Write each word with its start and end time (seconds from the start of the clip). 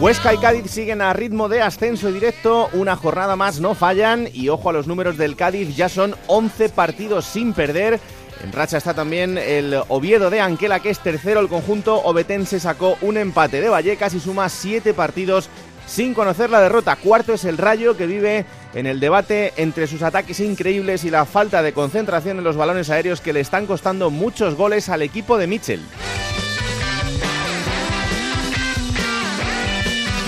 Huesca 0.00 0.32
y 0.32 0.38
Cádiz 0.38 0.70
siguen 0.70 1.02
a 1.02 1.12
ritmo 1.12 1.48
de 1.48 1.60
ascenso 1.60 2.12
directo, 2.12 2.70
una 2.72 2.94
jornada 2.94 3.34
más 3.34 3.58
no 3.58 3.74
fallan 3.74 4.28
y 4.32 4.48
ojo 4.48 4.70
a 4.70 4.72
los 4.72 4.86
números 4.86 5.18
del 5.18 5.34
Cádiz, 5.34 5.74
ya 5.74 5.88
son 5.88 6.14
11 6.28 6.68
partidos 6.68 7.24
sin 7.24 7.52
perder. 7.52 7.98
En 8.44 8.52
racha 8.52 8.76
está 8.76 8.94
también 8.94 9.36
el 9.36 9.76
Oviedo 9.88 10.30
de 10.30 10.40
Anquela, 10.40 10.78
que 10.78 10.90
es 10.90 11.00
tercero. 11.00 11.40
El 11.40 11.48
conjunto 11.48 11.96
obetense 11.96 12.60
sacó 12.60 12.96
un 13.00 13.16
empate 13.16 13.60
de 13.60 13.68
Vallecas 13.68 14.14
y 14.14 14.20
suma 14.20 14.48
7 14.48 14.94
partidos 14.94 15.48
sin 15.88 16.14
conocer 16.14 16.48
la 16.48 16.60
derrota. 16.60 16.94
Cuarto 16.94 17.32
es 17.32 17.44
el 17.44 17.58
Rayo 17.58 17.96
que 17.96 18.06
vive 18.06 18.44
en 18.74 18.86
el 18.86 19.00
debate 19.00 19.52
entre 19.56 19.88
sus 19.88 20.02
ataques 20.02 20.38
increíbles 20.38 21.02
y 21.02 21.10
la 21.10 21.24
falta 21.24 21.60
de 21.60 21.72
concentración 21.72 22.38
en 22.38 22.44
los 22.44 22.56
balones 22.56 22.88
aéreos 22.88 23.20
que 23.20 23.32
le 23.32 23.40
están 23.40 23.66
costando 23.66 24.10
muchos 24.10 24.54
goles 24.54 24.88
al 24.90 25.02
equipo 25.02 25.38
de 25.38 25.48
Mitchell. 25.48 25.80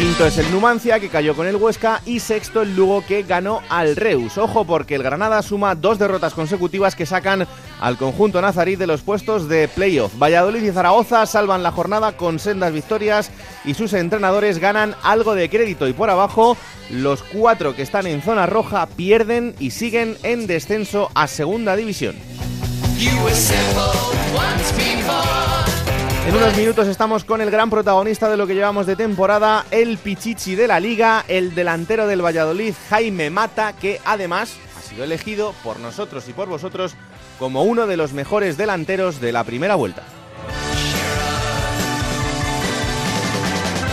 Quinto 0.00 0.24
es 0.24 0.38
el 0.38 0.50
Numancia, 0.50 0.98
que 0.98 1.10
cayó 1.10 1.36
con 1.36 1.46
el 1.46 1.56
Huesca, 1.56 2.00
y 2.06 2.20
sexto 2.20 2.62
el 2.62 2.74
Lugo, 2.74 3.04
que 3.06 3.22
ganó 3.22 3.60
al 3.68 3.96
Reus. 3.96 4.38
Ojo, 4.38 4.64
porque 4.64 4.94
el 4.94 5.02
Granada 5.02 5.42
suma 5.42 5.74
dos 5.74 5.98
derrotas 5.98 6.32
consecutivas 6.32 6.96
que 6.96 7.04
sacan 7.04 7.46
al 7.82 7.98
conjunto 7.98 8.40
nazarí 8.40 8.76
de 8.76 8.86
los 8.86 9.02
puestos 9.02 9.46
de 9.46 9.68
playoff. 9.68 10.18
Valladolid 10.18 10.62
y 10.62 10.72
Zaragoza 10.72 11.26
salvan 11.26 11.62
la 11.62 11.70
jornada 11.70 12.16
con 12.16 12.38
sendas 12.38 12.72
victorias 12.72 13.30
y 13.66 13.74
sus 13.74 13.92
entrenadores 13.92 14.58
ganan 14.58 14.94
algo 15.02 15.34
de 15.34 15.50
crédito. 15.50 15.86
Y 15.86 15.92
por 15.92 16.08
abajo, 16.08 16.56
los 16.88 17.22
cuatro 17.22 17.76
que 17.76 17.82
están 17.82 18.06
en 18.06 18.22
zona 18.22 18.46
roja 18.46 18.86
pierden 18.86 19.54
y 19.58 19.72
siguen 19.72 20.16
en 20.22 20.46
descenso 20.46 21.10
a 21.14 21.26
segunda 21.26 21.76
división. 21.76 22.16
En 26.26 26.36
unos 26.36 26.56
minutos 26.56 26.86
estamos 26.86 27.24
con 27.24 27.40
el 27.40 27.50
gran 27.50 27.70
protagonista 27.70 28.28
de 28.28 28.36
lo 28.36 28.46
que 28.46 28.54
llevamos 28.54 28.86
de 28.86 28.94
temporada, 28.94 29.64
el 29.70 29.98
Pichichi 29.98 30.54
de 30.54 30.68
la 30.68 30.78
Liga, 30.78 31.24
el 31.26 31.54
delantero 31.54 32.06
del 32.06 32.24
Valladolid, 32.24 32.74
Jaime 32.88 33.30
Mata, 33.30 33.72
que 33.72 34.00
además 34.04 34.54
ha 34.78 34.82
sido 34.82 35.02
elegido 35.02 35.54
por 35.64 35.80
nosotros 35.80 36.28
y 36.28 36.32
por 36.32 36.48
vosotros 36.48 36.94
como 37.38 37.64
uno 37.64 37.86
de 37.86 37.96
los 37.96 38.12
mejores 38.12 38.56
delanteros 38.56 39.20
de 39.20 39.32
la 39.32 39.44
primera 39.44 39.74
vuelta. 39.74 40.02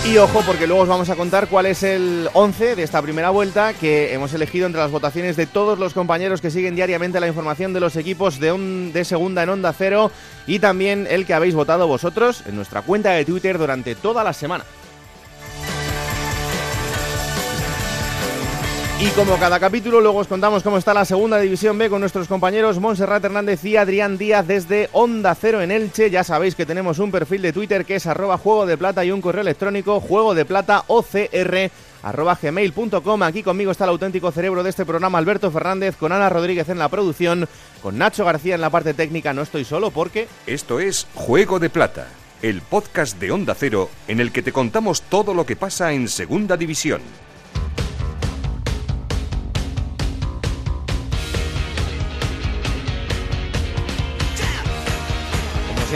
Y 0.08 0.18
ojo, 0.20 0.42
porque 0.46 0.68
luego 0.68 0.84
os 0.84 0.88
vamos 0.88 1.10
a 1.10 1.18
contar 1.18 1.50
cuál 1.50 1.66
es 1.66 1.84
el 1.84 2.30
11 2.32 2.78
de 2.78 2.84
esta 2.84 3.02
primera 3.02 3.30
vuelta 3.30 3.74
que 3.74 4.14
hemos 4.14 4.34
elegido 4.34 4.66
entre 4.66 4.80
las 4.80 4.90
votaciones 4.90 5.36
de 5.36 5.48
todos 5.48 5.78
los 5.80 5.94
compañeros 5.94 6.40
que 6.40 6.50
siguen 6.50 6.76
diariamente 6.76 7.20
la 7.20 7.28
información 7.28 7.74
de 7.74 7.82
los 7.82 7.98
equipos 7.98 8.40
de, 8.40 8.54
de 8.94 9.04
segunda 9.04 9.44
en 9.44 9.50
Onda 9.50 9.74
Cero 9.74 10.10
y 10.46 10.60
también 10.60 11.08
el 11.10 11.26
que 11.26 11.34
habéis 11.34 11.56
votado 11.56 11.88
vosotros 11.88 12.42
en 12.48 12.56
nuestra 12.56 12.84
cuenta 12.84 13.12
de 13.12 13.26
Twitter 13.26 13.58
durante 13.58 13.96
toda 13.96 14.24
la 14.24 14.32
semana. 14.32 14.64
Y 19.00 19.10
como 19.10 19.38
cada 19.38 19.60
capítulo, 19.60 20.02
luego 20.02 20.18
os 20.18 20.28
contamos 20.28 20.64
cómo 20.64 20.80
está 20.80 20.92
la 20.92 21.06
segunda 21.06 21.38
división 21.38 21.78
B 21.78 21.88
con 21.88 22.00
nuestros 22.00 22.28
compañeros 22.28 22.80
Montserrat 22.80 23.24
Hernández 23.24 23.64
y 23.64 23.78
Adrián 23.78 24.18
Díaz 24.18 24.48
desde 24.48 24.90
Onda 24.92 25.36
Cero 25.36 25.62
en 25.62 25.70
Elche. 25.70 26.10
Ya 26.10 26.24
sabéis 26.24 26.56
que 26.56 26.66
tenemos 26.66 26.98
un 26.98 27.12
perfil 27.12 27.44
de 27.44 27.54
Twitter 27.54 27.86
que 27.86 27.98
es 27.98 28.08
arroba 28.08 28.40
juego 28.40 28.66
de 28.66 28.76
plata 28.76 29.06
y 29.06 29.12
un 29.12 29.22
correo 29.22 29.42
electrónico 29.42 30.00
juego 30.00 30.34
de 30.34 30.46
plata 30.46 30.84
OCR. 30.88 31.70
Aquí 33.22 33.44
conmigo 33.44 33.70
está 33.70 33.84
el 33.84 33.92
auténtico 33.92 34.32
cerebro 34.32 34.64
de 34.64 34.72
este 34.72 34.84
programa, 34.84 35.20
Alberto 35.20 35.52
Fernández, 35.52 35.96
con 35.96 36.12
Ana 36.12 36.30
Rodríguez 36.30 36.68
en 36.70 36.80
la 36.80 36.90
producción, 36.90 37.48
con 37.84 38.00
Nacho 38.00 38.26
García 38.26 38.56
en 38.56 38.62
la 38.62 38.72
parte 38.72 38.96
técnica. 38.96 39.32
No 39.32 39.44
estoy 39.44 39.64
solo 39.64 39.92
porque... 39.92 40.28
Esto 40.48 40.80
es 40.80 41.06
Juego 41.14 41.60
de 41.60 41.70
Plata, 41.70 42.08
el 42.42 42.62
podcast 42.62 43.20
de 43.20 43.30
Onda 43.30 43.54
Cero 43.54 43.92
en 44.08 44.20
el 44.20 44.32
que 44.32 44.42
te 44.42 44.52
contamos 44.52 45.04
todo 45.04 45.36
lo 45.36 45.46
que 45.46 45.56
pasa 45.56 45.94
en 45.94 46.08
Segunda 46.08 46.58
División. 46.58 47.02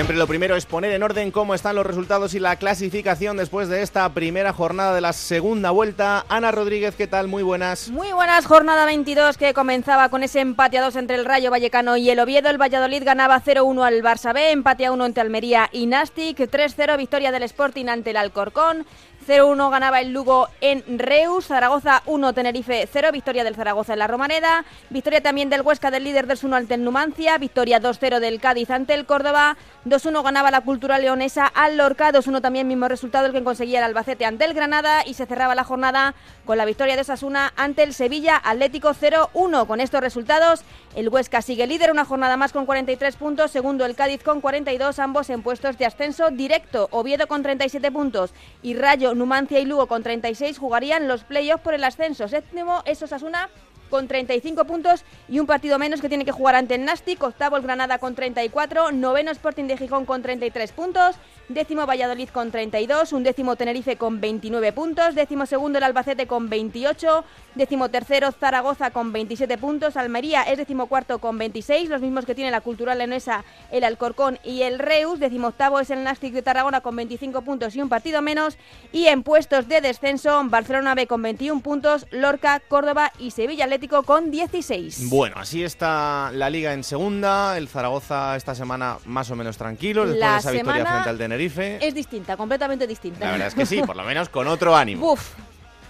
Siempre 0.01 0.17
lo 0.17 0.25
primero 0.25 0.56
es 0.56 0.66
poner 0.66 0.94
en 0.94 1.03
orden 1.03 1.29
cómo 1.29 1.53
están 1.53 1.75
los 1.75 1.85
resultados 1.85 2.34
y 2.34 2.39
la 2.39 2.56
clasificación 2.56 3.38
después 3.38 3.69
de 3.69 3.84
esta 3.84 4.12
primera 4.12 4.51
jornada 4.51 4.95
de 4.95 5.01
la 5.01 5.13
segunda 5.13 5.69
vuelta. 5.69 6.25
Ana 6.28 6.50
Rodríguez, 6.50 6.95
¿qué 6.95 7.06
tal? 7.06 7.28
Muy 7.28 7.44
buenas. 7.44 7.91
Muy 7.91 8.12
buenas, 8.12 8.47
jornada 8.47 8.85
22 8.85 9.38
que 9.38 9.53
comenzaba 9.53 10.09
con 10.09 10.23
ese 10.23 10.39
empate 10.39 10.79
a 10.79 10.81
2 10.81 10.95
entre 10.95 11.17
el 11.17 11.25
Rayo 11.25 11.51
Vallecano 11.51 11.97
y 11.97 12.09
el 12.09 12.19
Oviedo. 12.19 12.50
El 12.50 12.59
Valladolid 12.59 13.03
ganaba 13.06 13.44
0-1 13.44 13.85
al 13.85 14.01
Barça 14.01 14.34
B, 14.34 14.50
empate 14.50 14.88
a 14.88 14.91
1 14.91 15.06
entre 15.06 15.22
Almería 15.22 15.69
y 15.72 15.85
Nastic, 15.85 16.39
3-0 16.39 16.97
victoria 16.97 17.31
del 17.31 17.44
Sporting 17.44 17.85
ante 17.85 18.09
el 18.09 18.18
Alcorcón. 18.18 18.88
0-1 19.27 19.69
ganaba 19.69 20.01
el 20.01 20.13
Lugo 20.13 20.47
en 20.61 20.99
Reus, 20.99 21.47
Zaragoza 21.47 22.03
1, 22.05 22.33
Tenerife 22.33 22.87
0, 22.91 23.11
victoria 23.11 23.43
del 23.43 23.55
Zaragoza 23.55 23.93
en 23.93 23.99
la 23.99 24.07
Romaneda, 24.07 24.65
victoria 24.89 25.21
también 25.21 25.49
del 25.49 25.61
Huesca 25.61 25.91
del 25.91 26.03
líder 26.03 26.27
del 26.27 26.39
1 26.41 26.55
ante 26.55 26.73
el 26.73 26.83
Numancia, 26.83 27.37
victoria 27.37 27.79
2-0 27.81 28.19
del 28.19 28.39
Cádiz 28.39 28.69
ante 28.71 28.93
el 28.93 29.05
Córdoba, 29.05 29.57
2-1 29.85 30.23
ganaba 30.23 30.51
la 30.51 30.61
Cultura 30.61 30.99
Leonesa 30.99 31.47
al 31.47 31.77
Lorca, 31.77 32.11
2-1 32.11 32.41
también 32.41 32.67
mismo 32.67 32.87
resultado 32.87 33.25
el 33.25 33.33
que 33.33 33.43
conseguía 33.43 33.79
el 33.79 33.85
Albacete 33.85 34.25
ante 34.25 34.45
el 34.45 34.53
Granada. 34.53 35.03
Y 35.05 35.15
se 35.15 35.25
cerraba 35.25 35.55
la 35.55 35.63
jornada 35.63 36.13
con 36.45 36.57
la 36.57 36.65
victoria 36.65 36.95
de 36.95 37.03
Sasuna 37.03 37.51
ante 37.55 37.83
el 37.83 37.93
Sevilla 37.93 38.39
Atlético 38.43 38.93
0-1. 38.93 39.65
Con 39.65 39.81
estos 39.81 40.01
resultados, 40.01 40.61
el 40.95 41.09
Huesca 41.09 41.41
sigue 41.41 41.65
líder 41.65 41.91
una 41.91 42.05
jornada 42.05 42.38
más 42.38 42.53
con 42.53 42.65
43 42.65 43.15
puntos, 43.15 43.51
segundo 43.51 43.85
el 43.85 43.95
Cádiz 43.95 44.23
con 44.23 44.41
42, 44.41 44.99
ambos 44.99 45.29
en 45.29 45.41
puestos 45.41 45.77
de 45.77 45.85
ascenso 45.85 46.29
directo, 46.29 46.88
Oviedo 46.91 47.27
con 47.27 47.41
37 47.41 47.91
puntos 47.91 48.33
y 48.61 48.75
Rayo 48.75 49.10
Numancia 49.16 49.59
y 49.59 49.66
Lugo 49.66 49.88
con 49.88 50.03
36 50.03 50.57
jugarían 50.57 51.07
los 51.07 51.23
playoffs 51.23 51.63
por 51.63 51.73
el 51.73 51.83
ascenso. 51.83 52.27
Séptimo 52.27 52.81
es 52.85 53.01
Osasuna 53.01 53.49
con 53.89 54.07
35 54.07 54.66
puntos 54.66 55.03
y 55.29 55.39
un 55.39 55.45
partido 55.45 55.77
menos 55.77 56.01
que 56.01 56.09
tiene 56.09 56.25
que 56.25 56.31
jugar 56.31 56.55
ante 56.55 56.75
el 56.75 56.85
Nastic. 56.85 57.21
Octavo 57.21 57.57
el 57.57 57.63
Granada 57.63 58.00
con 58.00 58.16
34, 58.16 58.91
noveno 58.91 59.29
Sporting 59.31 59.66
de 59.66 59.77
Gijón 59.77 60.05
con 60.05 60.23
33 60.23 60.71
puntos, 60.71 61.16
décimo 61.53 61.85
Valladolid 61.85 62.29
con 62.29 62.51
32, 62.51 63.13
un 63.13 63.23
décimo 63.23 63.56
Tenerife 63.56 63.97
con 63.97 64.22
29 64.22 64.73
puntos, 64.73 65.16
décimo 65.16 65.45
segundo 65.45 65.78
el 65.78 65.84
Albacete 65.84 66.28
con 66.28 66.50
28, 66.50 67.23
décimo 67.56 67.89
tercero 67.89 68.31
Zaragoza 68.31 68.91
con 68.91 69.12
27 69.12 69.57
puntos, 69.57 69.97
Almería 69.97 70.44
es 70.44 70.57
décimo 70.57 70.88
cuarto 70.88 71.19
con 71.19 71.38
26, 71.38 71.89
los 71.89 72.01
mismos 72.01 72.25
que 72.25 72.35
tiene 72.35 72.51
la 72.51 72.62
Cultural 72.62 72.97
Leonesa, 72.97 73.44
el 73.72 73.84
Alcorcón 73.84 74.39
y 74.44 74.62
el 74.62 74.79
Reus, 74.79 75.19
décimo 75.19 75.47
octavo 75.47 75.79
es 75.79 75.89
el 75.89 76.03
Nastic 76.03 76.34
de 76.34 76.41
Tarragona 76.41 76.81
con 76.81 76.95
25 76.95 77.41
puntos 77.41 77.75
y 77.75 77.81
un 77.81 77.89
partido 77.89 78.22
menos, 78.22 78.57
y 78.91 79.07
en 79.07 79.23
puestos 79.23 79.68
de 79.68 79.81
descenso 79.81 80.41
Barcelona 80.45 80.95
B 80.95 81.07
con 81.07 81.22
21 81.22 81.62
puntos, 81.62 82.06
Lorca, 82.12 82.62
Córdoba 82.68 83.12
y 83.19 83.31
Sevilla 83.31 83.66
Atlético 83.66 84.03
con 84.03 84.31
16. 84.31 85.09
Bueno, 85.09 85.35
así 85.38 85.63
está 85.63 86.31
la 86.33 86.50
liga 86.50 86.73
en 86.73 86.83
segunda. 86.83 87.57
El 87.57 87.68
Zaragoza 87.68 88.35
esta 88.35 88.56
semana 88.56 88.97
más 89.06 89.29
o 89.31 89.35
menos 89.35 89.57
tranquilo 89.57 90.06
después 90.06 90.19
La 90.19 90.33
de 90.33 90.39
esa 90.39 90.51
victoria 90.51 90.85
frente 90.85 91.09
al 91.09 91.18
Tenerife. 91.18 91.41
Es 91.81 91.94
distinta, 91.94 92.38
completamente 92.38 92.88
distinta. 92.88 93.25
La 93.25 93.31
verdad 93.31 93.48
es 93.48 93.56
que 93.56 93.65
sí, 93.65 93.81
por 93.81 93.95
lo 93.95 94.04
menos 94.04 94.30
con 94.30 94.48
otro 94.48 94.75
ánimo. 94.75 95.13
Uf, 95.13 95.33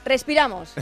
respiramos. 0.06 0.74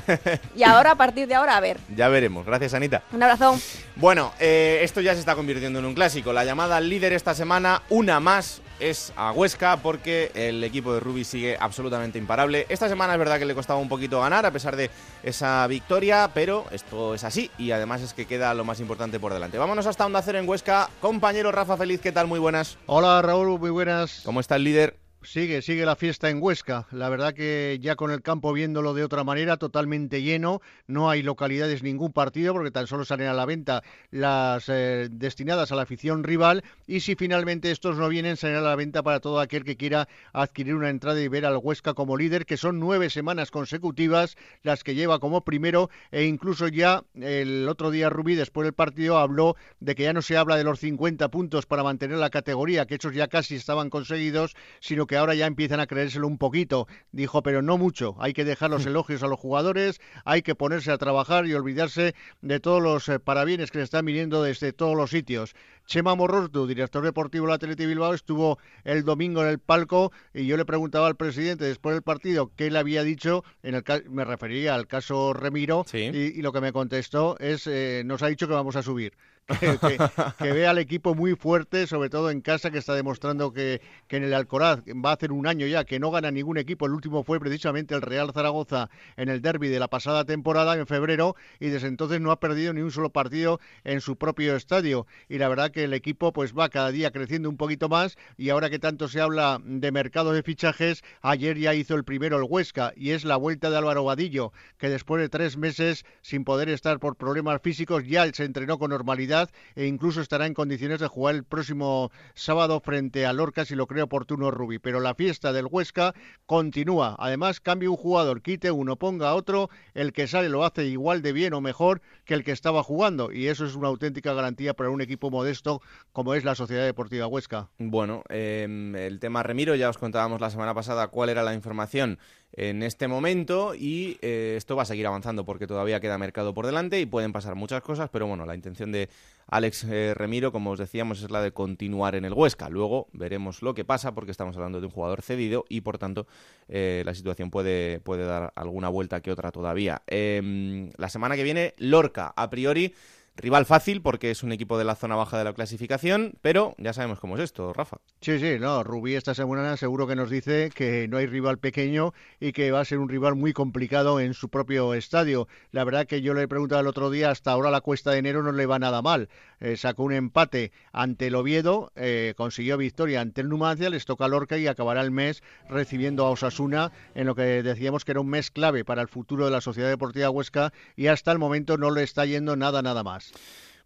y 0.56 0.64
ahora, 0.64 0.92
a 0.92 0.96
partir 0.96 1.28
de 1.28 1.36
ahora, 1.36 1.58
a 1.58 1.60
ver. 1.60 1.80
Ya 1.96 2.08
veremos. 2.08 2.46
Gracias, 2.46 2.74
Anita. 2.74 3.04
Un 3.12 3.24
abrazo. 3.24 3.60
Bueno, 3.96 4.34
eh, 4.40 4.80
esto 4.84 5.02
ya 5.02 5.14
se 5.14 5.20
está 5.20 5.36
convirtiendo 5.36 5.80
en 5.80 5.86
un 5.86 5.94
clásico. 5.94 6.34
La 6.34 6.46
llamada 6.46 6.80
líder 6.80 7.14
esta 7.14 7.34
semana, 7.34 7.82
una 7.90 8.20
más, 8.20 8.62
es 8.80 9.14
a 9.16 9.32
Huesca 9.32 9.78
porque 9.78 10.32
el 10.34 10.64
equipo 10.64 10.94
de 10.94 11.00
Rubi 11.00 11.24
sigue 11.24 11.58
absolutamente 11.60 12.18
imparable. 12.18 12.66
Esta 12.70 12.90
semana 12.90 13.14
es 13.14 13.20
verdad 13.20 13.40
que 13.40 13.46
le 13.46 13.56
costaba 13.56 13.80
un 13.80 13.90
poquito 13.90 14.22
ganar 14.22 14.46
a 14.46 14.52
pesar 14.52 14.76
de 14.76 14.90
esa 15.24 15.66
victoria, 15.68 16.32
pero 16.34 16.66
esto 16.72 17.14
es 17.14 17.24
así 17.24 17.50
y 17.58 17.72
además 17.72 18.02
es 18.02 18.14
que 18.14 18.26
queda 18.26 18.54
lo 18.54 18.66
más 18.66 18.80
importante 18.80 19.20
por 19.20 19.34
delante. 19.34 19.58
Vámonos 19.58 19.88
hasta 19.88 20.06
Onda 20.06 20.22
Cero 20.22 20.40
en 20.40 20.48
Huesca. 20.48 20.90
Compañero 21.02 21.52
Rafa 21.52 21.78
Feliz, 21.78 22.02
¿qué 22.02 22.12
tal? 22.12 22.28
Muy 22.28 22.40
buenas. 22.40 22.78
Hola 22.86 23.22
Raúl, 23.22 23.60
muy 23.60 23.70
buenas. 23.70 24.22
¿Cómo 24.24 24.40
está 24.40 24.56
el 24.56 24.64
líder? 24.64 24.99
Sigue, 25.22 25.62
sigue 25.62 25.86
la 25.86 25.98
fiesta 25.98 26.30
en 26.30 26.42
Huesca. 26.42 26.88
La 26.92 27.10
verdad 27.10 27.34
que 27.34 27.78
ya 27.82 27.98
con 27.98 28.10
el 28.10 28.22
campo 28.22 28.54
viéndolo 28.54 28.94
de 28.94 29.04
otra 29.04 29.26
manera, 29.26 29.58
totalmente 29.58 30.22
lleno. 30.22 30.62
No 30.88 31.10
hay 31.10 31.24
localidades, 31.24 31.84
ningún 31.84 32.14
partido, 32.14 32.54
porque 32.54 32.72
tan 32.72 32.88
solo 32.88 33.04
salen 33.04 33.28
a 33.28 33.34
la 33.34 33.46
venta 33.46 33.84
las 34.12 34.70
eh, 34.70 35.10
destinadas 35.12 35.74
a 35.74 35.76
la 35.76 35.82
afición 35.82 36.24
rival. 36.24 36.64
Y 36.88 37.02
si 37.02 37.16
finalmente 37.16 37.70
estos 37.70 37.98
no 37.98 38.08
vienen, 38.08 38.38
salen 38.38 38.56
a 38.58 38.62
la 38.62 38.78
venta 38.78 39.04
para 39.04 39.20
todo 39.20 39.42
aquel 39.42 39.66
que 39.66 39.76
quiera 39.76 40.08
adquirir 40.32 40.74
una 40.74 40.90
entrada 40.90 41.20
y 41.20 41.28
ver 41.28 41.46
al 41.46 41.58
Huesca 41.58 41.94
como 41.94 42.16
líder, 42.16 42.46
que 42.46 42.56
son 42.56 42.80
nueve 42.80 43.10
semanas 43.10 43.52
consecutivas 43.52 44.38
las 44.64 44.86
que 44.86 44.96
lleva 44.96 45.20
como 45.20 45.44
primero. 45.44 45.90
E 46.12 46.24
incluso 46.24 46.70
ya 46.70 47.04
el 47.16 47.68
otro 47.68 47.92
día 47.92 48.10
Rubí, 48.10 48.36
después 48.36 48.64
del 48.64 48.74
partido, 48.74 49.18
habló 49.18 49.58
de 49.82 49.96
que 49.96 50.04
ya 50.04 50.14
no 50.14 50.22
se 50.22 50.38
habla 50.38 50.56
de 50.56 50.64
los 50.64 50.80
50 50.80 51.30
puntos 51.30 51.66
para 51.66 51.84
mantener 51.84 52.20
la 52.20 52.30
categoría, 52.30 52.86
que 52.86 52.96
esos 52.96 53.14
ya 53.14 53.28
casi 53.28 53.56
estaban 53.56 53.90
conseguidos, 53.90 54.56
sino 54.80 55.09
que 55.10 55.18
ahora 55.18 55.34
ya 55.34 55.48
empiezan 55.48 55.80
a 55.80 55.88
creérselo 55.88 56.28
un 56.28 56.38
poquito. 56.38 56.88
Dijo, 57.12 57.42
pero 57.42 57.64
no 57.64 57.80
mucho. 57.80 58.16
Hay 58.20 58.34
que 58.34 58.46
dejar 58.46 58.70
los 58.70 58.86
elogios 58.86 59.24
a 59.24 59.28
los 59.28 59.40
jugadores, 59.40 60.00
hay 60.24 60.44
que 60.44 60.54
ponerse 60.54 60.92
a 60.92 61.00
trabajar 61.00 61.48
y 61.48 61.54
olvidarse 61.56 62.14
de 62.42 62.60
todos 62.60 62.82
los 62.82 63.10
eh, 63.10 63.20
parabienes 63.20 63.72
que 63.72 63.80
le 63.80 63.86
están 63.86 64.06
viniendo 64.06 64.44
desde 64.44 64.72
todos 64.72 64.96
los 64.96 65.10
sitios. 65.10 65.56
Chema 65.90 66.14
Morroto, 66.14 66.68
director 66.68 67.04
deportivo 67.04 67.48
de 67.48 67.50
la 67.50 67.56
Atleti 67.56 67.88
Bilbao, 67.88 68.14
estuvo 68.14 68.60
el 68.84 69.04
domingo 69.04 69.42
en 69.42 69.48
el 69.48 69.58
palco 69.58 70.12
y 70.36 70.46
yo 70.46 70.56
le 70.56 70.64
preguntaba 70.64 71.08
al 71.08 71.16
presidente 71.16 71.66
después 71.66 71.96
del 71.96 72.04
partido 72.04 72.52
qué 72.56 72.70
le 72.70 72.78
había 72.78 73.02
dicho, 73.02 73.44
en 73.64 73.74
el 73.74 73.84
me 74.08 74.24
refería 74.24 74.76
al 74.76 74.86
caso 74.86 75.34
Remiro, 75.34 75.88
y, 75.92 76.44
lo 76.44 76.54
que 76.54 76.62
me 76.62 76.72
contestó 76.74 77.40
es, 77.40 77.66
eh, 77.66 78.04
nos 78.06 78.22
ha 78.22 78.28
dicho 78.28 78.48
que 78.48 78.54
vamos 78.54 78.76
a 78.76 78.84
subir. 78.84 79.14
que, 80.38 80.52
ve 80.52 80.68
al 80.68 80.78
equipo 80.78 81.16
muy 81.16 81.36
fuerte, 81.36 81.88
sobre 81.88 82.10
todo 82.10 82.30
en 82.30 82.42
casa, 82.42 82.70
que 82.70 82.78
está 82.78 82.94
demostrando 82.94 83.52
que, 83.52 83.82
que, 84.08 84.18
en 84.18 84.24
el 84.24 84.34
Alcoraz 84.34 84.82
va 85.04 85.10
a 85.10 85.14
hacer 85.14 85.32
un 85.32 85.48
año 85.48 85.66
ya 85.66 85.86
que 85.86 86.00
no 86.00 86.12
gana 86.12 86.30
ningún 86.30 86.58
equipo. 86.58 86.86
El 86.86 86.94
último 86.94 87.24
fue 87.24 87.40
precisamente 87.40 87.96
el 87.96 88.02
Real 88.02 88.32
Zaragoza 88.32 88.90
en 89.18 89.30
el 89.30 89.42
derby 89.42 89.70
de 89.70 89.80
la 89.80 89.88
pasada 89.88 90.24
temporada, 90.24 90.76
en 90.76 90.86
febrero, 90.86 91.36
y 91.60 91.70
desde 91.70 91.88
entonces 91.88 92.22
no 92.22 92.32
ha 92.32 92.40
perdido 92.40 92.74
ni 92.74 92.82
un 92.82 92.92
solo 92.92 93.10
partido 93.10 93.60
en 93.84 94.02
su 94.02 94.18
propio 94.18 94.56
estadio. 94.56 95.08
Y 95.28 95.40
la 95.40 95.50
verdad 95.50 95.72
que 95.72 95.79
el 95.84 95.94
equipo 95.94 96.34
pues 96.34 96.54
va 96.54 96.70
cada 96.70 96.92
día 96.92 97.12
creciendo 97.12 97.50
un 97.50 97.58
poquito 97.58 97.90
más, 97.90 98.18
y 98.38 98.50
ahora 98.50 98.70
que 98.70 98.80
tanto 98.80 99.08
se 99.08 99.22
habla 99.22 99.60
de 99.64 99.92
mercado 99.92 100.32
de 100.32 100.44
fichajes, 100.44 101.04
ayer 101.22 101.58
ya 101.58 101.74
hizo 101.74 101.96
el 101.96 102.04
primero 102.04 102.38
el 102.38 102.48
Huesca, 102.48 102.94
y 102.96 103.12
es 103.12 103.26
la 103.26 103.38
vuelta 103.38 103.70
de 103.70 103.78
Álvaro 103.78 104.04
Vadillo, 104.04 104.52
que 104.78 104.90
después 104.90 105.22
de 105.22 105.30
tres 105.30 105.58
meses 105.58 106.06
sin 106.22 106.44
poder 106.44 106.70
estar 106.70 107.00
por 107.00 107.16
problemas 107.16 107.62
físicos 107.62 108.06
ya 108.08 108.32
se 108.34 108.46
entrenó 108.46 108.78
con 108.80 108.92
normalidad 108.92 109.50
e 109.76 109.86
incluso 109.86 110.22
estará 110.22 110.46
en 110.46 110.54
condiciones 110.54 111.00
de 111.00 111.08
jugar 111.08 111.36
el 111.36 111.44
próximo 111.44 112.12
sábado 112.34 112.80
frente 112.82 113.26
a 113.26 113.34
Lorca 113.34 113.66
si 113.66 113.76
lo 113.76 113.88
cree 113.88 114.04
oportuno 114.04 114.52
Rubi. 114.52 114.80
Pero 114.80 115.00
la 115.00 115.16
fiesta 115.16 115.54
del 115.54 115.68
Huesca 115.70 116.14
continúa. 116.46 117.16
Además, 117.20 117.60
cambia 117.60 117.90
un 117.90 117.98
jugador, 117.98 118.42
quite 118.42 118.72
uno, 118.72 118.96
ponga 118.98 119.34
otro, 119.34 119.70
el 119.94 120.14
que 120.14 120.28
sale 120.28 120.50
lo 120.50 120.66
hace 120.66 120.86
igual 120.86 121.22
de 121.22 121.34
bien 121.34 121.54
o 121.54 121.62
mejor 121.62 122.02
que 122.26 122.34
el 122.34 122.44
que 122.44 122.52
estaba 122.52 122.84
jugando 122.84 123.32
y 123.32 123.48
eso 123.48 123.66
es 123.66 123.76
una 123.76 123.88
auténtica 123.88 124.34
garantía 124.34 124.74
para 124.74 124.90
un 124.90 125.02
equipo 125.02 125.30
modesto 125.30 125.69
como 126.12 126.34
es 126.34 126.44
la 126.44 126.56
Sociedad 126.56 126.86
Deportiva 126.86 127.28
Huesca. 127.28 127.70
Bueno, 127.78 128.24
em, 128.30 128.96
el 128.96 129.20
tema 129.20 129.44
Remiro 129.44 129.76
ya 129.76 129.90
os 129.90 129.98
contábamos 129.98 130.42
la 130.42 130.50
semana 130.50 130.74
pasada 130.74 131.08
cuál 131.08 131.30
era 131.30 131.44
la 131.44 131.54
información 131.54 132.18
en 132.54 132.84
este 132.84 133.08
momento 133.08 133.76
y 133.76 134.18
eh, 134.22 134.56
esto 134.58 134.76
va 134.76 134.84
a 134.84 134.86
seguir 134.86 135.06
avanzando 135.06 135.46
porque 135.46 135.68
todavía 135.68 136.00
queda 136.00 136.18
mercado 136.18 136.54
por 136.54 136.66
delante 136.66 137.00
y 137.00 137.06
pueden 137.06 137.32
pasar 137.32 137.56
muchas 137.56 137.82
cosas, 137.82 138.10
pero 138.12 138.28
bueno, 138.28 138.46
la 138.46 138.56
intención 138.56 138.92
de 138.92 139.10
Alex 139.48 139.84
eh, 139.86 140.14
Remiro, 140.16 140.52
como 140.52 140.72
os 140.72 140.80
decíamos, 140.80 141.22
es 141.22 141.32
la 141.32 141.42
de 141.42 141.52
continuar 141.52 142.16
en 142.16 142.26
el 142.26 142.34
Huesca. 142.34 142.70
Luego 142.70 143.08
veremos 143.14 143.62
lo 143.62 143.74
que 143.74 143.86
pasa 143.86 144.14
porque 144.14 144.32
estamos 144.32 144.56
hablando 144.56 144.80
de 144.80 144.88
un 144.88 144.92
jugador 144.92 145.22
cedido 145.22 145.66
y 145.70 145.82
por 145.82 145.98
tanto 145.98 146.28
eh, 146.68 147.04
la 147.06 147.14
situación 147.14 147.52
puede, 147.52 148.00
puede 148.00 148.26
dar 148.26 148.52
alguna 148.56 148.90
vuelta 148.90 149.22
que 149.22 149.32
otra 149.32 149.52
todavía. 149.52 150.02
Em, 150.08 150.92
la 150.98 151.10
semana 151.10 151.36
que 151.36 151.44
viene, 151.44 151.76
Lorca, 151.78 152.34
a 152.36 152.50
priori 152.50 152.94
Rival 153.42 153.66
fácil 153.66 154.02
porque 154.02 154.32
es 154.32 154.44
un 154.44 154.52
equipo 154.52 154.78
de 154.78 154.84
la 154.84 154.96
zona 154.96 155.16
baja 155.16 155.38
de 155.38 155.46
la 155.46 155.54
clasificación, 155.54 156.34
pero 156.42 156.76
ya 156.78 156.92
sabemos 156.92 157.22
cómo 157.22 157.38
es 157.38 157.44
esto, 157.44 157.72
Rafa. 157.72 157.98
Sí, 158.20 158.38
sí, 158.38 158.58
no, 158.60 158.84
Rubí 158.84 159.16
esta 159.16 159.34
semana 159.34 159.78
seguro 159.78 160.08
que 160.08 160.16
nos 160.18 160.30
dice 160.30 160.70
que 160.76 161.08
no 161.08 161.18
hay 161.18 161.26
rival 161.26 161.58
pequeño 161.58 162.14
y 162.42 162.52
que 162.52 162.72
va 162.72 162.82
a 162.82 162.86
ser 162.86 162.98
un 162.98 163.08
rival 163.08 163.36
muy 163.36 163.54
complicado 163.54 164.20
en 164.20 164.34
su 164.34 164.50
propio 164.50 164.94
estadio. 164.94 165.48
La 165.72 165.86
verdad 165.86 166.06
que 166.06 166.22
yo 166.22 166.34
le 166.34 166.44
he 166.44 166.48
preguntado 166.50 166.82
el 166.82 166.88
otro 166.88 167.10
día, 167.10 167.32
hasta 167.32 167.52
ahora 167.52 167.72
la 167.72 167.80
cuesta 167.80 168.12
de 168.12 168.18
enero 168.18 168.44
no 168.44 168.52
le 168.52 168.66
va 168.66 168.78
nada 168.78 169.02
mal. 169.02 169.30
Eh, 169.62 169.78
sacó 169.78 170.04
un 170.04 170.12
empate 170.12 170.74
ante 170.92 171.28
el 171.28 171.36
Oviedo, 171.36 171.94
eh, 171.96 172.34
consiguió 172.36 172.78
victoria 172.78 173.22
ante 173.22 173.40
el 173.40 173.48
Numancia, 173.48 173.90
les 173.90 174.06
toca 174.06 174.28
Lorca 174.28 174.58
y 174.58 174.68
acabará 174.68 175.02
el 175.02 175.12
mes 175.12 175.44
recibiendo 175.70 176.26
a 176.26 176.30
Osasuna 176.30 176.92
en 177.16 177.26
lo 177.26 177.36
que 177.36 177.64
decíamos 177.64 178.04
que 178.04 178.12
era 178.12 178.20
un 178.22 178.30
mes 178.30 178.52
clave 178.52 178.84
para 178.84 179.02
el 179.02 179.08
futuro 179.08 179.46
de 179.46 179.52
la 179.52 179.62
Sociedad 179.62 179.88
Deportiva 179.88 180.30
Huesca 180.30 180.74
y 180.98 181.08
hasta 181.08 181.32
el 181.32 181.40
momento 181.40 181.78
no 181.78 181.90
le 181.90 182.04
está 182.04 182.26
yendo 182.26 182.58
nada, 182.58 182.82
nada 182.82 183.04
más. 183.04 183.29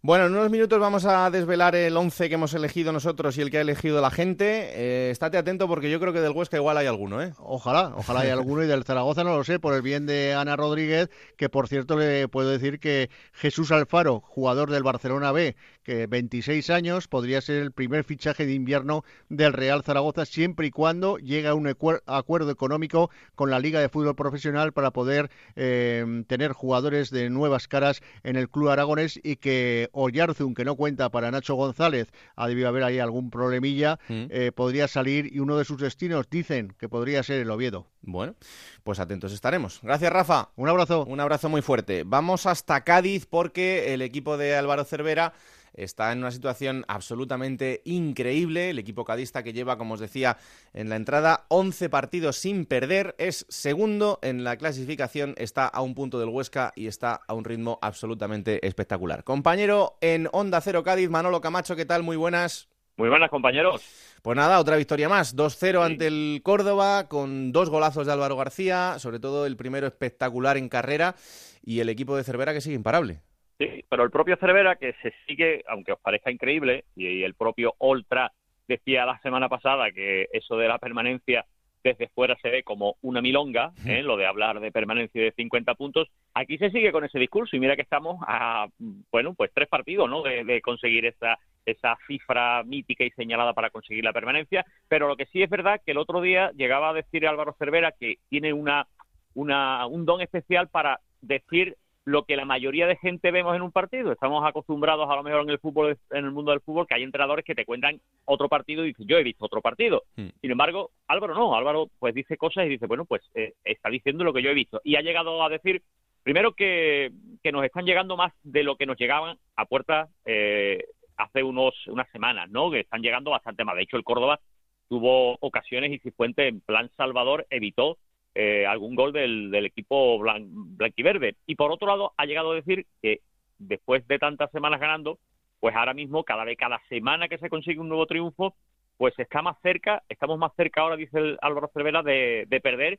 Bueno, 0.06 0.26
en 0.26 0.32
unos 0.32 0.50
minutos 0.50 0.78
vamos 0.78 1.06
a 1.06 1.30
desvelar 1.30 1.74
el 1.74 1.96
11 1.96 2.28
que 2.28 2.34
hemos 2.34 2.52
elegido 2.52 2.92
nosotros 2.92 3.38
y 3.38 3.40
el 3.40 3.50
que 3.50 3.56
ha 3.56 3.62
elegido 3.62 4.02
la 4.02 4.10
gente. 4.10 4.68
Eh, 4.74 5.10
estate 5.10 5.38
atento 5.38 5.66
porque 5.66 5.90
yo 5.90 5.98
creo 5.98 6.12
que 6.12 6.20
del 6.20 6.32
Huesca 6.32 6.58
igual 6.58 6.76
hay 6.76 6.86
alguno, 6.86 7.22
¿eh? 7.22 7.32
Ojalá, 7.38 7.94
ojalá 7.96 8.20
hay 8.20 8.28
alguno 8.28 8.62
y 8.62 8.66
del 8.66 8.84
Zaragoza 8.84 9.24
no 9.24 9.34
lo 9.34 9.44
sé, 9.44 9.58
por 9.58 9.72
el 9.72 9.80
bien 9.80 10.04
de 10.04 10.34
Ana 10.34 10.56
Rodríguez, 10.56 11.08
que 11.38 11.48
por 11.48 11.68
cierto 11.68 11.96
le 11.96 12.28
puedo 12.28 12.50
decir 12.50 12.80
que 12.80 13.08
Jesús 13.32 13.72
Alfaro, 13.72 14.20
jugador 14.20 14.70
del 14.70 14.82
Barcelona 14.82 15.32
B, 15.32 15.56
que 15.84 16.06
26 16.06 16.70
años, 16.70 17.06
podría 17.06 17.40
ser 17.40 17.62
el 17.62 17.72
primer 17.72 18.04
fichaje 18.04 18.46
de 18.46 18.54
invierno 18.54 19.04
del 19.28 19.52
Real 19.52 19.82
Zaragoza 19.82 20.24
siempre 20.24 20.66
y 20.66 20.70
cuando 20.70 21.18
llegue 21.18 21.48
a 21.48 21.54
un 21.54 21.68
acuerdo 21.68 22.50
económico 22.50 23.10
con 23.34 23.50
la 23.50 23.60
Liga 23.60 23.80
de 23.80 23.88
Fútbol 23.88 24.16
Profesional 24.16 24.72
para 24.72 24.90
poder 24.90 25.30
eh, 25.56 26.24
tener 26.26 26.52
jugadores 26.52 27.10
de 27.10 27.30
nuevas 27.30 27.68
caras 27.68 28.02
en 28.22 28.36
el 28.36 28.48
club 28.48 28.70
aragonés 28.70 29.20
y 29.22 29.36
que 29.36 29.88
Oyarzun, 29.92 30.54
que 30.54 30.64
no 30.64 30.74
cuenta 30.74 31.10
para 31.10 31.30
Nacho 31.30 31.54
González, 31.54 32.08
ha 32.34 32.48
debido 32.48 32.68
haber 32.68 32.82
ahí 32.82 32.98
algún 32.98 33.30
problemilla, 33.30 33.98
mm. 34.08 34.24
eh, 34.30 34.52
podría 34.54 34.88
salir 34.88 35.32
y 35.32 35.38
uno 35.38 35.56
de 35.58 35.64
sus 35.64 35.78
destinos 35.80 36.28
dicen 36.30 36.74
que 36.78 36.88
podría 36.88 37.22
ser 37.22 37.40
el 37.40 37.50
Oviedo. 37.50 37.86
Bueno, 38.06 38.34
pues 38.82 38.98
atentos 38.98 39.32
estaremos. 39.32 39.80
Gracias, 39.82 40.12
Rafa. 40.12 40.50
Un 40.56 40.68
abrazo. 40.68 41.04
Un 41.04 41.20
abrazo 41.20 41.48
muy 41.48 41.62
fuerte. 41.62 42.04
Vamos 42.04 42.46
hasta 42.46 42.84
Cádiz 42.84 43.26
porque 43.26 43.94
el 43.94 44.02
equipo 44.02 44.36
de 44.36 44.56
Álvaro 44.56 44.84
Cervera 44.84 45.32
está 45.74 46.12
en 46.12 46.18
una 46.18 46.30
situación 46.30 46.84
absolutamente 46.88 47.82
increíble. 47.84 48.70
El 48.70 48.78
equipo 48.78 49.04
cadista 49.04 49.42
que 49.42 49.52
lleva, 49.52 49.76
como 49.76 49.94
os 49.94 50.00
decía 50.00 50.38
en 50.72 50.88
la 50.88 50.96
entrada, 50.96 51.44
11 51.48 51.88
partidos 51.90 52.36
sin 52.36 52.66
perder, 52.66 53.14
es 53.18 53.46
segundo 53.48 54.18
en 54.22 54.44
la 54.44 54.56
clasificación, 54.56 55.34
está 55.36 55.66
a 55.66 55.82
un 55.82 55.94
punto 55.94 56.18
del 56.18 56.28
Huesca 56.28 56.72
y 56.76 56.86
está 56.86 57.20
a 57.26 57.34
un 57.34 57.44
ritmo 57.44 57.78
absolutamente 57.82 58.66
espectacular. 58.66 59.24
Compañero 59.24 59.98
en 60.00 60.28
Onda 60.32 60.60
Cero 60.60 60.82
Cádiz, 60.82 61.10
Manolo 61.10 61.40
Camacho, 61.40 61.76
¿qué 61.76 61.84
tal? 61.84 62.02
Muy 62.02 62.16
buenas. 62.16 62.68
Muy 62.96 63.08
buenas, 63.08 63.28
compañeros. 63.28 63.82
Pues 64.22 64.36
nada, 64.36 64.60
otra 64.60 64.76
victoria 64.76 65.08
más. 65.08 65.36
2-0 65.36 65.84
ante 65.84 66.06
el 66.06 66.40
Córdoba, 66.44 67.08
con 67.08 67.50
dos 67.50 67.68
golazos 67.68 68.06
de 68.06 68.12
Álvaro 68.12 68.36
García, 68.36 68.98
sobre 68.98 69.18
todo 69.18 69.46
el 69.46 69.56
primero 69.56 69.88
espectacular 69.88 70.56
en 70.56 70.68
carrera, 70.68 71.16
y 71.64 71.80
el 71.80 71.88
equipo 71.88 72.16
de 72.16 72.22
Cervera 72.22 72.52
que 72.52 72.60
sigue 72.60 72.76
imparable. 72.76 73.20
Sí, 73.58 73.84
pero 73.88 74.02
el 74.02 74.10
propio 74.10 74.36
Cervera, 74.36 74.76
que 74.76 74.94
se 75.02 75.12
sigue, 75.26 75.62
aunque 75.68 75.92
os 75.92 76.00
parezca 76.00 76.30
increíble, 76.30 76.84
y 76.96 77.22
el 77.22 77.34
propio 77.34 77.74
Ultra 77.78 78.32
decía 78.66 79.06
la 79.06 79.20
semana 79.20 79.48
pasada 79.48 79.92
que 79.92 80.28
eso 80.32 80.56
de 80.56 80.68
la 80.68 80.78
permanencia 80.78 81.44
desde 81.84 82.08
fuera 82.08 82.34
se 82.40 82.48
ve 82.48 82.62
como 82.62 82.96
una 83.02 83.20
milonga, 83.20 83.72
¿eh? 83.86 84.02
lo 84.02 84.16
de 84.16 84.26
hablar 84.26 84.58
de 84.58 84.72
permanencia 84.72 85.22
de 85.22 85.32
50 85.32 85.74
puntos. 85.74 86.08
Aquí 86.32 86.56
se 86.56 86.70
sigue 86.70 86.90
con 86.90 87.04
ese 87.04 87.18
discurso 87.18 87.54
y 87.54 87.60
mira 87.60 87.76
que 87.76 87.82
estamos 87.82 88.16
a, 88.26 88.66
bueno, 89.12 89.34
pues 89.34 89.50
tres 89.54 89.68
partidos, 89.68 90.08
¿no? 90.08 90.22
De, 90.22 90.62
conseguir 90.62 91.04
esa, 91.04 91.38
esa 91.66 91.96
cifra 92.06 92.62
mítica 92.64 93.04
y 93.04 93.10
señalada 93.10 93.52
para 93.52 93.68
conseguir 93.68 94.02
la 94.02 94.14
permanencia. 94.14 94.64
Pero 94.88 95.08
lo 95.08 95.16
que 95.16 95.26
sí 95.26 95.42
es 95.42 95.50
verdad 95.50 95.82
que 95.84 95.92
el 95.92 95.98
otro 95.98 96.22
día 96.22 96.52
llegaba 96.56 96.88
a 96.88 96.94
decir 96.94 97.26
Álvaro 97.26 97.54
Cervera 97.58 97.92
que 97.92 98.16
tiene 98.30 98.54
una, 98.54 98.86
una, 99.34 99.86
un 99.86 100.06
don 100.06 100.22
especial 100.22 100.68
para 100.68 101.00
decir 101.20 101.76
lo 102.04 102.24
que 102.24 102.36
la 102.36 102.44
mayoría 102.44 102.86
de 102.86 102.96
gente 102.96 103.30
vemos 103.30 103.56
en 103.56 103.62
un 103.62 103.72
partido. 103.72 104.12
Estamos 104.12 104.44
acostumbrados 104.46 105.08
a 105.08 105.16
lo 105.16 105.22
mejor 105.22 105.42
en 105.42 105.50
el 105.50 105.58
fútbol, 105.58 105.98
en 106.10 106.24
el 106.24 106.32
mundo 106.32 106.50
del 106.50 106.60
fútbol, 106.60 106.86
que 106.86 106.94
hay 106.94 107.02
entrenadores 107.02 107.44
que 107.44 107.54
te 107.54 107.64
cuentan 107.64 108.00
otro 108.26 108.48
partido 108.48 108.84
y 108.84 108.88
dicen, 108.88 109.06
yo 109.06 109.16
he 109.16 109.22
visto 109.22 109.44
otro 109.44 109.62
partido. 109.62 110.02
Hmm. 110.16 110.28
Sin 110.40 110.50
embargo, 110.50 110.90
Álvaro 111.08 111.34
no, 111.34 111.54
Álvaro 111.54 111.88
pues 111.98 112.14
dice 112.14 112.36
cosas 112.36 112.66
y 112.66 112.70
dice, 112.70 112.86
bueno, 112.86 113.04
pues 113.06 113.22
eh, 113.34 113.54
está 113.64 113.88
diciendo 113.88 114.22
lo 114.22 114.32
que 114.32 114.42
yo 114.42 114.50
he 114.50 114.54
visto. 114.54 114.80
Y 114.84 114.96
ha 114.96 115.00
llegado 115.00 115.42
a 115.42 115.48
decir, 115.48 115.82
primero 116.22 116.52
que, 116.52 117.10
que 117.42 117.52
nos 117.52 117.64
están 117.64 117.86
llegando 117.86 118.16
más 118.16 118.32
de 118.42 118.62
lo 118.64 118.76
que 118.76 118.86
nos 118.86 118.98
llegaban 118.98 119.38
a 119.56 119.64
puerta 119.64 120.08
eh, 120.26 120.84
hace 121.16 121.42
unos 121.42 121.74
unas 121.86 122.10
semanas, 122.10 122.50
¿no? 122.50 122.70
Que 122.70 122.80
están 122.80 123.00
llegando 123.00 123.30
bastante 123.30 123.64
más. 123.64 123.76
De 123.76 123.82
hecho, 123.82 123.96
el 123.96 124.04
Córdoba 124.04 124.40
tuvo 124.88 125.36
ocasiones 125.40 125.90
y 125.92 125.98
Cifuente 126.00 126.48
en 126.48 126.60
plan 126.60 126.90
Salvador 126.96 127.46
evitó 127.50 127.96
eh, 128.34 128.66
algún 128.66 128.94
gol 128.94 129.12
del, 129.12 129.50
del 129.50 129.66
equipo 129.66 130.18
blan, 130.18 130.76
blanquiverde. 130.76 131.36
Y 131.46 131.54
por 131.54 131.70
otro 131.70 131.86
lado, 131.88 132.12
ha 132.16 132.26
llegado 132.26 132.52
a 132.52 132.56
decir 132.56 132.86
que 133.00 133.20
después 133.58 134.06
de 134.08 134.18
tantas 134.18 134.50
semanas 134.50 134.80
ganando, 134.80 135.18
pues 135.60 135.74
ahora 135.74 135.94
mismo, 135.94 136.24
cada 136.24 136.44
vez, 136.44 136.58
cada 136.58 136.80
semana 136.88 137.28
que 137.28 137.38
se 137.38 137.48
consigue 137.48 137.80
un 137.80 137.88
nuevo 137.88 138.06
triunfo, 138.06 138.54
pues 138.96 139.18
está 139.18 139.42
más 139.42 139.56
cerca, 139.62 140.02
estamos 140.08 140.38
más 140.38 140.52
cerca 140.56 140.82
ahora, 140.82 140.96
dice 140.96 141.18
el 141.18 141.38
Álvaro 141.40 141.70
Cervera, 141.72 142.02
de, 142.02 142.44
de 142.48 142.60
perder 142.60 142.98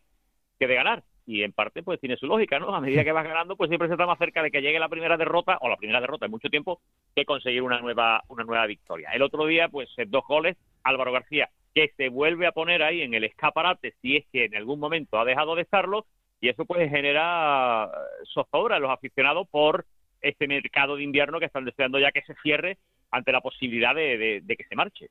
que 0.59 0.67
de 0.67 0.75
ganar. 0.75 1.03
Y 1.27 1.41
en 1.41 1.53
parte, 1.53 1.81
pues 1.81 1.99
tiene 1.99 2.17
su 2.17 2.27
lógica, 2.27 2.59
¿no? 2.59 2.75
A 2.75 2.81
medida 2.81 3.03
que 3.03 3.11
vas 3.11 3.27
ganando, 3.27 3.55
pues 3.55 3.69
siempre 3.69 3.87
se 3.87 3.95
está 3.95 4.05
más 4.05 4.19
cerca 4.19 4.43
de 4.43 4.51
que 4.51 4.61
llegue 4.61 4.79
la 4.79 4.89
primera 4.89 5.17
derrota, 5.17 5.57
o 5.61 5.69
la 5.69 5.77
primera 5.77 5.99
derrota 5.99 6.25
en 6.25 6.31
mucho 6.31 6.49
tiempo, 6.49 6.81
que 7.15 7.25
conseguir 7.25 7.63
una 7.63 7.79
nueva, 7.79 8.23
una 8.27 8.43
nueva 8.43 8.65
victoria. 8.67 9.09
El 9.11 9.23
otro 9.23 9.45
día, 9.47 9.67
pues 9.69 9.89
dos 10.07 10.23
goles, 10.27 10.55
Álvaro 10.83 11.11
García, 11.11 11.49
que 11.75 11.91
se 11.97 12.09
vuelve 12.09 12.47
a 12.47 12.53
poner 12.53 12.81
ahí 12.81 13.01
en 13.01 13.13
el 13.13 13.25
escaparate, 13.25 13.93
si 14.01 14.15
es 14.15 14.25
que 14.31 14.45
en 14.45 14.55
algún 14.55 14.79
momento 14.79 15.19
ha 15.19 15.25
dejado 15.25 15.55
de 15.55 15.63
estarlo, 15.63 16.07
y 16.39 16.49
eso 16.49 16.65
pues 16.65 16.89
genera 16.89 17.91
zozobra 18.33 18.77
en 18.77 18.83
los 18.83 18.91
aficionados 18.91 19.47
por 19.49 19.85
este 20.21 20.47
mercado 20.47 20.95
de 20.95 21.03
invierno 21.03 21.39
que 21.39 21.45
están 21.45 21.65
deseando 21.65 21.99
ya 21.99 22.11
que 22.11 22.21
se 22.21 22.33
cierre 22.41 22.77
ante 23.11 23.31
la 23.31 23.41
posibilidad 23.41 23.93
de, 23.93 24.41
de 24.41 24.55
que 24.55 24.63
se 24.63 24.75
marche. 24.75 25.09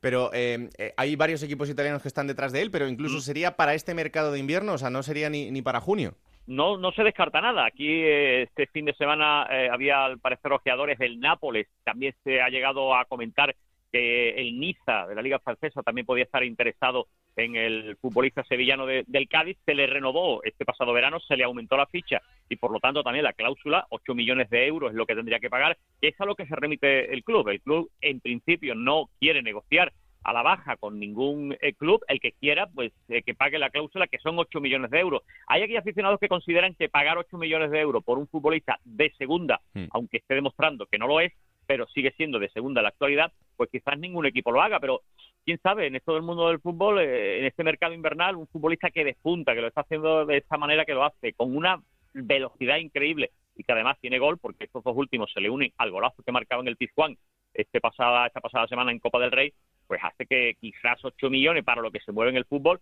Pero 0.00 0.30
eh, 0.34 0.68
eh, 0.76 0.92
hay 0.98 1.16
varios 1.16 1.42
equipos 1.42 1.70
italianos 1.70 2.02
que 2.02 2.08
están 2.08 2.26
detrás 2.26 2.52
de 2.52 2.60
él, 2.60 2.70
pero 2.70 2.88
incluso 2.88 3.18
mm. 3.18 3.20
sería 3.20 3.56
para 3.56 3.72
este 3.72 3.94
mercado 3.94 4.32
de 4.32 4.38
invierno, 4.38 4.74
o 4.74 4.78
sea, 4.78 4.90
no 4.90 5.02
sería 5.02 5.30
ni, 5.30 5.50
ni 5.50 5.62
para 5.62 5.80
junio. 5.80 6.14
No, 6.46 6.76
no 6.76 6.92
se 6.92 7.04
descarta 7.04 7.40
nada. 7.40 7.64
Aquí 7.64 7.88
eh, 7.88 8.42
este 8.42 8.66
fin 8.66 8.84
de 8.84 8.92
semana 8.94 9.44
había 9.72 10.04
al 10.04 10.18
parecer 10.18 10.52
ojeadores 10.52 10.98
del 10.98 11.20
Nápoles. 11.20 11.68
También 11.84 12.14
se 12.22 12.42
ha 12.42 12.50
llegado 12.50 12.94
a 12.94 13.06
comentar 13.06 13.56
que 13.94 14.30
el 14.30 14.58
Niza 14.58 15.06
de 15.06 15.14
la 15.14 15.22
Liga 15.22 15.38
Francesa 15.38 15.80
también 15.84 16.04
podía 16.04 16.24
estar 16.24 16.42
interesado 16.42 17.06
en 17.36 17.54
el 17.54 17.96
futbolista 17.98 18.42
sevillano 18.42 18.86
del 18.86 19.28
Cádiz. 19.28 19.56
Se 19.64 19.72
le 19.72 19.86
renovó 19.86 20.42
este 20.42 20.64
pasado 20.64 20.92
verano, 20.92 21.20
se 21.20 21.36
le 21.36 21.44
aumentó 21.44 21.76
la 21.76 21.86
ficha 21.86 22.20
y 22.48 22.56
por 22.56 22.72
lo 22.72 22.80
tanto 22.80 23.04
también 23.04 23.22
la 23.22 23.34
cláusula, 23.34 23.86
8 23.90 24.16
millones 24.16 24.50
de 24.50 24.66
euros 24.66 24.90
es 24.90 24.96
lo 24.96 25.06
que 25.06 25.14
tendría 25.14 25.38
que 25.38 25.48
pagar, 25.48 25.78
es 26.00 26.20
a 26.20 26.24
lo 26.24 26.34
que 26.34 26.44
se 26.44 26.56
remite 26.56 27.14
el 27.14 27.22
club. 27.22 27.48
El 27.48 27.60
club 27.60 27.88
en 28.00 28.18
principio 28.18 28.74
no 28.74 29.10
quiere 29.20 29.42
negociar 29.42 29.92
a 30.24 30.32
la 30.32 30.42
baja 30.42 30.76
con 30.76 30.98
ningún 30.98 31.56
eh, 31.60 31.74
club, 31.74 32.02
el 32.08 32.18
que 32.18 32.32
quiera, 32.32 32.66
pues 32.66 32.90
eh, 33.08 33.22
que 33.22 33.34
pague 33.34 33.60
la 33.60 33.70
cláusula, 33.70 34.08
que 34.08 34.18
son 34.18 34.36
8 34.36 34.60
millones 34.60 34.90
de 34.90 34.98
euros. 34.98 35.22
Hay 35.46 35.62
aquí 35.62 35.76
aficionados 35.76 36.18
que 36.18 36.28
consideran 36.28 36.74
que 36.74 36.88
pagar 36.88 37.16
8 37.16 37.38
millones 37.38 37.70
de 37.70 37.78
euros 37.78 38.02
por 38.02 38.18
un 38.18 38.26
futbolista 38.26 38.80
de 38.84 39.12
segunda, 39.18 39.60
hmm. 39.74 39.84
aunque 39.90 40.16
esté 40.16 40.34
demostrando 40.34 40.86
que 40.86 40.98
no 40.98 41.06
lo 41.06 41.20
es, 41.20 41.32
pero 41.66 41.86
sigue 41.88 42.12
siendo 42.16 42.38
de 42.38 42.48
segunda 42.50 42.80
en 42.80 42.84
la 42.84 42.88
actualidad, 42.90 43.32
pues 43.56 43.70
quizás 43.70 43.98
ningún 43.98 44.26
equipo 44.26 44.52
lo 44.52 44.62
haga, 44.62 44.80
pero 44.80 45.02
quién 45.44 45.58
sabe, 45.62 45.86
en 45.86 45.96
esto 45.96 46.14
del 46.14 46.22
mundo 46.22 46.48
del 46.48 46.60
fútbol, 46.60 47.00
eh, 47.00 47.40
en 47.40 47.44
este 47.46 47.64
mercado 47.64 47.92
invernal, 47.92 48.36
un 48.36 48.46
futbolista 48.48 48.90
que 48.90 49.04
despunta, 49.04 49.54
que 49.54 49.60
lo 49.60 49.68
está 49.68 49.82
haciendo 49.82 50.26
de 50.26 50.38
esta 50.38 50.56
manera 50.56 50.84
que 50.84 50.94
lo 50.94 51.04
hace, 51.04 51.32
con 51.34 51.56
una 51.56 51.80
velocidad 52.12 52.78
increíble 52.78 53.30
y 53.56 53.62
que 53.62 53.72
además 53.72 53.98
tiene 54.00 54.18
gol, 54.18 54.38
porque 54.38 54.64
estos 54.64 54.82
dos 54.82 54.96
últimos 54.96 55.32
se 55.32 55.40
le 55.40 55.50
unen 55.50 55.72
al 55.78 55.90
golazo 55.90 56.22
que 56.22 56.32
marcaba 56.32 56.62
en 56.62 56.68
el 56.68 56.76
Pizjuán 56.76 57.16
este 57.52 57.80
pasada, 57.80 58.26
esta 58.26 58.40
pasada 58.40 58.66
semana 58.66 58.90
en 58.90 58.98
Copa 58.98 59.20
del 59.20 59.30
Rey, 59.30 59.52
pues 59.86 60.00
hace 60.02 60.26
que 60.26 60.54
quizás 60.60 61.04
8 61.04 61.30
millones 61.30 61.64
para 61.64 61.82
lo 61.82 61.90
que 61.90 62.00
se 62.00 62.12
mueve 62.12 62.30
en 62.30 62.36
el 62.36 62.46
fútbol, 62.46 62.80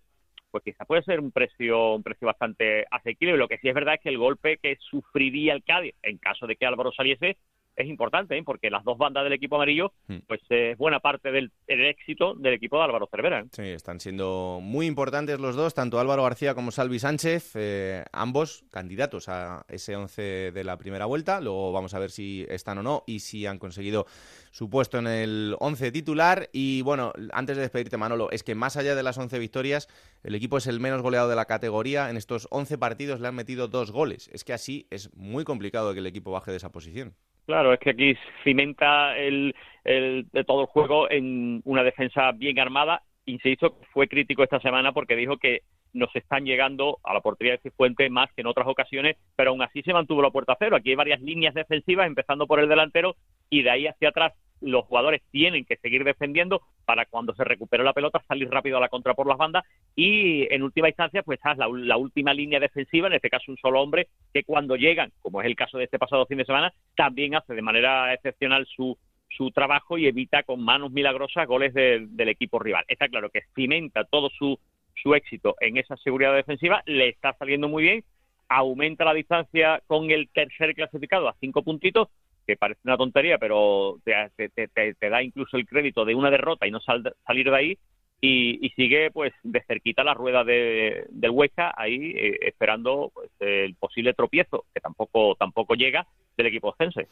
pues 0.51 0.65
quizás 0.65 0.87
puede 0.87 1.03
ser 1.03 1.19
un 1.19 1.33
precio 1.33 1.95
un 1.95 2.03
precio 2.03 2.27
bastante 2.27 2.87
asequible. 2.91 3.37
Lo 3.37 3.49
que 3.49 3.59
sí 3.59 3.69
es 3.69 3.75
verdad 3.75 3.95
es 3.95 4.01
que 4.01 4.11
el 4.11 4.19
golpe 4.19 4.59
que 4.59 4.77
sufriría 4.79 5.55
el 5.55 5.65
Cádiz 5.65 5.95
en 6.03 6.19
caso 6.19 6.47
de 6.47 6.57
que 6.57 6.67
Álvaro 6.67 6.93
saliese 6.93 7.39
es 7.77 7.89
importante, 7.89 8.37
¿eh? 8.37 8.43
porque 8.45 8.71
las 8.71 8.85
dos 8.85 8.99
bandas 8.99 9.25
del 9.25 9.33
equipo 9.33 9.57
amarillo, 9.57 9.93
hmm. 10.09 10.19
pues 10.27 10.41
es 10.49 10.77
buena 10.77 11.01
parte 11.01 11.31
del, 11.31 11.53
éxito 11.67 12.35
del 12.35 12.55
equipo 12.55 12.79
de 12.79 12.85
Álvaro 12.85 13.09
Cervera. 13.11 13.41
¿eh? 13.41 13.45
Sí, 13.53 13.63
están 13.63 14.01
siendo 14.01 14.61
muy 14.63 14.87
importantes 14.87 15.41
los 15.41 15.57
dos, 15.57 15.75
tanto 15.75 15.99
Álvaro 15.99 16.23
García 16.23 16.55
como 16.55 16.71
Salvi 16.71 16.99
Sánchez, 16.99 17.53
eh, 17.55 18.05
ambos 18.13 18.65
candidatos 18.71 19.29
a 19.29 19.65
ese 19.69 19.97
11 19.97 20.53
de 20.53 20.65
la 20.65 20.77
primera 20.77 21.07
vuelta. 21.07 21.41
Luego 21.41 21.73
vamos 21.73 21.95
a 21.95 21.99
ver 21.99 22.11
si 22.11 22.47
están 22.49 22.79
o 22.79 22.83
no 22.83 23.05
y 23.07 23.21
si 23.21 23.47
han 23.47 23.59
conseguido 23.59 24.07
su 24.51 24.69
puesto 24.69 24.99
en 24.99 25.07
el 25.07 25.57
11 25.59 25.93
titular. 25.93 26.49
Y 26.53 26.83
bueno, 26.83 27.13
antes 27.33 27.57
de 27.57 27.63
despedirte, 27.63 27.97
Manolo, 27.97 28.31
es 28.31 28.43
que 28.43 28.55
más 28.55 28.77
allá 28.77 28.95
de 28.95 29.03
las 29.03 29.17
11 29.17 29.39
victorias, 29.39 29.89
el 30.23 30.35
equipo 30.35 30.59
es 30.59 30.67
el 30.67 30.81
menos 30.81 31.03
goleado 31.03 31.29
de 31.29 31.37
la 31.37 31.47
categoría. 31.47 32.11
En 32.11 32.17
estos 32.17 32.49
11 32.51 32.77
partidos 32.79 33.21
le 33.21 33.29
han 33.29 33.35
metido 33.35 33.69
dos 33.69 33.91
goles. 33.91 34.29
Es 34.33 34.45
que 34.45 34.53
así 34.53 34.87
es 34.91 35.15
muy 35.15 35.45
complicado 35.45 35.95
que 35.95 36.01
el 36.01 36.07
equipo 36.07 36.31
baje 36.31 36.51
de 36.51 36.59
esa 36.59 36.71
posición. 36.71 37.15
Claro, 37.47 37.73
es 37.73 37.81
que 37.81 37.91
aquí 37.91 38.17
cimenta 38.45 39.17
el, 39.19 39.55
el, 39.85 40.27
de 40.33 40.45
todo 40.45 40.63
el 40.63 40.67
juego 40.69 41.11
en 41.11 41.61
una 41.65 41.83
defensa 41.83 42.31
bien 42.33 42.59
armada. 42.59 43.03
Insisto, 43.27 43.79
fue 43.93 44.09
crítico 44.09 44.43
esta 44.43 44.61
semana 44.61 44.93
porque 44.93 45.17
dijo 45.17 45.37
que 45.37 45.63
nos 45.93 46.15
están 46.17 46.45
llegando 46.45 46.99
a 47.05 47.13
la 47.13 47.21
portería 47.21 47.53
de 47.53 47.59
Cifuentes 47.59 48.11
más 48.11 48.33
que 48.33 48.41
en 48.41 48.47
otras 48.47 48.67
ocasiones, 48.67 49.17
pero 49.37 49.51
aún 49.51 49.63
así 49.63 49.83
se 49.83 49.93
mantuvo 49.93 50.23
la 50.23 50.31
puerta 50.31 50.57
cero. 50.59 50.77
Aquí 50.77 50.91
hay 50.91 50.97
varias 50.97 51.21
líneas 51.21 51.55
defensivas, 51.55 52.07
empezando 52.07 52.47
por 52.47 52.61
el 52.61 52.69
delantero, 52.69 53.17
y 53.51 53.63
de 53.63 53.71
ahí 53.71 53.87
hacia 53.87 54.09
atrás 54.09 54.33
los 54.63 54.85
jugadores 54.87 55.23
tienen 55.31 55.65
que 55.65 55.77
seguir 55.77 56.05
defendiendo 56.05 56.63
para 56.85 57.07
cuando 57.07 57.35
se 57.35 57.45
recupere 57.45 57.85
la 57.85 57.93
pelota 57.93 58.23
salir 58.27 58.49
rápido 58.51 58.77
a 58.77 58.81
la 58.81 58.89
contra 58.89 59.15
por 59.15 59.27
las 59.27 59.39
bandas 59.39 59.65
y 59.95 60.53
en 60.53 60.63
última 60.63 60.89
instancia 60.89 61.23
pues 61.23 61.39
está 61.39 61.55
la, 61.55 61.69
la, 61.69 61.97
última 61.97 62.33
línea 62.33 62.61
defensiva, 62.61 63.09
en 63.09 63.15
este 63.15 63.31
caso 63.31 63.51
un 63.51 63.59
solo 63.59 63.81
hombre, 63.81 64.09
que 64.33 64.45
cuando 64.45 64.77
llegan, 64.77 65.13
como 65.21 65.41
es 65.41 65.47
el 65.47 65.57
caso 65.57 65.79
de 65.79 65.85
este 65.85 65.99
pasado 65.99 66.27
fin 66.27 66.39
de 66.39 66.45
semana, 66.45 66.73
también 66.97 67.35
hace 67.35 67.55
de 67.55 67.63
manera 67.63 68.13
excepcional 68.15 68.67
su, 68.67 68.97
su 69.37 69.51
trabajo 69.51 69.99
y 69.99 70.07
evita 70.07 70.43
con 70.43 70.63
manos 70.63 70.93
milagrosas 70.93 71.47
goles 71.47 71.75
del 71.75 72.29
equipo 72.29 72.59
rival. 72.59 72.85
Está 72.89 73.09
claro 73.09 73.31
que 73.31 73.43
cimenta 73.55 74.05
todo 74.05 74.31
su, 74.31 74.59
su 74.95 75.15
éxito 75.15 75.57
en 75.61 75.77
esa 75.77 75.97
seguridad 75.97 76.35
defensiva, 76.35 76.83
le 76.87 77.09
está 77.09 77.35
saliendo 77.35 77.69
muy 77.69 77.83
bien, 77.83 78.05
aumenta 78.49 79.05
la 79.05 79.15
distancia 79.15 79.83
con 79.87 80.11
el 80.11 80.29
tercer 80.29 80.75
clasificado 80.75 81.29
a 81.29 81.37
cinco 81.41 81.63
puntitos, 81.63 82.09
que 82.47 82.57
parece 82.57 82.81
una 82.85 82.97
tontería, 82.97 83.39
pero 83.39 83.99
te, 84.05 84.49
te, 84.49 85.11
da 85.11 85.23
incluso 85.23 85.57
el 85.57 85.67
crédito 85.67 86.05
de 86.05 86.15
una 86.15 86.31
derrota 86.31 86.67
y 86.67 86.71
no 86.71 86.81
salir 86.81 87.51
de 87.51 87.57
ahí, 87.57 87.79
y, 88.25 88.71
sigue 88.77 89.11
pues 89.11 89.33
de 89.43 89.63
cerquita 89.63 90.05
la 90.05 90.15
rueda 90.15 90.45
de, 90.45 91.07
del 91.11 91.33
Huesca 91.33 91.75
ahí 91.77 92.13
eh, 92.17 92.39
esperando 92.43 93.11
pues, 93.13 93.31
el 93.41 93.75
posible 93.75 94.15
tropiezo, 94.15 94.65
que 94.73 94.81
tampoco, 94.81 95.35
tampoco 95.35 95.75
llega 95.75 96.07
del 96.37 96.47
equipo 96.47 96.75
cense. 96.79 97.09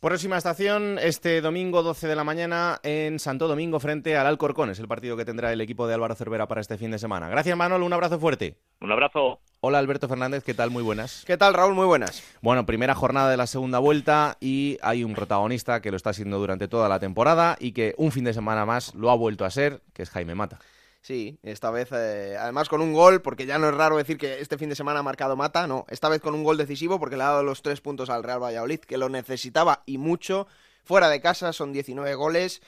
Próxima 0.00 0.36
estación 0.36 0.98
este 1.00 1.40
domingo 1.40 1.82
12 1.82 2.06
de 2.06 2.14
la 2.14 2.22
mañana 2.22 2.80
en 2.82 3.18
Santo 3.18 3.48
Domingo 3.48 3.80
frente 3.80 4.14
al 4.16 4.26
Alcorcón. 4.26 4.68
Es 4.68 4.78
el 4.78 4.86
partido 4.86 5.16
que 5.16 5.24
tendrá 5.24 5.52
el 5.52 5.60
equipo 5.62 5.86
de 5.86 5.94
Álvaro 5.94 6.14
Cervera 6.14 6.46
para 6.46 6.60
este 6.60 6.76
fin 6.76 6.90
de 6.90 6.98
semana. 6.98 7.30
Gracias 7.30 7.56
Manuel, 7.56 7.82
un 7.82 7.94
abrazo 7.94 8.18
fuerte. 8.18 8.58
Un 8.82 8.92
abrazo. 8.92 9.40
Hola 9.60 9.78
Alberto 9.78 10.06
Fernández, 10.06 10.44
¿qué 10.44 10.52
tal? 10.52 10.70
Muy 10.70 10.82
buenas. 10.82 11.24
¿Qué 11.26 11.38
tal 11.38 11.54
Raúl? 11.54 11.74
Muy 11.74 11.86
buenas. 11.86 12.22
Bueno, 12.42 12.66
primera 12.66 12.94
jornada 12.94 13.30
de 13.30 13.38
la 13.38 13.46
segunda 13.46 13.78
vuelta 13.78 14.36
y 14.38 14.76
hay 14.82 15.02
un 15.02 15.14
protagonista 15.14 15.80
que 15.80 15.90
lo 15.90 15.96
está 15.96 16.10
haciendo 16.10 16.38
durante 16.38 16.68
toda 16.68 16.90
la 16.90 17.00
temporada 17.00 17.56
y 17.58 17.72
que 17.72 17.94
un 17.96 18.12
fin 18.12 18.24
de 18.24 18.34
semana 18.34 18.66
más 18.66 18.94
lo 18.94 19.10
ha 19.10 19.16
vuelto 19.16 19.46
a 19.46 19.50
ser, 19.50 19.80
que 19.94 20.02
es 20.02 20.10
Jaime 20.10 20.34
Mata. 20.34 20.58
Sí, 21.06 21.38
esta 21.44 21.70
vez 21.70 21.90
eh, 21.92 22.36
además 22.36 22.68
con 22.68 22.80
un 22.80 22.92
gol, 22.92 23.22
porque 23.22 23.46
ya 23.46 23.58
no 23.58 23.68
es 23.68 23.74
raro 23.76 23.96
decir 23.96 24.18
que 24.18 24.40
este 24.40 24.58
fin 24.58 24.70
de 24.70 24.74
semana 24.74 24.98
ha 24.98 25.02
marcado 25.04 25.36
Mata, 25.36 25.68
no, 25.68 25.86
esta 25.88 26.08
vez 26.08 26.20
con 26.20 26.34
un 26.34 26.42
gol 26.42 26.56
decisivo 26.56 26.98
porque 26.98 27.16
le 27.16 27.22
ha 27.22 27.28
dado 27.28 27.44
los 27.44 27.62
tres 27.62 27.80
puntos 27.80 28.10
al 28.10 28.24
Real 28.24 28.42
Valladolid, 28.42 28.80
que 28.80 28.98
lo 28.98 29.08
necesitaba 29.08 29.84
y 29.86 29.98
mucho. 29.98 30.48
Fuera 30.82 31.08
de 31.08 31.20
casa 31.20 31.52
son 31.52 31.72
19 31.72 32.12
goles 32.16 32.60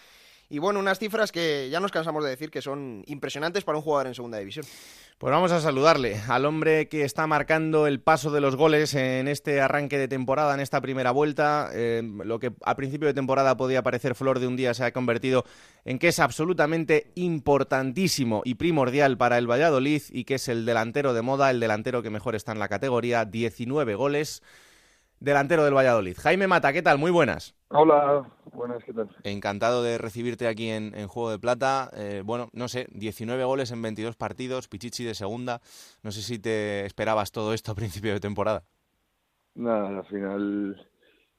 y 0.49 0.61
bueno, 0.61 0.78
unas 0.78 1.00
cifras 1.00 1.33
que 1.33 1.68
ya 1.68 1.80
nos 1.80 1.90
cansamos 1.90 2.23
de 2.23 2.30
decir 2.30 2.52
que 2.52 2.62
son 2.62 3.02
impresionantes 3.09 3.64
para 3.64 3.76
un 3.76 3.83
jugador 3.83 4.07
en 4.07 4.14
segunda 4.14 4.38
división. 4.38 4.64
Pues 5.18 5.32
vamos 5.32 5.50
a 5.50 5.60
saludarle 5.60 6.20
al 6.28 6.44
hombre 6.44 6.88
que 6.88 7.02
está 7.02 7.26
marcando 7.26 7.88
el 7.88 8.00
paso 8.00 8.30
de 8.30 8.40
los 8.40 8.54
goles 8.54 8.94
en 8.94 9.26
este 9.26 9.60
arranque 9.60 9.98
de 9.98 10.06
temporada, 10.06 10.54
en 10.54 10.60
esta 10.60 10.80
primera 10.80 11.10
vuelta. 11.10 11.70
Eh, 11.72 12.08
lo 12.25 12.38
que 12.38 12.52
a 12.64 12.76
principio 12.76 13.08
de 13.08 13.14
temporada 13.14 13.56
podía 13.56 13.82
parecer 13.82 14.14
flor 14.14 14.38
de 14.38 14.46
un 14.46 14.54
día 14.54 14.75
se 14.75 14.84
ha 14.84 14.92
convertido 14.92 15.44
en 15.84 15.98
que 15.98 16.06
es 16.06 16.20
absolutamente 16.20 17.10
importantísimo 17.16 18.42
y 18.44 18.54
primordial 18.54 19.18
para 19.18 19.38
el 19.38 19.50
Valladolid 19.50 20.02
y 20.10 20.22
que 20.22 20.37
es 20.37 20.46
el 20.46 20.64
delantero 20.64 21.12
de 21.14 21.22
moda, 21.22 21.50
el 21.50 21.58
delantero 21.58 22.00
que 22.00 22.10
mejor 22.10 22.37
está 22.37 22.52
en 22.52 22.60
la 22.60 22.68
categoría, 22.68 23.25
19 23.25 23.96
goles 23.96 24.44
delantero 25.18 25.64
del 25.64 25.75
Valladolid. 25.76 26.16
Jaime 26.16 26.46
Mata, 26.46 26.72
¿qué 26.72 26.82
tal? 26.82 26.96
Muy 26.96 27.10
buenas. 27.10 27.58
Hola, 27.70 28.26
buenas, 28.54 28.82
¿qué 28.82 28.94
tal? 28.94 29.10
Encantado 29.25 29.82
de 29.82 29.98
recibirte 29.98 30.46
aquí 30.48 30.70
en, 30.70 30.92
Juego 31.06 31.30
de 31.30 31.38
Plata. 31.38 31.90
Eh, 31.92 32.22
bueno, 32.25 32.48
no 32.54 32.66
sé, 32.66 32.87
19 32.92 33.44
goles 33.44 33.70
en 33.72 33.82
22 33.82 34.16
partidos, 34.16 34.68
Pichichi 34.68 35.04
de 35.04 35.14
segunda. 35.14 35.60
No 36.02 36.10
sé 36.10 36.22
si 36.22 36.38
te 36.38 36.87
esperabas 36.87 37.30
todo 37.30 37.52
esto 37.52 37.72
a 37.72 37.75
principio 37.75 38.14
de 38.14 38.20
temporada. 38.20 38.62
Nada, 39.54 39.98
al 39.98 40.06
final 40.06 40.88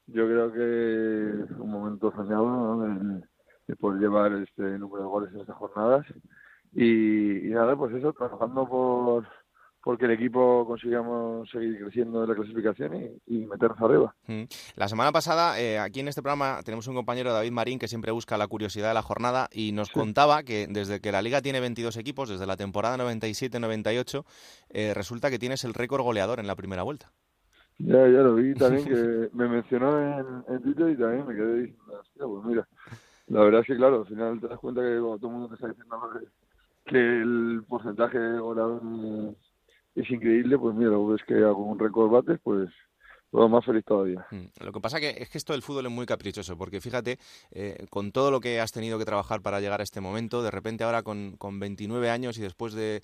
yo 0.05 0.25
creo 0.27 0.53
que 0.53 1.53
un 1.59 1.71
momento 1.71 2.11
soñado 2.11 2.45
¿no? 2.45 3.21
de, 3.65 3.75
poder 3.75 3.99
llevar 3.99 4.31
este 4.33 4.61
número 4.77 5.03
de 5.03 5.09
goles 5.09 5.33
en 5.33 5.39
estas 5.41 5.55
jornadas. 5.55 6.05
y 6.73 7.49
nada, 7.49 7.75
pues 7.75 7.95
eso, 7.95 8.13
trabajando 8.13 8.67
por 8.69 9.27
porque 9.83 10.05
el 10.05 10.11
equipo 10.11 10.65
consigamos 10.65 11.49
seguir 11.49 11.79
creciendo 11.79 12.23
en 12.23 12.29
la 12.29 12.35
clasificación 12.35 13.19
y, 13.25 13.45
meternos 13.45 13.79
arriba. 13.81 14.15
Mm. 14.27 14.43
La 14.75 14.87
semana 14.87 15.11
pasada, 15.11 15.59
eh, 15.59 15.79
aquí 15.79 16.01
en 16.01 16.09
este 16.09 16.21
programa, 16.21 16.59
tenemos 16.63 16.87
un 16.87 16.95
compañero, 16.95 17.31
David 17.31 17.51
Marín, 17.51 17.79
que 17.79 17.87
siempre 17.87 18.11
busca 18.11 18.37
la 18.37 18.47
curiosidad 18.47 18.89
de 18.89 18.93
la 18.93 19.01
jornada 19.01 19.47
y 19.51 19.71
nos 19.71 19.89
contaba 19.89 20.43
que 20.43 20.67
desde 20.69 20.99
que 20.99 21.11
la 21.11 21.21
Liga 21.21 21.41
tiene 21.41 21.59
22 21.59 21.97
equipos, 21.97 22.29
desde 22.29 22.45
la 22.45 22.57
temporada 22.57 22.97
97-98, 22.97 24.25
eh, 24.69 24.93
resulta 24.93 25.29
que 25.29 25.39
tienes 25.39 25.63
el 25.63 25.73
récord 25.73 26.03
goleador 26.03 26.39
en 26.39 26.47
la 26.47 26.55
primera 26.55 26.83
vuelta. 26.83 27.11
Ya, 27.77 27.99
ya 28.07 28.19
lo 28.19 28.35
vi 28.35 28.53
también, 28.55 28.85
que 28.85 29.29
me 29.33 29.47
mencionó 29.47 30.43
en, 30.47 30.61
Twitter 30.61 30.89
y 30.89 30.97
también 30.97 31.25
me 31.25 31.33
quedé 31.33 31.61
diciendo, 31.61 31.93
hostia, 32.01 32.25
pues 32.25 32.45
mira, 32.45 32.67
la 33.27 33.39
verdad 33.41 33.61
es 33.61 33.67
que, 33.67 33.77
claro, 33.77 34.01
al 34.01 34.07
final 34.07 34.41
te 34.41 34.47
das 34.49 34.59
cuenta 34.59 34.81
que 34.81 34.97
todo 34.97 35.19
el 35.21 35.33
mundo 35.33 35.47
te 35.47 35.55
está 35.55 35.67
diciendo 35.69 35.97
que 36.85 36.97
el 36.97 37.63
porcentaje 37.67 38.39
goleador 38.39 38.81
es 40.01 40.09
increíble, 40.09 40.57
pues 40.57 40.75
mira, 40.75 40.97
ves 40.97 41.21
que 41.27 41.35
hago 41.35 41.63
un 41.63 41.79
récord 41.79 42.09
bates, 42.09 42.39
pues 42.43 42.69
todo 43.31 43.47
más 43.47 43.63
feliz 43.63 43.85
todavía. 43.85 44.25
Mm, 44.31 44.63
lo 44.65 44.71
que 44.71 44.81
pasa 44.81 44.99
que 44.99 45.09
es 45.09 45.29
que 45.29 45.37
esto 45.37 45.53
del 45.53 45.61
fútbol 45.61 45.85
es 45.85 45.91
muy 45.91 46.05
caprichoso, 46.05 46.57
porque 46.57 46.81
fíjate, 46.81 47.19
eh, 47.51 47.85
con 47.89 48.11
todo 48.11 48.31
lo 48.31 48.39
que 48.39 48.59
has 48.59 48.71
tenido 48.71 48.97
que 48.97 49.05
trabajar 49.05 49.41
para 49.41 49.59
llegar 49.59 49.81
a 49.81 49.83
este 49.83 50.01
momento, 50.01 50.41
de 50.41 50.51
repente 50.51 50.83
ahora 50.83 51.03
con, 51.03 51.35
con 51.37 51.59
29 51.59 52.09
años 52.09 52.37
y 52.37 52.41
después 52.41 52.73
de, 52.73 53.01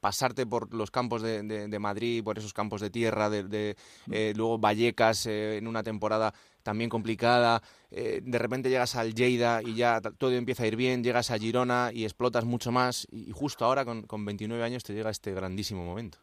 pasarte 0.00 0.46
por 0.46 0.72
los 0.72 0.90
campos 0.90 1.22
de, 1.22 1.42
de, 1.42 1.78
Madrid, 1.78 2.22
por 2.22 2.38
esos 2.38 2.52
campos 2.52 2.80
de 2.80 2.90
tierra, 2.90 3.28
de, 3.28 3.76
eh, 4.10 4.32
luego 4.36 4.58
Vallecas 4.58 5.26
eh, 5.26 5.58
en 5.58 5.66
una 5.66 5.82
temporada 5.82 6.32
también 6.62 6.90
complicada, 6.90 7.62
de 7.90 8.38
repente 8.38 8.68
llegas 8.68 8.96
al 8.96 9.14
Lleida 9.14 9.62
y 9.62 9.74
ya 9.74 10.00
todo 10.00 10.32
empieza 10.32 10.64
a 10.64 10.66
ir 10.66 10.74
bien, 10.74 11.04
llegas 11.04 11.30
a 11.30 11.38
Girona 11.38 11.90
y 11.92 12.02
explotas 12.02 12.44
mucho 12.44 12.72
más 12.72 13.06
y, 13.12 13.30
justo 13.30 13.64
ahora 13.64 13.84
con, 13.84 14.02
con 14.02 14.24
29 14.24 14.64
años 14.64 14.82
te 14.82 14.92
llega 14.92 15.10
este 15.10 15.32
grandísimo 15.32 15.84
momento. 15.84 16.18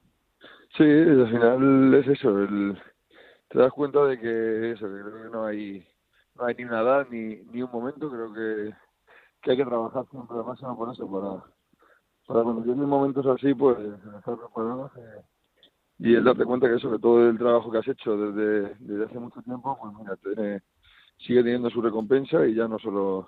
Sí, 0.75 0.83
al 0.83 1.29
final 1.29 1.93
es 1.93 2.07
eso, 2.07 2.39
el 2.39 2.81
te 3.47 3.59
das 3.59 3.71
cuenta 3.71 4.03
de 4.05 4.19
que 4.19 4.71
eso, 4.71 4.87
que 4.87 5.01
creo 5.01 5.23
que 5.23 5.29
no 5.29 5.45
hay, 5.45 5.85
no 6.35 6.45
hay 6.45 6.55
ni 6.55 6.63
una 6.63 6.81
edad 6.81 7.07
ni, 7.11 7.35
ni 7.51 7.61
un 7.61 7.69
momento, 7.71 8.09
creo 8.09 8.33
que, 8.33 8.73
que 9.41 9.51
hay 9.51 9.57
que 9.57 9.65
trabajar 9.65 10.03
siempre 10.09 10.35
al 10.35 10.45
máximo 10.45 10.75
por 10.75 10.91
eso, 10.91 11.05
para, 11.11 11.43
para 12.25 12.43
cuando 12.43 12.63
tienes 12.63 12.87
momentos 12.87 13.23
así, 13.27 13.53
pues 13.53 13.77
estar 13.77 14.35
preparado 14.35 14.89
eh, 14.97 15.21
y 15.99 16.15
el 16.15 16.23
darte 16.23 16.43
cuenta 16.43 16.67
que 16.67 16.77
eso, 16.77 16.89
que 16.91 16.97
todo 16.97 17.29
el 17.29 17.37
trabajo 17.37 17.71
que 17.71 17.77
has 17.77 17.87
hecho 17.87 18.17
desde, 18.17 18.75
desde 18.79 19.05
hace 19.05 19.19
mucho 19.19 19.43
tiempo, 19.43 19.77
pues 19.79 19.93
mira, 19.93 20.15
tiene, 20.15 20.63
sigue 21.19 21.43
teniendo 21.43 21.69
su 21.69 21.83
recompensa 21.83 22.47
y 22.47 22.55
ya 22.55 22.67
no 22.67 22.79
solo 22.79 23.27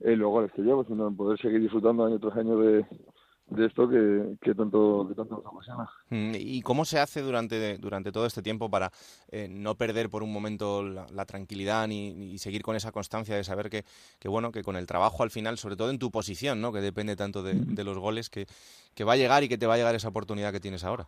en 0.00 0.18
los 0.18 0.30
goles 0.30 0.52
que 0.52 0.62
llevo, 0.62 0.82
sino 0.84 1.08
en 1.08 1.16
poder 1.16 1.38
seguir 1.38 1.60
disfrutando 1.60 2.06
año 2.06 2.18
tras 2.18 2.38
año 2.38 2.56
de, 2.56 2.86
de 3.46 3.66
esto 3.66 3.88
que, 3.88 4.36
que 4.40 4.54
tanto 4.54 5.06
que 5.08 5.14
tanto 5.14 5.36
nos 5.36 5.46
apasiona. 5.46 5.88
Mm, 6.10 6.32
¿Y 6.34 6.62
cómo 6.62 6.84
se 6.84 6.98
hace 6.98 7.20
durante, 7.20 7.78
durante 7.78 8.10
todo 8.10 8.26
este 8.26 8.42
tiempo 8.42 8.70
para 8.70 8.90
eh, 9.30 9.48
no 9.50 9.74
perder 9.74 10.08
por 10.08 10.22
un 10.22 10.32
momento 10.32 10.82
la, 10.82 11.24
tranquilidad 11.26 11.86
ni, 11.86 12.38
seguir 12.38 12.62
con 12.62 12.76
esa 12.76 12.92
constancia 12.92 13.36
de 13.36 13.44
saber 13.44 13.70
que, 13.70 13.84
que, 14.18 14.28
bueno 14.28 14.50
que 14.50 14.62
con 14.62 14.76
el 14.76 14.86
trabajo 14.86 15.22
al 15.22 15.30
final, 15.30 15.58
sobre 15.58 15.76
todo 15.76 15.90
en 15.90 15.98
tu 15.98 16.10
posición, 16.10 16.60
¿no? 16.60 16.72
que 16.72 16.80
depende 16.80 17.16
tanto 17.16 17.42
de, 17.42 17.54
de 17.54 17.84
los 17.84 17.98
goles, 17.98 18.30
que, 18.30 18.46
que, 18.94 19.04
va 19.04 19.12
a 19.12 19.16
llegar 19.16 19.42
y 19.42 19.48
que 19.48 19.58
te 19.58 19.66
va 19.66 19.74
a 19.74 19.76
llegar 19.76 19.94
esa 19.94 20.08
oportunidad 20.08 20.52
que 20.52 20.60
tienes 20.60 20.84
ahora? 20.84 21.06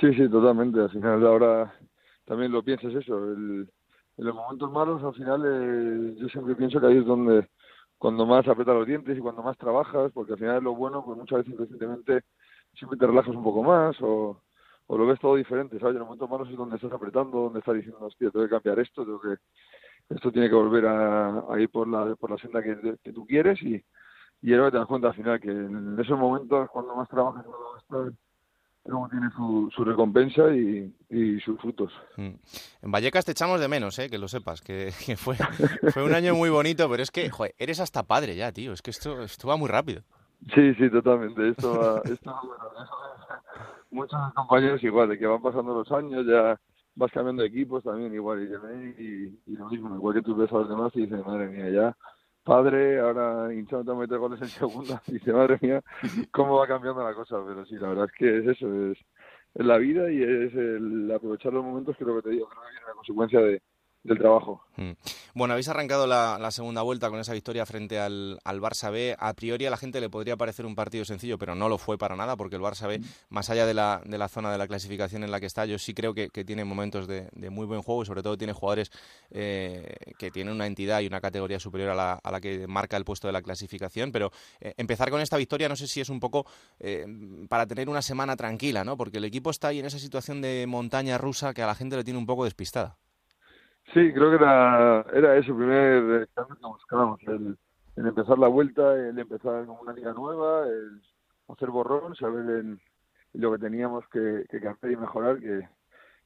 Sí, 0.00 0.14
sí, 0.14 0.28
totalmente. 0.28 0.80
Al 0.80 0.90
final 0.90 1.26
ahora 1.26 1.74
también 2.24 2.52
lo 2.52 2.62
piensas 2.62 2.94
eso. 2.94 3.16
El, 3.32 3.68
en 4.16 4.26
los 4.26 4.34
momentos 4.34 4.70
malos, 4.70 5.02
al 5.02 5.14
final 5.14 5.42
eh, 5.46 6.14
yo 6.20 6.28
siempre 6.28 6.54
pienso 6.54 6.80
que 6.80 6.86
ahí 6.86 6.98
es 6.98 7.06
donde 7.06 7.48
cuando 8.00 8.24
más 8.24 8.48
apretas 8.48 8.74
los 8.74 8.86
dientes 8.86 9.18
y 9.18 9.20
cuando 9.20 9.42
más 9.42 9.58
trabajas, 9.58 10.10
porque 10.12 10.32
al 10.32 10.38
final 10.38 10.64
lo 10.64 10.74
bueno, 10.74 11.04
pues 11.04 11.18
muchas 11.18 11.44
veces 11.44 11.58
recientemente 11.58 12.22
siempre 12.72 12.98
te 12.98 13.06
relajas 13.06 13.36
un 13.36 13.44
poco 13.44 13.62
más 13.62 13.94
o, 14.00 14.40
o 14.86 14.96
lo 14.96 15.06
ves 15.06 15.20
todo 15.20 15.36
diferente, 15.36 15.78
¿sabes? 15.78 15.92
En 15.92 15.98
los 15.98 16.06
momentos 16.06 16.30
malos 16.30 16.48
es 16.48 16.56
donde 16.56 16.76
estás 16.76 16.92
apretando, 16.92 17.42
donde 17.42 17.58
estás 17.58 17.74
diciendo, 17.74 17.98
hostia, 18.00 18.30
tengo 18.30 18.46
que 18.46 18.52
cambiar 18.52 18.78
esto, 18.78 19.04
tengo 19.04 19.20
que 19.20 19.36
esto 20.14 20.32
tiene 20.32 20.48
que 20.48 20.54
volver 20.54 20.86
a, 20.86 21.44
ir 21.58 21.68
por 21.68 21.86
la, 21.88 22.16
por 22.16 22.30
la 22.30 22.38
senda 22.38 22.62
que, 22.62 22.96
tú 23.12 23.26
quieres 23.26 23.62
y, 23.62 23.84
y 24.40 24.54
ahora 24.54 24.70
te 24.70 24.78
das 24.78 24.86
cuenta 24.86 25.08
al 25.08 25.14
final 25.14 25.38
que 25.38 25.50
en 25.50 26.00
esos 26.00 26.18
momentos 26.18 26.70
cuando 26.70 26.96
más 26.96 27.06
trabajas, 27.06 27.44
cuando 27.44 27.74
más 27.74 28.14
luego 28.90 29.08
tiene 29.08 29.30
su, 29.30 29.70
su 29.74 29.84
recompensa 29.84 30.54
y, 30.54 30.92
y, 31.08 31.40
sus 31.40 31.58
frutos. 31.60 31.92
Mm. 32.16 32.34
En 32.82 32.90
Vallecas 32.90 33.24
te 33.24 33.32
echamos 33.32 33.60
de 33.60 33.68
menos, 33.68 33.98
¿eh? 33.98 34.10
que 34.10 34.18
lo 34.18 34.28
sepas, 34.28 34.60
que, 34.62 34.90
fue, 35.16 35.36
fue 35.92 36.04
un 36.04 36.14
año 36.14 36.34
muy 36.34 36.50
bonito, 36.50 36.88
pero 36.90 37.02
es 37.02 37.10
que, 37.10 37.30
joder, 37.30 37.54
eres 37.58 37.80
hasta 37.80 38.02
padre 38.02 38.36
ya, 38.36 38.52
tío, 38.52 38.72
es 38.72 38.82
que 38.82 38.90
esto, 38.90 39.22
esto 39.22 39.48
va 39.48 39.56
muy 39.56 39.68
rápido. 39.68 40.02
Sí, 40.54 40.74
sí, 40.74 40.90
totalmente, 40.90 41.50
esto 41.50 41.78
va, 41.78 42.02
esto, 42.04 42.34
muchos 43.90 44.18
compañeros 44.34 44.82
igual, 44.82 45.08
de 45.08 45.18
que 45.18 45.26
van 45.26 45.42
pasando 45.42 45.74
los 45.74 45.90
años, 45.92 46.26
ya 46.26 46.58
vas 46.96 47.12
cambiando 47.12 47.42
de 47.42 47.48
equipos 47.48 47.84
también 47.84 48.12
igual, 48.12 48.42
y, 48.42 49.02
y, 49.02 49.40
y, 49.46 49.56
lo 49.56 49.68
mismo, 49.68 49.94
igual 49.94 50.14
que 50.14 50.22
tú 50.22 50.34
ves 50.34 50.50
a 50.50 50.56
los 50.56 50.68
demás 50.68 50.92
y 50.94 51.02
dices, 51.02 51.24
madre 51.24 51.48
mía, 51.48 51.70
ya 51.70 51.96
padre, 52.42 53.00
ahora 53.00 53.52
hinchando 53.52 53.92
a 53.92 53.96
meter 53.96 54.18
goles 54.18 54.40
en 54.42 54.48
segunda, 54.48 55.02
y 55.06 55.12
dice, 55.12 55.32
madre 55.32 55.58
mía, 55.60 55.82
cómo 56.30 56.56
va 56.56 56.66
cambiando 56.66 57.04
la 57.04 57.14
cosa, 57.14 57.36
pero 57.46 57.64
sí, 57.66 57.76
la 57.76 57.88
verdad 57.88 58.06
es 58.06 58.12
que 58.12 58.38
es 58.38 58.46
eso, 58.46 58.90
es, 58.90 58.98
la 59.54 59.78
vida 59.78 60.10
y 60.10 60.22
es 60.22 60.54
el 60.54 61.10
aprovechar 61.12 61.52
los 61.52 61.64
momentos 61.64 61.96
que 61.96 62.04
lo 62.04 62.16
que 62.16 62.22
te 62.22 62.30
digo, 62.30 62.48
creo 62.48 62.62
que 62.62 62.76
es 62.76 62.84
una 62.84 62.94
consecuencia 62.94 63.40
de, 63.40 63.62
del 64.02 64.18
trabajo. 64.18 64.62
Mm. 64.76 64.92
Bueno, 65.34 65.52
habéis 65.52 65.68
arrancado 65.68 66.06
la, 66.06 66.50
segunda 66.50 66.82
vuelta 66.82 67.10
con 67.10 67.20
esa 67.20 67.32
victoria 67.32 67.66
frente 67.66 67.98
al, 67.98 68.38
al, 68.44 68.60
Barça 68.60 68.90
B. 68.90 69.14
A 69.18 69.34
priori 69.34 69.66
a 69.66 69.70
la 69.70 69.76
gente 69.76 70.00
le 70.00 70.08
podría 70.08 70.36
parecer 70.36 70.66
un 70.66 70.74
partido 70.74 71.04
sencillo, 71.04 71.38
pero 71.38 71.54
no 71.54 71.68
lo 71.68 71.78
fue 71.78 71.98
para 71.98 72.16
nada, 72.16 72.36
porque 72.36 72.56
el 72.56 72.62
Barça 72.62 72.88
B, 72.88 72.98
mm. 72.98 73.04
más 73.28 73.50
allá 73.50 73.66
de 73.66 73.74
la, 73.74 74.00
de 74.04 74.18
la 74.18 74.28
zona 74.28 74.50
de 74.50 74.58
la 74.58 74.66
clasificación 74.66 75.22
en 75.22 75.30
la 75.30 75.40
que 75.40 75.46
está, 75.46 75.66
yo 75.66 75.78
sí 75.78 75.94
creo 75.94 76.14
que, 76.14 76.30
tiene 76.40 76.64
momentos 76.64 77.06
de, 77.06 77.28
muy 77.50 77.66
buen 77.66 77.82
juego 77.82 78.02
y 78.02 78.06
sobre 78.06 78.22
todo 78.22 78.38
tiene 78.38 78.54
jugadores 78.54 78.90
eh, 79.30 79.94
que 80.18 80.30
tienen 80.30 80.54
una 80.54 80.66
entidad 80.66 81.00
y 81.00 81.06
una 81.06 81.20
categoría 81.20 81.60
superior 81.60 81.90
a 81.90 81.94
la, 81.94 82.12
a 82.14 82.30
la 82.30 82.40
que 82.40 82.66
marca 82.66 82.96
el 82.96 83.04
puesto 83.04 83.28
de 83.28 83.32
la 83.32 83.42
clasificación. 83.42 84.10
Pero 84.10 84.32
eh, 84.60 84.72
empezar 84.78 85.10
con 85.10 85.20
esta 85.20 85.36
victoria 85.36 85.68
no 85.68 85.76
sé 85.76 85.86
si 85.86 86.00
es 86.00 86.08
un 86.08 86.20
poco 86.20 86.46
eh, 86.78 87.06
para 87.48 87.66
tener 87.66 87.88
una 87.88 88.02
semana 88.02 88.36
tranquila, 88.36 88.84
¿no? 88.84 88.96
Porque 88.96 89.18
el 89.18 89.24
equipo 89.24 89.50
está 89.50 89.68
ahí 89.68 89.80
en 89.80 89.86
esa 89.86 89.98
situación 89.98 90.40
de 90.40 90.66
montaña 90.66 91.18
rusa 91.18 91.52
que 91.52 91.62
a 91.62 91.66
la 91.66 91.74
gente 91.74 91.96
le 91.96 92.04
tiene 92.04 92.18
un 92.18 92.26
poco 92.26 92.44
despistada. 92.44 92.96
Sí, 93.92 94.12
creo 94.12 94.30
que 94.30 94.36
era, 94.36 95.04
era 95.12 95.36
ese 95.36 95.52
primer 95.52 96.28
cambio 96.34 96.56
que 96.56 96.66
buscábamos, 96.66 97.20
el, 97.26 97.58
empezar 97.96 98.38
la 98.38 98.46
vuelta, 98.46 98.94
el 98.94 99.18
empezar 99.18 99.66
con 99.66 99.78
una 99.80 99.92
liga 99.92 100.12
nueva, 100.12 100.66
el 100.68 101.02
hacer 101.48 101.70
borrón, 101.70 102.14
saber 102.14 102.64
lo 103.32 103.52
que 103.52 103.58
teníamos 103.58 104.04
que, 104.12 104.44
que 104.48 104.60
cambiar 104.60 104.92
y 104.92 104.96
mejorar, 104.96 105.40
que, 105.40 105.68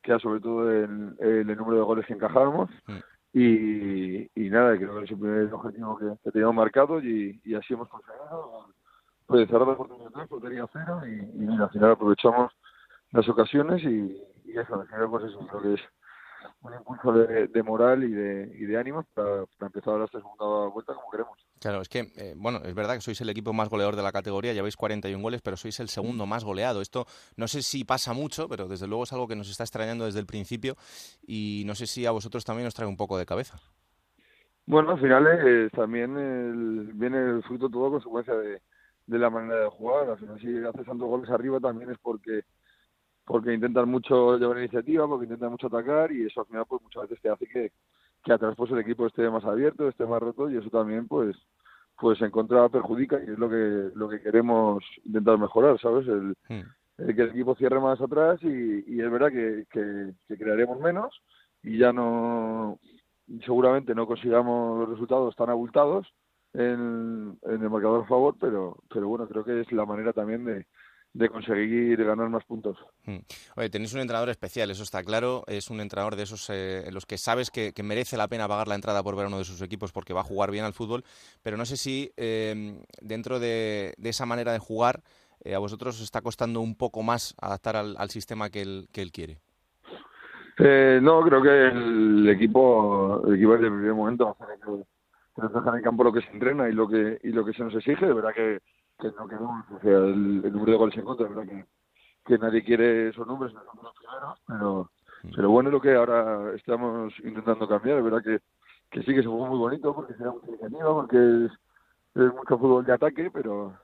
que 0.02 0.10
era 0.10 0.18
sobre 0.18 0.40
todo 0.40 0.70
el, 0.70 1.16
el, 1.18 1.56
número 1.56 1.78
de 1.78 1.84
goles 1.84 2.06
que 2.06 2.12
encajábamos. 2.12 2.68
Mm. 2.86 2.98
Y, 3.32 4.30
y 4.34 4.50
nada, 4.50 4.76
creo 4.76 4.98
que 4.98 5.06
es 5.06 5.10
el 5.10 5.18
primer 5.18 5.52
objetivo 5.52 5.98
que, 5.98 6.30
teníamos 6.30 6.54
marcado 6.54 7.00
y, 7.00 7.40
y 7.44 7.54
así 7.54 7.72
hemos 7.72 7.88
conseguido. 7.88 8.68
Pues 9.26 9.48
cerrar 9.48 9.66
la 9.66 9.72
oportunidad, 9.72 10.28
portería 10.28 10.66
cero 10.70 11.00
y, 11.06 11.44
y 11.44 11.56
al 11.56 11.70
final 11.70 11.92
aprovechamos 11.92 12.52
las 13.12 13.26
ocasiones 13.26 13.82
y, 13.82 14.22
y 14.44 14.58
eso, 14.58 14.78
al 14.78 14.86
final 14.86 15.08
pues 15.08 15.24
eso 15.24 15.38
creo 15.46 15.62
que 15.62 15.74
es 15.74 15.80
un 16.62 16.74
impulso 16.74 17.12
de, 17.12 17.62
moral 17.62 18.04
y 18.04 18.10
de, 18.10 18.56
y 18.58 18.64
de 18.64 18.76
ánimos 18.76 19.06
para, 19.14 19.44
empezar 19.60 19.94
ahora 19.94 20.04
esta 20.04 20.18
segunda 20.18 20.68
vuelta 20.68 20.94
como 20.94 21.10
queremos. 21.10 21.38
Claro, 21.60 21.80
es 21.80 21.88
que, 21.88 22.12
eh, 22.16 22.34
bueno, 22.36 22.60
es 22.64 22.74
verdad 22.74 22.94
que 22.94 23.00
sois 23.00 23.20
el 23.20 23.28
equipo 23.28 23.52
más 23.52 23.68
goleador 23.68 23.96
de 23.96 24.02
la 24.02 24.12
categoría, 24.12 24.52
lleváis 24.52 24.76
41 24.76 25.22
goles, 25.22 25.42
pero 25.42 25.56
sois 25.56 25.78
el 25.80 25.88
segundo 25.88 26.26
más 26.26 26.44
goleado. 26.44 26.80
Esto 26.80 27.06
no 27.36 27.48
sé 27.48 27.62
si 27.62 27.84
pasa 27.84 28.12
mucho, 28.12 28.48
pero 28.48 28.68
desde 28.68 28.86
luego 28.86 29.04
es 29.04 29.12
algo 29.12 29.28
que 29.28 29.36
nos 29.36 29.50
está 29.50 29.64
extrañando 29.64 30.04
desde 30.04 30.20
el 30.20 30.26
principio 30.26 30.76
y 31.26 31.64
no 31.66 31.74
sé 31.74 31.86
si 31.86 32.06
a 32.06 32.10
vosotros 32.10 32.44
también 32.44 32.66
os 32.66 32.74
trae 32.74 32.88
un 32.88 32.96
poco 32.96 33.18
de 33.18 33.26
cabeza. 33.26 33.58
Bueno, 34.66 34.92
al 34.92 35.00
final 35.00 35.26
eh, 35.26 35.68
también 35.70 36.98
viene 36.98 37.18
el 37.18 37.42
fruto 37.42 37.68
todo 37.68 37.90
consecuencia 37.90 38.34
de, 38.34 38.62
de 39.06 39.18
la 39.18 39.30
manera 39.30 39.60
de 39.60 39.68
jugar. 39.68 40.10
Al 40.10 40.18
final, 40.18 40.40
si 40.40 40.56
haces 40.58 40.86
tantos 40.86 41.08
goles 41.08 41.30
arriba 41.30 41.60
también 41.60 41.90
es 41.90 41.98
porque 41.98 42.42
porque 43.24 43.54
intentan 43.54 43.88
mucho 43.88 44.36
llevar 44.38 44.58
iniciativa, 44.58 45.06
porque 45.08 45.24
intentan 45.24 45.50
mucho 45.50 45.68
atacar 45.68 46.12
y 46.12 46.26
eso 46.26 46.40
al 46.40 46.46
final 46.46 46.64
pues 46.68 46.82
muchas 46.82 47.02
veces 47.04 47.22
te 47.22 47.30
hace 47.30 47.46
que, 47.46 47.72
que 48.22 48.32
atrás 48.32 48.54
pues 48.56 48.70
el 48.72 48.78
equipo 48.78 49.06
esté 49.06 49.28
más 49.30 49.44
abierto, 49.44 49.88
esté 49.88 50.04
más 50.06 50.20
roto 50.20 50.50
y 50.50 50.56
eso 50.56 50.68
también 50.70 51.08
pues 51.08 51.36
pues 51.98 52.20
en 52.22 52.30
contra 52.30 52.68
perjudica 52.68 53.18
y 53.20 53.30
es 53.30 53.38
lo 53.38 53.48
que 53.48 53.90
lo 53.94 54.08
que 54.08 54.20
queremos 54.20 54.84
intentar 55.04 55.38
mejorar, 55.38 55.80
¿sabes? 55.80 56.06
El, 56.08 56.36
hmm. 56.48 57.06
que 57.14 57.22
el 57.22 57.30
equipo 57.30 57.54
cierre 57.54 57.80
más 57.80 58.00
atrás 58.00 58.42
y, 58.42 58.84
y 58.94 59.00
es 59.00 59.10
verdad 59.10 59.30
que, 59.30 59.64
que, 59.70 60.36
crearemos 60.36 60.80
menos 60.80 61.22
y 61.62 61.78
ya 61.78 61.92
no 61.92 62.78
seguramente 63.46 63.94
no 63.94 64.06
consigamos 64.06 64.88
resultados 64.88 65.34
tan 65.36 65.48
abultados 65.48 66.06
en, 66.52 67.38
en 67.42 67.62
el 67.62 67.70
marcador 67.70 68.04
a 68.04 68.08
favor, 68.08 68.34
pero 68.38 68.76
pero 68.92 69.08
bueno, 69.08 69.26
creo 69.28 69.44
que 69.44 69.60
es 69.60 69.72
la 69.72 69.86
manera 69.86 70.12
también 70.12 70.44
de, 70.44 70.66
de 71.14 71.28
conseguir 71.28 72.04
ganar 72.04 72.28
más 72.28 72.44
puntos. 72.44 72.76
Hmm. 73.06 73.18
Oye, 73.56 73.70
tenéis 73.70 73.94
un 73.94 74.00
entrenador 74.00 74.28
especial, 74.30 74.70
eso 74.70 74.82
está 74.82 75.02
claro. 75.04 75.44
Es 75.46 75.70
un 75.70 75.80
entrenador 75.80 76.16
de 76.16 76.24
esos 76.24 76.50
eh, 76.50 76.88
los 76.92 77.06
que 77.06 77.18
sabes 77.18 77.50
que, 77.50 77.72
merece 77.84 78.16
la 78.16 78.26
pena 78.26 78.48
pagar 78.48 78.66
la 78.66 78.74
entrada 78.74 79.02
por 79.02 79.14
ver 79.14 79.26
a 79.26 79.28
uno 79.28 79.38
de 79.38 79.44
sus 79.44 79.62
equipos 79.62 79.92
porque 79.92 80.12
va 80.12 80.20
a 80.20 80.24
jugar 80.24 80.50
bien 80.50 80.64
al 80.64 80.72
fútbol. 80.72 81.04
Pero 81.42 81.56
no 81.56 81.64
sé 81.64 81.76
si 81.76 82.10
em, 82.16 82.80
dentro 83.00 83.38
de, 83.38 83.94
esa 84.02 84.26
manera 84.26 84.52
de 84.52 84.58
jugar 84.58 85.02
eh, 85.44 85.54
a 85.54 85.60
vosotros 85.60 85.96
os 85.96 86.02
está 86.02 86.20
costando 86.20 86.60
un 86.60 86.74
poco 86.74 87.02
más 87.02 87.34
adaptar 87.40 87.76
al, 87.76 88.10
sistema 88.10 88.50
que 88.50 88.62
él, 88.62 88.88
que 88.92 89.02
él 89.02 89.12
quiere. 89.12 89.38
Eh, 90.58 90.98
no, 91.00 91.22
creo 91.22 91.42
que 91.42 91.68
el 91.68 92.28
equipo, 92.28 93.22
el 93.26 93.34
equipo 93.34 93.52
desde 93.52 93.66
el 93.66 93.72
primer 93.72 93.94
momento 93.94 94.24
va 94.24 94.30
a 94.30 94.34
hacer 94.34 94.58
que, 94.58 95.68
en 95.70 95.74
el 95.76 95.82
campo 95.82 96.04
lo 96.04 96.12
que 96.12 96.22
se 96.22 96.30
entrena 96.30 96.68
y 96.68 96.72
lo 96.72 96.88
que 96.88 97.18
y 97.22 97.28
lo 97.28 97.44
que 97.44 97.52
se 97.52 97.62
nos 97.62 97.74
exige. 97.74 98.06
De 98.06 98.14
verdad 98.14 98.34
que 98.34 98.60
que 98.98 99.08
no 99.08 99.28
quedamos, 99.28 99.64
o 99.70 99.80
sea, 99.80 99.98
el, 99.98 100.52
número 100.52 100.72
de 100.72 100.78
goles 100.78 100.96
en 100.96 101.04
contra, 101.04 101.28
verdad 101.28 101.44
que, 101.44 101.64
que 102.24 102.38
nadie 102.38 102.64
quiere 102.64 103.08
esos 103.08 103.26
números, 103.26 103.54
nosotros 103.54 103.82
los 103.82 103.94
primeros, 103.94 104.40
pero, 104.46 104.90
mm. 105.22 105.34
pero 105.36 105.50
bueno, 105.50 105.70
lo 105.70 105.80
que 105.80 105.94
ahora 105.94 106.54
estamos 106.54 107.12
intentando 107.24 107.68
cambiar, 107.68 107.98
es 107.98 108.04
verdad 108.04 108.22
que, 108.22 108.40
que 108.90 109.00
sí 109.02 109.14
que 109.14 109.22
se 109.22 109.28
juega 109.28 109.48
muy 109.48 109.58
bonito 109.58 109.94
porque 109.94 110.14
será 110.14 110.30
mucha 110.30 110.48
iniciativa, 110.48 110.94
porque 110.94 111.16
es, 111.16 111.52
es 112.14 112.34
mucho 112.34 112.58
fútbol 112.58 112.84
de 112.84 112.92
ataque, 112.92 113.30
pero 113.32 113.74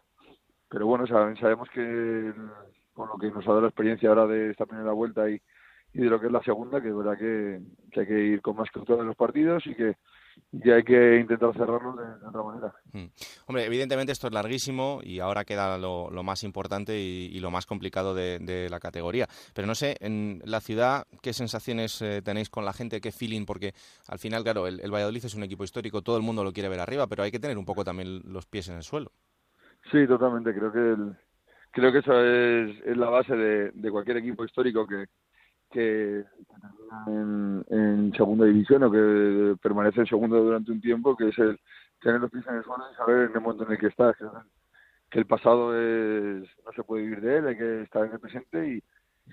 pero 0.71 0.87
bueno, 0.87 1.07
sabemos 1.07 1.69
que 1.71 2.33
con 2.95 3.09
lo 3.09 3.17
que 3.19 3.31
nos 3.31 3.45
ha 3.45 3.49
dado 3.49 3.63
la 3.63 3.69
experiencia 3.69 4.09
ahora 4.09 4.27
de 4.27 4.51
esta 4.51 4.67
primera 4.67 4.93
vuelta 4.93 5.29
y, 5.29 5.41
y 5.93 6.01
de 6.01 6.07
lo 6.07 6.21
que 6.21 6.27
es 6.27 6.33
la 6.33 6.43
segunda, 6.43 6.81
que 6.81 6.89
es 6.89 6.97
verdad 6.97 7.19
que, 7.19 7.61
hay 7.99 8.07
que 8.07 8.21
ir 8.21 8.41
con 8.41 8.57
más 8.57 8.71
control 8.71 9.01
en 9.01 9.07
los 9.09 9.17
partidos 9.17 9.67
y 9.67 9.75
que, 9.75 9.97
hay 10.65 10.83
que 10.83 11.17
intentar 11.21 11.53
cerrarlo 11.55 11.95
de, 11.95 12.27
otra 12.27 12.43
manera. 12.43 12.75
Hmm. 12.93 13.07
Hombre, 13.47 13.65
evidentemente 13.65 14.13
esto 14.13 14.27
es 14.27 14.33
larguísimo 14.33 15.01
y 15.03 15.21
ahora 15.21 15.45
queda 15.45 15.79
lo, 15.79 16.11
más 16.23 16.43
importante 16.45 16.99
y, 16.99 17.39
lo 17.41 17.51
más 17.51 17.67
complicado 17.67 18.15
de, 18.15 18.69
la 18.71 18.81
categoría. 18.81 19.27
Pero 19.55 19.67
no 19.67 19.75
sé, 19.75 19.97
en 20.01 20.41
la 20.45 20.61
ciudad, 20.61 21.05
¿qué 21.23 21.33
sensaciones 21.33 22.01
eh, 22.03 22.23
tenéis 22.23 22.51
con 22.51 22.65
la 22.65 22.73
gente? 22.73 23.01
¿Qué 23.01 23.13
feeling? 23.13 23.45
Porque 23.47 23.73
al 24.09 24.19
final, 24.19 24.43
claro, 24.43 24.67
el, 24.67 24.81
el 24.81 24.93
Valladolid 24.93 25.25
es 25.25 25.35
un 25.35 25.43
equipo 25.43 25.65
histórico, 25.65 26.03
todo 26.03 26.17
el 26.17 26.23
mundo 26.23 26.45
lo 26.45 26.53
quiere 26.53 26.69
ver 26.69 26.81
arriba, 26.81 27.07
pero 27.07 27.23
hay 27.23 27.31
que 27.31 27.41
tener 27.41 27.59
un 27.59 27.65
poco 27.65 27.85
también 27.85 28.21
los 28.25 28.47
pies 28.47 28.69
en 28.69 28.77
el 28.77 28.83
suelo. 28.83 29.13
Sí, 29.91 30.07
totalmente. 30.07 30.55
Creo 30.55 30.73
que 30.73 30.97
creo 31.71 31.93
que 31.93 31.99
eso 31.99 32.25
es, 32.25 32.77
es 32.85 32.97
la 32.97 33.09
base 33.09 33.35
de, 33.35 33.71
de, 33.73 33.91
cualquier 33.91 34.19
equipo 34.19 34.45
histórico 34.45 34.87
que, 34.87 35.07
que 35.71 36.25
en, 37.07 37.65
en, 37.71 38.13
segunda 38.15 38.47
división 38.47 38.83
o 38.83 38.91
que 38.91 39.57
permanece 39.63 40.01
en 40.01 40.07
segundo 40.07 40.43
durante 40.43 40.73
un 40.73 40.81
tiempo, 40.81 41.17
que 41.17 41.29
es 41.29 41.39
el 41.39 41.59
tener 42.01 42.21
los 42.21 42.31
pies 42.31 42.47
en 42.49 42.57
el 42.57 42.65
suelo 42.65 42.85
y 42.91 42.97
saber 42.97 43.31
en 43.31 43.37
el 43.37 43.41
momento 43.41 43.65
en 43.65 43.73
el 43.73 43.79
que 43.79 43.87
estás. 43.89 44.17
Que 45.11 45.19
el 45.19 45.27
pasado 45.27 45.75
es, 45.77 46.49
no 46.65 46.73
se 46.75 46.85
puede 46.85 47.03
vivir 47.03 47.21
de 47.21 47.39
él, 47.39 47.47
hay 47.49 47.57
que 47.57 47.83
estar 47.83 48.05
en 48.07 48.13
el 48.13 48.21
presente 48.21 48.75
y, 48.75 48.83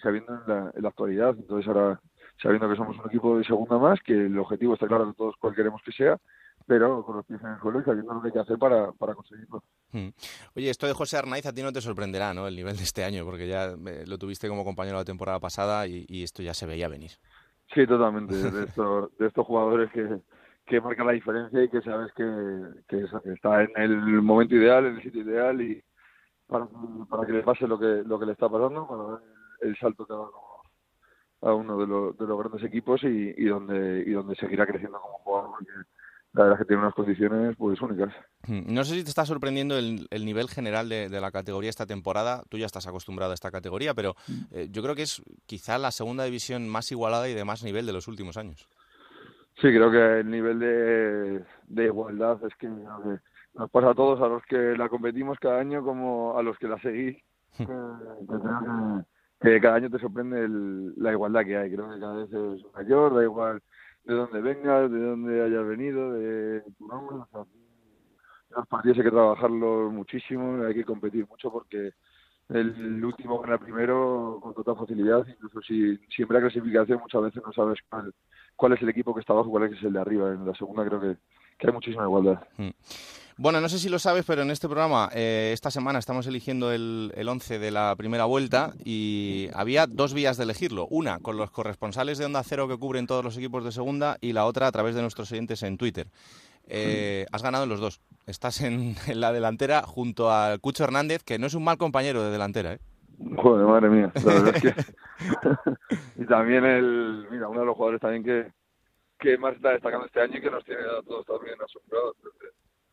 sabiendo 0.02 0.34
en 0.34 0.41
la, 0.47 0.71
en 0.76 0.82
la, 0.82 0.89
actualidad. 0.89 1.36
Entonces 1.38 1.67
ahora, 1.67 2.00
sabiendo 2.41 2.69
que 2.69 2.76
somos 2.76 2.97
un 2.97 3.06
equipo 3.06 3.38
de 3.38 3.43
segunda 3.43 3.78
más, 3.78 4.00
que 4.02 4.13
el 4.13 4.38
objetivo 4.39 4.73
está 4.73 4.88
claro 4.88 5.08
que 5.08 5.17
todos 5.17 5.36
cual 5.38 5.56
queremos 5.56 5.82
que 5.84 5.91
sea, 5.91 6.17
pero 6.65 7.04
con 7.04 7.17
los 7.17 7.26
pies 7.26 7.41
en 7.41 7.52
el 7.52 7.60
suelo 7.60 7.80
y 7.80 7.84
sabiendo 7.84 8.13
lo 8.13 8.22
que 8.22 8.28
hay 8.28 8.34
que 8.34 8.39
hacer 8.39 8.58
para, 8.58 8.91
para 8.93 9.13
conseguirlo. 9.13 9.63
Hmm. 9.91 10.10
Oye, 10.56 10.70
esto 10.70 10.88
de 10.88 10.93
José 10.93 11.17
Arnaiz 11.17 11.46
a 11.46 11.54
ti 11.54 11.62
no 11.62 11.72
te 11.72 11.82
sorprenderá, 11.82 12.34
¿no? 12.34 12.48
El 12.48 12.56
nivel 12.56 12.76
de 12.76 12.84
este 12.84 13.04
año, 13.04 13.24
porque 13.24 13.48
ya 13.48 13.65
eh, 13.65 14.06
lo 14.06 14.17
tuviste 14.17 14.50
como 14.50 14.65
compañero 14.65 14.98
la 14.98 15.06
temporada 15.06 15.39
pasada 15.39 15.88
y, 15.88 16.24
esto 16.24 16.41
ya 16.43 16.54
se 16.54 16.65
veía 16.65 16.88
venir. 16.88 17.12
Sí, 17.74 17.86
totalmente. 17.86 18.36
De, 18.36 18.52
de 18.52 19.28
estos 19.28 19.46
jugadores 19.46 19.91
que, 19.91 20.20
que 20.67 20.82
marcan 20.82 21.08
la 21.08 21.13
diferencia 21.13 21.63
y 21.63 21.70
que 21.70 21.82
sabes 21.82 22.12
que, 22.13 22.26
que, 22.88 23.06
está 23.34 23.63
en 23.63 23.72
el 23.78 24.22
momento 24.22 24.56
ideal, 24.56 24.86
en 24.86 24.96
el 24.98 25.04
sitio 25.04 25.22
ideal 25.22 25.62
y 25.62 25.82
para, 26.46 26.67
para 27.10 27.26
que 27.26 27.34
le 27.34 27.43
pase 27.43 27.67
lo 27.67 27.80
que, 27.80 28.04
lo 28.06 28.20
que 28.20 28.26
le 28.26 28.34
está 28.34 28.50
pasando, 28.50 28.86
para 28.86 29.04
ver 29.04 29.20
el 29.62 29.78
salto 29.78 30.06
que 30.06 30.13
ha 30.13 30.17
dado 30.17 30.34
a 31.41 31.54
uno 31.54 31.78
de, 31.78 31.88
los, 31.88 32.17
de 32.17 32.28
los 32.28 32.39
grandes 32.39 32.63
equipos 32.63 33.02
y, 33.04 33.34
y 33.38 33.46
donde 33.46 34.04
y 34.06 34.12
donde 34.12 34.36
seguirá 34.36 34.65
creciendo 34.65 35.00
como 35.00 35.20
jugador 35.20 35.52
porque 35.52 35.72
la 36.38 36.43
verdad 36.43 36.60
es 36.60 36.65
que 36.65 36.67
tiene 36.67 36.82
unas 36.84 36.93
condiciones 36.93 37.56
pues 37.58 37.82
únicas. 37.82 38.13
Hmm. 38.47 38.62
No 38.67 38.84
sé 38.84 38.95
si 38.95 39.04
te 39.04 39.10
está 39.10 39.26
sorprendiendo 39.26 39.78
el, 39.78 40.08
nivel 40.12 40.47
general 40.50 40.88
de, 40.88 41.10
la 41.10 41.32
categoría 41.32 41.69
esta 41.69 41.88
temporada. 41.88 42.43
Tú 42.50 42.58
ya 42.58 42.67
estás 42.67 42.88
acostumbrado 42.88 43.32
a 43.32 43.34
esta 43.34 43.50
categoría, 43.50 43.93
pero 43.93 44.15
hmm. 44.28 44.34
eh, 44.52 44.67
yo 44.69 44.84
creo 44.84 44.95
que 44.95 45.02
es 45.02 45.23
quizá 45.47 45.78
la 45.78 45.91
segunda 45.91 46.23
división 46.26 46.69
más 46.69 46.91
igualada 46.91 47.28
y 47.28 47.34
de 47.34 47.43
más 47.43 47.63
nivel 47.63 47.86
de 47.86 47.93
los 47.93 48.08
últimos 48.08 48.38
años. 48.38 48.67
Sí, 49.56 49.69
creo 49.69 49.89
que 49.89 50.19
el 50.19 50.30
nivel 50.30 50.60
de, 50.60 51.86
igualdad 51.86 52.38
es 52.45 52.56
que, 52.58 52.67
nos 52.67 53.71
pasa 53.71 53.89
a 53.89 53.95
todos, 53.95 54.21
a 54.21 54.28
los 54.28 54.43
que 54.43 54.78
la 54.78 54.88
competimos 54.88 55.39
cada 55.39 55.60
año 55.60 55.84
como 55.84 56.38
a 56.38 56.43
los 56.43 56.58
que 56.60 56.67
la 56.67 56.80
seguís. 56.80 57.17
Hmm. 57.58 59.00
que, 59.41 59.60
cada 59.60 59.76
año 59.76 59.89
te 59.89 59.97
sorprende 59.97 60.47
la 60.97 61.12
igualdad 61.12 61.43
que 61.43 61.58
hay. 61.58 61.71
Creo 61.71 61.89
que 61.89 62.00
cada 62.00 62.15
vez 62.17 62.32
es 62.32 62.73
mayor, 62.76 63.15
da 63.15 63.23
igual 63.23 63.62
de 64.08 64.13
dónde 64.13 64.41
vengas, 64.41 64.89
de 64.89 65.00
dónde 65.00 65.43
hayas 65.43 65.67
venido, 65.67 66.13
de 66.13 66.62
tu 66.78 66.88
nombre. 66.88 67.17
los 68.50 68.67
partidos 68.67 68.98
hay 68.98 69.04
que 69.04 69.12
trabajarlos 69.12 69.91
muchísimo, 69.91 70.63
hay 70.63 70.74
que 70.74 70.86
competir 70.86 71.28
mucho 71.28 71.52
porque 71.52 71.91
el 72.50 73.04
último 73.04 73.39
gana 73.41 73.58
primero 73.58 74.39
con 74.41 74.54
total 74.54 74.78
facilidad, 74.78 75.28
incluso 75.28 75.62
si 75.62 75.98
siempre 76.08 76.38
hay 76.38 76.43
clasificación 76.43 77.02
muchas 77.02 77.22
veces 77.24 77.43
no 77.46 77.52
sabes 77.52 77.80
cuál, 77.89 78.13
cuál 78.56 78.74
es 78.74 78.82
el 78.82 78.89
equipo 78.89 79.13
que 79.13 79.20
está 79.20 79.34
abajo, 79.34 79.50
cuál 79.50 79.65
es 79.65 79.84
el 79.84 79.91
de 79.91 80.00
arriba. 80.00 80.32
En 80.32 80.46
la 80.46 80.56
segunda 80.56 80.86
creo 80.86 81.02
que, 81.02 81.17
hay 81.67 81.74
muchísima 81.74 82.04
igualdad. 82.04 82.48
Mm. 82.58 82.70
Bueno, 83.39 83.62
no 83.62 83.69
sé 83.69 83.78
si 83.78 83.88
lo 83.88 84.00
sabes, 84.00 84.26
pero 84.26 84.41
en 84.41 84.50
este 84.50 84.67
programa 84.67 85.10
eh, 85.13 85.52
esta 85.54 85.69
semana 85.69 86.00
estamos 86.00 86.26
eligiendo 86.26 86.71
el, 86.71 87.13
el 87.15 87.30
11 87.30 87.60
de 87.60 87.69
la 87.69 87.95
primera 87.95 88.26
vuelta 88.26 88.73
y 88.84 89.50
había 89.54 89.86
dos 89.86 90.15
vías 90.15 90.38
de 90.38 90.43
elegirlo. 90.43 90.88
Una 90.89 91.19
con 91.19 91.38
los 91.38 91.52
corresponsales 91.52 92.17
de 92.17 92.26
Onda 92.26 92.41
Cero 92.43 92.67
que 92.67 92.78
cubren 92.78 93.06
todos 93.06 93.23
los 93.23 93.38
equipos 93.38 93.63
de 93.63 93.71
segunda 93.71 94.17
y 94.21 94.34
la 94.34 94.45
otra 94.45 94.65
a 94.65 94.71
través 94.71 94.95
de 94.95 95.04
nuestros 95.04 95.32
oyentes 95.32 95.62
en 95.62 95.78
Twitter. 95.78 96.08
Eh, 96.67 97.28
has 97.32 97.43
ganado 97.43 97.65
en 97.65 97.69
los 97.69 97.80
dos. 97.80 98.02
Estás 98.26 98.62
en, 98.62 98.95
la 99.13 99.32
delantera 99.32 99.84
junto 99.84 100.32
a 100.32 100.58
Cucho 100.58 100.84
Hernández, 100.84 101.23
que 101.23 101.38
no 101.38 101.45
es 101.45 101.54
un 101.54 101.63
mal 101.63 101.78
compañero 101.78 102.23
de 102.23 102.32
delantera. 102.32 102.73
¿eh? 102.73 102.80
Joder, 103.36 103.67
madre 103.67 103.89
mía. 103.89 104.12
y 106.17 106.26
también 106.26 106.65
el, 106.65 107.28
mira, 107.30 107.50
uno 107.50 107.60
de 107.60 107.65
los 107.67 107.76
jugadores 107.76 108.02
también 108.02 108.23
que, 108.23 108.52
que 109.19 109.38
más 109.38 109.56
está 109.56 109.73
destacando 109.73 110.08
este 110.08 110.21
año 110.21 110.38
y 110.38 110.41
que 110.41 110.50
nos 110.50 110.65
tiene 110.65 110.82
a 110.82 111.04
todos 111.04 111.23
también 111.28 111.54
asombrados 111.63 112.15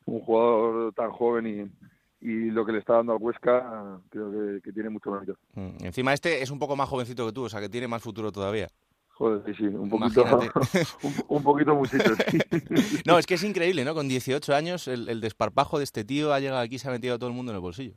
un 0.06 0.20
jugador 0.20 0.92
tan 0.94 1.10
joven 1.10 1.46
y, 1.46 2.26
y 2.26 2.50
lo 2.50 2.64
que 2.64 2.72
le 2.72 2.78
está 2.78 2.94
dando 2.94 3.12
al 3.12 3.18
Huesca 3.20 4.00
creo 4.08 4.60
que, 4.62 4.72
tiene 4.72 4.88
mucho 4.88 5.10
mérito. 5.10 5.36
Mm, 5.54 5.84
encima 5.84 6.12
este 6.14 6.42
es 6.42 6.50
un 6.50 6.58
poco 6.58 6.74
más 6.74 6.88
jovencito 6.88 7.26
que 7.26 7.32
tú, 7.32 7.44
o 7.44 7.48
sea 7.48 7.60
que 7.60 7.68
tiene 7.68 7.86
más 7.86 8.02
futuro 8.02 8.32
todavía. 8.32 8.68
Joder, 9.08 9.42
sí, 9.46 9.54
sí, 9.54 9.64
un 9.66 9.88
poquito, 9.88 10.24
un, 11.28 11.42
poquito 11.44 11.74
muchito, 11.76 12.10
no, 13.06 13.16
es 13.16 13.26
que 13.26 13.34
es 13.34 13.44
increíble, 13.44 13.84
¿no? 13.84 13.94
Con 13.94 14.08
18 14.08 14.54
años 14.54 14.88
el, 14.88 15.20
desparpajo 15.20 15.78
de 15.78 15.84
este 15.84 16.04
tío 16.04 16.32
ha 16.32 16.40
llegado 16.40 16.60
aquí 16.60 16.76
y 16.76 16.78
se 16.78 16.88
ha 16.88 16.92
metido 16.92 17.14
a 17.14 17.18
todo 17.18 17.28
el 17.28 17.36
mundo 17.36 17.52
en 17.52 17.56
el 17.56 17.62
bolsillo. 17.62 17.94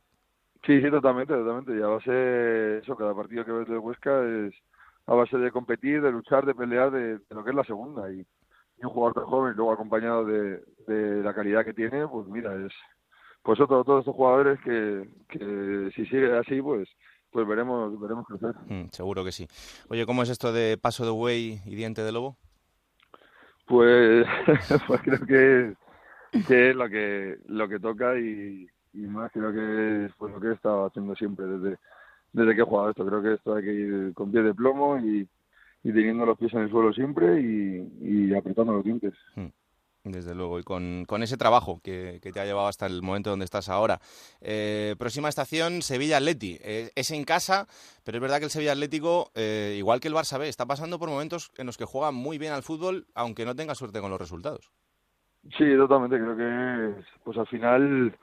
Sí, 0.64 0.80
sí, 0.80 0.90
totalmente, 0.90 1.34
totalmente. 1.34 1.76
Y 1.76 1.82
a 1.82 1.86
base, 1.86 2.78
eso, 2.78 2.94
cada 2.94 3.14
partido 3.14 3.44
que 3.44 3.50
ves 3.50 3.68
de 3.68 3.78
Huesca 3.78 4.22
es 4.46 4.54
a 5.06 5.14
base 5.14 5.38
de 5.38 5.50
competir, 5.50 6.02
de 6.02 6.12
luchar, 6.12 6.46
de 6.46 6.54
pelear, 6.54 6.92
de, 6.92 7.18
de 7.18 7.34
lo 7.34 7.42
que 7.42 7.50
es 7.50 7.56
la 7.56 7.64
segunda. 7.64 8.12
Y, 8.12 8.24
y 8.80 8.84
un 8.84 8.92
jugador 8.92 9.14
tan 9.14 9.24
joven, 9.24 9.54
luego 9.56 9.72
acompañado 9.72 10.24
de, 10.24 10.62
de 10.86 11.22
la 11.22 11.34
calidad 11.34 11.64
que 11.64 11.74
tiene, 11.74 12.06
pues 12.06 12.26
mira, 12.28 12.54
es 12.54 12.72
pues 13.42 13.60
otro, 13.60 13.84
todos 13.84 14.00
estos 14.00 14.14
jugadores 14.14 14.58
que, 14.60 15.08
que 15.28 15.90
si 15.94 16.04
sigue 16.06 16.36
así, 16.36 16.60
pues 16.60 16.88
pues 17.30 17.46
veremos 17.46 18.00
veremos 18.00 18.26
crecer. 18.26 18.54
Mm, 18.68 18.88
seguro 18.90 19.24
que 19.24 19.32
sí. 19.32 19.46
Oye, 19.88 20.06
¿cómo 20.06 20.22
es 20.22 20.30
esto 20.30 20.52
de 20.52 20.78
paso 20.78 21.04
de 21.04 21.10
buey 21.10 21.60
y 21.66 21.74
diente 21.74 22.02
de 22.02 22.12
lobo? 22.12 22.36
Pues, 23.66 24.26
pues 24.86 25.00
creo 25.02 25.20
que, 25.26 25.74
que 26.46 26.70
es 26.70 26.76
lo 26.76 26.88
que 26.88 27.36
lo 27.46 27.68
que 27.68 27.78
toca 27.80 28.18
y, 28.18 28.66
y 28.94 29.00
más 29.00 29.30
creo 29.32 29.52
que 29.52 30.06
es 30.06 30.12
pues, 30.16 30.32
lo 30.32 30.40
que 30.40 30.48
he 30.48 30.52
estado 30.54 30.86
haciendo 30.86 31.14
siempre 31.16 31.46
desde 31.46 31.78
desde 32.32 32.54
que 32.54 32.62
he 32.62 32.64
jugado 32.64 32.90
esto. 32.90 33.06
Creo 33.06 33.22
que 33.22 33.34
esto 33.34 33.54
hay 33.54 33.64
que 33.64 33.72
ir 33.72 34.14
con 34.14 34.30
pie 34.30 34.42
de 34.42 34.54
plomo 34.54 34.98
y, 34.98 35.28
y 35.88 35.92
teniendo 35.92 36.26
los 36.26 36.36
pies 36.36 36.52
en 36.52 36.60
el 36.60 36.70
suelo 36.70 36.92
siempre 36.92 37.40
y, 37.40 38.28
y 38.28 38.34
apretando 38.34 38.74
los 38.74 38.84
dientes. 38.84 39.14
Mm, 39.36 39.46
desde 40.04 40.34
luego, 40.34 40.58
y 40.58 40.62
con, 40.62 41.06
con 41.06 41.22
ese 41.22 41.38
trabajo 41.38 41.80
que, 41.82 42.20
que, 42.22 42.30
te 42.30 42.40
ha 42.40 42.44
llevado 42.44 42.68
hasta 42.68 42.84
el 42.84 43.00
momento 43.02 43.30
donde 43.30 43.46
estás 43.46 43.70
ahora. 43.70 44.00
Eh, 44.42 44.96
próxima 44.98 45.30
estación, 45.30 45.80
Sevilla 45.80 46.18
Atleti. 46.18 46.58
Eh, 46.60 46.90
es 46.94 47.10
en 47.10 47.24
casa, 47.24 47.66
pero 48.04 48.18
es 48.18 48.22
verdad 48.22 48.38
que 48.38 48.44
el 48.44 48.50
Sevilla 48.50 48.72
Atlético, 48.72 49.30
eh, 49.34 49.76
igual 49.78 50.00
que 50.00 50.08
el 50.08 50.14
Barça 50.14 50.38
B, 50.38 50.46
está 50.46 50.66
pasando 50.66 50.98
por 50.98 51.08
momentos 51.08 51.52
en 51.56 51.64
los 51.64 51.78
que 51.78 51.86
juega 51.86 52.10
muy 52.10 52.36
bien 52.36 52.52
al 52.52 52.62
fútbol, 52.62 53.06
aunque 53.14 53.46
no 53.46 53.56
tenga 53.56 53.74
suerte 53.74 54.00
con 54.00 54.10
los 54.10 54.20
resultados. 54.20 54.70
Sí, 55.56 55.74
totalmente. 55.74 56.18
Creo 56.18 56.36
que 56.36 57.02
pues 57.24 57.38
al 57.38 57.46
final, 57.46 58.14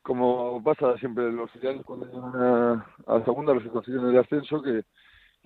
como 0.00 0.62
pasa 0.64 0.96
siempre 0.96 1.30
los 1.30 1.50
filiales 1.50 1.84
cuando 1.84 2.06
llegan 2.06 2.34
a, 2.36 2.86
a 3.06 3.18
la 3.18 3.24
segunda, 3.26 3.52
los 3.52 3.64
situaciones 3.64 4.12
de 4.12 4.18
ascenso, 4.18 4.62
que 4.62 4.84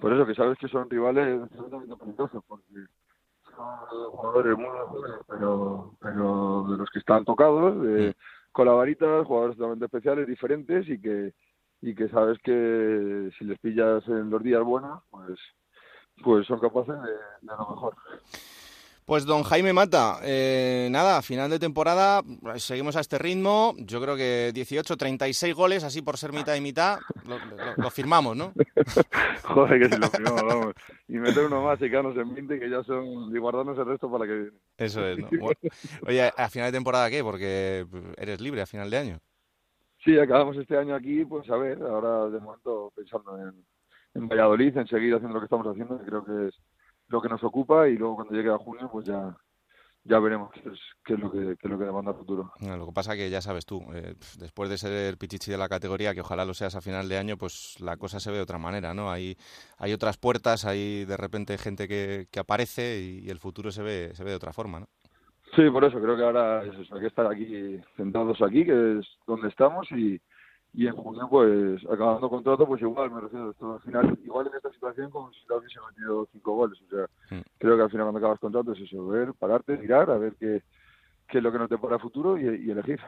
por 0.01 0.13
eso 0.13 0.27
que 0.27 0.35
sabes 0.35 0.59
que 0.59 0.69
son 0.69 0.89
rivales 0.91 1.43
absolutamente 1.43 1.97
peligrosos, 1.97 2.45
porque 2.47 2.65
son 3.57 4.11
jugadores 4.11 4.59
muy 4.59 4.67
jóvenes, 4.67 5.21
pero, 5.29 5.95
pero 6.01 6.67
de 6.69 6.77
los 6.77 6.91
que 6.91 6.99
están 6.99 7.25
tocados, 7.25 7.81
de, 7.83 8.15
con 8.53 8.67
la 8.67 8.73
varita, 8.73 9.25
jugadores 9.25 9.57
totalmente 9.57 9.87
especiales, 9.87 10.27
diferentes 10.27 10.89
y 10.89 11.01
que 11.01 11.35
y 11.83 11.95
que 11.95 12.09
sabes 12.09 12.39
que 12.43 13.31
si 13.39 13.45
les 13.45 13.59
pillas 13.59 14.07
en 14.09 14.31
los 14.31 14.43
días 14.43 14.63
buenos, 14.63 15.03
pues 15.11 15.39
pues 16.23 16.47
son 16.47 16.59
capaces 16.59 16.95
de, 16.95 17.13
de 17.13 17.57
lo 17.57 17.69
mejor. 17.71 17.95
Pues 19.07 19.25
don 19.25 19.45
Jaime 19.45 19.73
Mata, 19.73 20.19
eh, 20.25 20.88
nada, 20.90 21.23
final 21.23 21.49
de 21.49 21.61
temporada, 21.61 22.23
seguimos 22.57 22.97
a 22.97 23.01
este 23.01 23.19
ritmo, 23.19 23.73
yo 23.79 24.03
creo 24.03 24.16
que 24.16 24.51
18, 24.53 24.97
36 24.97 25.55
goles, 25.55 25.85
así 25.85 26.03
por 26.03 26.16
ser 26.16 26.33
mitad 26.33 26.57
y 26.57 26.61
mitad, 26.61 26.99
lo, 27.77 27.88
firmamos, 27.90 28.37
¿no? 28.37 28.53
Joder, 29.45 29.79
que 29.79 29.95
si 29.95 30.01
lo 30.01 30.09
firmamos, 30.09 30.42
vamos. 30.42 30.75
Y 31.07 31.19
meter 31.19 31.45
uno 31.45 31.62
más 31.62 31.81
y 31.81 31.88
quedarnos 31.88 32.16
en 32.16 32.35
20, 32.35 32.59
que 32.59 32.69
ya 32.69 32.83
son, 32.83 33.33
y 33.33 33.38
guardarnos 33.38 33.79
el 33.79 33.87
resto 33.87 34.11
para 34.11 34.27
que 34.27 34.33
viene. 34.33 34.59
Eso 34.77 35.07
es, 35.07 35.19
¿no? 35.19 35.29
oye, 36.09 36.33
¿a 36.37 36.49
final 36.51 36.73
de 36.73 36.77
temporada 36.77 37.09
qué? 37.09 37.23
Porque 37.23 37.87
eres 38.16 38.40
libre 38.40 38.62
a 38.62 38.66
final 38.66 38.90
de 38.90 38.99
año. 38.99 39.19
Sí, 40.05 40.19
acabamos 40.19 40.57
este 40.57 40.77
año 40.77 40.97
aquí, 40.97 41.25
pues 41.25 41.49
a 41.49 41.57
ver, 41.57 41.81
ahora 41.81 42.29
de 42.29 42.40
momento 42.40 42.92
pensando 42.97 43.38
en, 43.38 43.55
en 44.16 44.29
Valladolid, 44.29 44.77
en 44.77 44.88
seguir 44.88 45.14
haciendo 45.14 45.35
lo 45.35 45.40
que 45.40 45.47
estamos 45.47 45.69
haciendo, 45.69 45.97
que 45.97 46.07
creo 46.07 46.25
que 46.25 46.49
es 46.49 46.55
lo 47.09 47.21
que 47.21 47.29
nos 47.29 47.42
ocupa 47.45 47.88
y 47.88 47.97
luego 47.97 48.16
cuando 48.16 48.35
llegue 48.35 48.51
a 48.51 48.59
junio 48.59 48.88
pues 48.90 49.07
ya 49.07 49.37
ya 50.09 50.21
veremos 50.21 50.51
qué 50.53 51.14
es, 51.14 51.19
lo 51.19 51.31
que, 51.31 51.38
qué 51.38 51.66
es 51.66 51.71
lo 51.71 51.79
que 51.79 51.85
demanda 51.85 52.12
el 52.12 52.16
futuro. 52.16 52.53
lo 52.61 52.87
que 52.87 52.92
pasa 52.92 53.16
que 53.16 53.29
ya 53.29 53.40
sabes 53.40 53.66
tú, 53.66 53.83
eh, 53.92 54.14
después 54.38 54.71
de 54.71 54.79
ser 54.79 54.92
el 54.92 55.16
pichichi 55.16 55.51
de 55.51 55.59
la 55.59 55.69
categoría, 55.69 56.14
que 56.14 56.21
ojalá 56.21 56.45
lo 56.45 56.55
seas 56.55 56.77
a 56.77 56.81
final 56.81 57.09
de 57.09 57.19
año, 57.19 57.37
pues 57.37 57.77
la 57.81 57.97
cosa 57.97 58.21
se 58.21 58.31
ve 58.31 58.37
de 58.37 58.42
otra 58.42 58.59
manera, 58.59 58.95
¿no? 58.95 59.11
Hay, 59.11 59.37
hay 59.79 59.92
otras 59.92 60.16
puertas, 60.16 60.64
hay 60.64 61.05
de 61.05 61.16
repente 61.16 61.59
gente 61.59 61.88
que, 61.88 62.27
que 62.31 62.40
aparece 62.40 63.01
y, 63.01 63.29
el 63.29 63.38
futuro 63.38 63.73
se 63.73 63.83
ve, 63.83 64.11
se 64.14 64.23
ve 64.23 64.31
de 64.31 64.37
otra 64.37 64.53
forma, 64.53 64.81
¿no? 64.81 64.87
Sí, 65.57 65.69
por 65.71 65.85
eso 65.85 66.01
creo 66.01 66.16
que 66.16 66.23
ahora 66.23 66.64
es 66.64 66.75
eso, 66.79 66.95
hay 66.95 67.01
que 67.01 67.07
estar 67.09 67.27
aquí, 67.27 67.81
sentados 67.97 68.40
aquí, 68.42 68.64
que 68.64 68.99
es 68.99 69.07
donde 69.27 69.49
estamos 69.49 69.90
y 69.90 70.21
y 70.77 70.87
en 70.87 70.95
junio 70.95 71.27
pues 71.31 71.83
acabando 71.91 72.29
contrato 72.29 72.67
pues 72.67 72.83
igual 72.83 73.11
me 73.11 73.23
refiero 73.23 73.51
esto 73.51 73.73
al 73.73 73.81
final 73.81 74.19
igual 74.23 74.47
en 74.49 74.57
esta 74.57 74.71
situación 74.71 75.11
como 75.11 75.33
si 75.33 75.41
te 75.47 75.55
hubiese 75.55 75.81
metido 75.89 76.29
cinco 76.31 76.55
goles 76.55 76.79
o 76.83 76.91
sea 76.91 77.37
mm. 77.39 77.43
creo 77.59 77.77
que 77.77 77.83
al 77.83 77.91
final 77.91 78.05
cuando 78.05 78.19
acabas 78.19 78.39
contrato 78.39 78.73
es 78.73 78.81
eso 78.81 79.07
ver 79.07 79.33
pararte 79.33 79.79
mirar 79.79 80.11
a 80.11 80.19
ver 80.19 80.37
qué, 80.39 80.62
qué 81.29 81.39
es 81.39 81.45
lo 81.45 81.51
que 81.51 81.59
nos 81.59 81.71
depara 81.71 81.99
futuro 81.99 82.39
y, 82.39 82.45
y 82.45 82.71
elegir 82.71 83.01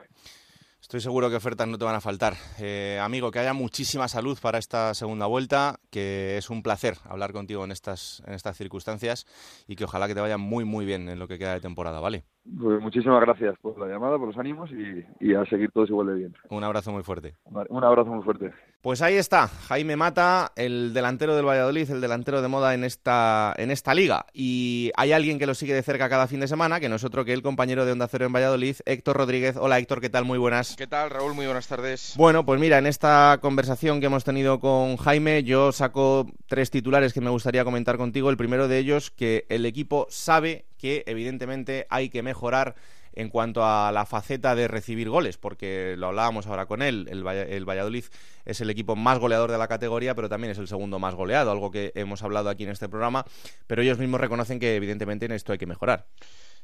Estoy 0.81 1.01
seguro 1.01 1.29
que 1.29 1.37
ofertas 1.37 1.69
no 1.69 1.77
te 1.77 1.85
van 1.85 1.97
a 1.97 2.01
faltar. 2.01 2.35
Eh, 2.59 2.99
amigo, 3.03 3.31
que 3.31 3.41
haya 3.41 3.53
muchísima 3.53 4.09
salud 4.09 4.39
para 4.41 4.57
esta 4.57 4.95
segunda 4.95 5.27
vuelta, 5.27 5.81
que 5.91 6.39
es 6.39 6.49
un 6.49 6.63
placer 6.63 6.97
hablar 7.05 7.33
contigo 7.33 7.63
en 7.65 7.73
estas, 7.73 8.23
en 8.27 8.33
estas 8.33 8.57
circunstancias 8.57 9.27
y 9.67 9.77
que 9.77 9.85
ojalá 9.85 10.07
que 10.09 10.15
te 10.15 10.21
vaya 10.23 10.39
muy, 10.39 10.65
muy 10.65 10.87
bien 10.87 11.11
en 11.11 11.19
lo 11.19 11.29
que 11.29 11.39
queda 11.39 11.53
de 11.53 11.61
temporada, 11.61 12.01
¿vale? 12.01 12.25
Pues 12.57 12.81
muchísimas 12.81 13.21
gracias 13.21 13.57
por 13.61 13.79
la 13.79 13.87
llamada, 13.87 14.17
por 14.17 14.29
los 14.29 14.39
ánimos 14.39 14.71
y, 14.71 15.35
a 15.35 15.45
seguir 15.47 15.71
todos 15.73 15.91
igual 15.91 16.09
de 16.09 16.15
bien. 16.15 16.35
Un 16.49 16.65
abrazo 16.65 16.93
muy 16.93 17.03
fuerte. 17.03 17.35
Un 17.45 17.85
abrazo 17.85 18.11
muy 18.11 18.23
fuerte. 18.23 18.53
Pues 18.81 19.03
ahí 19.03 19.17
está, 19.17 19.49
Jaime 19.49 19.97
Mata, 19.97 20.53
el 20.55 20.95
delantero 20.95 21.35
del 21.35 21.47
Valladolid, 21.47 21.91
el 21.91 22.01
delantero 22.01 22.41
de 22.41 22.49
moda 22.49 22.75
en 22.75 22.85
esta, 22.85 23.53
en 23.59 23.71
esta 23.73 23.93
liga. 23.93 24.27
Y 24.33 24.93
hay 24.97 25.13
alguien 25.13 25.39
que 25.39 25.47
lo 25.47 25.55
sigue 25.55 25.75
de 25.75 25.83
cerca 25.83 26.09
cada 26.09 26.29
fin 26.29 26.41
de 26.41 26.49
semana, 26.49 26.79
que 26.79 26.89
no 26.89 26.97
es 26.97 27.05
otro 27.05 27.25
que 27.25 27.33
el 27.33 27.43
compañero 27.43 27.85
de 27.85 27.93
Onda 27.93 28.07
Cero 28.09 28.27
en 28.27 28.33
Valladolid, 28.33 28.77
Héctor 28.87 29.17
Rodríguez. 29.17 29.57
Hola 29.57 29.79
Héctor, 29.79 30.01
¿qué 30.01 30.11
tal? 30.11 30.25
Muy 30.25 30.39
buenas. 30.39 30.77
¿Qué 30.77 30.87
tal, 30.87 31.11
Raúl? 31.11 31.35
Muy 31.35 31.47
buenas 31.47 31.67
tardes. 31.67 32.15
Bueno, 32.17 32.47
pues 32.47 32.61
mira, 32.61 32.79
en 32.79 32.87
esta 32.87 33.39
conversación 33.43 33.99
que 33.99 34.07
hemos 34.07 34.25
tenido 34.25 34.61
con 34.61 34.97
Jaime, 34.97 35.43
yo 35.43 35.73
saco 35.73 36.27
tres 36.47 36.71
titulares 36.71 37.13
que 37.13 37.21
me 37.21 37.31
gustaría 37.31 37.65
comentar 37.65 37.97
contigo. 37.97 38.31
El 38.31 38.37
primero 38.37 38.69
de 38.69 38.79
ellos, 38.79 39.11
que 39.11 39.45
el 39.49 39.67
equipo 39.67 40.07
sabe 40.09 40.68
que 40.79 41.05
evidentemente 41.07 41.87
hay 41.91 42.09
que 42.09 42.23
mejorar 42.23 42.77
en 43.13 43.31
cuanto 43.31 43.65
a 43.65 43.91
la 43.91 44.07
faceta 44.07 44.55
de 44.55 44.69
recibir 44.69 45.11
goles, 45.11 45.39
porque 45.39 45.97
lo 45.99 46.07
hablábamos 46.07 46.47
ahora 46.47 46.67
con 46.67 46.83
él, 46.83 47.09
el, 47.11 47.25
Valladolid 47.65 48.05
es 48.45 48.61
el 48.61 48.71
equipo 48.71 48.95
más 48.95 49.19
goleador 49.19 49.51
de 49.51 49.59
la 49.59 49.67
categoría, 49.67 50.15
pero 50.15 50.29
también 50.29 50.53
es 50.53 50.59
el 50.59 50.69
segundo 50.69 50.99
más 51.01 51.17
goleado, 51.17 51.51
algo 51.51 51.71
que 51.73 51.91
hemos 51.97 52.23
hablado 52.23 52.49
aquí 52.49 52.63
en 52.63 52.71
este 52.71 52.89
programa, 52.89 53.25
pero 53.67 53.83
ellos 53.83 53.99
mismos 53.99 54.21
reconocen 54.21 54.61
que 54.61 54.77
evidentemente 54.77 55.27
en 55.27 55.33
esto 55.33 55.53
hay 55.53 55.59
que 55.59 55.67
mejorar 55.67 56.07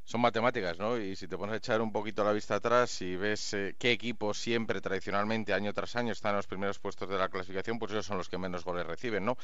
son 0.05 0.21
matemáticas, 0.21 0.79
¿no? 0.79 0.99
Y 0.99 1.17
si 1.17 1.27
te 1.27 1.38
pones 1.38 1.55
a 1.55 1.57
echar 1.57 1.81
un 1.81 1.90
poquito 1.90 2.23
la 2.25 2.33
vista 2.33 2.57
atrás 2.57 3.01
y 3.01 3.17
ves 3.17 3.55
eh, 3.55 3.75
qué 3.79 3.90
equipos 3.93 4.38
siempre, 4.38 4.81
tradicionalmente, 4.81 5.55
año 5.55 5.73
tras 5.73 5.97
año, 5.97 6.12
están 6.12 6.31
en 6.31 6.37
los 6.37 6.47
primeros 6.47 6.79
puestos 6.79 7.09
de 7.09 7.17
la 7.17 7.29
clasificación, 7.31 7.79
pues 7.79 7.93
ellos 7.93 8.05
son 8.05 8.19
los 8.19 8.29
que 8.29 8.37
menos 8.37 8.64
goles 8.64 8.87
reciben, 8.87 9.25
¿no? 9.25 9.38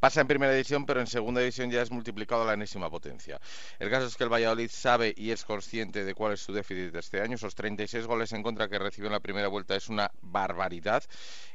Pasa 0.00 0.22
en 0.22 0.26
primera 0.26 0.52
división, 0.52 0.86
pero 0.86 1.00
en 1.00 1.06
segunda 1.06 1.40
división 1.40 1.70
ya 1.70 1.82
es 1.82 1.90
multiplicado 1.90 2.42
a 2.42 2.46
la 2.46 2.54
enésima 2.54 2.88
potencia. 2.88 3.38
El 3.78 3.90
caso 3.90 4.06
es 4.06 4.16
que 4.16 4.24
el 4.24 4.32
Valladolid 4.32 4.70
sabe 4.70 5.12
y 5.16 5.32
es 5.32 5.44
consciente 5.44 6.04
de 6.04 6.14
cuál 6.14 6.32
es 6.32 6.40
su 6.40 6.52
déficit 6.52 6.92
de 6.92 7.00
este 7.00 7.20
año. 7.20 7.34
Esos 7.34 7.54
36 7.54 8.06
goles 8.06 8.32
en 8.32 8.42
contra 8.42 8.68
que 8.68 8.78
recibió 8.78 9.08
en 9.08 9.12
la 9.12 9.20
primera 9.20 9.48
vuelta 9.48 9.76
es 9.76 9.88
una 9.88 10.10
barbaridad. 10.22 11.04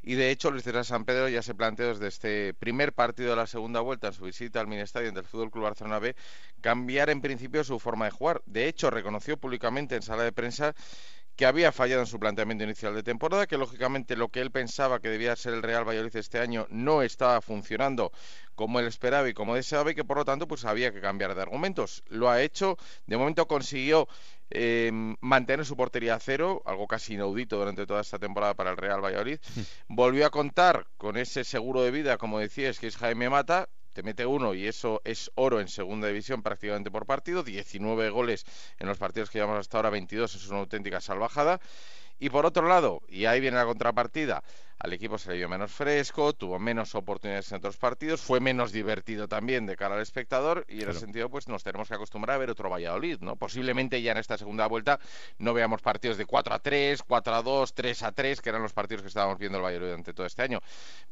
Y 0.04 0.16
de 0.16 0.30
hecho, 0.30 0.52
Luis 0.52 0.64
César 0.64 0.86
San 0.86 1.06
Pedro 1.06 1.30
ya 1.30 1.42
se 1.42 1.56
planteó 1.56 1.88
desde 1.88 2.08
este 2.08 2.54
primer 2.54 2.94
partido 2.94 3.32
de 3.32 3.36
la 3.36 3.48
segunda 3.48 3.80
vuelta 3.80 4.08
en 4.08 4.14
su 4.14 4.24
visita 4.24 4.60
al 4.60 4.68
Minestadio 4.68 5.12
del 5.12 5.26
Fútbol 5.26 5.52
Club 5.52 5.64
Barcelona 5.64 6.00
B 6.00 6.16
cambiar 6.62 7.10
en 7.10 7.22
principio 7.22 7.64
su 7.64 7.80
forma 7.80 8.06
de 8.06 8.12
jugar. 8.12 8.42
De 8.52 8.68
hecho, 8.68 8.90
reconoció 8.90 9.38
públicamente 9.38 9.96
en 9.96 10.02
sala 10.02 10.24
de 10.24 10.32
prensa 10.32 10.76
que 11.36 11.46
había 11.46 11.72
fallado 11.72 12.02
en 12.02 12.08
su 12.08 12.20
planteamiento 12.20 12.66
inicial 12.66 12.94
de 12.94 13.04
temporada, 13.04 13.48
que 13.48 13.58
lógicamente 13.58 14.16
lo 14.16 14.30
que 14.30 14.42
él 14.42 14.52
pensaba 14.52 15.00
que 15.00 15.10
debía 15.10 15.36
ser 15.36 15.54
el 15.54 15.64
Real 15.64 15.88
Valladolid 15.88 16.16
este 16.16 16.40
año 16.40 16.68
no 16.70 17.02
estaba 17.02 17.42
funcionando 17.42 18.12
como 18.54 18.80
él 18.80 18.86
esperaba 18.86 19.28
y 19.30 19.34
como 19.34 19.56
deseaba 19.56 19.92
y 19.92 19.96
que 19.96 20.04
por 20.04 20.18
lo 20.18 20.26
tanto 20.26 20.48
pues 20.48 20.66
había 20.66 20.92
que 20.92 21.02
cambiar 21.02 21.34
de 21.34 21.42
argumentos. 21.42 22.04
Lo 22.10 22.30
ha 22.30 22.42
hecho, 22.42 22.78
de 23.08 23.18
momento 23.18 23.48
consiguió 23.48 24.08
eh, 24.50 24.92
mantener 25.22 25.66
su 25.66 25.76
portería 25.78 26.16
a 26.16 26.20
cero, 26.20 26.62
algo 26.66 26.88
casi 26.88 27.14
inaudito 27.14 27.58
durante 27.58 27.88
toda 27.88 28.02
esta 28.02 28.20
temporada 28.20 28.54
para 28.54 28.72
el 28.72 28.78
Real 28.78 29.04
Valladolid. 29.04 29.40
Volvió 29.88 30.26
a 30.26 30.30
contar 30.30 30.86
con 30.98 31.18
ese 31.18 31.44
seguro 31.44 31.82
de 31.82 31.92
vida, 31.92 32.18
como 32.18 32.40
decías, 32.40 32.78
que 32.78 32.88
es 32.88 32.98
Jaime 32.98 33.30
Mata, 33.30 33.70
te 33.94 34.04
mete 34.04 34.26
uno 34.26 34.54
y 34.54 34.68
eso 34.68 35.02
es 35.04 35.32
oro 35.36 35.60
en 35.60 35.68
segunda 35.68 36.08
división 36.08 36.42
prácticamente 36.42 36.92
por 36.92 37.06
partido, 37.06 37.44
19 37.44 38.10
goles 38.10 38.46
en 38.80 38.88
los 38.88 38.98
partidos 38.98 39.30
que 39.30 39.40
llevamos 39.40 39.60
hasta 39.60 39.78
ahora, 39.78 39.90
22, 39.90 40.36
eso 40.36 40.44
es 40.44 40.50
una 40.50 40.60
auténtica 40.60 41.02
salvajada. 41.02 41.60
Y 42.20 42.30
por 42.30 42.46
otro 42.46 42.68
lado, 42.68 43.02
y 43.08 43.26
ahí 43.26 43.40
viene 43.40 43.58
la 43.58 43.66
contrapartida, 43.66 44.44
al 44.84 44.94
equipo 44.94 45.18
se 45.18 45.32
le 45.32 45.38
dio 45.38 45.48
menos 45.48 45.72
fresco, 45.72 46.34
tuvo 46.34 46.58
menos 46.58 46.96
oportunidades 46.96 47.52
en 47.52 47.58
otros 47.58 47.78
partidos, 47.78 48.22
fue 48.22 48.40
menos 48.40 48.72
divertido 48.72 49.28
también 49.28 49.66
de 49.66 49.76
cara 49.76 49.96
al 49.96 50.02
espectador 50.02 50.66
y 50.68 50.82
en 50.82 50.90
ese 50.90 51.02
sentido 51.02 51.30
pues 51.30 51.48
nos 51.48 51.64
tenemos 51.64 51.88
que 51.88 51.96
acostumbrar 51.96 52.36
a 52.36 52.40
ver 52.40 52.50
otro 52.50 52.70
Valladolid, 52.70 53.20
¿no? 53.20 53.36
Posiblemente 53.36 54.02
ya 54.02 54.14
en 54.14 54.18
esta 54.18 54.38
segunda 54.38 54.68
vuelta 54.68 55.00
no 55.38 55.54
veamos 55.54 55.82
partidos 55.82 56.18
de 56.18 56.26
4 56.26 56.56
a 56.56 56.60
3, 56.60 57.04
4 57.04 57.36
a 57.36 57.42
2, 57.44 57.74
3 57.74 58.04
a 58.04 58.12
3, 58.12 58.42
que 58.42 58.50
eran 58.50 58.64
los 58.64 58.74
partidos 58.74 59.04
que 59.04 59.10
estábamos 59.10 59.38
viendo 59.38 59.58
el 59.58 59.64
Valladolid 59.64 59.90
durante 59.90 60.14
todo 60.14 60.26
este 60.26 60.42
año. 60.42 60.60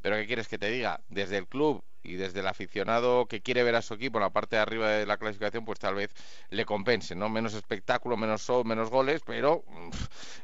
Pero 0.01 0.15
¿qué 0.15 0.25
quieres 0.25 0.47
que 0.47 0.57
te 0.57 0.71
diga? 0.71 1.01
Desde 1.09 1.37
el 1.37 1.47
club 1.47 1.83
y 2.03 2.15
desde 2.15 2.39
el 2.39 2.47
aficionado 2.47 3.25
que 3.25 3.41
quiere 3.41 3.63
ver 3.63 3.75
a 3.75 3.81
su 3.81 3.93
equipo 3.93 4.17
en 4.17 4.23
la 4.23 4.29
parte 4.29 4.55
de 4.55 4.61
arriba 4.61 4.89
de 4.89 5.05
la 5.05 5.17
clasificación, 5.17 5.65
pues 5.65 5.79
tal 5.79 5.95
vez 5.95 6.13
le 6.49 6.65
compense, 6.65 7.15
¿no? 7.15 7.29
Menos 7.29 7.53
espectáculo, 7.53 8.17
menos 8.17 8.41
show, 8.41 8.63
menos 8.63 8.89
goles, 8.89 9.21
pero 9.25 9.63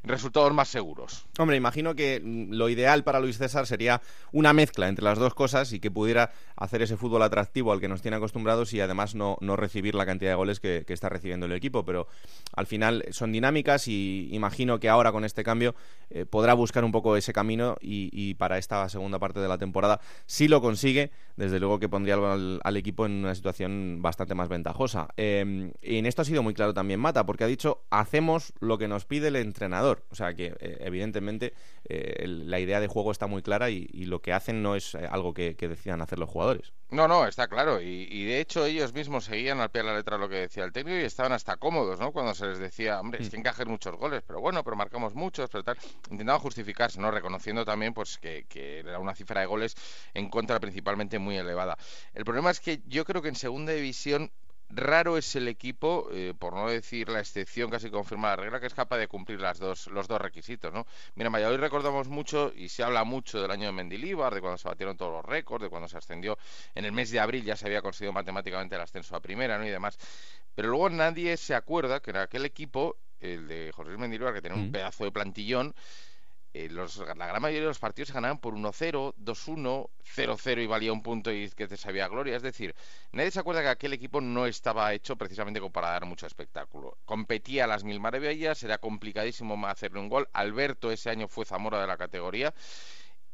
resultados 0.04 0.54
más 0.54 0.68
seguros. 0.68 1.26
Hombre, 1.40 1.56
imagino 1.56 1.96
que 1.96 2.22
lo 2.24 2.70
ideal 2.70 3.04
para 3.04 3.14
Luis 3.19 3.38
César 3.38 3.67
sería 3.67 4.01
una 4.32 4.54
mezcla 4.54 4.88
entre 4.88 5.04
las 5.04 5.17
dos 5.17 5.34
cosas 5.34 5.73
y 5.73 5.80
que 5.80 5.91
pudiera 5.91 6.32
hacer 6.56 6.82
ese 6.82 6.97
fútbol 6.97 7.23
atractivo 7.23 7.71
al 7.71 7.80
que 7.80 7.88
nos 7.88 8.01
tiene 8.01 8.17
acostumbrados 8.17 8.73
y 8.73 8.82
además 8.82 9.15
no, 9.15 9.38
no 9.41 9.56
recibir 9.56 9.95
la 9.95 10.06
cantidad 10.06 10.32
de 10.32 10.36
goles 10.36 10.60
que, 10.60 10.86
está 10.88 11.10
recibiendo 11.10 11.45
el 11.45 11.51
equipo. 11.51 11.84
Pero 11.84 12.08
al 12.56 12.67
final 12.67 13.06
son 13.12 13.32
dinámicas 13.32 13.88
y 13.88 14.30
imagino 14.32 14.80
que 14.80 14.89
ahora 14.89 15.12
con 15.12 15.25
este 15.25 15.43
cambio 15.43 15.75
eh, 16.10 16.25
podrá 16.25 16.54
buscar 16.54 16.84
un 16.86 16.91
poco 16.91 17.17
ese 17.17 17.34
camino 17.34 17.75
y, 17.82 18.34
para 18.36 18.58
esta 18.58 18.88
segunda 18.89 19.19
parte 19.19 19.39
de 19.39 19.47
la 19.47 19.58
temporada, 19.58 19.99
si 20.25 20.47
lo 20.47 20.62
consigue, 20.62 21.12
desde 21.36 21.60
luego 21.60 21.80
que 21.80 21.89
pondría 21.89 22.15
al, 22.15 22.78
equipo 22.78 23.06
en 23.06 23.13
una 23.13 23.36
situación 23.36 24.01
bastante 24.01 24.36
más 24.36 24.49
ventajosa. 24.49 25.08
Em, 25.17 25.71
y 25.82 25.97
en 25.97 26.06
esto 26.06 26.21
ha 26.21 26.25
sido 26.25 26.43
muy 26.43 26.54
claro 26.54 26.73
también 26.73 26.99
Mata, 26.99 27.25
porque 27.25 27.43
ha 27.43 27.47
dicho 27.47 27.84
hacemos 27.89 28.54
lo 28.60 28.78
que 28.78 28.88
nos 28.88 29.06
pide 29.06 29.28
el 29.28 29.36
entrenador. 29.36 30.04
O 30.10 30.15
sea 30.15 30.34
que 30.34 30.56
eh, 30.60 30.78
evidentemente 30.82 31.54
eh, 31.88 32.25
la 32.28 32.60
idea 32.60 32.80
de 32.80 32.88
juego 32.95 33.12
está 33.12 33.27
muy 33.27 33.41
clara 33.41 33.69
y, 33.69 34.05
lo 34.05 34.21
que 34.21 34.31
hacen 34.31 34.63
no 34.63 34.77
es 34.77 34.95
eh, 34.95 35.05
algo 35.12 35.34
que, 35.34 35.53
decidan 35.53 36.01
hacer 36.01 36.17
los 36.17 36.29
jugadores. 36.29 36.71
No, 36.91 37.10
no, 37.10 37.27
está 37.27 37.49
claro. 37.49 37.81
Y, 37.81 38.25
de 38.25 38.39
hecho 38.39 38.65
ellos 38.65 38.93
mismos 38.93 39.25
seguían 39.25 39.60
al 39.60 39.69
pie 39.69 39.81
de 39.81 39.89
la 39.89 39.97
letra 39.97 40.17
lo 40.17 40.29
que 40.29 40.36
decía 40.36 40.63
el 40.63 40.71
técnico 40.71 40.97
y 40.97 41.03
estaban 41.03 41.34
hasta 41.34 41.58
cómodos, 41.58 41.99
¿no? 41.99 42.13
Cuando 42.13 42.34
se 42.34 42.45
les 42.45 42.58
decía, 42.58 43.01
hombre, 43.01 43.21
es 43.21 43.29
que 43.29 43.36
mm. 43.36 43.41
encajen 43.41 43.67
muchos 43.67 43.97
goles, 43.97 44.23
pero 44.25 44.39
bueno, 44.39 44.63
pero 44.63 44.77
marcamos 44.77 45.13
muchos, 45.13 45.49
pero 45.49 45.65
tal. 45.65 45.77
Intentaban 46.10 46.39
justificarse, 46.39 47.01
¿no? 47.01 47.12
Reconociendo 47.12 47.65
también 47.65 47.93
pues 47.93 48.17
que, 48.17 48.45
que 48.47 48.79
era 48.79 48.97
una 48.99 49.13
cifra 49.13 49.41
de 49.41 49.47
goles 49.47 49.75
en 50.13 50.29
contra 50.29 50.62
principalmente 50.62 51.19
muy 51.19 51.36
elevada. 51.36 51.77
El 52.13 52.23
problema 52.23 52.49
es 52.49 52.62
que 52.62 52.81
yo 52.86 53.03
creo 53.03 53.21
que 53.21 53.27
en 53.27 53.36
segunda 53.36 53.73
división 53.73 54.31
raro 54.69 55.17
es 55.17 55.36
el 55.36 55.47
equipo, 55.47 56.10
eh, 56.12 56.34
por 56.38 56.54
no 56.54 56.67
decir 56.69 57.10
la 57.10 57.19
excepción 57.19 57.69
casi 57.69 57.89
confirmada 57.89 58.36
la 58.36 58.43
regla, 58.43 58.60
que 58.60 58.67
es 58.67 58.73
capaz 58.73 58.97
de 58.97 59.08
cumplir 59.08 59.39
las 59.39 59.60
dos, 59.60 59.88
los 59.88 60.08
dos 60.08 60.19
requisitos, 60.19 60.73
¿no? 60.73 60.86
Mira, 61.15 61.30
hoy 61.30 61.58
recordamos 61.58 62.08
mucho 62.08 62.51
y 62.56 62.69
se 62.69 62.84
habla 62.84 63.04
mucho 63.04 63.41
del 63.41 63.51
año 63.51 63.67
de 63.67 63.71
Mendilibar, 63.73 64.34
de 64.34 64.41
cuando 64.41 64.58
se 64.58 64.67
batieron 64.67 64.97
todos 64.97 65.12
los 65.12 65.25
récords, 65.25 65.63
de 65.63 65.69
cuando 65.69 65.88
se 65.88 65.97
ascendió 65.97 66.38
en 66.73 66.86
el 66.86 66.91
mes 66.91 67.12
de 67.12 67.19
abril 67.19 67.43
ya 67.43 67.56
se 67.56 67.65
había 67.65 67.82
conseguido 67.82 68.13
matemáticamente 68.13 68.75
el 68.75 68.82
ascenso 68.82 69.15
a 69.15 69.19
primera, 69.19 69.58
¿no? 69.58 69.65
Y 69.65 69.69
demás. 69.69 69.97
Pero 70.56 70.69
luego 70.69 70.89
nadie 70.89 71.38
se 71.38 71.54
acuerda 71.54 71.99
que 71.99 72.12
en 72.12 72.17
aquel 72.17 72.45
equipo, 72.45 72.97
el 73.19 73.47
de 73.47 73.71
José 73.73 73.89
Luis 73.89 73.99
Mendilibar, 73.99 74.34
que 74.34 74.41
tenía 74.41 74.58
un 74.58 74.71
pedazo 74.71 75.04
de 75.04 75.12
plantillón, 75.12 75.75
eh, 76.58 76.70
la 76.70 77.28
gran 77.28 77.41
mayoría 77.41 77.63
de 77.63 77.68
los 77.68 77.80
partidos 77.80 78.08
se 78.08 78.13
ganaban 78.13 78.38
por 78.38 78.54
1-0, 78.54 79.15
2-1, 79.18 79.89
0-0 80.15 80.63
y 80.63 80.65
valía 80.65 80.94
un 80.94 81.04
punto 81.04 81.30
y 81.30 81.50
que 81.50 81.68
te 81.68 81.76
sabía 81.76 82.08
gloria. 82.08 82.38
Es 82.38 82.44
decir, 82.44 82.74
nadie 83.12 83.30
se 83.32 83.41
acuerda 83.41 83.62
que 83.62 83.68
aquel 83.68 83.91
equipo 83.91 84.22
no 84.22 84.46
estaba 84.46 84.94
hecho 84.94 85.18
precisamente 85.18 85.60
para 85.70 85.89
dar 85.89 86.06
mucho 86.06 86.26
espectáculo. 86.26 86.98
Competía 87.04 87.65
a 87.65 87.68
las 87.68 87.84
mil 87.84 88.00
maravillas, 88.00 88.63
era 88.63 88.78
complicadísimo 88.78 89.68
hacerle 89.68 90.00
un 90.00 90.08
gol. 90.08 90.30
Alberto 90.32 90.91
ese 90.91 91.10
año 91.10 91.28
fue 91.28 91.44
Zamora 91.44 91.82
de 91.82 91.88
la 91.88 91.98
categoría 91.98 92.54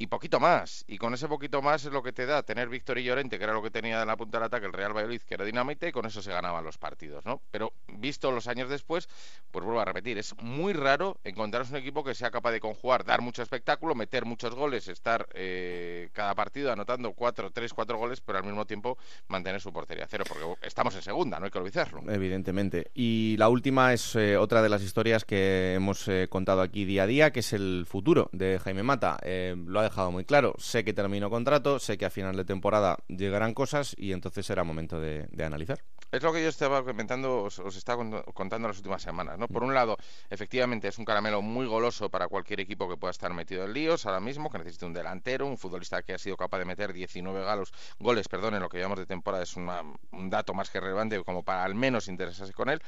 y 0.02 0.08
poquito 0.08 0.40
más. 0.40 0.84
Y 0.88 0.98
con 0.98 1.14
ese 1.14 1.28
poquito 1.28 1.62
más 1.62 1.84
es 1.84 1.92
lo 1.92 2.02
que 2.02 2.12
te 2.12 2.26
da 2.26 2.42
tener 2.42 2.68
Víctor 2.68 2.98
y 2.98 3.04
Llorente, 3.04 3.38
que 3.38 3.44
era 3.44 3.52
lo 3.52 3.62
que 3.62 3.70
tenía 3.70 4.02
en 4.02 4.08
la 4.08 4.16
punta 4.16 4.38
del 4.38 4.46
ataque 4.46 4.66
el 4.66 4.72
Real 4.72 4.92
Valladolid, 4.92 5.20
que 5.20 5.34
era 5.34 5.44
dinamite, 5.44 5.88
y 5.88 5.92
con 5.92 6.06
eso 6.06 6.20
se 6.20 6.32
ganaban 6.32 6.64
los 6.64 6.76
partidos, 6.76 7.24
¿no? 7.24 7.40
Pero 7.52 7.72
visto 7.86 8.32
los 8.32 8.48
años 8.48 8.68
después, 8.68 9.08
pues 9.52 9.64
vuelvo 9.64 9.80
a 9.80 9.84
repetir, 9.84 10.18
es 10.18 10.34
muy 10.42 10.72
raro 10.72 11.20
encontrar 11.22 11.64
un 11.70 11.76
equipo 11.76 12.02
que 12.02 12.16
sea 12.16 12.32
capaz 12.32 12.50
de 12.50 12.58
conjugar, 12.58 13.04
dar 13.04 13.20
mucho 13.20 13.42
espectáculo, 13.42 13.94
meter 13.94 14.24
muchos 14.24 14.56
goles, 14.56 14.88
estar 14.88 15.28
eh, 15.34 16.08
cada 16.12 16.34
partido 16.34 16.72
anotando 16.72 17.12
cuatro, 17.12 17.52
tres, 17.52 17.72
cuatro 17.72 17.96
goles, 17.96 18.20
pero 18.20 18.38
al 18.38 18.44
mismo 18.44 18.66
tiempo 18.66 18.98
mantener 19.28 19.60
su 19.60 19.72
portería 19.72 20.08
cero, 20.10 20.24
porque 20.26 20.66
estamos 20.66 20.96
en 20.96 21.02
segunda, 21.02 21.38
no 21.38 21.44
hay 21.44 21.52
que 21.52 21.58
olvidarlo. 21.58 22.02
Evidentemente. 22.10 22.90
Y 22.92 23.36
la 23.36 23.48
última 23.48 23.92
es 23.92 24.16
eh, 24.16 24.36
otra 24.36 24.62
de 24.62 24.68
las 24.68 24.82
historias 24.82 25.24
que 25.24 25.74
hemos 25.74 26.08
eh, 26.08 26.26
contado 26.28 26.60
aquí 26.60 26.84
día 26.84 27.04
a 27.04 27.06
día, 27.06 27.30
que 27.30 27.38
es 27.38 27.52
el 27.52 27.84
futuro 27.86 28.28
de 28.32 28.58
Jaime 28.58 28.82
Mata. 28.82 29.16
lo 29.54 29.78
ha 29.78 29.91
dejado 29.92 30.10
muy 30.10 30.24
claro. 30.24 30.54
Sé 30.58 30.84
que 30.84 30.94
terminó 30.94 31.28
contrato, 31.28 31.78
sé 31.78 31.98
que 31.98 32.06
a 32.06 32.10
final 32.10 32.34
de 32.34 32.44
temporada 32.44 32.96
llegarán 33.08 33.52
cosas 33.52 33.94
y 33.98 34.12
entonces 34.12 34.46
será 34.46 34.64
momento 34.64 34.98
de, 34.98 35.28
analizar. 35.44 35.80
Es 36.10 36.22
lo 36.22 36.32
que 36.32 36.42
yo 36.42 36.48
estaba 36.48 36.82
comentando, 36.82 37.42
os, 37.42 37.58
estaba 37.76 38.22
contando 38.34 38.68
las 38.68 38.78
últimas 38.78 39.02
semanas. 39.02 39.38
¿no? 39.38 39.48
Por 39.48 39.62
un 39.62 39.74
lado, 39.74 39.96
efectivamente 40.30 40.88
es 40.88 40.98
un 40.98 41.04
caramelo 41.04 41.42
muy 41.42 41.66
goloso 41.66 42.10
para 42.10 42.28
cualquier 42.28 42.60
equipo 42.60 42.88
que 42.88 42.96
pueda 42.96 43.10
estar 43.10 43.32
metido 43.34 43.64
en 43.64 43.74
líos 43.74 44.06
ahora 44.06 44.20
mismo, 44.20 44.50
que 44.50 44.58
necesite 44.58 44.86
un 44.86 44.94
delantero, 44.94 45.46
un 45.46 45.58
futbolista 45.58 46.02
que 46.02 46.14
ha 46.14 46.18
sido 46.18 46.36
capaz 46.36 46.58
de 46.58 46.64
meter 46.64 46.92
19 46.92 47.44
galos, 47.44 47.72
goles 47.98 48.28
perdón, 48.28 48.54
en 48.54 48.60
lo 48.60 48.68
que 48.68 48.78
llevamos 48.78 48.98
de 48.98 49.06
temporada. 49.06 49.42
Es 49.42 49.56
un 49.56 50.30
dato 50.30 50.54
más 50.54 50.70
que 50.70 50.80
relevante 50.80 51.22
como 51.22 51.42
para 51.42 51.64
al 51.64 51.74
menos 51.74 52.08
interesarse 52.08 52.52
con 52.52 52.70
él. 52.70 52.80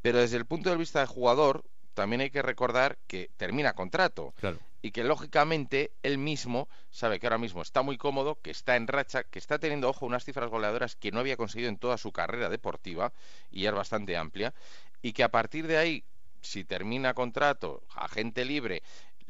Pero 0.00 0.18
desde 0.18 0.36
el 0.36 0.46
punto 0.46 0.70
de 0.70 0.76
vista 0.76 0.98
del 0.98 1.08
jugador, 1.08 1.62
también 1.94 2.22
hay 2.22 2.30
que 2.30 2.42
recordar 2.42 2.98
que 3.06 3.30
termina 3.36 3.74
contrato. 3.74 4.34
Claro 4.40 4.58
y 4.82 4.90
que 4.90 5.04
lógicamente 5.04 5.92
él 6.02 6.18
mismo 6.18 6.68
sabe 6.90 7.20
que 7.20 7.26
ahora 7.26 7.38
mismo 7.38 7.62
está 7.62 7.82
muy 7.82 7.96
cómodo, 7.96 8.40
que 8.42 8.50
está 8.50 8.76
en 8.76 8.88
racha, 8.88 9.22
que 9.22 9.38
está 9.38 9.58
teniendo, 9.58 9.88
ojo, 9.88 10.04
unas 10.04 10.24
cifras 10.24 10.50
goleadoras 10.50 10.96
que 10.96 11.12
no 11.12 11.20
había 11.20 11.36
conseguido 11.36 11.68
en 11.68 11.78
toda 11.78 11.96
su 11.96 12.12
carrera 12.12 12.48
deportiva 12.48 13.12
y 13.50 13.66
es 13.66 13.72
bastante 13.72 14.16
amplia, 14.16 14.52
y 15.00 15.12
que 15.12 15.22
a 15.22 15.30
partir 15.30 15.68
de 15.68 15.78
ahí, 15.78 16.04
si 16.40 16.64
termina 16.64 17.14
contrato, 17.14 17.84
agente 17.94 18.44
libre, 18.44 18.82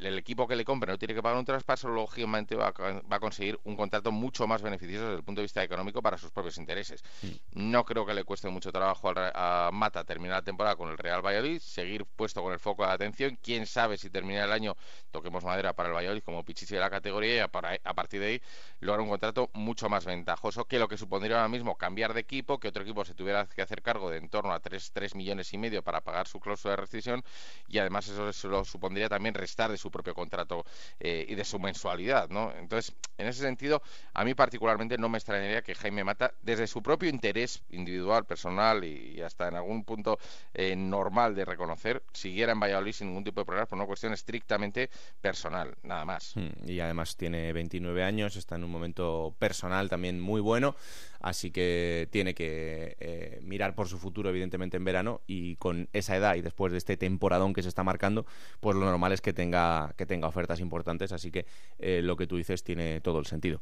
el 0.05 0.17
equipo 0.17 0.47
que 0.47 0.55
le 0.55 0.65
compre 0.65 0.91
no 0.91 0.97
tiene 0.97 1.13
que 1.13 1.21
pagar 1.21 1.37
un 1.37 1.45
traspaso, 1.45 1.87
lógicamente 1.89 2.55
va 2.55 2.73
a, 3.09 3.19
conseguir 3.19 3.59
un 3.63 3.75
contrato 3.75 4.11
mucho 4.11 4.47
más 4.47 4.61
beneficioso 4.61 5.05
desde 5.05 5.17
el 5.17 5.23
punto 5.23 5.41
de 5.41 5.43
vista 5.43 5.63
económico 5.63 6.01
para 6.01 6.17
sus 6.17 6.31
propios 6.31 6.57
intereses. 6.57 7.03
No 7.51 7.85
creo 7.85 8.05
que 8.05 8.13
le 8.13 8.23
cueste 8.23 8.49
mucho 8.49 8.71
trabajo 8.71 9.11
a, 9.15 9.69
Mata 9.71 10.03
terminar 10.03 10.37
la 10.37 10.41
temporada 10.41 10.75
con 10.75 10.89
el 10.89 10.97
Real 10.97 11.25
Valladolid, 11.25 11.59
seguir 11.59 12.05
puesto 12.05 12.41
con 12.41 12.53
el 12.53 12.59
foco 12.59 12.85
de 12.85 12.91
atención. 12.91 13.37
Quién 13.41 13.65
sabe 13.65 13.97
si 13.97 14.09
termina 14.09 14.43
el 14.45 14.51
año, 14.51 14.75
toquemos 15.11 15.43
madera 15.43 15.73
para 15.73 15.89
el 15.89 15.95
Valladolid 15.95 16.23
como 16.23 16.43
pichichi 16.43 16.73
de 16.73 16.79
la 16.79 16.89
categoría 16.89 17.35
y 17.35 17.39
a, 17.39 17.47
partir 17.49 18.19
de 18.19 18.27
ahí 18.27 18.41
lograr 18.79 19.01
un 19.01 19.09
contrato 19.09 19.49
mucho 19.53 19.89
más 19.89 20.05
ventajoso 20.05 20.65
que 20.65 20.79
lo 20.79 20.87
que 20.87 20.97
supondría 20.97 21.37
ahora 21.37 21.49
mismo 21.49 21.75
cambiar 21.77 22.13
de 22.13 22.21
equipo, 22.21 22.59
que 22.59 22.69
otro 22.69 22.83
equipo 22.83 23.05
se 23.05 23.13
tuviera 23.13 23.47
que 23.47 23.61
hacer 23.61 23.81
cargo 23.81 24.09
de 24.09 24.17
en 24.17 24.29
torno 24.29 24.53
a 24.53 24.59
3, 24.59 24.91
3 24.93 25.15
millones 25.15 25.53
y 25.53 25.57
medio 25.57 25.83
para 25.83 26.01
pagar 26.01 26.27
su 26.27 26.39
cláusula 26.39 26.71
de 26.71 26.77
rescisión 26.77 27.23
y 27.67 27.77
además 27.77 28.07
eso, 28.07 28.29
eso 28.29 28.47
lo 28.47 28.63
supondría 28.63 29.09
también 29.09 29.35
restar 29.35 29.69
de 29.69 29.77
su 29.77 29.91
propio 29.93 30.13
contrato 30.13 30.65
eh, 30.99 31.25
y 31.29 31.35
de 31.35 31.45
su 31.45 31.57
mensualidad, 31.59 32.27
¿no? 32.29 32.51
Entonces, 32.57 32.93
en 33.17 33.27
ese 33.27 33.41
sentido, 33.41 33.81
a 34.13 34.25
mí 34.25 34.33
particularmente 34.33 34.97
no 34.97 35.07
me 35.07 35.17
extrañaría 35.17 35.61
que 35.61 35.75
Jaime 35.75 36.03
Mata, 36.03 36.33
desde 36.41 36.67
su 36.67 36.83
propio 36.83 37.07
interés 37.07 37.63
individual, 37.69 38.25
personal 38.25 38.83
y, 38.83 39.21
hasta 39.21 39.47
en 39.47 39.55
algún 39.55 39.85
punto 39.85 40.19
eh, 40.53 40.75
normal 40.75 41.35
de 41.35 41.45
reconocer, 41.45 42.03
siguiera 42.11 42.51
en 42.51 42.59
Valladolid 42.59 42.91
sin 42.91 43.07
ningún 43.07 43.23
tipo 43.23 43.39
de 43.39 43.45
problema 43.45 43.67
por 43.67 43.77
una 43.77 43.87
cuestión 43.87 44.11
estrictamente 44.11 44.89
personal, 45.21 45.75
nada 45.83 46.03
más. 46.03 46.35
Hmm, 46.35 46.67
y 46.67 46.79
además 46.79 47.15
tiene 47.15 47.53
29 47.53 48.03
años, 48.03 48.35
está 48.35 48.55
en 48.55 48.63
un 48.63 48.71
momento 48.71 49.35
personal 49.39 49.89
también 49.89 50.19
muy 50.19 50.41
bueno, 50.41 50.75
así 51.23 51.51
que 51.51 52.07
tiene 52.11 52.35
que 52.35 52.97
eh, 52.99 53.39
mirar 53.43 53.73
por 53.73 53.87
su 53.87 53.97
futuro, 53.97 54.29
evidentemente, 54.29 54.77
en 54.77 54.83
verano 54.83 55.21
y 55.25 55.55
con 55.55 55.87
esa 55.93 56.15
edad 56.15 56.35
y 56.35 56.41
después 56.41 56.71
de 56.71 56.77
este 56.77 56.97
temporadón 56.97 57.53
que 57.53 57.63
se 57.63 57.69
está 57.69 57.83
marcando, 57.83 58.25
pues 58.59 58.75
lo 58.75 58.85
normal 58.85 59.13
es 59.13 59.21
que 59.21 59.33
tenga, 59.33 59.93
que 59.97 60.05
tenga 60.05 60.27
ofertas 60.27 60.59
importantes, 60.59 61.13
así 61.13 61.31
que 61.31 61.45
eh, 61.79 62.01
lo 62.03 62.17
que 62.17 62.27
tú 62.27 62.37
dices 62.37 62.63
tiene 62.63 62.99
todo 62.99 63.19
el 63.19 63.25
sentido. 63.25 63.61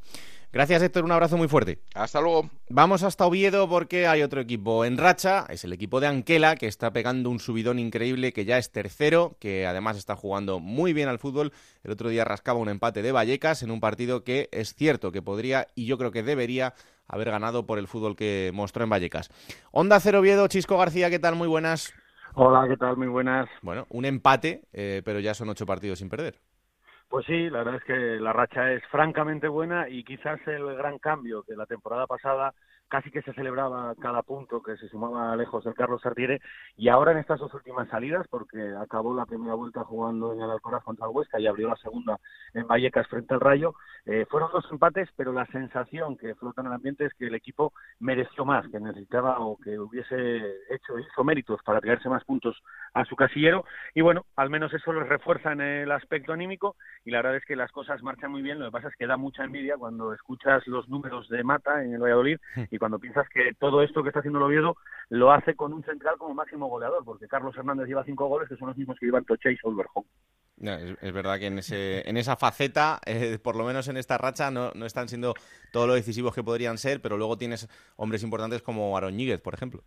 Gracias, 0.52 0.82
Héctor, 0.82 1.06
un 1.06 1.12
abrazo 1.12 1.38
muy 1.38 1.48
fuerte. 1.48 1.80
Hasta 1.94 2.20
luego. 2.20 2.50
Vamos 2.70 3.04
hasta 3.04 3.26
Oviedo 3.26 3.70
porque 3.70 4.08
hay 4.08 4.24
otro 4.24 4.42
equipo 4.42 4.84
en 4.84 4.98
racha, 4.98 5.46
es 5.48 5.64
el 5.64 5.72
equipo 5.72 6.00
de 6.00 6.08
Anquela, 6.08 6.56
que 6.56 6.68
está 6.68 6.92
pegando 6.92 7.30
un 7.30 7.40
subidón 7.40 7.80
increíble, 7.80 8.34
que 8.34 8.44
ya 8.44 8.58
es 8.58 8.72
tercero, 8.72 9.38
que 9.40 9.68
además 9.68 9.98
está 9.98 10.16
jugando 10.16 10.60
muy 10.60 10.94
bien 10.94 11.10
al 11.10 11.20
fútbol. 11.20 11.54
El 11.84 11.92
otro 11.92 12.10
día 12.10 12.26
rascaba 12.26 12.60
un 12.60 12.70
empate 12.70 13.02
de 13.04 13.12
Vallecas 13.12 13.62
en 13.62 13.70
un 13.70 13.80
partido 13.80 14.24
que 14.24 14.50
es 14.52 14.74
cierto 14.74 15.12
que 15.12 15.22
podría 15.22 15.68
y 15.76 15.86
yo 15.86 15.98
creo 15.98 16.12
que 16.12 16.24
debería 16.24 16.74
haber 17.12 17.30
ganado 17.30 17.66
por 17.66 17.78
el 17.78 17.88
fútbol 17.88 18.16
que 18.16 18.52
mostró 18.54 18.84
en 18.84 18.90
Vallecas. 18.90 19.30
Onda 19.72 20.00
Cero 20.00 20.20
Oviedo, 20.20 20.48
Chisco 20.48 20.78
García, 20.78 21.10
¿qué 21.10 21.20
tal? 21.20 21.36
Muy 21.36 21.48
buenas. 21.48 21.94
Hola, 22.34 22.68
¿qué 22.68 22.78
tal? 22.78 22.96
Muy 22.96 23.08
buenas. 23.08 23.50
Bueno, 23.62 23.86
un 23.90 24.06
empate, 24.06 24.62
eh, 24.72 25.02
pero 25.04 25.20
ya 25.20 25.34
son 25.34 25.50
ocho 25.50 25.66
partidos 25.66 26.00
sin 26.00 26.10
perder. 26.10 26.40
Pues 27.10 27.26
sí, 27.26 27.50
la 27.50 27.60
verdad 27.60 27.76
es 27.76 27.84
que 27.84 27.94
la 27.94 28.32
racha 28.32 28.72
es 28.72 28.82
francamente 28.90 29.50
buena 29.50 29.90
y 29.90 30.06
quizás 30.06 30.40
el 30.48 30.74
gran 30.78 30.98
cambio 30.98 31.44
que 31.44 31.58
la 31.58 31.66
temporada 31.66 32.08
pasada 32.08 32.54
casi 32.92 33.10
que 33.10 33.22
se 33.22 33.32
celebraba 33.34 33.96
cada 34.02 34.22
punto 34.22 34.62
que 34.62 34.76
se 34.76 34.90
sumaba 34.90 35.34
lejos 35.38 35.64
del 35.64 35.74
Carlos 35.74 36.02
Sartiere 36.02 36.42
y 36.76 36.90
ahora 36.90 37.14
en 37.14 37.20
estas 37.20 37.40
dos 37.40 37.54
últimas 37.54 37.88
salidas, 37.88 38.28
porque 38.28 38.76
acabó 38.78 39.16
la 39.16 39.26
primera 39.26 39.54
vuelta 39.54 39.86
jugando 39.86 40.34
en 40.34 40.42
el 40.42 40.52
Alcoraz 40.52 40.84
contra 40.84 41.06
el 41.06 41.14
Huesca 41.16 41.40
y 41.40 41.48
abrió 41.48 41.70
la 41.70 41.78
segunda 41.78 42.20
en 42.54 42.68
Vallecas 42.68 43.08
frente 43.08 43.34
al 43.34 43.40
Rayo, 43.40 43.76
eh, 44.06 44.26
fueron 44.30 44.52
dos 44.52 44.66
empates, 44.70 45.08
pero 45.16 45.32
la 45.32 45.46
sensación 45.48 46.18
que 46.18 46.36
flota 46.36 46.60
en 46.62 46.68
el 46.68 46.74
ambiente 46.74 47.06
es 47.06 47.14
que 47.14 47.28
el 47.28 47.36
equipo 47.36 47.72
mereció 48.00 48.44
más, 48.44 48.68
que 48.70 48.80
necesitaba 48.82 49.40
o 49.40 49.58
que 49.58 49.80
hubiese 49.80 50.16
hecho, 50.70 51.00
hizo 51.00 51.24
méritos 51.24 51.62
para 51.64 51.80
traerse 51.80 52.10
más 52.10 52.26
puntos 52.26 52.62
a 52.94 53.06
su 53.06 53.16
casillero. 53.16 53.64
Y 53.94 54.02
bueno, 54.02 54.26
al 54.36 54.50
menos 54.50 54.74
eso 54.74 54.92
les 54.92 55.08
refuerza 55.08 55.54
en 55.54 55.62
el 55.62 55.92
aspecto 55.94 56.34
anímico 56.34 56.76
y 57.06 57.12
la 57.12 57.20
verdad 57.20 57.38
es 57.38 57.46
que 57.46 57.56
las 57.56 57.72
cosas 57.72 58.04
marchan 58.04 58.32
muy 58.32 58.42
bien, 58.42 58.60
lo 58.60 58.66
que 58.66 58.72
pasa 58.72 58.90
es 58.90 58.96
que 58.98 59.08
da 59.08 59.16
mucha 59.16 59.46
envidia 59.46 59.78
cuando 59.78 60.14
escuchas 60.14 60.68
los 60.68 60.90
números 60.90 61.30
de 61.30 61.44
Mata 61.46 61.84
en 61.84 61.94
el 61.94 62.02
Valladolid 62.02 62.38
y 62.70 62.81
cuando 62.82 62.98
piensas 62.98 63.30
que 63.30 63.54
todo 63.60 63.84
esto 63.84 64.02
que 64.02 64.10
está 64.10 64.22
haciendo 64.22 64.40
el 64.40 64.46
Oviedo 64.46 64.76
lo 65.10 65.32
hace 65.32 65.56
con 65.56 65.72
un 65.72 65.84
central 65.84 66.18
como 66.18 66.34
máximo 66.34 66.66
goleador, 66.68 67.06
porque 67.06 67.28
Carlos 67.28 67.56
Hernández 67.56 67.88
lleva 67.88 68.04
cinco 68.04 68.26
goles, 68.26 68.50
que 68.50 68.56
son 68.56 68.70
los 68.70 68.78
mismos 68.78 68.98
que 69.00 69.06
llevan 69.06 69.24
Toche 69.24 69.52
y 69.52 69.58
Solverhome. 69.58 70.08
es, 71.00 71.14
verdad 71.14 71.38
que 71.38 71.46
en, 71.46 71.60
ese, 71.60 72.10
en 72.10 72.18
esa 72.18 72.38
faceta, 72.38 73.00
eh, 73.06 73.38
por 73.38 73.56
lo 73.56 73.66
menos 73.66 73.88
en 73.88 73.98
esta 73.98 74.18
racha, 74.18 74.50
no, 74.50 74.72
no 74.74 74.88
están 74.88 75.10
siendo 75.10 75.36
todos 75.72 75.88
lo 75.88 75.94
decisivos 75.94 76.34
que 76.34 76.42
podrían 76.42 76.80
ser, 76.80 77.04
pero 77.04 77.18
luego 77.18 77.38
tienes 77.38 77.70
hombres 77.98 78.24
importantes 78.24 78.64
como 78.64 78.98
Aroñíguez, 78.98 79.42
por 79.42 79.54
ejemplo. 79.54 79.84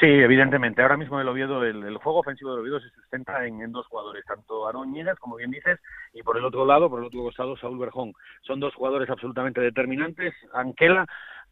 Sí, 0.00 0.06
evidentemente. 0.06 0.80
Ahora 0.80 0.96
mismo 0.96 1.20
el 1.20 1.26
Oviedo, 1.26 1.64
el, 1.64 1.96
juego 1.96 2.20
ofensivo 2.20 2.52
del 2.52 2.60
Oviedo 2.60 2.78
se 2.78 2.88
sustenta 2.90 3.44
en, 3.44 3.72
dos 3.72 3.84
jugadores, 3.88 4.24
tanto 4.26 4.68
Aaron 4.68 4.94
como 5.18 5.34
bien 5.34 5.50
dices, 5.50 5.80
y 6.12 6.22
por 6.22 6.36
el 6.36 6.44
otro 6.44 6.64
lado, 6.64 6.88
por 6.88 7.00
el 7.00 7.06
otro 7.06 7.22
costado, 7.24 7.56
Saúl 7.56 7.80
Berjón. 7.80 8.12
Son 8.42 8.60
dos 8.60 8.72
jugadores 8.74 9.10
absolutamente 9.10 9.60
determinantes. 9.60 10.34
Anquela, 10.54 11.04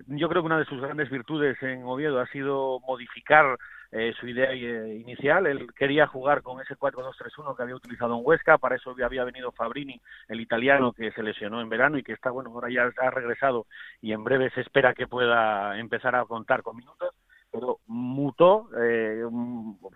yo 0.06 0.28
creo 0.28 0.42
que 0.42 0.46
una 0.46 0.60
de 0.60 0.64
sus 0.66 0.80
grandes 0.80 1.10
virtudes 1.10 1.60
en 1.60 1.82
Oviedo 1.84 2.20
ha 2.20 2.26
sido 2.28 2.78
modificar 2.86 3.58
eh, 3.90 4.12
su 4.20 4.28
idea 4.28 4.52
eh, 4.52 4.94
inicial. 4.94 5.48
Él 5.48 5.66
quería 5.74 6.06
jugar 6.06 6.42
con 6.42 6.60
ese 6.60 6.76
4-2-3-1 6.76 7.56
que 7.56 7.62
había 7.64 7.74
utilizado 7.74 8.16
en 8.16 8.20
Huesca, 8.24 8.58
para 8.58 8.76
eso 8.76 8.90
había 8.90 9.24
venido 9.24 9.50
Fabrini, 9.50 10.00
el 10.28 10.40
italiano 10.40 10.92
que 10.92 11.10
se 11.10 11.22
lesionó 11.24 11.60
en 11.60 11.68
verano 11.68 11.98
y 11.98 12.04
que 12.04 12.12
está, 12.12 12.30
bueno, 12.30 12.50
ahora 12.50 12.70
ya 12.70 12.92
ha 12.96 13.10
regresado 13.10 13.66
y 14.00 14.12
en 14.12 14.22
breve 14.22 14.50
se 14.50 14.60
espera 14.60 14.94
que 14.94 15.08
pueda 15.08 15.76
empezar 15.80 16.14
a 16.14 16.24
contar 16.26 16.62
con 16.62 16.76
minutos 16.76 17.12
pero 17.58 17.78
mutó, 17.86 18.68
eh, 18.78 19.24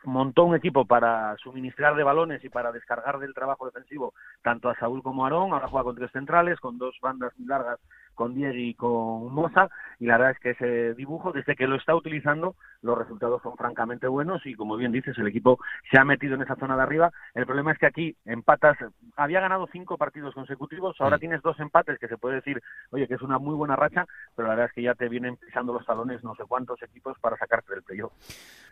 montó 0.04 0.44
un 0.44 0.54
equipo 0.54 0.86
para 0.86 1.36
suministrar 1.36 1.94
de 1.94 2.02
balones 2.02 2.42
y 2.42 2.48
para 2.48 2.72
descargar 2.72 3.18
del 3.18 3.34
trabajo 3.34 3.66
defensivo 3.66 4.14
tanto 4.42 4.70
a 4.70 4.76
Saúl 4.76 5.02
como 5.02 5.24
a 5.24 5.28
Aarón, 5.28 5.52
ahora 5.52 5.68
juega 5.68 5.84
con 5.84 5.96
tres 5.96 6.10
centrales, 6.10 6.58
con 6.58 6.78
dos 6.78 6.96
bandas 7.02 7.32
muy 7.38 7.46
largas 7.46 7.78
con 8.20 8.34
Diego 8.34 8.54
y 8.54 8.74
con 8.74 9.32
Moza 9.32 9.70
y 9.98 10.04
la 10.04 10.18
verdad 10.18 10.32
es 10.32 10.38
que 10.40 10.50
ese 10.50 10.94
dibujo 10.94 11.32
desde 11.32 11.56
que 11.56 11.66
lo 11.66 11.76
está 11.76 11.96
utilizando 11.96 12.54
los 12.82 12.98
resultados 12.98 13.40
son 13.42 13.56
francamente 13.56 14.08
buenos 14.08 14.44
y 14.44 14.54
como 14.54 14.76
bien 14.76 14.92
dices 14.92 15.16
el 15.16 15.26
equipo 15.26 15.58
se 15.90 15.98
ha 15.98 16.04
metido 16.04 16.34
en 16.34 16.42
esa 16.42 16.54
zona 16.56 16.76
de 16.76 16.82
arriba. 16.82 17.10
El 17.34 17.46
problema 17.46 17.72
es 17.72 17.78
que 17.78 17.86
aquí 17.86 18.16
empatas 18.26 18.76
había 19.16 19.40
ganado 19.40 19.66
cinco 19.72 19.96
partidos 19.96 20.34
consecutivos 20.34 20.96
ahora 21.00 21.18
tienes 21.18 21.40
dos 21.40 21.58
empates 21.60 21.98
que 21.98 22.08
se 22.08 22.18
puede 22.18 22.36
decir 22.36 22.62
oye 22.90 23.08
que 23.08 23.14
es 23.14 23.22
una 23.22 23.38
muy 23.38 23.54
buena 23.54 23.74
racha 23.74 24.04
pero 24.36 24.48
la 24.48 24.54
verdad 24.54 24.66
es 24.66 24.74
que 24.74 24.82
ya 24.82 24.94
te 24.94 25.08
vienen 25.08 25.38
pisando 25.38 25.72
los 25.72 25.86
talones 25.86 26.22
no 26.22 26.34
sé 26.34 26.42
cuántos 26.46 26.82
equipos 26.82 27.18
para 27.20 27.38
sacarte 27.38 27.72
del 27.72 27.82
playoff. 27.82 28.12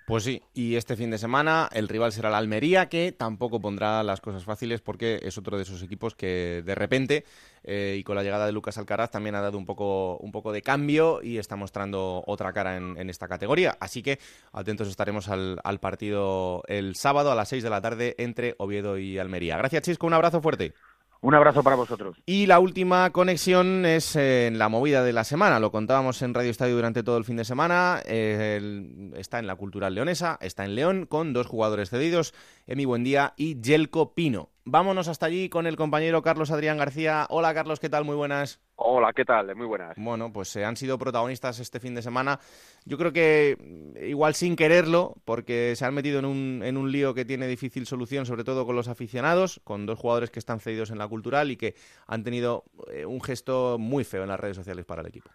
Pues 0.09 0.25
sí, 0.25 0.43
y 0.55 0.77
este 0.77 0.97
fin 0.97 1.11
de 1.11 1.19
semana 1.19 1.69
el 1.71 1.87
rival 1.87 2.13
será 2.13 2.31
la 2.31 2.39
Almería, 2.39 2.89
que 2.89 3.13
tampoco 3.13 3.61
pondrá 3.61 4.03
las 4.03 4.23
cosas 4.23 4.43
fáciles 4.43 4.81
porque 4.81 5.21
es 5.23 5.37
otro 5.37 5.59
de 5.59 5.65
esos 5.65 5.83
equipos 5.83 6.15
que 6.15 6.63
de 6.65 6.75
repente, 6.75 7.25
eh, 7.71 7.97
y 7.99 8.03
con 8.03 8.17
la 8.17 8.23
llegada 8.23 8.47
de 8.47 8.53
Lucas 8.53 8.79
Alcaraz, 8.79 9.11
también 9.11 9.35
ha 9.35 9.43
dado 9.43 9.59
un 9.59 9.67
poco, 9.67 10.17
un 10.17 10.33
poco 10.33 10.53
de 10.53 10.63
cambio 10.63 11.21
y 11.23 11.37
está 11.37 11.55
mostrando 11.55 12.25
otra 12.27 12.55
cara 12.55 12.77
en, 12.79 13.11
esta 13.11 13.29
categoría. 13.29 13.77
Así 13.79 14.03
que 14.03 14.19
atentos 14.53 14.89
estaremos 14.89 15.29
al, 15.29 15.61
al, 15.63 15.79
partido 15.79 16.63
el 16.67 16.97
sábado 16.97 17.31
a 17.31 17.35
las 17.35 17.51
6 17.51 17.63
de 17.63 17.71
la 17.71 17.83
tarde 17.83 18.15
entre 18.17 18.55
Oviedo 18.57 18.97
y 18.97 19.19
Almería. 19.19 19.59
Gracias, 19.59 19.83
Chisco, 19.83 20.07
un 20.07 20.15
abrazo 20.15 20.41
fuerte. 20.41 20.73
Un 21.21 21.35
abrazo 21.35 21.65
para 21.65 21.75
vosotros. 21.75 22.17
Y 22.27 22.47
la 22.47 22.61
última 22.61 23.11
conexión 23.11 23.85
es 23.85 24.15
en 24.15 24.57
la 24.57 24.69
movida 24.69 25.03
de 25.03 25.13
la 25.13 25.25
semana. 25.25 25.59
Lo 25.59 25.73
contábamos 25.73 26.23
en 26.23 26.33
Radio 26.33 26.51
Estadio 26.51 26.77
durante 26.77 27.03
todo 27.03 27.17
el 27.17 27.25
fin 27.25 27.37
de 27.37 27.45
semana. 27.45 28.01
Eh, 28.07 29.11
está 29.17 29.41
en 29.41 29.49
la 29.49 29.57
Cultural 29.57 29.95
Leonesa, 29.95 30.39
está 30.41 30.65
en 30.65 30.77
León, 30.77 31.07
con 31.07 31.33
dos 31.33 31.49
jugadores 31.49 31.91
cedidos, 31.91 32.35
Emi 32.69 32.85
Buendía 32.85 33.33
y 33.37 33.61
Yelko 33.61 34.15
Pino. 34.15 34.51
Vámonos 34.67 35.09
hasta 35.09 35.25
allí 35.25 35.49
con 35.49 35.67
el 35.67 35.77
compañero 35.77 36.21
Carlos 36.21 36.51
Adrián 36.51 36.77
García. 36.77 37.27
Hola 37.31 37.55
Carlos, 37.55 37.81
¿qué 37.81 37.89
tal? 37.89 38.05
Muy 38.05 38.15
buenas. 38.15 38.61
Hola, 38.77 39.15
¿qué 39.15 39.25
tal? 39.25 39.57
Muy 39.57 39.67
buenas. 39.67 39.95
Bueno, 39.97 40.31
pues 40.31 40.51
se 40.51 40.67
han 40.67 40.77
sido 40.77 40.99
protagonistas 40.99 41.59
este 41.61 41.81
fin 41.81 41.95
de 41.95 42.03
semana. 42.03 42.39
Yo 42.85 42.99
creo 42.99 43.11
que 43.11 43.57
mm, 43.59 44.05
igual 44.05 44.35
sin 44.35 44.55
quererlo, 44.55 45.17
porque 45.25 45.75
se 45.77 45.87
han 45.87 45.95
metido 45.95 46.19
en 46.19 46.27
un, 46.27 46.63
en 46.63 46.77
un 46.77 46.93
lío 46.93 47.15
que 47.15 47.25
tiene 47.25 47.47
difícil 47.47 47.87
solución, 47.87 48.27
sobre 48.27 48.45
todo 48.45 48.67
con 48.67 48.77
los 48.77 48.89
aficionados, 48.89 49.63
con 49.65 49.87
dos 49.87 49.99
jugadores 49.99 50.31
que 50.31 50.39
están 50.39 50.61
cedidos 50.61 50.91
en 50.91 50.99
la 50.99 51.09
cultural 51.09 51.51
y 51.51 51.57
que 51.57 51.75
han 52.07 52.23
tenido 52.23 52.65
eh, 52.93 53.07
un 53.07 53.23
gesto 53.23 53.79
muy 53.79 54.05
feo 54.05 54.25
en 54.25 54.29
las 54.29 54.39
redes 54.39 54.57
sociales 54.57 54.85
para 54.85 55.01
el 55.01 55.09
equipo. 55.09 55.31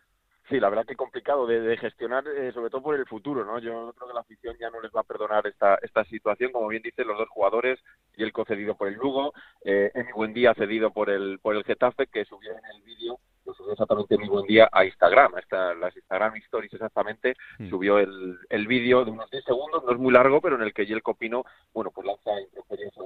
Sí, 0.50 0.60
la 0.60 0.70
verdad 0.70 0.86
que 0.86 0.96
complicado 0.96 1.48
de, 1.48 1.78
gestionar, 1.78 2.28
eh, 2.28 2.52
sobre 2.52 2.70
todo 2.70 2.84
por 2.84 2.96
el 2.96 3.06
futuro, 3.06 3.46
¿no? 3.46 3.60
Yo 3.60 3.94
creo 3.96 4.08
que 4.10 4.14
la 4.14 4.20
afición 4.22 4.58
ya 4.60 4.70
no 4.70 4.82
les 4.82 4.92
va 4.92 5.00
a 5.00 5.06
perdonar 5.06 5.48
esta, 5.48 5.76
esta 5.82 6.04
situación, 6.06 6.52
como 6.52 6.68
bien 6.68 6.84
dicen 6.84 7.08
los 7.08 7.18
dos 7.18 7.30
jugadores, 7.30 7.80
y 8.18 8.24
el 8.24 8.34
concedido 8.34 8.76
por 8.76 8.90
el 8.90 8.96
Lugo, 8.96 9.34
eh, 9.64 9.92
Emi 9.94 10.12
Buendía 10.12 10.54
cedido 10.54 10.92
por 10.92 11.10
el, 11.10 11.40
por 11.40 11.56
el 11.56 11.64
Getafe, 11.64 12.08
que 12.08 12.26
subió 12.26 12.52
en 12.52 12.66
el 12.76 12.82
vídeo 12.84 13.20
lo 13.46 13.54
subió 13.54 13.74
exactamente 13.74 14.18
mi 14.18 14.28
buen 14.28 14.46
día 14.46 14.70
a 14.72 14.86
Instagram, 14.86 15.34
a 15.36 15.74
las 15.74 15.96
Instagram 15.96 16.36
Stories 16.38 16.74
exactamente, 16.74 17.36
mm. 17.60 17.70
subió 17.70 18.00
el, 18.00 18.40
el 18.50 18.68
vídeo 18.68 19.04
de 19.04 19.12
unos 19.12 19.30
10 19.30 19.44
segundos, 19.44 19.84
no 19.84 19.92
es 19.92 20.00
muy 20.00 20.14
largo, 20.14 20.42
pero 20.42 20.56
en 20.56 20.62
el 20.62 20.74
que 20.74 20.84
el 20.84 21.04
Copino, 21.04 21.44
bueno, 21.74 21.92
pues 21.92 22.06
lanza 22.08 22.40
interferencia 22.40 23.02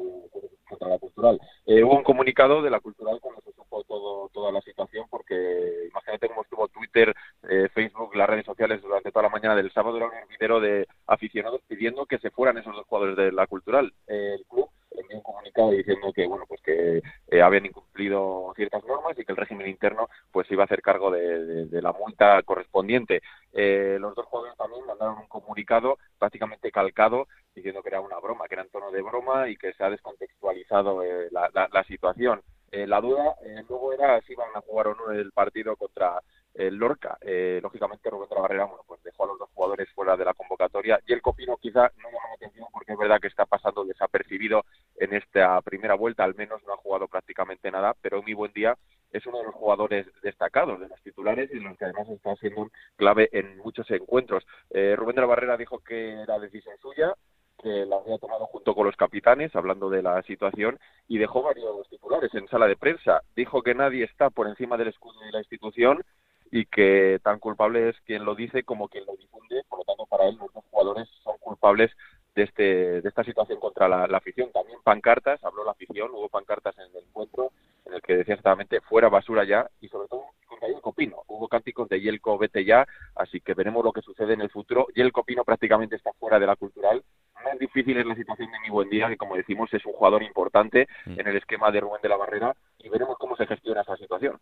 contra 0.68 0.90
la 0.90 1.00
cultural. 1.00 1.40
Eh, 1.66 1.84
hubo 1.84 1.96
un 1.96 2.04
comunicado 2.04 2.62
de 2.62 2.70
la 2.70 2.80
cultural 2.80 3.20
cuando 3.22 3.42
se 3.42 3.54
supo 3.54 3.84
todo, 3.86 4.30
toda 4.30 4.52
la 4.52 4.62
situación, 4.62 5.08
porque 5.10 5.88
imagínate 5.90 6.28
cómo 6.28 6.44
estuvo 6.44 6.68
Twitter, 6.68 7.16
eh, 7.50 7.70
Facebook, 7.74 8.16
las 8.16 8.30
redes 8.30 8.46
sociales 8.46 8.82
durante 8.82 9.12
toda 9.12 9.24
la 9.24 9.30
mañana 9.30 9.56
del 9.56 9.72
sábado, 9.72 9.98
era 9.98 10.08
un 10.08 10.14
hervidero 10.14 10.60
de 10.60 10.88
aficionados 11.08 11.62
pidiendo 11.68 12.06
que 12.06 12.20
se 12.20 12.32
fueran 12.32 12.58
esos 12.58 12.76
dos 12.76 12.86
jugadores 12.88 13.16
de 13.16 13.32
la 13.32 13.48
cultural. 13.48 13.94
el 14.08 14.44
club 14.50 14.70
envió 15.02 15.18
un 15.18 15.24
comunicado 15.24 15.72
diciendo 15.72 16.12
que 16.14 16.28
bueno 16.28 16.46
pues 16.48 16.62
que 16.62 17.02
eh, 17.30 17.42
habían 17.42 17.66
incumplido 17.66 18.54
ciertas 18.56 18.84
normas 18.86 19.18
y 19.18 19.26
que 19.26 19.32
el 19.32 19.38
régimen 19.38 19.68
interno 19.68 20.10
pues 20.32 20.50
iba 20.52 20.64
a 20.64 20.66
hacer 20.66 20.82
cargo 20.82 21.12
de, 21.12 21.68
la 21.82 21.94
multa 21.94 22.42
correspondiente. 22.44 23.22
Eh, 23.54 23.98
los 24.00 24.16
dos 24.16 24.26
jugadores 24.26 24.58
también 24.58 24.86
mandaron 24.86 25.20
un 25.20 25.28
comunicado 25.28 25.98
prácticamente 26.18 26.72
calcado 26.72 27.28
diciendo 27.56 27.82
que 27.82 27.90
era 27.90 28.02
una 28.02 28.20
broma, 28.20 28.48
que 28.48 28.56
era 28.56 28.64
en 28.64 28.70
tono 28.70 28.92
de 28.92 29.02
broma 29.02 29.50
y 29.50 29.58
que 29.58 29.74
se 29.74 29.84
ha 29.84 29.90
descontextualizado 29.90 31.04
eh, 31.04 31.30
la, 31.32 31.50
la, 31.54 31.84
situación. 31.84 32.42
la 32.72 33.02
duda 33.02 33.36
luego 33.70 33.94
era 33.94 34.22
si 34.22 34.34
iban 34.34 34.50
a 34.56 34.62
jugar 34.62 34.88
o 34.88 34.96
no 34.96 35.12
el 35.12 35.32
partido 35.32 35.76
contra 35.76 36.22
el 36.58 36.76
Lorca. 36.76 37.18
lógicamente 37.62 38.10
Rubén 38.10 38.30
de 38.30 38.36
la 38.36 38.42
Barrera 38.42 38.66
bueno, 38.66 38.84
pues 38.88 39.02
dejó 39.04 39.24
a 39.24 39.28
los 39.28 39.40
dos 39.40 39.50
jugadores 39.54 39.90
fuera 39.94 40.18
de 40.18 40.26
la 40.26 40.34
convocatoria 40.34 41.00
y 41.06 41.14
el 41.14 41.22
Copino 41.22 41.58
quizá 41.58 41.92
no 41.98 42.10
llama 42.10 42.30
la 42.30 42.36
atención 42.36 42.68
porque 42.72 42.94
es 42.94 42.98
verdad 42.98 43.20
que 43.20 43.28
está 43.28 43.46
pasando 43.46 43.86
desapercibido 43.86 44.66
en 44.98 45.14
esta 45.14 45.62
primera 45.62 45.96
vuelta, 45.96 46.24
al 46.24 46.36
menos 46.36 46.62
no 46.66 46.74
ha 46.74 46.78
jugado 46.78 47.08
prácticamente 47.08 47.72
nada, 47.72 47.96
pero 48.02 48.22
muy 48.22 48.34
buen 48.34 48.52
día 48.54 48.78
es 49.12 49.26
uno 49.26 49.40
de 49.40 49.46
los 49.46 49.56
jugadores 49.56 50.06
destacados 50.22 50.80
de 50.80 50.88
los 50.90 51.02
titulares 51.02 51.50
y 51.54 51.60
los 51.60 51.78
que 51.78 51.86
además 51.86 52.10
está 52.10 52.36
siendo 52.36 52.70
clave 52.96 53.30
en 53.32 53.58
muchos 53.58 53.90
encuentros. 53.92 54.46
Eh, 54.70 54.96
Rubén 54.98 55.16
de 55.16 55.22
la 55.22 55.28
Barrera 55.28 55.58
dijo 55.58 55.80
que 55.80 56.22
era 56.22 56.40
decisión 56.40 56.78
suya, 56.82 57.14
que 57.62 57.86
la 57.86 57.98
había 57.98 58.18
tomado 58.20 58.46
junto 58.48 58.76
con 58.76 58.86
los 58.86 58.96
capitanes, 58.96 59.56
hablando 59.56 59.90
de 59.90 60.04
la 60.04 60.22
situación, 60.24 60.80
y 61.08 61.18
dejó 61.18 61.42
varios 61.42 61.90
titulares 61.90 62.34
en 62.36 62.48
sala 62.48 62.68
de 62.68 62.76
prensa. 62.76 63.22
Dijo 63.36 63.64
que 63.64 63.74
nadie 63.74 64.04
está 64.04 64.30
por 64.30 64.48
encima 64.48 64.78
del 64.78 64.90
escudo 64.90 65.20
de 65.22 65.32
la 65.32 65.40
institución 65.40 66.04
y 66.52 66.66
que 66.66 67.20
tan 67.24 67.40
culpable 67.40 67.90
es 67.90 67.96
quien 68.06 68.26
lo 68.26 68.36
dice 68.36 68.64
como 68.64 68.88
quien 68.88 69.06
lo 69.06 69.16
difunde. 69.16 69.64
Por 69.70 69.80
lo 69.80 69.86
tanto, 69.86 70.06
para 70.06 70.28
él 70.28 70.38
los 70.40 70.54
dos 70.54 70.64
jugadores 70.70 71.08
son 71.24 71.38
culpables 71.40 71.92
de, 72.36 72.44
este, 72.44 73.02
de 73.02 73.10
esta 73.10 73.24
situación 73.24 73.60
contra 73.60 73.88
la, 73.88 74.06
afición. 74.18 74.52
También 74.52 74.80
pancartas, 74.84 75.44
habló 75.44 75.66
la 75.66 75.72
afición, 75.72 76.12
hubo 76.12 76.30
pancartas 76.30 76.78
en 76.78 76.86
el 76.96 77.04
encuentro 77.04 77.52
en 77.86 77.94
el 77.94 78.02
que 78.02 78.18
decía 78.18 78.36
exactamente 78.36 78.82
fuera 78.82 79.10
basura 79.10 79.44
ya 79.44 79.68
y 79.82 79.88
sobre 79.88 80.08
todo 80.08 80.26
contra 80.46 80.68
Yelko 80.68 80.94
Pino. 80.94 81.24
Hubo 81.28 81.48
cánticos 81.48 81.90
de 81.90 82.00
Yelko 82.02 82.38
vete 82.38 82.64
ya, 82.64 82.86
así 83.16 83.40
que 83.42 83.54
veremos 83.54 83.84
lo 83.84 83.92
que 83.92 84.02
sucede 84.02 84.34
en 84.34 84.42
el 84.42 84.50
futuro. 84.50 84.88
Yelko 84.94 85.24
Pino 85.24 85.44
prácticamente 85.44 85.96
está 85.96 86.12
fuera 86.14 86.40
de 86.40 86.48
la 86.48 86.56
cultural. 86.56 87.04
Más 87.44 87.58
difícil 87.60 87.98
es 87.98 88.06
la 88.06 88.16
situación 88.16 88.52
de 88.52 88.60
mi 88.60 88.70
buen 88.70 88.90
día, 88.90 89.08
que 89.08 89.18
como 89.18 89.36
decimos 89.36 89.74
es 89.74 89.86
un 89.86 89.94
jugador 89.94 90.24
importante 90.24 90.88
mm. 91.06 91.20
en 91.20 91.28
el 91.28 91.38
esquema 91.38 91.72
de 91.72 91.80
Rubén 91.80 92.02
de 92.02 92.10
la 92.10 92.18
Barrera 92.18 92.56
y 92.80 92.90
veremos 92.90 93.18
cómo 93.18 93.36
se 93.36 93.48
gestiona 93.48 93.82
esa 93.82 93.98
situación. 93.98 94.40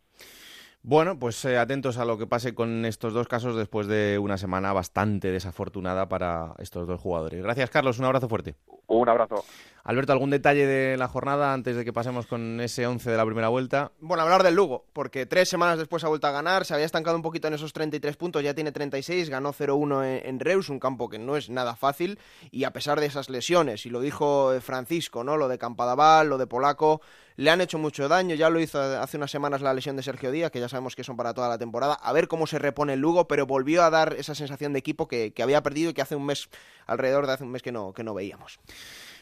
Bueno, 0.88 1.18
pues 1.18 1.44
eh, 1.46 1.58
atentos 1.58 1.98
a 1.98 2.06
lo 2.06 2.20
que 2.20 2.28
pase 2.28 2.54
con 2.54 2.86
estos 2.86 3.12
dos 3.12 3.28
casos 3.28 3.56
después 3.56 3.88
de 3.88 4.20
una 4.20 4.38
semana 4.38 4.72
bastante 4.72 5.32
desafortunada 5.32 6.08
para 6.08 6.54
estos 6.60 6.88
dos 6.88 7.02
jugadores. 7.02 7.42
Gracias, 7.42 7.72
Carlos. 7.72 7.98
Un 7.98 8.06
abrazo 8.06 8.30
fuerte. 8.30 8.54
Un 8.88 9.10
abrazo. 9.10 9.44
Alberto, 9.86 10.14
¿algún 10.14 10.32
detalle 10.32 10.66
de 10.66 10.98
la 10.98 11.08
jornada 11.08 11.54
antes 11.54 11.76
de 11.76 11.86
que 11.86 11.94
pasemos 11.94 12.26
con 12.26 12.60
ese 12.60 12.88
11 12.88 13.12
de 13.12 13.18
la 13.18 13.24
primera 13.24 13.50
vuelta? 13.50 13.92
Bueno, 14.00 14.24
hablar 14.24 14.42
del 14.42 14.56
Lugo, 14.56 14.86
porque 14.94 15.28
tres 15.28 15.48
semanas 15.48 15.78
después 15.78 16.04
ha 16.04 16.08
vuelto 16.08 16.26
a 16.26 16.32
ganar, 16.32 16.66
se 16.66 16.74
había 16.74 16.88
estancado 16.88 17.16
un 17.16 17.22
poquito 17.22 17.48
en 17.48 17.54
esos 17.54 17.72
33 17.72 18.18
puntos, 18.18 18.42
ya 18.42 18.56
tiene 18.56 18.72
36, 18.72 19.30
ganó 19.30 19.54
0-1 19.54 20.24
en, 20.26 20.40
Reus, 20.40 20.70
un 20.70 20.80
campo 20.80 21.08
que 21.08 21.20
no 21.20 21.38
es 21.38 21.52
nada 21.52 21.76
fácil, 21.76 22.18
y 22.50 22.64
a 22.64 22.74
pesar 22.74 23.00
de 23.00 23.06
esas 23.06 23.30
lesiones, 23.30 23.86
y 23.86 23.92
lo 23.92 24.02
dijo 24.02 24.56
eh, 24.56 24.60
Francisco, 24.60 25.24
¿no? 25.24 25.38
Lo 25.38 25.48
de 25.48 25.60
Campadaval, 25.60 26.30
lo 26.30 26.40
de 26.40 26.48
Polaco, 26.48 27.02
le 27.36 27.52
han 27.52 27.62
hecho 27.62 27.78
mucho 27.78 28.08
daño, 28.08 28.34
ya 28.34 28.50
lo 28.50 28.60
hizo 28.60 28.82
hace 28.82 29.18
unas 29.18 29.30
semanas 29.30 29.62
la 29.62 29.74
lesión 29.76 29.96
de 29.96 30.02
Sergio 30.02 30.32
Díaz, 30.32 30.50
que 30.50 30.60
ya 30.60 30.70
sabemos 30.70 30.96
que 30.96 31.04
son 31.04 31.16
para 31.16 31.36
toda 31.36 31.48
la 31.48 31.60
temporada, 31.60 31.94
a 31.94 32.12
ver 32.12 32.28
cómo 32.28 32.48
se 32.48 32.58
repone 32.58 32.94
el 32.94 33.02
Lugo, 33.02 33.28
pero 33.28 33.46
volvió 33.46 33.84
a 33.84 33.92
dar 33.92 34.16
esa 34.18 34.34
sensación 34.34 34.74
de 34.74 34.80
equipo 34.80 35.08
que, 35.08 35.32
que 35.32 35.44
había 35.44 35.62
perdido 35.62 35.92
y 35.92 35.94
que 35.94 36.02
hace 36.02 36.16
un 36.16 36.26
mes, 36.26 36.50
alrededor 36.88 37.28
de 37.28 37.34
hace 37.34 37.44
un 37.44 37.52
mes 37.52 37.62
que 37.62 37.72
no, 37.72 37.94
que 37.94 38.04
no 38.04 38.16
veíamos. 38.16 38.60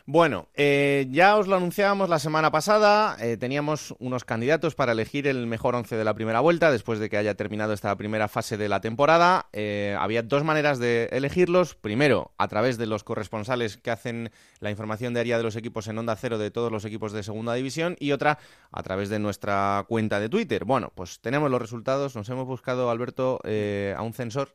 Bueno, 0.05 0.49
eh, 0.53 1.07
ya 1.11 1.37
os 1.37 1.47
lo 1.47 1.55
anunciábamos 1.55 2.09
la 2.09 2.19
semana 2.19 2.51
pasada, 2.51 3.15
eh, 3.21 3.37
teníamos 3.37 3.95
unos 3.99 4.25
candidatos 4.25 4.75
para 4.75 4.91
elegir 4.91 5.27
el 5.27 5.47
mejor 5.47 5.75
once 5.75 5.95
de 5.95 6.03
la 6.03 6.13
primera 6.13 6.41
vuelta, 6.41 6.73
después 6.73 6.99
de 6.99 7.09
que 7.09 7.15
haya 7.15 7.35
terminado 7.35 7.71
esta 7.71 7.95
primera 7.95 8.27
fase 8.27 8.57
de 8.57 8.67
la 8.67 8.81
temporada. 8.81 9.47
Eh, 9.53 9.95
había 9.97 10.21
dos 10.21 10.43
maneras 10.43 10.77
de 10.77 11.07
elegirlos. 11.13 11.75
Primero, 11.75 12.33
a 12.37 12.49
través 12.49 12.77
de 12.77 12.85
los 12.85 13.05
corresponsales 13.05 13.77
que 13.77 13.91
hacen 13.91 14.29
la 14.59 14.69
información 14.69 15.13
diaria 15.13 15.37
de 15.37 15.43
los 15.43 15.55
equipos 15.55 15.87
en 15.87 15.97
Onda 15.97 16.17
Cero 16.17 16.37
de 16.37 16.51
todos 16.51 16.69
los 16.69 16.83
equipos 16.83 17.13
de 17.13 17.23
Segunda 17.23 17.53
División, 17.53 17.95
y 17.97 18.11
otra, 18.11 18.39
a 18.73 18.83
través 18.83 19.07
de 19.07 19.19
nuestra 19.19 19.85
cuenta 19.87 20.19
de 20.19 20.27
Twitter. 20.27 20.65
Bueno, 20.65 20.91
pues 20.95 21.21
tenemos 21.21 21.49
los 21.49 21.61
resultados, 21.61 22.13
nos 22.17 22.27
hemos 22.27 22.45
buscado, 22.45 22.89
Alberto, 22.89 23.39
a 23.45 24.01
un 24.01 24.13
censor 24.13 24.53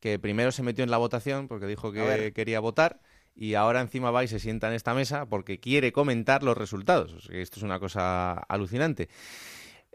que 0.00 0.18
primero 0.18 0.52
se 0.52 0.62
metió 0.62 0.84
en 0.84 0.90
la 0.90 0.98
votación 0.98 1.48
porque 1.48 1.66
dijo 1.66 1.92
que 1.92 2.34
quería 2.34 2.60
votar 2.60 3.00
y 3.36 3.54
ahora 3.54 3.80
encima 3.80 4.10
va 4.10 4.24
y 4.24 4.28
se 4.28 4.40
sienta 4.40 4.68
en 4.68 4.74
esta 4.74 4.94
mesa 4.94 5.26
porque 5.26 5.60
quiere 5.60 5.92
comentar 5.92 6.42
los 6.42 6.56
resultados. 6.56 7.28
esto 7.30 7.56
es 7.58 7.62
una 7.62 7.78
cosa 7.78 8.32
alucinante. 8.32 9.08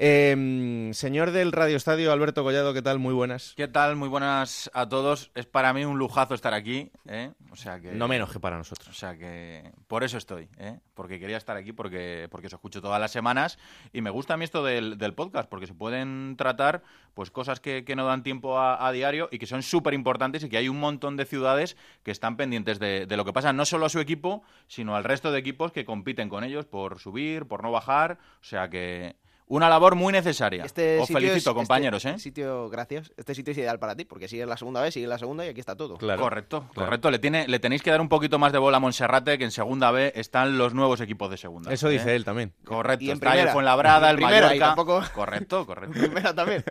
Em, 0.03 0.95
señor 0.95 1.29
del 1.29 1.51
Radio 1.51 1.77
Estadio, 1.77 2.11
Alberto 2.11 2.43
Collado, 2.43 2.73
¿qué 2.73 2.81
tal? 2.81 2.97
Muy 2.97 3.13
buenas. 3.13 3.53
¿Qué 3.55 3.67
tal? 3.67 3.95
Muy 3.95 4.09
buenas 4.09 4.71
a 4.73 4.89
todos. 4.89 5.29
Es 5.35 5.45
para 5.45 5.73
mí 5.73 5.85
un 5.85 5.99
lujazo 5.99 6.33
estar 6.33 6.55
aquí, 6.55 6.89
¿eh? 7.07 7.33
O 7.51 7.55
sea 7.55 7.79
que... 7.79 7.91
No 7.91 8.07
menos 8.07 8.31
que 8.31 8.39
para 8.39 8.57
nosotros. 8.57 8.89
O 8.89 8.99
sea 8.99 9.15
que 9.15 9.71
por 9.85 10.03
eso 10.03 10.17
estoy, 10.17 10.49
¿eh? 10.57 10.79
Porque 10.95 11.19
quería 11.19 11.37
estar 11.37 11.55
aquí 11.55 11.71
porque, 11.71 12.27
porque 12.31 12.47
os 12.47 12.53
escucho 12.53 12.81
todas 12.81 12.99
las 12.99 13.11
semanas 13.11 13.59
y 13.93 14.01
me 14.01 14.09
gusta 14.09 14.33
a 14.33 14.37
mí 14.37 14.43
esto 14.43 14.63
del, 14.63 14.97
podcast 15.13 15.47
porque 15.47 15.67
se 15.67 15.75
pueden 15.75 16.35
tratar 16.35 16.81
pues 17.13 17.29
cosas 17.29 17.59
que, 17.59 17.85
no 17.95 18.07
dan 18.07 18.23
tiempo 18.23 18.59
a, 18.59 18.91
diario 18.91 19.29
y 19.31 19.37
que 19.37 19.45
son 19.45 19.61
súper 19.61 19.93
importantes 19.93 20.43
y 20.43 20.49
que 20.49 20.57
hay 20.57 20.67
un 20.67 20.79
montón 20.79 21.15
de 21.15 21.25
ciudades 21.25 21.77
que 22.01 22.09
están 22.09 22.37
pendientes 22.37 22.79
de, 22.79 23.05
de 23.05 23.17
lo 23.17 23.23
que 23.23 23.33
pasa 23.33 23.53
no 23.53 23.65
solo 23.65 23.85
a 23.85 23.89
su 23.89 23.99
equipo, 23.99 24.41
sino 24.65 24.95
al 24.95 25.03
resto 25.03 25.31
de 25.31 25.37
equipos 25.37 25.71
que 25.71 25.85
compiten 25.85 26.27
con 26.27 26.43
ellos 26.43 26.65
por 26.65 26.97
subir, 26.97 27.45
por 27.45 27.61
no 27.61 27.69
bajar. 27.69 28.17
O 28.41 28.43
sea 28.43 28.67
que 28.67 29.20
una 29.51 29.67
labor 29.67 29.95
muy 29.95 30.13
necesaria. 30.13 30.63
Este 30.63 30.99
Os 30.99 31.09
felicito, 31.09 31.37
este 31.37 31.53
compañeros. 31.53 32.05
¿eh? 32.05 32.17
Sitio, 32.17 32.69
gracias. 32.69 33.11
Este 33.17 33.35
sitio 33.35 33.51
es 33.51 33.57
ideal 33.57 33.79
para 33.79 33.97
ti, 33.97 34.05
porque 34.05 34.29
sigues 34.29 34.47
la 34.47 34.55
segunda 34.55 34.81
vez, 34.81 34.93
sigues 34.93 35.09
la 35.09 35.17
segunda 35.17 35.45
y 35.45 35.49
aquí 35.49 35.59
está 35.59 35.75
todo. 35.75 35.97
Claro, 35.97 36.21
correcto, 36.21 36.69
correcto. 36.73 37.11
Le, 37.11 37.19
tiene, 37.19 37.45
le 37.49 37.59
tenéis 37.59 37.83
que 37.83 37.91
dar 37.91 37.99
un 37.99 38.07
poquito 38.07 38.39
más 38.39 38.53
de 38.53 38.59
bola 38.59 38.77
a 38.77 38.79
Monserrate, 38.79 39.37
que 39.37 39.43
en 39.43 39.51
segunda 39.51 39.91
B 39.91 40.13
están 40.15 40.57
los 40.57 40.73
nuevos 40.73 41.01
equipos 41.01 41.29
de 41.29 41.35
segunda. 41.35 41.73
Eso 41.73 41.89
dice 41.89 42.13
¿eh? 42.13 42.15
él 42.15 42.23
también. 42.23 42.53
Correcto. 42.63 43.03
Y 43.03 43.09
en 43.09 43.15
está 43.15 43.31
primera, 43.31 43.49
el 43.49 43.53
Fuenlabrada, 43.53 44.09
el 44.09 44.21
Mallorca. 44.21 44.57
Tampoco... 44.57 45.03
Correcto, 45.13 45.65
correcto. 45.67 45.99
primera 45.99 46.33
también. 46.33 46.63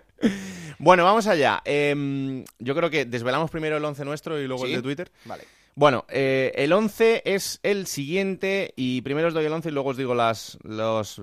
bueno, 0.78 1.04
vamos 1.04 1.26
allá. 1.26 1.60
Em, 1.66 2.46
yo 2.58 2.74
creo 2.74 2.88
que 2.88 3.04
desvelamos 3.04 3.50
primero 3.50 3.76
el 3.76 3.84
once 3.84 4.06
nuestro 4.06 4.40
y 4.40 4.46
luego 4.46 4.64
el 4.64 4.72
de 4.72 4.82
Twitter. 4.82 5.12
Vale. 5.26 5.44
Bueno, 5.74 6.04
eh, 6.08 6.52
el 6.56 6.72
11 6.72 7.22
es 7.24 7.60
el 7.62 7.86
siguiente 7.86 8.72
y 8.76 9.00
primero 9.02 9.28
os 9.28 9.34
doy 9.34 9.44
el 9.44 9.52
11 9.52 9.68
y 9.68 9.72
luego 9.72 9.90
os 9.90 9.96
digo 9.96 10.14
las, 10.14 10.58
las 10.62 11.20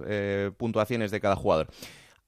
puntuaciones 0.57 1.11
de 1.11 1.19
cada 1.19 1.35
jugador. 1.35 1.67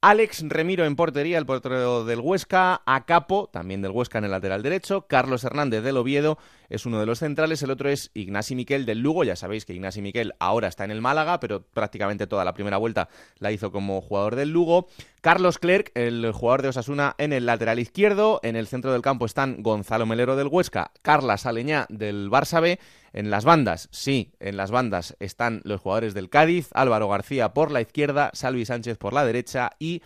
Alex 0.01 0.45
Remiro 0.47 0.85
en 0.85 0.95
portería, 0.95 1.37
el 1.37 1.45
portero 1.45 2.05
del 2.05 2.21
Huesca, 2.21 2.81
Acapo, 2.85 3.49
también 3.51 3.81
del 3.81 3.91
Huesca 3.91 4.19
en 4.19 4.25
el 4.25 4.31
lateral 4.31 4.63
derecho, 4.63 5.07
Carlos 5.07 5.43
Hernández 5.43 5.83
del 5.83 5.97
Oviedo 5.97 6.37
es 6.69 6.85
uno 6.85 6.99
de 6.99 7.05
los 7.05 7.19
centrales, 7.19 7.61
el 7.63 7.71
otro 7.71 7.89
es 7.89 8.11
Ignasi 8.13 8.55
Miquel 8.55 8.85
del 8.85 8.99
Lugo, 8.99 9.23
ya 9.23 9.35
sabéis 9.35 9.65
que 9.65 9.73
Ignasi 9.73 10.01
Miquel 10.01 10.33
ahora 10.39 10.67
está 10.67 10.85
en 10.85 10.91
el 10.91 11.01
Málaga, 11.01 11.39
pero 11.39 11.63
prácticamente 11.63 12.27
toda 12.27 12.45
la 12.45 12.53
primera 12.53 12.77
vuelta 12.77 13.09
la 13.39 13.51
hizo 13.51 13.71
como 13.71 14.01
jugador 14.01 14.35
del 14.35 14.51
Lugo, 14.51 14.87
Carlos 15.21 15.57
Clerc, 15.57 15.91
el 15.95 16.31
jugador 16.31 16.61
de 16.61 16.69
Osasuna 16.69 17.15
en 17.17 17.33
el 17.33 17.45
lateral 17.45 17.79
izquierdo, 17.79 18.39
en 18.43 18.55
el 18.55 18.67
centro 18.67 18.93
del 18.93 19.01
campo 19.01 19.25
están 19.25 19.61
Gonzalo 19.61 20.05
Melero 20.05 20.35
del 20.35 20.47
Huesca, 20.47 20.91
Carla 21.01 21.37
Saleñá 21.37 21.85
del 21.89 22.29
Barça 22.29 22.61
B, 22.61 22.79
en 23.11 23.29
las 23.29 23.43
bandas, 23.43 23.89
sí, 23.91 24.33
en 24.39 24.55
las 24.55 24.71
bandas 24.71 25.15
están 25.19 25.61
los 25.63 25.81
jugadores 25.81 26.13
del 26.13 26.29
Cádiz, 26.29 26.69
Álvaro 26.73 27.09
García 27.09 27.53
por 27.53 27.71
la 27.71 27.81
izquierda, 27.81 28.29
Salvi 28.33 28.65
Sánchez 28.65 28.97
por 28.97 29.13
la 29.13 29.25
derecha 29.25 29.71
y 29.79 30.01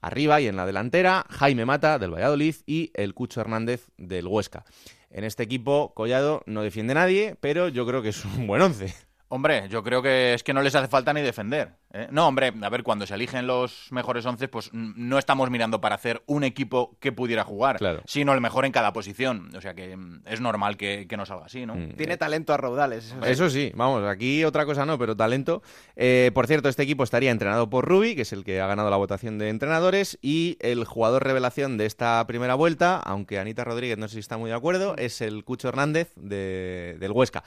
arriba 0.00 0.40
y 0.40 0.46
en 0.46 0.56
la 0.56 0.66
delantera 0.66 1.26
Jaime 1.30 1.64
Mata 1.64 1.98
del 1.98 2.14
Valladolid 2.14 2.54
y 2.66 2.90
el 2.94 3.14
Cucho 3.14 3.40
Hernández 3.40 3.88
del 3.96 4.26
Huesca. 4.26 4.64
En 5.10 5.24
este 5.24 5.42
equipo 5.42 5.92
Collado 5.94 6.42
no 6.46 6.62
defiende 6.62 6.94
nadie, 6.94 7.36
pero 7.40 7.68
yo 7.68 7.86
creo 7.86 8.02
que 8.02 8.10
es 8.10 8.24
un 8.24 8.46
buen 8.46 8.62
once. 8.62 8.94
Hombre, 9.28 9.68
yo 9.68 9.82
creo 9.82 10.02
que 10.02 10.34
es 10.34 10.44
que 10.44 10.54
no 10.54 10.62
les 10.62 10.74
hace 10.76 10.86
falta 10.86 11.12
ni 11.12 11.20
defender. 11.20 11.72
¿eh? 11.92 12.06
No, 12.12 12.28
hombre, 12.28 12.52
a 12.62 12.68
ver, 12.68 12.84
cuando 12.84 13.06
se 13.06 13.14
eligen 13.14 13.48
los 13.48 13.88
mejores 13.90 14.24
once, 14.24 14.46
pues 14.46 14.70
no 14.72 15.18
estamos 15.18 15.50
mirando 15.50 15.80
para 15.80 15.96
hacer 15.96 16.22
un 16.26 16.44
equipo 16.44 16.96
que 17.00 17.10
pudiera 17.10 17.42
jugar, 17.42 17.78
sino 18.06 18.34
el 18.34 18.40
mejor 18.40 18.66
en 18.66 18.72
cada 18.72 18.92
posición. 18.92 19.50
O 19.56 19.60
sea 19.60 19.74
que 19.74 19.96
mm, 19.96 20.22
es 20.26 20.40
normal 20.40 20.76
que, 20.76 21.06
que 21.08 21.16
no 21.16 21.26
salga 21.26 21.46
así, 21.46 21.66
¿no? 21.66 21.74
Mm. 21.74 21.96
Tiene 21.96 22.16
talento 22.16 22.54
a 22.54 22.56
raudales. 22.56 23.16
Eso 23.24 23.50
sí. 23.50 23.72
vamos, 23.74 24.04
aquí 24.04 24.44
otra 24.44 24.64
cosa 24.64 24.86
no, 24.86 24.96
pero 24.96 25.16
talento. 25.16 25.60
Eh, 25.96 26.30
por 26.32 26.46
cierto, 26.46 26.68
este 26.68 26.84
equipo 26.84 27.02
estaría 27.02 27.32
entrenado 27.32 27.68
por 27.68 27.84
Rubi, 27.84 28.14
que 28.14 28.22
es 28.22 28.32
el 28.32 28.44
que 28.44 28.60
ha 28.60 28.68
ganado 28.68 28.90
la 28.90 28.96
votación 28.96 29.38
de 29.38 29.48
entrenadores, 29.48 30.18
y 30.22 30.56
el 30.60 30.84
jugador 30.84 31.24
revelación 31.24 31.78
de 31.78 31.86
esta 31.86 32.24
primera 32.28 32.54
vuelta, 32.54 33.00
aunque 33.00 33.40
Anita 33.40 33.64
Rodríguez 33.64 33.98
no 33.98 34.06
sé 34.06 34.14
si 34.14 34.20
está 34.20 34.36
muy 34.36 34.50
de 34.50 34.56
acuerdo, 34.56 34.94
es 34.96 35.20
el 35.20 35.42
Cucho 35.42 35.68
Hernández 35.68 36.12
de, 36.14 36.96
del 37.00 37.10
Huesca. 37.10 37.42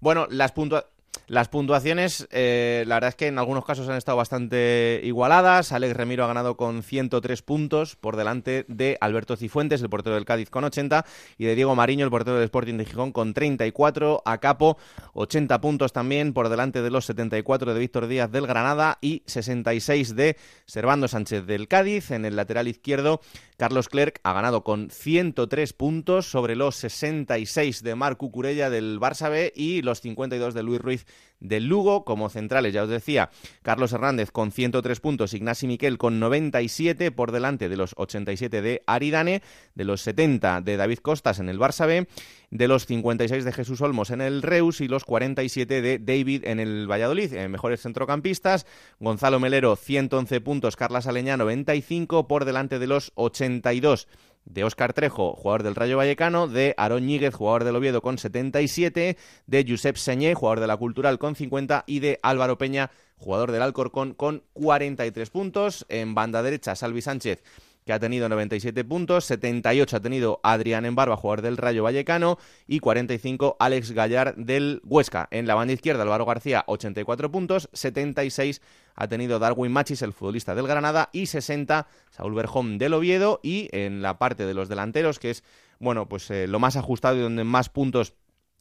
Bueno, 0.00 0.26
las 0.30 0.52
puntuaciones 0.52 0.93
las 1.26 1.48
puntuaciones, 1.48 2.28
eh, 2.30 2.84
la 2.86 2.96
verdad 2.96 3.08
es 3.08 3.14
que 3.16 3.28
en 3.28 3.38
algunos 3.38 3.64
casos 3.64 3.88
han 3.88 3.96
estado 3.96 4.18
bastante 4.18 5.00
igualadas. 5.04 5.72
Alex 5.72 5.96
Remiro 5.96 6.24
ha 6.24 6.28
ganado 6.28 6.56
con 6.56 6.82
103 6.82 7.40
puntos 7.40 7.96
por 7.96 8.16
delante 8.16 8.66
de 8.68 8.98
Alberto 9.00 9.36
Cifuentes, 9.36 9.80
el 9.80 9.88
portero 9.88 10.16
del 10.16 10.26
Cádiz, 10.26 10.50
con 10.50 10.64
80, 10.64 11.06
y 11.38 11.46
de 11.46 11.54
Diego 11.54 11.74
Mariño, 11.74 12.04
el 12.04 12.10
portero 12.10 12.36
del 12.36 12.44
Sporting 12.44 12.76
de 12.76 12.84
Gijón, 12.84 13.12
con 13.12 13.32
34. 13.32 14.22
A 14.26 14.38
Capo, 14.38 14.76
80 15.14 15.60
puntos 15.60 15.92
también 15.92 16.34
por 16.34 16.50
delante 16.50 16.82
de 16.82 16.90
los 16.90 17.06
74 17.06 17.72
de 17.72 17.80
Víctor 17.80 18.06
Díaz 18.06 18.30
del 18.30 18.46
Granada 18.46 18.98
y 19.00 19.22
66 19.26 20.16
de 20.16 20.36
Servando 20.66 21.08
Sánchez 21.08 21.46
del 21.46 21.68
Cádiz. 21.68 22.10
En 22.10 22.26
el 22.26 22.36
lateral 22.36 22.68
izquierdo, 22.68 23.20
Carlos 23.56 23.88
Clerc 23.88 24.20
ha 24.24 24.32
ganado 24.32 24.62
con 24.62 24.90
103 24.90 25.72
puntos 25.72 26.26
sobre 26.30 26.56
los 26.56 26.76
66 26.76 27.82
de 27.82 27.94
Marc 27.94 28.18
Curella 28.18 28.68
del 28.68 29.00
Barça 29.00 29.30
B 29.30 29.52
y 29.54 29.82
los 29.82 30.00
52 30.00 30.54
de 30.54 30.62
Luis 30.62 30.80
Ruiz 30.80 31.06
del 31.40 31.66
Lugo. 31.66 32.04
Como 32.04 32.28
centrales, 32.28 32.72
ya 32.72 32.82
os 32.82 32.88
decía, 32.88 33.30
Carlos 33.62 33.92
Hernández 33.92 34.30
con 34.30 34.50
103 34.50 35.00
puntos, 35.00 35.34
Ignasi 35.34 35.66
Miquel 35.66 35.98
con 35.98 36.18
97 36.18 37.12
por 37.12 37.32
delante 37.32 37.68
de 37.68 37.76
los 37.76 37.94
87 37.96 38.62
de 38.62 38.82
Aridane, 38.86 39.42
de 39.74 39.84
los 39.84 40.00
70 40.00 40.60
de 40.62 40.76
David 40.76 40.98
Costas 40.98 41.38
en 41.38 41.48
el 41.48 41.58
Barça 41.58 41.86
B, 41.86 42.08
de 42.50 42.68
los 42.68 42.86
56 42.86 43.44
de 43.44 43.52
Jesús 43.52 43.80
Olmos 43.80 44.10
en 44.10 44.20
el 44.20 44.42
Reus 44.42 44.80
y 44.80 44.88
los 44.88 45.04
47 45.04 45.82
de 45.82 45.98
David 45.98 46.44
en 46.44 46.60
el 46.60 46.90
Valladolid. 46.90 47.32
En 47.34 47.50
mejores 47.50 47.82
centrocampistas, 47.82 48.66
Gonzalo 49.00 49.40
Melero 49.40 49.76
111 49.76 50.40
puntos, 50.40 50.76
Carlas 50.76 51.06
Aleñá 51.06 51.36
95 51.36 52.28
por 52.28 52.44
delante 52.44 52.78
de 52.78 52.86
los 52.86 53.12
82 53.16 54.08
de 54.44 54.64
Óscar 54.64 54.92
Trejo, 54.92 55.34
jugador 55.34 55.62
del 55.62 55.74
Rayo 55.74 55.96
Vallecano, 55.96 56.48
de 56.48 56.74
Aarón 56.76 57.08
jugador 57.32 57.64
del 57.64 57.76
Oviedo, 57.76 58.02
con 58.02 58.18
77, 58.18 59.16
de 59.46 59.66
Josep 59.68 59.96
Señé, 59.96 60.34
jugador 60.34 60.60
de 60.60 60.66
la 60.66 60.76
Cultural, 60.76 61.18
con 61.18 61.34
50, 61.34 61.84
y 61.86 62.00
de 62.00 62.18
Álvaro 62.22 62.58
Peña, 62.58 62.90
jugador 63.16 63.52
del 63.52 63.62
Alcorcón, 63.62 64.14
con 64.14 64.42
43 64.52 65.30
puntos. 65.30 65.86
En 65.88 66.14
banda 66.14 66.42
derecha, 66.42 66.74
Salvi 66.74 67.02
Sánchez 67.02 67.42
que 67.84 67.92
ha 67.92 68.00
tenido 68.00 68.28
97 68.28 68.84
puntos, 68.84 69.26
78 69.26 69.96
ha 69.96 70.00
tenido 70.00 70.40
Adrián 70.42 70.86
Embarba, 70.86 71.16
jugador 71.16 71.42
del 71.42 71.58
Rayo 71.58 71.82
Vallecano, 71.82 72.38
y 72.66 72.80
45 72.80 73.56
Alex 73.58 73.92
Gallar 73.92 74.34
del 74.36 74.80
Huesca. 74.84 75.28
En 75.30 75.46
la 75.46 75.54
banda 75.54 75.74
izquierda, 75.74 76.02
Álvaro 76.02 76.24
García, 76.24 76.64
84 76.66 77.30
puntos, 77.30 77.68
76 77.74 78.62
ha 78.94 79.08
tenido 79.08 79.38
Darwin 79.38 79.72
Machis, 79.72 80.02
el 80.02 80.14
futbolista 80.14 80.54
del 80.54 80.66
Granada, 80.66 81.10
y 81.12 81.26
60 81.26 81.86
Saúl 82.10 82.34
Berjón 82.34 82.78
del 82.78 82.94
Oviedo, 82.94 83.40
y 83.42 83.68
en 83.72 84.00
la 84.00 84.18
parte 84.18 84.46
de 84.46 84.54
los 84.54 84.68
delanteros, 84.68 85.18
que 85.18 85.30
es, 85.30 85.44
bueno, 85.78 86.08
pues 86.08 86.30
eh, 86.30 86.46
lo 86.46 86.58
más 86.58 86.76
ajustado 86.76 87.16
y 87.16 87.20
donde 87.20 87.44
más 87.44 87.68
puntos 87.68 88.14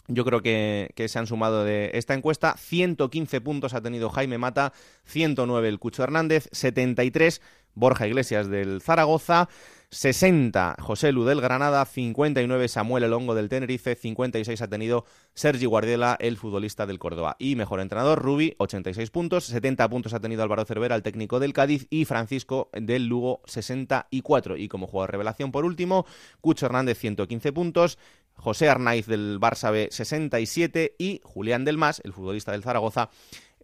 yo 0.09 0.26
creo 0.26 0.41
que, 0.41 0.91
que, 0.95 1.07
se 1.07 1.17
han 1.17 1.28
sumado 1.28 1.63
de 1.63 1.91
esta 1.93 2.13
encuesta. 2.13 2.57
115 2.57 3.39
puntos 3.39 3.74
ha 3.74 3.80
tenido 3.80 4.09
Jaime 4.09 4.38
Mata, 4.38 4.74
109 5.05 5.69
el 5.69 5.80
Cucho 5.80 6.03
Hernández, 6.03 6.49
73 6.51 7.41
Borja 7.76 8.07
Iglesias 8.07 8.49
del 8.49 8.82
Zaragoza, 8.82 9.49
60 9.93 10.78
José 10.80 11.11
Lu 11.11 11.24
del 11.24 11.39
Granada, 11.39 11.86
59 11.86 12.67
Samuel 12.67 13.03
Elongo 13.03 13.36
del 13.36 13.49
Tenerife, 13.49 13.95
56 13.95 14.61
ha 14.61 14.67
tenido 14.67 15.05
Sergi 15.36 15.65
Guardiola, 15.65 16.17
el 16.19 16.38
futbolista 16.38 16.88
del 16.88 16.99
Córdoba. 16.99 17.36
Y 17.38 17.55
mejor 17.55 17.80
entrenador, 17.80 18.21
Rubi, 18.21 18.55
86 18.57 19.11
puntos, 19.11 19.45
70 19.45 19.88
puntos 19.89 20.13
ha 20.13 20.19
tenido 20.19 20.41
Álvaro 20.41 20.65
Cervera, 20.65 20.95
el 20.95 21.03
técnico 21.03 21.39
del 21.39 21.53
Cádiz, 21.53 21.86
y 21.91 22.05
Francisco 22.05 22.69
del 22.74 23.05
Lugo, 23.05 23.41
64. 23.45 24.57
Y 24.57 24.67
como 24.67 24.88
jugador 24.88 25.11
revelación, 25.11 25.51
por 25.51 25.63
último, 25.63 26.05
Cucho 26.41 26.65
Hernández, 26.65 26.97
115 26.97 27.53
puntos, 27.53 27.99
José 28.36 28.69
Arnaiz 28.69 29.05
del 29.05 29.39
Barça 29.39 29.71
B, 29.71 29.89
67 29.91 30.95
y 30.97 31.21
Julián 31.24 31.65
del 31.65 31.78
Mas, 31.78 32.01
el 32.03 32.13
futbolista 32.13 32.51
del 32.51 32.63
Zaragoza, 32.63 33.09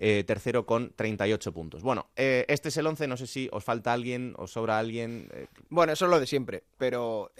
eh, 0.01 0.23
tercero 0.25 0.65
con 0.65 0.93
38 0.95 1.51
puntos. 1.51 1.83
Bueno, 1.83 2.07
eh, 2.15 2.45
este 2.47 2.69
es 2.69 2.77
el 2.77 2.87
11, 2.87 3.07
no 3.07 3.17
sé 3.17 3.27
si 3.27 3.49
os 3.51 3.65
falta 3.65 3.91
alguien, 3.91 4.33
os 4.37 4.51
sobra 4.51 4.79
alguien. 4.79 5.27
Eh. 5.33 5.47
Bueno, 5.69 5.91
eso 5.91 6.05
es 6.05 6.11
lo 6.11 6.21
de 6.21 6.25
siempre, 6.25 6.63
pero 6.77 7.31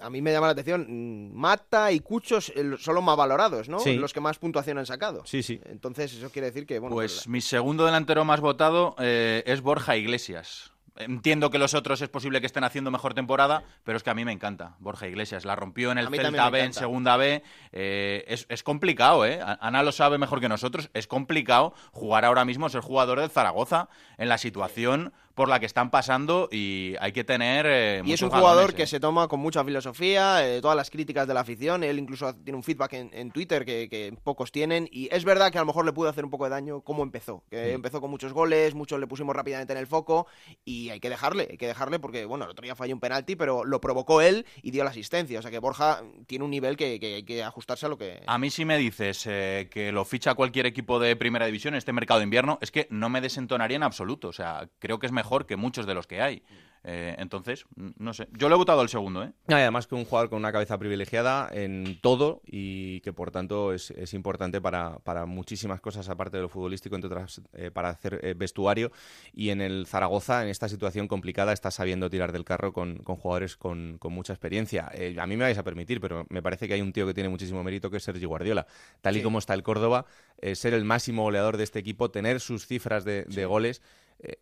a 0.00 0.08
mí 0.08 0.22
me 0.22 0.32
llama 0.32 0.46
la 0.46 0.52
atención, 0.52 0.86
mm, 0.88 1.34
Mata 1.34 1.92
y 1.92 2.00
Cuchos 2.00 2.50
son 2.78 2.94
los 2.94 3.04
más 3.04 3.16
valorados, 3.16 3.68
¿no? 3.68 3.78
Los 3.84 4.14
que 4.14 4.20
más 4.20 4.38
puntuación 4.38 4.78
han 4.78 4.86
sacado. 4.86 5.22
Sí, 5.26 5.42
sí. 5.42 5.60
Entonces 5.66 6.14
eso 6.14 6.30
quiere 6.30 6.46
decir 6.46 6.66
que, 6.66 6.78
bueno... 6.78 6.96
Pues, 6.96 7.12
pues 7.12 7.28
mi 7.28 7.42
segundo 7.42 7.84
delantero 7.84 8.24
más 8.24 8.40
votado 8.40 8.96
es 8.98 9.60
Borja 9.60 9.96
Iglesias. 9.96 10.72
Entiendo 10.98 11.50
que 11.50 11.58
los 11.58 11.74
otros 11.74 12.02
es 12.02 12.08
posible 12.08 12.40
que 12.40 12.46
estén 12.46 12.64
haciendo 12.64 12.90
mejor 12.90 13.14
temporada, 13.14 13.62
pero 13.84 13.96
es 13.96 14.02
que 14.02 14.10
a 14.10 14.14
mí 14.14 14.24
me 14.24 14.32
encanta. 14.32 14.74
Borja 14.80 15.06
Iglesias 15.06 15.44
la 15.44 15.56
rompió 15.56 15.92
en 15.92 15.98
el 15.98 16.08
Celta 16.08 16.50
B, 16.50 16.64
en 16.64 16.72
Segunda 16.72 17.16
B. 17.16 17.42
Eh, 17.72 18.24
es, 18.26 18.46
es, 18.48 18.62
complicado, 18.62 19.24
¿eh? 19.24 19.40
Ana 19.60 19.82
lo 19.82 19.92
sabe 19.92 20.18
mejor 20.18 20.40
que 20.40 20.48
nosotros. 20.48 20.90
Es 20.94 21.06
complicado 21.06 21.72
jugar 21.92 22.24
ahora 22.24 22.44
mismo, 22.44 22.68
ser 22.68 22.80
jugador 22.80 23.20
del 23.20 23.30
Zaragoza 23.30 23.88
en 24.16 24.28
la 24.28 24.38
situación 24.38 25.12
por 25.38 25.48
la 25.48 25.60
que 25.60 25.66
están 25.66 25.92
pasando 25.92 26.48
y 26.50 26.96
hay 26.98 27.12
que 27.12 27.22
tener. 27.22 27.64
Eh, 27.68 28.02
y 28.04 28.12
es 28.12 28.22
un 28.22 28.30
jugador 28.30 28.74
que 28.74 28.88
se 28.88 28.98
toma 28.98 29.28
con 29.28 29.38
mucha 29.38 29.64
filosofía, 29.64 30.44
eh, 30.44 30.60
todas 30.60 30.76
las 30.76 30.90
críticas 30.90 31.28
de 31.28 31.34
la 31.34 31.42
afición. 31.42 31.84
Él 31.84 32.00
incluso 32.00 32.34
tiene 32.34 32.56
un 32.56 32.64
feedback 32.64 32.94
en, 32.94 33.30
Twitter 33.30 33.64
que, 33.64 34.12
pocos 34.24 34.50
tienen. 34.50 34.88
Y 34.90 35.08
es 35.14 35.24
verdad 35.24 35.52
que 35.52 35.58
a 35.58 35.60
lo 35.60 35.66
mejor 35.66 35.84
le 35.84 35.92
pudo 35.92 36.08
hacer 36.08 36.24
un 36.24 36.32
poco 36.32 36.42
de 36.42 36.50
daño 36.50 36.80
cómo 36.80 37.04
empezó. 37.04 37.44
Que 37.48 37.72
empezó 37.72 38.00
con 38.00 38.10
muchos 38.10 38.32
goles, 38.32 38.74
muchos 38.74 38.98
le 38.98 39.06
pusimos 39.06 39.36
rápidamente 39.36 39.72
en 39.72 39.78
el 39.78 39.86
foco. 39.86 40.26
Y 40.64 40.90
hay 40.90 40.98
que 40.98 41.08
dejarle, 41.08 41.46
hay 41.48 41.56
que 41.56 41.68
dejarle 41.68 42.00
porque, 42.00 42.24
bueno, 42.24 42.44
el 42.44 42.50
otro 42.50 42.64
día 42.64 42.74
falló 42.74 42.94
un 42.94 43.00
penalti, 43.00 43.36
pero 43.36 43.64
lo 43.64 43.80
provocó 43.80 44.20
él 44.20 44.44
y 44.60 44.72
dio 44.72 44.82
la 44.82 44.90
asistencia. 44.90 45.38
O 45.38 45.42
sea 45.42 45.52
que 45.52 45.60
Borja 45.60 46.02
tiene 46.26 46.44
un 46.44 46.50
nivel 46.50 46.76
que, 46.76 46.98
hay 47.00 47.22
que 47.22 47.44
ajustarse 47.44 47.86
a 47.86 47.88
lo 47.88 47.96
que. 47.96 48.24
A 48.26 48.38
mí, 48.38 48.50
si 48.50 48.64
me 48.64 48.76
dices 48.76 49.24
eh, 49.26 49.68
que 49.70 49.92
lo 49.92 50.04
ficha 50.04 50.34
cualquier 50.34 50.66
equipo 50.66 50.98
de 50.98 51.14
primera 51.14 51.46
división 51.46 51.74
en 51.74 51.78
este 51.78 51.92
mercado 51.92 52.18
de 52.18 52.24
invierno, 52.24 52.58
es 52.60 52.72
que 52.72 52.88
no 52.90 53.08
me 53.08 53.20
desentonaría 53.20 53.76
en 53.76 53.84
absoluto. 53.84 54.26
O 54.26 54.32
sea, 54.32 54.68
creo 54.80 54.98
que 54.98 55.06
es 55.06 55.12
mejor 55.12 55.27
que 55.46 55.56
muchos 55.56 55.86
de 55.86 55.94
los 55.94 56.06
que 56.06 56.20
hay. 56.20 56.42
Eh, 56.84 57.16
entonces, 57.18 57.66
no 57.76 58.14
sé. 58.14 58.28
Yo 58.32 58.48
le 58.48 58.54
he 58.54 58.58
votado 58.58 58.80
al 58.80 58.88
segundo, 58.88 59.24
¿eh? 59.24 59.32
Además 59.48 59.86
que 59.86 59.94
un 59.94 60.04
jugador 60.04 60.30
con 60.30 60.38
una 60.38 60.52
cabeza 60.52 60.78
privilegiada 60.78 61.48
en 61.52 61.98
todo 62.00 62.40
y 62.46 63.00
que 63.00 63.12
por 63.12 63.30
tanto 63.30 63.72
es, 63.72 63.92
importante 64.14 64.60
para, 64.60 65.26
muchísimas 65.26 65.80
cosas 65.80 66.08
aparte 66.08 66.36
de 66.36 66.44
lo 66.44 66.48
futbolístico, 66.48 66.94
entre 66.94 67.08
otras 67.08 67.42
eh, 67.52 67.70
para 67.70 67.90
hacer 67.90 68.20
eh, 68.22 68.34
vestuario. 68.34 68.92
Y 69.34 69.50
en 69.50 69.60
el 69.60 69.86
Zaragoza, 69.86 70.42
en 70.42 70.48
esta 70.48 70.68
situación 70.68 71.08
complicada, 71.08 71.52
está 71.52 71.70
sabiendo 71.70 72.08
tirar 72.08 72.32
del 72.32 72.44
carro 72.44 72.72
con, 72.72 73.02
jugadores 73.04 73.56
con, 73.56 73.98
mucha 74.04 74.32
experiencia. 74.32 74.90
a 75.20 75.26
mí 75.26 75.36
me 75.36 75.44
vais 75.44 75.58
a 75.58 75.62
permitir, 75.62 76.00
pero 76.00 76.26
me 76.30 76.42
parece 76.42 76.66
que 76.66 76.74
hay 76.74 76.80
un 76.80 76.92
tío 76.92 77.06
que 77.06 77.12
tiene 77.12 77.28
muchísimo 77.28 77.62
mérito 77.62 77.90
que 77.90 77.98
es 77.98 78.02
Sergio 78.02 78.28
Guardiola. 78.28 78.66
Tal 79.02 79.16
y 79.16 79.22
como 79.22 79.38
está 79.38 79.52
el 79.52 79.62
Córdoba, 79.62 80.06
ser 80.54 80.72
el 80.72 80.84
máximo 80.84 81.24
goleador 81.24 81.58
de 81.58 81.64
este 81.64 81.78
equipo, 81.78 82.10
tener 82.10 82.40
sus 82.40 82.66
cifras 82.66 83.04
de, 83.04 83.24
de 83.24 83.44
goles, 83.44 83.82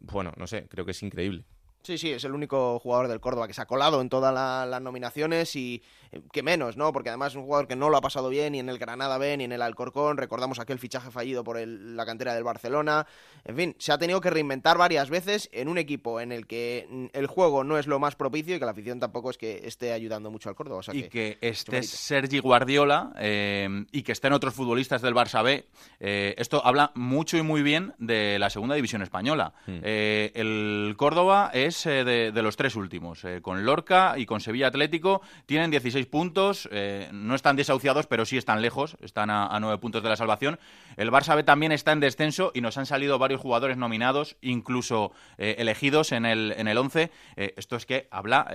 bueno, 0.00 0.32
no 0.36 0.46
sé, 0.46 0.66
creo 0.68 0.84
que 0.84 0.92
es 0.92 1.02
increíble. 1.02 1.44
Sí, 1.86 1.98
sí, 1.98 2.10
es 2.10 2.24
el 2.24 2.32
único 2.34 2.78
jugador 2.80 3.06
del 3.06 3.20
Córdoba 3.20 3.46
que 3.46 3.54
se 3.54 3.62
ha 3.62 3.66
colado 3.66 4.00
en 4.00 4.08
todas 4.08 4.34
la- 4.34 4.66
las 4.66 4.82
nominaciones 4.82 5.54
y 5.54 5.82
eh, 6.12 6.20
que 6.32 6.42
menos, 6.42 6.76
¿no? 6.76 6.92
Porque 6.92 7.10
además 7.10 7.32
es 7.32 7.36
un 7.36 7.44
jugador 7.44 7.66
que 7.68 7.76
no 7.76 7.90
lo 7.90 7.96
ha 7.96 8.00
pasado 8.00 8.28
bien 8.28 8.52
ni 8.52 8.58
en 8.60 8.68
el 8.68 8.78
Granada 8.78 9.18
B 9.18 9.36
ni 9.36 9.44
en 9.44 9.52
el 9.52 9.62
Alcorcón. 9.62 10.16
Recordamos 10.16 10.58
aquel 10.58 10.78
fichaje 10.80 11.10
fallido 11.12 11.44
por 11.44 11.58
el- 11.58 11.96
la 11.96 12.04
cantera 12.06 12.34
del 12.34 12.42
Barcelona. 12.44 13.06
En 13.44 13.56
fin, 13.56 13.76
se 13.78 13.92
ha 13.92 13.98
tenido 13.98 14.20
que 14.20 14.30
reinventar 14.30 14.78
varias 14.78 15.10
veces 15.10 15.48
en 15.52 15.68
un 15.68 15.78
equipo 15.78 16.20
en 16.20 16.32
el 16.32 16.46
que 16.48 16.86
mm, 16.90 17.06
el 17.12 17.26
juego 17.28 17.62
no 17.64 17.78
es 17.78 17.86
lo 17.86 17.98
más 18.00 18.16
propicio 18.16 18.56
y 18.56 18.58
que 18.58 18.64
la 18.64 18.70
afición 18.72 18.98
tampoco 18.98 19.30
es 19.30 19.38
que 19.38 19.62
esté 19.64 19.92
ayudando 19.92 20.30
mucho 20.30 20.48
al 20.48 20.54
Córdoba. 20.56 20.78
O 20.80 20.82
sea 20.82 20.94
y 20.94 21.02
que, 21.04 21.38
que 21.40 21.48
esté 21.48 21.72
mérito. 21.72 21.92
Sergi 21.96 22.38
Guardiola 22.40 23.12
eh, 23.18 23.68
y 23.92 24.02
que 24.02 24.12
estén 24.12 24.32
otros 24.32 24.54
futbolistas 24.54 25.02
del 25.02 25.14
Barça 25.14 25.44
B. 25.44 25.66
eh, 26.00 26.34
esto 26.38 26.64
habla 26.64 26.90
mucho 26.94 27.36
y 27.36 27.42
muy 27.42 27.62
bien 27.62 27.94
de 27.98 28.38
la 28.38 28.50
segunda 28.50 28.74
división 28.74 29.02
española. 29.02 29.52
Eh, 29.68 30.30
el 30.34 30.94
Córdoba 30.96 31.50
es 31.52 31.75
eh, 31.84 32.04
de, 32.32 32.42
los 32.42 32.56
tres 32.56 32.76
últimos. 32.76 33.24
eh, 33.24 33.40
con 33.42 33.64
Lorca 33.66 34.14
y 34.16 34.24
con 34.24 34.40
Sevilla 34.40 34.68
Atlético 34.68 35.20
tienen 35.44 35.70
16 35.70 36.06
puntos. 36.06 36.68
eh, 36.72 37.08
no 37.12 37.34
están 37.34 37.56
desahuciados, 37.56 38.06
pero 38.06 38.24
sí 38.24 38.38
están 38.38 38.62
lejos. 38.62 38.96
Están 39.02 39.28
a, 39.28 39.48
a 39.48 39.60
9 39.60 39.78
puntos 39.78 40.02
de 40.02 40.08
la 40.08 40.16
salvación. 40.16 40.58
El 40.96 41.10
Barça 41.10 41.34
B 41.34 41.42
también 41.42 41.72
está 41.72 41.92
en 41.92 42.00
descenso 42.00 42.52
y 42.54 42.60
nos 42.60 42.78
han 42.78 42.86
salido 42.86 43.18
varios 43.18 43.40
jugadores 43.40 43.76
nominados, 43.76 44.36
incluso 44.40 45.12
elegidos 45.36 46.12
en 46.12 46.24
el, 46.24 46.54
en 46.56 46.68
el 46.68 46.78
11. 46.78 47.10
Eh, 47.36 47.54
esto 47.56 47.76
es 47.76 47.86
que 47.86 48.08
habla, 48.10 48.48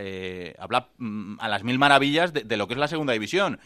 habla 0.57 0.89
mm, 0.97 1.35
a 1.39 1.47
las 1.47 1.63
mil 1.63 1.77
maravillas 1.77 2.33
de, 2.33 2.57
lo 2.57 2.67
que 2.67 2.73
es 2.73 2.79
la 2.79 2.87
segunda 2.87 3.13
división. 3.13 3.59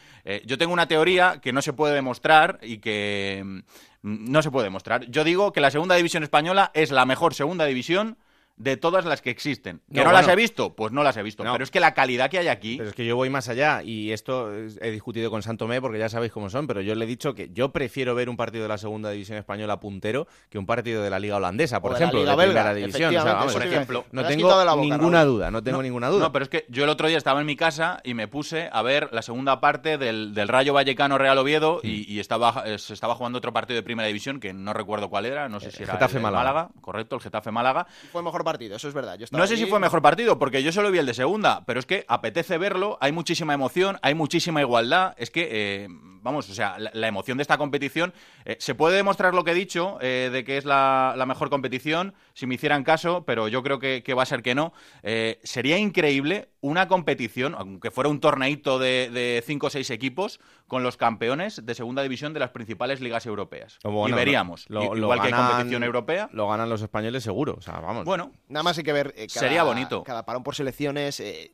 Yo 0.45 0.57
tengo 0.57 0.73
una 0.73 0.87
teoría 0.87 1.39
que 1.41 1.53
no 1.53 1.61
se 1.61 1.73
puede 1.73 1.93
demostrar 1.93 2.59
y 2.61 2.79
que 2.79 3.41
mm, 3.45 3.59
no 4.01 4.41
se 4.41 4.51
puede 4.51 4.65
demostrar. 4.65 5.05
Yo 5.09 5.23
digo 5.23 5.51
que 5.51 5.61
la 5.61 5.71
segunda 5.71 5.95
división 5.95 6.23
española 6.23 6.71
es 6.73 6.91
la 6.91 7.05
mejor 7.05 7.33
segunda 7.33 7.65
división 7.65 8.17
de 8.57 8.77
todas 8.77 9.03
las 9.05 9.21
que 9.21 9.29
existen. 9.29 9.81
¿Que 9.91 9.99
No, 9.99 10.05
no, 10.05 10.11
las 10.13 10.27
he 10.27 10.35
visto? 10.35 10.75
Pues 10.75 10.91
no 10.93 11.03
las 11.03 11.17
he 11.17 11.23
visto. 11.23 11.43
No. 11.43 11.51
Pero 11.51 11.63
es 11.63 11.71
que 11.71 11.79
la 11.81 11.93
calidad 11.93 12.29
que 12.29 12.39
hay 12.39 12.47
aquí... 12.47 12.77
Pero 12.77 12.89
es 12.89 12.95
que 12.95 13.05
yo 13.05 13.15
voy 13.17 13.29
más 13.29 13.49
allá 13.49 13.83
y 13.83 14.11
esto 14.13 14.53
es- 14.53 14.79
he 14.81 14.91
discutido 14.91 15.29
con 15.29 15.41
Santomé 15.43 15.81
porque 15.81 15.99
ya 15.99 16.07
sabéis 16.07 16.31
cómo 16.31 16.49
son, 16.49 16.65
pero 16.67 16.79
yo 16.81 16.95
le 16.95 17.03
he 17.03 17.07
dicho 17.07 17.33
que 17.35 17.49
yo 17.51 17.73
prefiero 17.73 18.15
ver 18.15 18.29
un 18.29 18.37
partido 18.37 18.63
de 18.63 18.69
la 18.69 18.77
segunda 18.77 19.09
división 19.09 19.37
española 19.37 19.79
puntero 19.79 20.27
que 20.49 20.57
un 20.57 20.65
partido 20.65 21.03
de 21.03 21.09
la 21.09 21.19
liga 21.19 21.35
holandesa, 21.35 21.81
por 21.81 21.91
O 21.91 21.93
de 21.95 21.99
la 21.99 22.05
ejemplo, 22.05 22.19
Liga 22.21 22.31
de 22.31 22.37
belga, 22.37 22.61
primera 22.61 22.73
división. 22.75 23.09
O 23.09 23.11
sea, 23.21 23.33
vamos, 23.33 23.55
a 23.55 23.59
decir. 23.59 23.87
no 24.11 24.23
tengo 24.23 24.35
quitado 24.43 24.59
de 24.59 24.65
la 24.65 24.73
boca, 24.73 24.87
ninguna 24.87 25.17
Raúl. 25.23 25.33
duda, 25.35 25.51
no 25.51 25.61
tengo 25.63 25.77
No, 25.77 25.83
ninguna 25.83 26.07
duda. 26.09 26.19
No, 26.23 26.31
pero 26.31 26.43
es 26.43 26.49
que 26.49 26.65
yo 26.69 26.83
el 26.85 26.89
otro 26.89 27.07
día 27.09 27.17
estaba 27.17 27.41
en 27.41 27.45
mi 27.45 27.57
casa 27.57 27.99
y 28.05 28.13
me 28.13 28.27
puse 28.29 28.69
a 28.71 28.81
ver 28.81 29.09
la 29.11 29.21
segunda 29.21 29.59
parte 29.59 29.97
del, 29.97 30.33
del 30.33 30.47
Rayo 30.47 30.73
Vallecano 30.73 31.17
Real 31.17 31.37
Oviedo 31.37 31.81
Mm. 31.83 31.87
y, 31.87 32.13
y 32.13 32.19
estaba, 32.21 32.63
eh, 32.65 32.77
se 32.77 32.93
estaba 32.93 33.15
jugando 33.15 33.37
otro 33.39 33.51
partido 33.51 33.75
de 33.75 33.83
primera 33.83 34.07
división 34.07 34.39
que 34.39 34.53
no 34.53 34.71
recuerdo 34.73 35.09
cuál 35.09 35.25
era, 35.25 35.49
no 35.49 35.59
sé 35.59 35.71
si 35.71 35.83
era 35.83 35.93
Eh, 35.93 35.95
Getafe 35.97 36.17
el 36.17 36.23
de 36.23 36.31
Málaga. 36.31 36.69
correcto, 36.79 37.15
el 37.17 37.21
Getafe 37.21 37.51
Málaga. 37.51 37.85
Fue 38.13 38.23
mejor 38.23 38.44
partido, 38.45 38.77
eso 38.77 38.87
es 38.87 38.93
verdad. 38.93 39.17
Yo 39.17 39.25
No 39.31 39.45
sé 39.45 39.57
si 39.57 39.65
fue 39.65 39.81
mejor 39.81 40.01
partido, 40.01 40.39
porque 40.39 40.63
yo 40.63 40.71
solo 40.71 40.89
vi 40.89 40.99
el 40.99 41.05
de 41.05 41.13
segunda, 41.13 41.65
pero 41.65 41.81
es 41.81 41.85
que 41.85 42.05
apetece 42.07 42.57
verlo, 42.57 42.97
hay 43.01 43.11
muchísima 43.11 43.53
emoción, 43.53 43.97
hay 44.01 44.15
muchísima 44.15 44.61
igualdad. 44.61 45.13
Es 45.17 45.29
que, 45.29 45.49
eh, 45.51 45.89
vamos, 46.25 46.49
o 46.49 46.53
sea, 46.53 46.77
la, 46.79 46.89
la 46.93 47.07
emoción 47.07 47.37
de 47.37 47.43
esta 47.43 47.57
competición. 47.57 48.13
eh, 48.43 48.57
se 48.59 48.75
puede 48.75 48.97
demostrar 48.97 49.33
lo 49.33 49.43
que 49.45 49.51
he 49.51 49.53
dicho, 49.53 49.97
eh, 50.01 50.29
de 50.33 50.43
que 50.43 50.57
es 50.57 50.65
la, 50.65 51.13
la 51.15 51.25
mejor 51.25 51.49
competición, 51.49 52.13
si 52.33 52.47
me 52.47 52.55
hicieran 52.55 52.83
caso, 52.83 53.23
pero 53.25 53.47
yo 53.47 53.61
creo 53.63 53.79
que, 53.79 54.01
que 54.03 54.13
va 54.15 54.23
a 54.23 54.25
ser 54.25 54.41
que 54.41 54.55
no. 54.55 54.73
Eh, 55.03 55.39
sería 55.43 55.77
increíble 55.77 56.49
una 56.61 56.87
competición, 56.87 57.53
aunque 57.55 57.91
fuera 57.91 58.09
un 58.09 58.19
torneito 58.19 58.79
de, 58.79 59.09
de 59.11 59.43
cinco 59.45 59.67
o 59.67 59.69
seis 59.69 59.89
equipos, 59.91 60.39
con 60.67 60.81
los 60.81 60.97
campeones 60.97 61.63
de 61.63 61.75
segunda 61.75 62.01
división 62.01 62.33
de 62.33 62.39
las 62.39 62.49
principales 62.49 62.99
ligas 63.01 63.25
europeas. 63.27 63.77
Bueno, 63.83 64.15
y 64.15 64.17
veríamos, 64.17 64.65
lo- 64.67 64.97
igual 64.97 65.21
que 65.21 65.27
hay 65.27 65.31
ganan- 65.31 65.51
competición 65.51 65.83
europea. 65.83 66.27
Lo 66.33 66.49
ganan 66.49 66.67
los 66.69 66.81
españoles 66.81 67.23
seguro, 67.23 67.55
o 67.57 67.61
sea, 67.61 67.79
vamos. 67.79 68.03
Bueno, 68.03 68.31
Nada 68.49 68.63
más 68.63 68.75
hay 68.79 68.83
que 68.83 68.93
ver. 68.93 69.13
eh, 69.15 69.27
cada- 69.27 69.39
Sería 69.41 69.61
bonito. 69.63 70.03
Cada 70.03 70.25
parón 70.25 70.41
por 70.43 70.55
selecciones. 70.55 71.19
eh, 71.19 71.51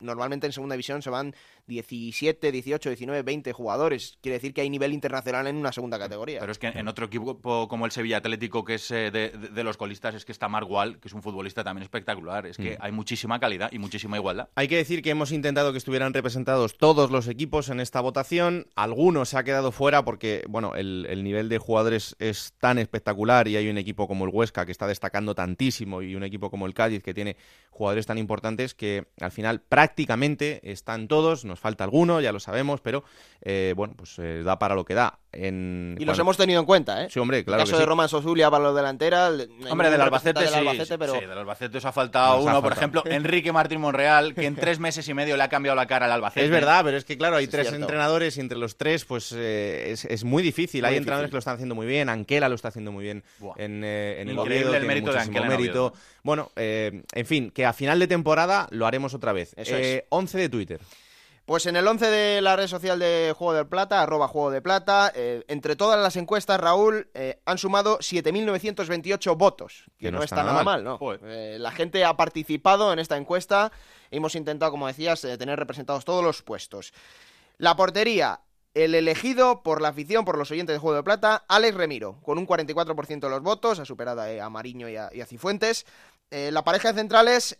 normalmente 0.00 0.46
en 0.46 0.52
segunda 0.52 0.74
división 0.74 1.00
se 1.00 1.08
van 1.08 1.34
17, 1.66 2.52
18, 2.52 2.88
19, 2.90 3.22
20 3.22 3.52
jugadores. 3.52 4.18
Quiere 4.20 4.34
decir 4.36 4.52
que 4.54 4.60
hay 4.60 4.70
nivel 4.70 4.92
internacional 4.92 5.46
en 5.46 5.56
una 5.56 5.72
segunda 5.72 5.98
categoría. 5.98 6.40
Pero 6.40 6.52
es 6.52 6.58
que 6.58 6.68
en 6.68 6.88
otro 6.88 7.06
equipo 7.06 7.68
como 7.68 7.86
el 7.86 7.92
Sevilla 7.92 8.18
Atlético, 8.18 8.64
que 8.64 8.74
es 8.74 8.90
eh, 8.90 9.10
de, 9.10 9.30
de- 9.30 9.48
de 9.48 9.64
los 9.64 9.76
colistas, 9.76 10.14
es 10.14 10.24
que 10.24 10.32
está 10.32 10.48
Margual, 10.48 10.98
que 11.00 11.08
es 11.08 11.14
un 11.14 11.22
futbolista 11.22 11.64
también 11.64 11.82
espectacular. 11.84 12.46
Es 12.46 12.56
que 12.56 12.72
Mm. 12.72 12.78
hay 12.80 12.92
muchísima 12.92 13.38
calidad 13.40 13.70
y 13.72 13.78
muchísima 13.78 14.16
igualdad. 14.16 14.48
Hay 14.54 14.68
que 14.68 14.76
decir 14.76 15.02
que 15.02 15.10
hemos 15.10 15.32
intentado 15.32 15.72
que 15.72 15.78
estuvieran 15.78 16.12
representados 16.14 16.76
todos 16.76 17.10
los 17.10 17.28
equipos 17.28 17.68
en 17.68 17.80
esta 17.80 18.00
votación. 18.00 18.66
Algunos 18.74 19.30
se 19.30 19.38
ha 19.38 19.44
quedado 19.44 19.72
fuera 19.72 20.04
porque, 20.04 20.44
bueno, 20.48 20.74
el, 20.74 21.06
el 21.08 21.24
nivel 21.24 21.48
de 21.48 21.58
jugadores 21.58 22.16
es 22.18 22.54
tan 22.58 22.78
espectacular 22.78 23.48
y 23.48 23.56
hay 23.56 23.68
un 23.68 23.78
equipo 23.78 24.06
como 24.08 24.24
el 24.24 24.30
Huesca 24.32 24.66
que 24.66 24.72
está 24.72 24.86
destacando 24.86 25.34
tantísimo 25.34 26.02
y 26.02 26.14
un 26.14 26.24
equipo 26.24 26.50
como 26.50 26.66
el 26.66 26.74
Cádiz 26.74 27.02
que 27.02 27.14
tiene 27.14 27.36
jugadores 27.70 28.06
tan 28.06 28.18
importantes 28.18 28.74
que 28.74 29.06
al 29.20 29.30
final 29.32 29.60
prácticamente 29.60 30.60
están 30.70 31.08
todos. 31.08 31.44
Nos 31.54 31.60
falta 31.60 31.84
alguno, 31.84 32.20
ya 32.20 32.32
lo 32.32 32.40
sabemos, 32.40 32.80
pero 32.80 33.04
eh, 33.40 33.74
bueno, 33.76 33.94
pues 33.96 34.18
eh, 34.18 34.42
da 34.44 34.58
para 34.58 34.74
lo 34.74 34.84
que 34.84 34.94
da. 34.94 35.20
En, 35.30 35.96
y 36.00 36.04
los 36.04 36.18
hemos 36.18 36.36
tenido 36.36 36.58
en 36.60 36.66
cuenta, 36.66 37.04
¿eh? 37.04 37.08
Sí, 37.10 37.18
hombre, 37.20 37.44
claro 37.44 37.62
El 37.62 37.66
caso 37.66 37.76
que 37.76 37.78
de 37.78 37.84
sí. 37.84 37.88
Roman 37.88 38.08
Sosulia 38.08 38.50
para 38.50 38.64
los 38.64 38.74
delantera. 38.76 39.28
el- 39.28 39.48
Hombre, 39.70 39.90
del 39.90 40.00
Albacete, 40.00 40.40
sí, 40.40 40.46
del 40.46 40.54
Albacete, 40.54 40.98
pero 40.98 41.14
sí, 41.14 41.20
del 41.20 41.38
Albacete 41.38 41.78
os 41.78 41.84
ha 41.84 41.92
faltado 41.92 42.38
Nos 42.38 42.46
ha 42.46 42.50
uno, 42.50 42.62
por 42.62 42.72
ejemplo, 42.72 43.02
Enrique 43.06 43.52
Martín 43.52 43.80
Monreal, 43.80 44.34
que 44.34 44.46
en 44.46 44.56
tres 44.56 44.78
meses 44.80 45.08
y 45.08 45.14
medio 45.14 45.36
le 45.36 45.42
ha 45.44 45.48
cambiado 45.48 45.76
la 45.76 45.86
cara 45.86 46.06
al 46.06 46.12
Albacete. 46.12 46.44
Es 46.44 46.50
verdad, 46.50 46.82
pero 46.84 46.96
es 46.96 47.04
que 47.04 47.16
claro, 47.16 47.36
hay 47.36 47.44
Es 47.44 47.50
tres 47.50 47.68
cierto. 47.68 47.80
entrenadores 47.84 48.36
y 48.36 48.40
entre 48.40 48.58
los 48.58 48.76
tres, 48.76 49.04
pues 49.04 49.32
eh, 49.36 49.90
es, 49.92 50.04
es 50.06 50.24
muy 50.24 50.42
difícil. 50.42 50.82
Muy 50.82 50.88
hay 50.88 50.94
difícil. 50.94 51.02
entrenadores 51.02 51.30
que 51.30 51.34
lo 51.34 51.38
están 51.40 51.54
haciendo 51.54 51.74
muy 51.76 51.86
bien, 51.86 52.08
Anquela 52.08 52.48
lo 52.48 52.54
está 52.56 52.68
haciendo 52.68 52.90
muy 52.92 53.04
bien 53.04 53.22
Buah. 53.38 53.54
en, 53.58 53.82
eh, 53.84 54.20
en 54.20 54.28
el 54.28 54.38
Oviedo, 54.38 54.74
el 54.74 54.86
mérito 54.86 55.12
de 55.12 55.18
Anquela 55.20 55.46
mérito. 55.48 55.92
Bueno, 56.24 56.50
eh, 56.56 57.02
en 57.12 57.26
fin, 57.26 57.50
que 57.50 57.66
a 57.66 57.72
final 57.72 57.98
de 57.98 58.06
temporada 58.06 58.66
lo 58.70 58.86
haremos 58.86 59.14
otra 59.14 59.32
vez. 59.32 59.52
Eso 59.56 59.76
Eh, 59.76 60.06
11 60.08 60.38
de 60.38 60.48
Twitter. 60.48 60.80
Pues 61.46 61.66
en 61.66 61.76
el 61.76 61.86
11 61.86 62.06
de 62.06 62.40
la 62.40 62.56
red 62.56 62.68
social 62.68 62.98
de 62.98 63.34
Juego 63.36 63.52
de 63.52 63.66
Plata, 63.66 64.00
arroba 64.00 64.28
Juego 64.28 64.50
de 64.50 64.62
Plata, 64.62 65.12
eh, 65.14 65.44
entre 65.48 65.76
todas 65.76 66.00
las 66.00 66.16
encuestas, 66.16 66.58
Raúl, 66.58 67.10
eh, 67.12 67.38
han 67.44 67.58
sumado 67.58 67.98
7.928 67.98 69.36
votos, 69.36 69.84
que, 69.98 70.10
no, 70.10 70.22
está, 70.22 70.42
nada 70.42 70.64
mal, 70.64 70.82
¿no? 70.82 70.98
Eh, 71.22 71.58
la 71.60 71.70
gente 71.70 72.02
ha 72.02 72.16
participado 72.16 72.94
en 72.94 72.98
esta 72.98 73.18
encuesta, 73.18 73.72
hemos 74.10 74.34
intentado, 74.36 74.70
como 74.70 74.86
decías, 74.86 75.20
tener 75.20 75.58
representados 75.58 76.06
todos 76.06 76.24
los 76.24 76.40
puestos. 76.40 76.94
La 77.58 77.76
portería, 77.76 78.40
el 78.72 78.94
elegido 78.94 79.62
por 79.62 79.82
la 79.82 79.88
afición, 79.88 80.24
por 80.24 80.38
los 80.38 80.50
oyentes 80.50 80.74
de 80.74 80.78
Juego 80.78 80.96
de 80.96 81.02
Plata, 81.02 81.44
Alex 81.46 81.76
Remiro, 81.76 82.22
con 82.22 82.38
un 82.38 82.46
44% 82.46 83.20
de 83.20 83.28
los 83.28 83.42
votos, 83.42 83.78
ha 83.80 83.84
superado 83.84 84.22
a 84.22 84.48
Mariño 84.48 84.88
y 84.88 84.96
a, 84.96 85.10
y 85.12 85.20
a 85.20 85.26
Cifuentes. 85.26 85.84
La 86.30 86.64
pareja 86.64 86.92
de 86.92 86.98
centrales, 86.98 87.56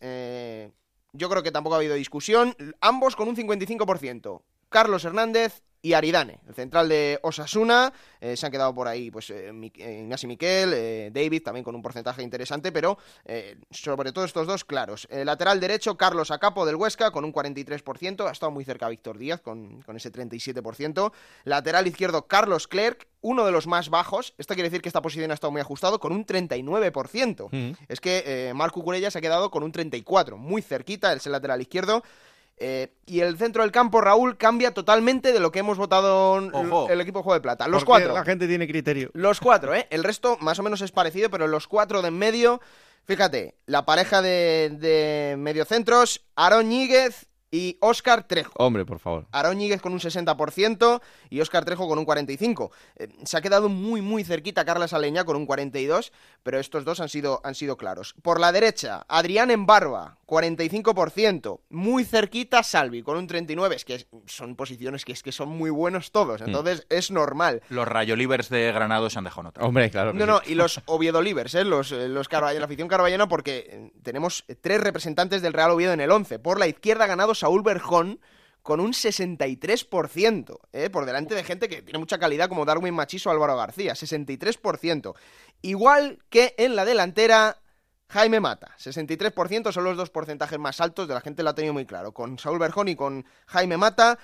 yo 1.14 1.30
creo 1.30 1.42
que 1.42 1.52
tampoco 1.52 1.76
ha 1.76 1.78
habido 1.78 1.94
discusión, 1.94 2.54
ambos 2.80 3.16
con 3.16 3.28
un 3.28 3.36
55%. 3.36 4.42
Carlos 4.68 5.04
Hernández 5.04 5.62
y 5.84 5.92
Aridane, 5.92 6.40
el 6.48 6.54
central 6.54 6.88
de 6.88 7.18
Osasuna, 7.22 7.92
eh, 8.18 8.38
se 8.38 8.46
han 8.46 8.52
quedado 8.52 8.74
por 8.74 8.88
ahí 8.88 9.10
pues 9.10 9.28
eh, 9.28 9.50
eh, 9.50 10.00
Ignasi 10.00 10.26
Miquel, 10.26 10.72
eh, 10.72 11.10
David 11.12 11.42
también 11.42 11.62
con 11.62 11.74
un 11.74 11.82
porcentaje 11.82 12.22
interesante, 12.22 12.72
pero 12.72 12.96
sobre 13.70 14.12
todo 14.12 14.24
estos 14.24 14.46
dos 14.46 14.64
claros. 14.64 15.06
El 15.10 15.26
lateral 15.26 15.60
derecho, 15.60 15.98
Carlos 15.98 16.30
Acapo 16.30 16.64
del 16.64 16.76
Huesca 16.76 17.10
con 17.10 17.26
un 17.26 17.34
43%, 17.34 18.26
ha 18.26 18.32
estado 18.32 18.50
muy 18.50 18.64
cerca 18.64 18.88
Víctor 18.88 19.18
Díaz 19.18 19.42
con, 19.42 19.82
con 19.82 19.94
ese 19.96 20.10
37%. 20.10 21.12
Lateral 21.44 21.86
izquierdo, 21.86 22.26
Carlos 22.26 22.66
Clerc, 22.66 23.06
uno 23.24 23.46
de 23.46 23.52
los 23.52 23.66
más 23.66 23.88
bajos, 23.88 24.34
esto 24.36 24.52
quiere 24.52 24.68
decir 24.68 24.82
que 24.82 24.88
esta 24.90 25.00
posición 25.00 25.30
ha 25.30 25.34
estado 25.34 25.50
muy 25.50 25.62
ajustado, 25.62 25.98
con 25.98 26.12
un 26.12 26.26
39%. 26.26 27.48
Mm. 27.50 27.72
Es 27.88 27.98
que 27.98 28.22
eh, 28.26 28.52
Marco 28.52 28.82
Curella 28.82 29.10
se 29.10 29.18
ha 29.18 29.22
quedado 29.22 29.50
con 29.50 29.62
un 29.62 29.72
34, 29.72 30.36
muy 30.36 30.60
cerquita, 30.60 31.10
es 31.14 31.24
el 31.24 31.32
lateral 31.32 31.62
izquierdo. 31.62 32.02
Eh, 32.56 32.94
y 33.06 33.20
el 33.20 33.36
centro 33.36 33.62
del 33.62 33.72
campo, 33.72 34.00
Raúl, 34.00 34.36
cambia 34.36 34.72
totalmente 34.72 35.32
de 35.32 35.40
lo 35.40 35.50
que 35.50 35.58
hemos 35.58 35.76
votado 35.76 36.38
en 36.38 36.54
Ojo. 36.54 36.88
el 36.88 37.00
equipo 37.00 37.18
de 37.18 37.22
Juego 37.24 37.34
de 37.34 37.40
Plata. 37.40 37.66
Los 37.68 37.84
cuatro. 37.84 38.14
La 38.14 38.24
gente 38.24 38.46
tiene 38.46 38.66
criterio. 38.68 39.10
Los 39.12 39.40
cuatro, 39.40 39.74
¿eh? 39.74 39.86
El 39.90 40.04
resto 40.04 40.36
más 40.40 40.58
o 40.58 40.62
menos 40.62 40.80
es 40.80 40.92
parecido, 40.92 41.30
pero 41.30 41.46
los 41.48 41.66
cuatro 41.66 42.00
de 42.00 42.08
en 42.08 42.18
medio, 42.18 42.60
fíjate, 43.04 43.56
la 43.66 43.84
pareja 43.84 44.22
de, 44.22 44.70
de 44.78 45.34
mediocentros, 45.36 46.24
Aaron 46.36 46.68
Ñíguez 46.68 47.26
y 47.54 47.78
Óscar 47.80 48.26
Trejo. 48.26 48.52
Hombre, 48.56 48.84
por 48.84 48.98
favor. 48.98 49.26
Aaron 49.30 49.56
Ñíguez 49.56 49.80
con 49.80 49.92
un 49.92 50.00
60% 50.00 51.00
y 51.30 51.40
Óscar 51.40 51.64
Trejo 51.64 51.86
con 51.86 52.00
un 52.00 52.04
45%. 52.04 52.70
Eh, 52.96 53.08
se 53.24 53.36
ha 53.36 53.40
quedado 53.40 53.68
muy, 53.68 54.02
muy 54.02 54.24
cerquita 54.24 54.64
Carla 54.64 54.88
Saleña 54.88 55.22
con 55.24 55.36
un 55.36 55.46
42%, 55.46 56.10
pero 56.42 56.58
estos 56.58 56.84
dos 56.84 56.98
han 56.98 57.08
sido, 57.08 57.40
han 57.44 57.54
sido 57.54 57.76
claros. 57.76 58.16
Por 58.22 58.40
la 58.40 58.50
derecha, 58.50 59.06
Adrián 59.06 59.52
Embarba, 59.52 60.18
45%. 60.26 61.60
Muy 61.70 62.04
cerquita 62.04 62.64
Salvi 62.64 63.02
con 63.02 63.16
un 63.16 63.28
39%. 63.28 63.72
Es 63.72 63.84
que 63.84 64.06
son 64.26 64.56
posiciones 64.56 65.04
que, 65.04 65.12
es 65.12 65.22
que 65.22 65.30
son 65.30 65.48
muy 65.48 65.70
buenos 65.70 66.10
todos, 66.10 66.40
entonces 66.40 66.86
es 66.90 67.12
normal. 67.12 67.62
Los 67.68 67.86
Rayolivers 67.86 68.48
de 68.48 68.72
Granado 68.72 69.10
se 69.10 69.18
han 69.18 69.24
dejado 69.24 69.44
notar. 69.44 69.62
Hombre, 69.62 69.90
claro. 69.90 70.12
que 70.12 70.18
No, 70.18 70.24
sí. 70.24 70.30
no, 70.30 70.40
y 70.44 70.54
los 70.56 70.80
Oviedo 70.86 71.22
Livers, 71.22 71.54
¿eh? 71.54 71.64
los, 71.64 71.92
eh, 71.92 72.08
los 72.08 72.30
la 72.32 72.64
afición 72.64 72.88
carballena, 72.88 73.28
porque 73.28 73.68
eh, 73.70 73.92
tenemos 74.02 74.44
tres 74.60 74.80
representantes 74.80 75.40
del 75.40 75.52
Real 75.52 75.70
Oviedo 75.70 75.92
en 75.92 76.00
el 76.00 76.10
11. 76.10 76.40
Por 76.40 76.58
la 76.58 76.66
izquierda 76.66 77.04
ha 77.04 77.08
ganado 77.08 77.34
Saúl 77.44 77.62
Berjón 77.62 78.20
con 78.62 78.80
un 78.80 78.94
63%, 78.94 80.60
¿eh? 80.72 80.88
por 80.88 81.04
delante 81.04 81.34
de 81.34 81.44
gente 81.44 81.68
que 81.68 81.82
tiene 81.82 81.98
mucha 81.98 82.16
calidad 82.16 82.48
como 82.48 82.64
Darwin 82.64 82.94
Machiso 82.94 83.28
o 83.28 83.32
Álvaro 83.34 83.54
García, 83.54 83.92
63%. 83.92 85.14
Igual 85.60 86.20
que 86.30 86.54
en 86.56 86.74
la 86.74 86.86
delantera, 86.86 87.58
Jaime 88.08 88.40
Mata, 88.40 88.74
63%, 88.78 89.72
son 89.72 89.84
los 89.84 89.94
dos 89.94 90.08
porcentajes 90.08 90.58
más 90.58 90.80
altos 90.80 91.06
de 91.06 91.12
la 91.12 91.20
gente 91.20 91.42
lo 91.42 91.50
ha 91.50 91.54
tenido 91.54 91.74
muy 91.74 91.84
claro, 91.84 92.12
con 92.12 92.38
Saúl 92.38 92.58
Berjón 92.58 92.88
y 92.88 92.96
con 92.96 93.26
Jaime 93.44 93.76
Mata. 93.76 94.18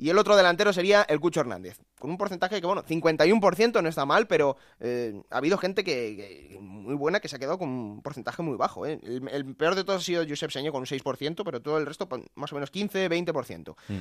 Y 0.00 0.10
el 0.10 0.18
otro 0.18 0.36
delantero 0.36 0.72
sería 0.72 1.02
el 1.02 1.18
Cucho 1.18 1.40
Hernández, 1.40 1.80
con 1.98 2.08
un 2.08 2.16
porcentaje 2.16 2.60
que, 2.60 2.66
bueno, 2.66 2.84
51% 2.84 3.82
no 3.82 3.88
está 3.88 4.06
mal, 4.06 4.28
pero 4.28 4.56
eh, 4.78 5.20
ha 5.28 5.38
habido 5.38 5.58
gente 5.58 5.82
que, 5.82 6.56
muy 6.60 6.94
buena 6.94 7.18
que 7.18 7.28
se 7.28 7.34
ha 7.34 7.38
quedado 7.40 7.58
con 7.58 7.68
un 7.68 8.00
porcentaje 8.00 8.40
muy 8.42 8.56
bajo. 8.56 8.86
¿eh? 8.86 9.00
El, 9.02 9.56
peor 9.56 9.74
de 9.74 9.82
todos 9.82 10.02
ha 10.02 10.04
sido 10.04 10.24
Josep 10.26 10.52
Seño 10.52 10.70
con 10.70 10.82
un 10.82 10.86
6%, 10.86 11.42
pero 11.44 11.60
todo 11.60 11.78
el 11.78 11.86
resto 11.86 12.08
pues, 12.08 12.22
más 12.36 12.52
o 12.52 12.54
menos 12.54 12.70
15, 12.70 13.10
20%. 13.10 13.74
Mm. 13.88 13.96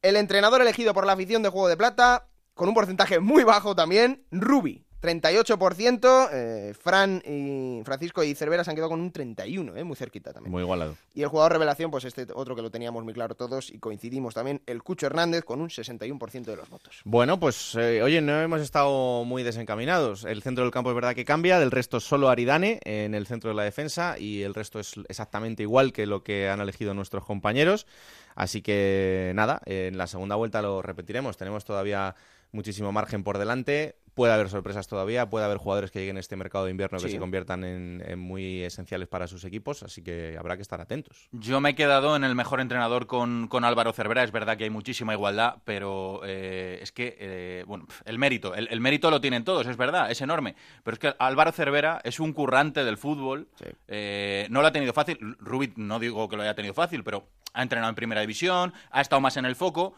El 0.00 0.16
entrenador 0.16 0.62
elegido 0.62 0.94
por 0.94 1.04
la 1.04 1.12
afición 1.12 1.42
de 1.42 1.50
Juego 1.50 1.68
de 1.68 1.76
Plata, 1.76 2.28
con 2.54 2.68
un 2.68 2.74
porcentaje 2.74 3.20
muy 3.20 3.44
bajo 3.44 3.74
también, 3.74 4.24
Rubi, 4.30 4.86
38%, 5.02 6.28
eh, 6.32 6.74
Fran 6.80 7.20
y 7.26 7.82
Francisco 7.84 8.22
y 8.22 8.36
Cervera 8.36 8.62
se 8.62 8.70
han 8.70 8.76
quedado 8.76 8.90
con 8.90 9.00
un 9.00 9.12
31%, 9.12 9.76
eh, 9.76 9.82
muy 9.82 9.96
cerquita 9.96 10.32
también. 10.32 10.52
Muy 10.52 10.62
igualado. 10.62 10.96
Y 11.12 11.22
el 11.22 11.28
jugador 11.28 11.52
revelación, 11.52 11.90
pues 11.90 12.04
este 12.04 12.28
otro 12.32 12.54
que 12.54 12.62
lo 12.62 12.70
teníamos 12.70 13.02
muy 13.02 13.12
claro 13.12 13.34
todos 13.34 13.70
y 13.70 13.78
coincidimos 13.78 14.34
también, 14.34 14.62
el 14.66 14.84
Cucho 14.84 15.06
Hernández 15.06 15.44
con 15.44 15.60
un 15.60 15.70
61% 15.70 16.44
de 16.44 16.56
los 16.56 16.70
votos. 16.70 17.00
Bueno, 17.04 17.40
pues 17.40 17.74
eh, 17.74 18.00
oye, 18.00 18.20
no 18.20 18.40
hemos 18.40 18.60
estado 18.60 19.24
muy 19.24 19.42
desencaminados. 19.42 20.24
El 20.24 20.40
centro 20.40 20.62
del 20.62 20.72
campo 20.72 20.90
es 20.90 20.94
verdad 20.94 21.16
que 21.16 21.24
cambia, 21.24 21.58
del 21.58 21.72
resto 21.72 21.98
solo 21.98 22.28
Aridane 22.28 22.78
en 22.84 23.16
el 23.16 23.26
centro 23.26 23.50
de 23.50 23.56
la 23.56 23.64
defensa 23.64 24.16
y 24.18 24.42
el 24.42 24.54
resto 24.54 24.78
es 24.78 24.94
exactamente 25.08 25.64
igual 25.64 25.92
que 25.92 26.06
lo 26.06 26.22
que 26.22 26.48
han 26.48 26.60
elegido 26.60 26.94
nuestros 26.94 27.24
compañeros. 27.24 27.88
Así 28.36 28.62
que 28.62 29.32
nada, 29.34 29.60
en 29.66 29.98
la 29.98 30.06
segunda 30.06 30.36
vuelta 30.36 30.62
lo 30.62 30.80
repetiremos. 30.80 31.36
Tenemos 31.36 31.64
todavía 31.64 32.14
muchísimo 32.52 32.92
margen 32.92 33.24
por 33.24 33.38
delante. 33.38 33.96
Puede 34.14 34.32
haber 34.34 34.50
sorpresas 34.50 34.86
todavía, 34.88 35.30
puede 35.30 35.46
haber 35.46 35.56
jugadores 35.56 35.90
que 35.90 36.00
lleguen 36.00 36.18
a 36.18 36.20
este 36.20 36.36
mercado 36.36 36.66
de 36.66 36.70
invierno 36.70 36.98
que 36.98 37.08
se 37.08 37.18
conviertan 37.18 37.64
en, 37.64 38.18
muy 38.18 38.62
esenciales 38.62 39.08
para 39.08 39.26
sus 39.26 39.44
equipos, 39.44 39.82
así 39.82 40.02
que 40.02 40.36
habrá 40.38 40.56
que 40.56 40.62
estar 40.62 40.80
atentos. 40.80 41.28
Yo 41.32 41.60
me 41.60 41.70
he 41.70 41.74
quedado 41.74 42.14
en 42.14 42.24
el 42.24 42.34
mejor 42.34 42.60
entrenador 42.60 43.06
con, 43.06 43.48
Álvaro 43.64 43.92
Cervera, 43.92 44.22
es 44.22 44.32
verdad 44.32 44.58
que 44.58 44.64
hay 44.64 44.70
muchísima 44.70 45.14
igualdad, 45.14 45.56
pero 45.64 46.20
eh, 46.24 46.80
es 46.82 46.92
que, 46.92 47.16
eh, 47.18 47.64
bueno, 47.66 47.86
el 48.04 48.18
mérito, 48.18 48.54
el, 48.54 48.80
mérito 48.80 49.10
lo 49.10 49.20
tienen 49.20 49.44
todos, 49.44 49.66
es 49.66 49.76
verdad, 49.76 50.10
es 50.10 50.20
enorme, 50.20 50.56
pero 50.82 50.94
es 50.94 50.98
que 50.98 51.14
Álvaro 51.18 51.52
Cervera 51.52 52.00
es 52.04 52.20
un 52.20 52.32
currante 52.34 52.84
del 52.84 52.98
fútbol, 52.98 53.48
eh, 53.88 54.46
no 54.50 54.60
lo 54.60 54.66
ha 54.66 54.72
tenido 54.72 54.92
fácil, 54.92 55.18
Rubit 55.38 55.76
no 55.76 55.98
digo 55.98 56.28
que 56.28 56.36
lo 56.36 56.42
haya 56.42 56.54
tenido 56.54 56.74
fácil, 56.74 57.02
pero 57.02 57.28
ha 57.54 57.62
entrenado 57.62 57.90
en 57.90 57.94
primera 57.94 58.20
división, 58.20 58.72
ha 58.90 59.00
estado 59.00 59.20
más 59.20 59.36
en 59.36 59.44
el 59.44 59.56
foco. 59.56 59.94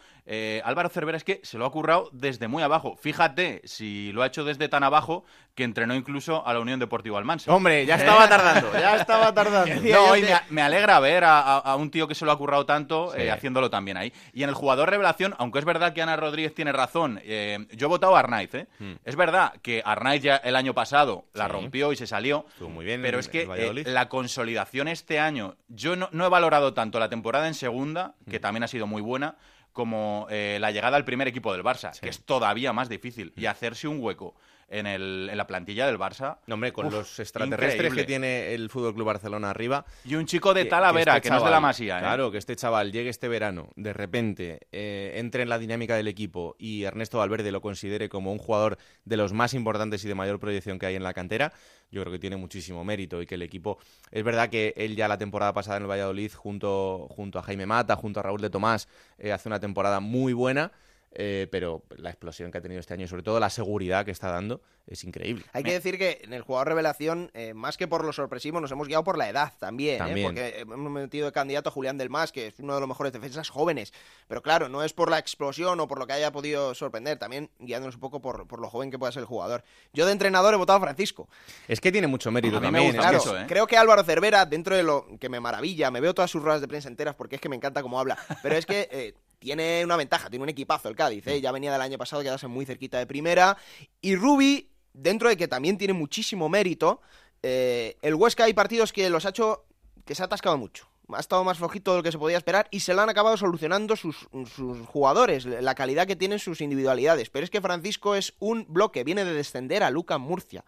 Álvaro 0.65 0.89
Cervera 0.89 1.17
es 1.17 1.25
que 1.25 1.41
se 1.43 1.59
lo 1.59 1.67
ha 1.67 1.73
currado 1.73 2.09
desde 2.13 2.49
muy 2.49 2.63
abajo. 2.63 2.97
Fíjate 2.97 3.61
si 3.65 4.13
lo 4.13 4.23
ha 4.23 4.27
hecho 4.27 4.45
desde 4.45 4.69
tan 4.69 4.83
abajo 4.83 5.25
que 5.55 5.65
entrenó 5.65 5.95
incluso 5.95 6.47
a 6.47 6.53
la 6.53 6.61
Unión 6.61 6.81
Deportiva 6.81 7.19
Almansa. 7.19 7.53
Hombre, 7.53 7.87
ya 7.87 7.95
estaba 7.95 8.29
tardando, 8.29 8.73
ya 8.73 8.97
estaba 8.97 9.33
tardando. 9.33 9.75
no, 9.83 10.17
y 10.17 10.25
me, 10.51 10.63
alegra 10.63 10.99
ver 11.01 11.23
a, 11.25 11.77
un 11.77 11.91
tío 11.91 12.09
que 12.09 12.15
se 12.15 12.25
lo 12.25 12.33
ha 12.33 12.39
currado 12.39 12.67
tanto 12.67 13.15
eh, 13.15 13.31
haciéndolo 13.31 13.71
también 13.71 13.97
ahí. 13.97 14.13
Y 14.33 14.43
en 14.43 14.49
el 14.49 14.55
jugador 14.55 14.91
revelación, 14.91 15.35
aunque 15.39 15.61
es 15.61 15.65
verdad 15.65 15.93
que 15.93 16.03
Ana 16.03 16.17
Rodríguez 16.17 16.55
tiene 16.55 16.73
razón, 16.73 17.21
eh, 17.23 17.67
yo 17.73 17.87
he 17.87 17.89
votado 17.89 18.17
a 18.17 18.21
Arnaiz. 18.21 18.53
¿eh? 18.55 18.67
Hmm. 18.79 18.95
Es 19.05 19.17
verdad 19.17 19.55
que 19.63 19.83
Arnaiz 19.85 20.23
ya 20.23 20.37
el 20.37 20.57
año 20.57 20.75
pasado 20.75 21.27
la 21.35 21.47
rompió 21.47 21.93
y 21.93 21.97
se 21.97 22.07
salió. 22.07 22.47
muy 22.61 22.85
bien 22.85 23.03
pero 23.03 23.19
es 23.19 23.29
que 23.29 23.47
la 23.87 24.09
consolidación 24.09 24.89
este 24.89 25.21
año, 25.21 25.57
yo 25.69 25.95
no, 25.95 26.09
he 26.11 26.29
valorado 26.29 26.75
tanto 26.75 26.99
la 26.99 27.09
temporada 27.09 27.47
en 27.47 27.55
segunda, 27.55 28.15
que 28.29 28.39
hmm. 28.39 28.43
también 28.43 28.65
ha 28.65 28.69
sido 28.69 28.87
muy 28.87 29.03
buena, 29.03 29.37
como 29.75 30.27
la 30.31 30.71
llegada 30.71 30.97
al 30.97 31.05
primer 31.05 31.29
equipo 31.29 31.53
del 31.53 31.63
Barça, 31.63 31.99
que 32.01 32.09
es 32.09 32.23
todavía 32.23 32.73
más 32.73 32.89
difícil. 32.89 33.35
Y 33.37 33.45
hmm. 33.45 33.49
hacerse 33.49 33.89
un 33.89 34.01
hueco 34.01 34.35
en, 34.69 34.87
el, 34.87 35.29
en 35.31 35.37
la 35.37 35.47
plantilla 35.47 35.87
del 35.87 35.99
Barça. 35.99 36.39
No, 36.47 36.55
hombre, 36.55 36.73
con 36.73 36.91
los 36.91 37.19
extraterrestres 37.19 37.95
que 37.95 38.05
tiene 38.05 38.55
el 38.55 38.71
Fútbol 38.71 38.95
Club 38.95 39.07
Barcelona 39.07 39.51
arriba. 39.51 39.85
Y 40.05 40.15
un 40.15 40.27
chico 40.27 40.55
de 40.55 40.65
Talavera, 40.65 41.15
que, 41.15 41.19
este 41.19 41.31
no 41.31 41.39
es 41.39 41.45
de 41.45 41.51
la 41.51 41.61
Masía. 41.61 41.99
¿eh? 41.99 42.01
Claro, 42.01 42.31
que 42.31 42.39
este 42.39 42.57
chaval 42.57 42.93
llegue 42.93 43.11
este 43.11 43.29
verano, 43.29 43.69
de 43.77 43.93
repente 43.93 44.61
eh, 44.73 45.13
entre 45.17 45.43
en 45.43 45.49
la 45.49 45.59
dinámica 45.59 45.97
del 45.97 46.09
equipo 46.09 46.57
y 46.59 46.85
Ernesto 46.85 47.19
Valverde 47.19 47.53
lo 47.53 47.61
considere 47.61 48.09
como 48.09 48.33
un 48.33 48.39
jugador 48.39 48.79
de 49.05 49.17
los 49.17 49.33
más 49.33 49.55
importantes 49.55 50.05
y 50.05 50.09
de 50.09 50.15
mayor 50.15 50.41
proyección 50.41 50.79
que 50.79 50.87
hay 50.87 50.97
en 50.97 51.03
la 51.03 51.15
cantera, 51.15 51.53
yo 51.91 52.01
creo 52.03 52.13
que 52.13 52.19
tiene 52.19 52.37
muchísimo 52.37 52.85
mérito 52.85 53.23
y 53.23 53.27
que 53.27 53.37
el 53.37 53.43
equipo. 53.43 53.79
Es 54.11 54.25
verdad 54.25 54.49
que 54.49 54.75
él 54.77 54.97
ya 54.97 55.09
la 55.09 55.19
temporada 55.19 55.53
pasada 55.53 55.77
en 55.77 55.85
el 55.85 55.91
Valladolid, 55.91 56.33
junto, 56.33 57.07
junto 57.11 57.39
a 57.39 57.43
Jaime 57.43 57.67
Mata, 57.67 57.97
junto 57.97 58.21
a 58.21 58.23
Raúl 58.23 58.41
de 58.41 58.51
Tomás, 58.51 58.89
eh, 59.19 59.33
hace 59.33 59.49
una 59.49 59.61
temporada 59.61 60.01
muy 60.01 60.33
buena. 60.33 60.73
Eh, 61.17 61.47
pero 61.51 61.83
la 61.97 62.11
explosión 62.11 62.51
que 62.51 62.59
ha 62.59 62.61
tenido 62.61 62.81
este 62.81 62.93
año 62.93 63.05
y 63.05 63.09
sobre 63.09 63.23
todo 63.23 63.39
la 63.39 63.51
seguridad 63.51 64.05
que 64.05 64.11
está 64.11 64.33
dando 64.33 64.61
es 64.87 65.05
increíble. 65.05 65.45
Hay 65.53 65.63
que 65.63 65.73
decir 65.73 65.97
que 65.97 66.21
en 66.25 66.33
el 66.33 66.43
jugador 66.43 66.69
revelación, 66.69 67.31
eh, 67.35 67.55
más 67.55 67.77
que 67.77 67.87
por 67.87 68.05
lo 68.05 68.13
sorpresivo, 68.13 68.61
nos 68.61 68.71
hemos 68.73 68.89
guiado 68.89 69.05
por 69.05 69.17
la 69.17 69.29
edad 69.29 69.53
también, 69.59 70.03
¿eh? 70.07 70.23
porque 70.23 70.59
hemos 70.59 70.91
metido 70.91 71.27
de 71.27 71.33
candidato 71.33 71.71
a 71.71 71.73
Julián 71.73 71.97
del 71.99 72.11
Mas, 72.11 72.33
que 72.33 72.49
es 72.49 72.59
uno 72.59 72.75
de 72.75 72.81
los 72.81 72.89
mejores 72.89 73.13
defensas 73.13 73.49
jóvenes, 73.49 73.93
pero 74.27 74.43
claro, 74.43 74.69
no 74.69 74.83
es 74.83 74.93
por 74.93 75.09
la 75.09 75.19
explosión 75.19 75.79
o 75.81 75.89
por 75.89 75.99
lo 75.99 76.07
que 76.07 76.15
haya 76.15 76.33
podido 76.33 76.75
sorprender, 76.75 77.19
también 77.19 77.49
guiándonos 77.61 77.95
un 77.95 78.01
poco 78.01 78.21
por, 78.21 78.47
por 78.49 78.61
lo 78.61 78.69
joven 78.69 78.91
que 78.91 78.99
pueda 78.99 79.13
ser 79.13 79.21
el 79.21 79.27
jugador. 79.27 79.63
Yo 79.93 80.07
de 80.07 80.13
entrenador 80.13 80.53
he 80.53 80.57
votado 80.57 80.79
a 80.79 80.83
Francisco. 80.83 81.29
Es 81.69 81.81
que 81.81 81.93
tiene 81.93 82.09
mucho 82.09 82.31
mérito 82.33 82.61
también. 82.61 82.93
claro, 82.93 83.23
Creo 83.47 83.67
que 83.67 83.77
Álvaro 83.77 84.03
Cervera, 84.03 84.45
dentro 84.47 84.77
de 84.77 84.83
lo 84.83 85.07
que 85.21 85.29
me 85.29 85.39
maravilla, 85.39 85.91
me 85.91 86.01
veo 86.01 86.13
todas 86.13 86.31
sus 86.31 86.43
ruedas 86.43 86.61
de 86.61 86.69
prensa 86.69 86.89
enteras 86.89 87.15
porque 87.15 87.37
es 87.37 87.41
que 87.41 87.49
me 87.49 87.57
encanta 87.57 87.83
cómo 87.83 88.01
habla, 88.01 88.19
pero 88.43 88.57
es 88.57 88.67
que 88.67 89.15
tiene 89.45 89.85
una 89.85 89.97
ventaja, 89.97 90.31
tiene 90.31 90.43
un 90.43 90.49
equipazo 90.49 90.89
el 90.89 90.97
Cádiz, 90.97 91.27
¿eh? 91.27 91.39
ya 91.39 91.53
venía 91.53 91.71
del 91.71 91.83
año 91.83 91.99
pasado 91.99 92.23
quedarse 92.23 92.49
muy 92.49 92.65
cerquita 92.65 92.99
de 92.99 93.07
primera. 93.07 93.59
Y 94.01 94.17
Rubi, 94.17 94.71
dentro 94.95 95.29
de 95.29 95.37
que 95.37 95.49
también 95.49 95.77
tiene 95.77 95.93
muchísimo 95.93 96.49
mérito, 96.49 97.03
eh, 97.43 97.99
el 98.01 98.15
Huesca 98.15 98.45
hay 98.45 98.55
partidos 98.55 98.91
que 98.91 99.11
los 99.11 99.27
ha 99.27 99.29
hecho 99.29 99.67
que 100.07 100.15
se 100.15 100.23
ha 100.23 100.27
atascado 100.27 100.57
mucho. 100.57 100.89
Ha 101.13 101.21
estado 101.21 101.45
más 101.45 101.59
flojito 101.59 101.91
de 101.91 101.99
lo 101.99 102.03
que 102.03 102.11
se 102.11 102.19
podía 102.19 102.39
esperar 102.39 102.69
y 102.71 102.81
se 102.81 102.95
lo 102.95 103.03
han 103.03 103.11
acabado 103.11 103.37
solucionando 103.37 103.97
sus, 103.97 104.27
sus, 104.47 104.79
jugadores, 104.87 105.45
la 105.45 105.75
calidad 105.75 106.07
que 106.07 106.17
tienen 106.17 106.39
sus 106.39 106.63
individualidades. 106.63 107.29
Pero 107.29 107.45
es 107.45 107.51
que 107.51 107.61
Francisco 107.61 108.15
es 108.15 108.33
un 108.39 108.65
bloque, 108.71 109.05
viene 109.05 109.27
de 109.27 109.35
descender 109.35 109.83
a 109.83 109.91
Luca 109.91 110.17
Murcia 110.17 110.65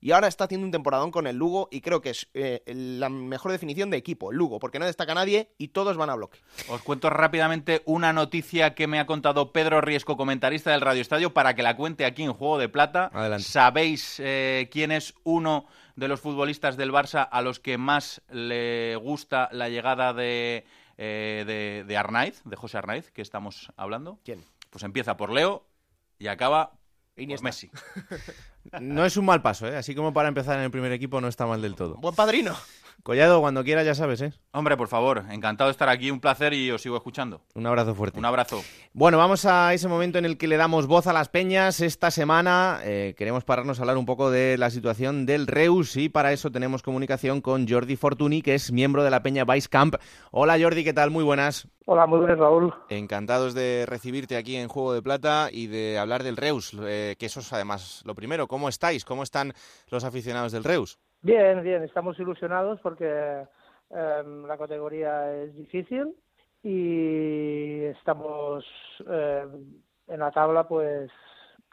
y 0.00 0.12
ahora 0.12 0.28
está 0.28 0.44
haciendo 0.44 0.64
un 0.64 0.70
temporadón 0.70 1.10
con 1.10 1.26
el 1.26 1.36
Lugo 1.36 1.68
y 1.70 1.80
creo 1.80 2.00
que 2.00 2.10
es 2.10 2.28
eh, 2.34 2.62
la 2.66 3.08
mejor 3.08 3.52
definición 3.52 3.90
de 3.90 3.96
equipo, 3.96 4.30
el 4.30 4.38
Lugo, 4.38 4.58
porque 4.58 4.78
no 4.78 4.86
destaca 4.86 5.14
nadie 5.14 5.50
y 5.58 5.68
todos 5.68 5.96
van 5.96 6.10
a 6.10 6.14
bloque. 6.14 6.40
Os 6.68 6.82
cuento 6.82 7.10
rápidamente 7.10 7.82
una 7.84 8.12
noticia 8.12 8.74
que 8.74 8.86
me 8.86 8.98
ha 8.98 9.06
contado 9.06 9.52
Pedro 9.52 9.80
Riesco, 9.80 10.16
comentarista 10.16 10.70
del 10.70 10.80
Radio 10.80 11.02
Estadio, 11.02 11.34
para 11.34 11.54
que 11.54 11.62
la 11.62 11.76
cuente 11.76 12.04
aquí 12.04 12.22
en 12.22 12.32
Juego 12.32 12.58
de 12.58 12.68
Plata. 12.68 13.10
¿Sabéis 13.38 14.20
eh, 14.20 14.68
quién 14.72 14.92
es 14.92 15.14
uno 15.24 15.66
de 15.96 16.08
los 16.08 16.20
futbolistas 16.20 16.76
del 16.76 16.92
Barça 16.92 17.28
a 17.30 17.42
los 17.42 17.60
que 17.60 17.76
más 17.76 18.22
le 18.30 18.96
gusta 18.96 19.48
la 19.52 19.68
llegada 19.68 20.14
de, 20.14 20.64
eh, 20.96 21.44
de, 21.46 21.84
de 21.86 21.96
Arnaiz, 21.96 22.40
de 22.44 22.56
José 22.56 22.78
Arnaiz, 22.78 23.10
que 23.10 23.22
estamos 23.22 23.70
hablando? 23.76 24.18
¿Quién? 24.24 24.44
Pues 24.70 24.84
empieza 24.84 25.16
por 25.16 25.30
Leo 25.30 25.66
y 26.18 26.28
acaba 26.28 26.72
por 27.14 27.42
Messi. 27.42 27.70
No 28.80 29.04
es 29.04 29.16
un 29.16 29.24
mal 29.24 29.42
paso, 29.42 29.66
¿eh? 29.66 29.76
Así 29.76 29.94
como 29.94 30.12
para 30.12 30.28
empezar 30.28 30.58
en 30.58 30.64
el 30.64 30.70
primer 30.70 30.92
equipo 30.92 31.20
no 31.20 31.28
está 31.28 31.46
mal 31.46 31.62
del 31.62 31.74
todo. 31.74 31.96
Buen 31.96 32.14
padrino. 32.14 32.54
Collado, 33.02 33.40
cuando 33.40 33.64
quiera 33.64 33.82
ya 33.82 33.94
sabes, 33.94 34.20
¿eh? 34.22 34.32
Hombre, 34.52 34.76
por 34.76 34.88
favor, 34.88 35.24
encantado 35.30 35.68
de 35.68 35.72
estar 35.72 35.88
aquí, 35.88 36.10
un 36.10 36.20
placer 36.20 36.52
y 36.54 36.70
os 36.70 36.82
sigo 36.82 36.96
escuchando. 36.96 37.42
Un 37.54 37.66
abrazo 37.66 37.94
fuerte. 37.94 38.18
Un 38.18 38.24
abrazo. 38.24 38.62
Bueno, 38.92 39.18
vamos 39.18 39.44
a 39.44 39.72
ese 39.72 39.88
momento 39.88 40.18
en 40.18 40.24
el 40.24 40.36
que 40.36 40.48
le 40.48 40.56
damos 40.56 40.86
voz 40.86 41.06
a 41.06 41.12
las 41.12 41.28
peñas. 41.28 41.80
Esta 41.80 42.10
semana 42.10 42.80
eh, 42.82 43.14
queremos 43.16 43.44
pararnos 43.44 43.78
a 43.78 43.82
hablar 43.82 43.96
un 43.96 44.06
poco 44.06 44.30
de 44.30 44.58
la 44.58 44.70
situación 44.70 45.26
del 45.26 45.46
Reus 45.46 45.96
y 45.96 46.08
para 46.08 46.32
eso 46.32 46.50
tenemos 46.50 46.82
comunicación 46.82 47.40
con 47.40 47.68
Jordi 47.68 47.96
Fortuny, 47.96 48.42
que 48.42 48.54
es 48.54 48.72
miembro 48.72 49.04
de 49.04 49.10
la 49.10 49.22
peña 49.22 49.44
Vice 49.44 49.68
Camp. 49.68 49.94
Hola 50.32 50.58
Jordi, 50.60 50.84
¿qué 50.84 50.92
tal? 50.92 51.10
Muy 51.10 51.24
buenas. 51.24 51.68
Hola, 51.86 52.06
muy 52.06 52.18
buenas 52.18 52.38
Raúl. 52.38 52.74
Encantados 52.88 53.54
de 53.54 53.84
recibirte 53.86 54.36
aquí 54.36 54.56
en 54.56 54.68
Juego 54.68 54.92
de 54.92 55.02
Plata 55.02 55.48
y 55.50 55.66
de 55.66 55.98
hablar 55.98 56.22
del 56.22 56.36
Reus, 56.36 56.76
eh, 56.82 57.16
que 57.18 57.26
eso 57.26 57.40
es 57.40 57.52
además 57.52 58.02
lo 58.04 58.14
primero. 58.14 58.48
¿Cómo 58.48 58.68
estáis? 58.68 59.04
¿Cómo 59.04 59.22
están 59.22 59.54
los 59.88 60.04
aficionados 60.04 60.52
del 60.52 60.64
Reus? 60.64 60.98
Bien, 61.22 61.62
bien, 61.62 61.82
estamos 61.82 62.18
ilusionados 62.18 62.80
porque 62.80 63.44
em, 63.90 64.46
la 64.46 64.56
categoría 64.56 65.30
es 65.34 65.54
difícil 65.54 66.16
y 66.62 67.84
estamos 67.84 68.64
em, 69.06 69.82
en 70.08 70.20
la 70.20 70.30
tabla 70.30 70.66
pues 70.66 71.10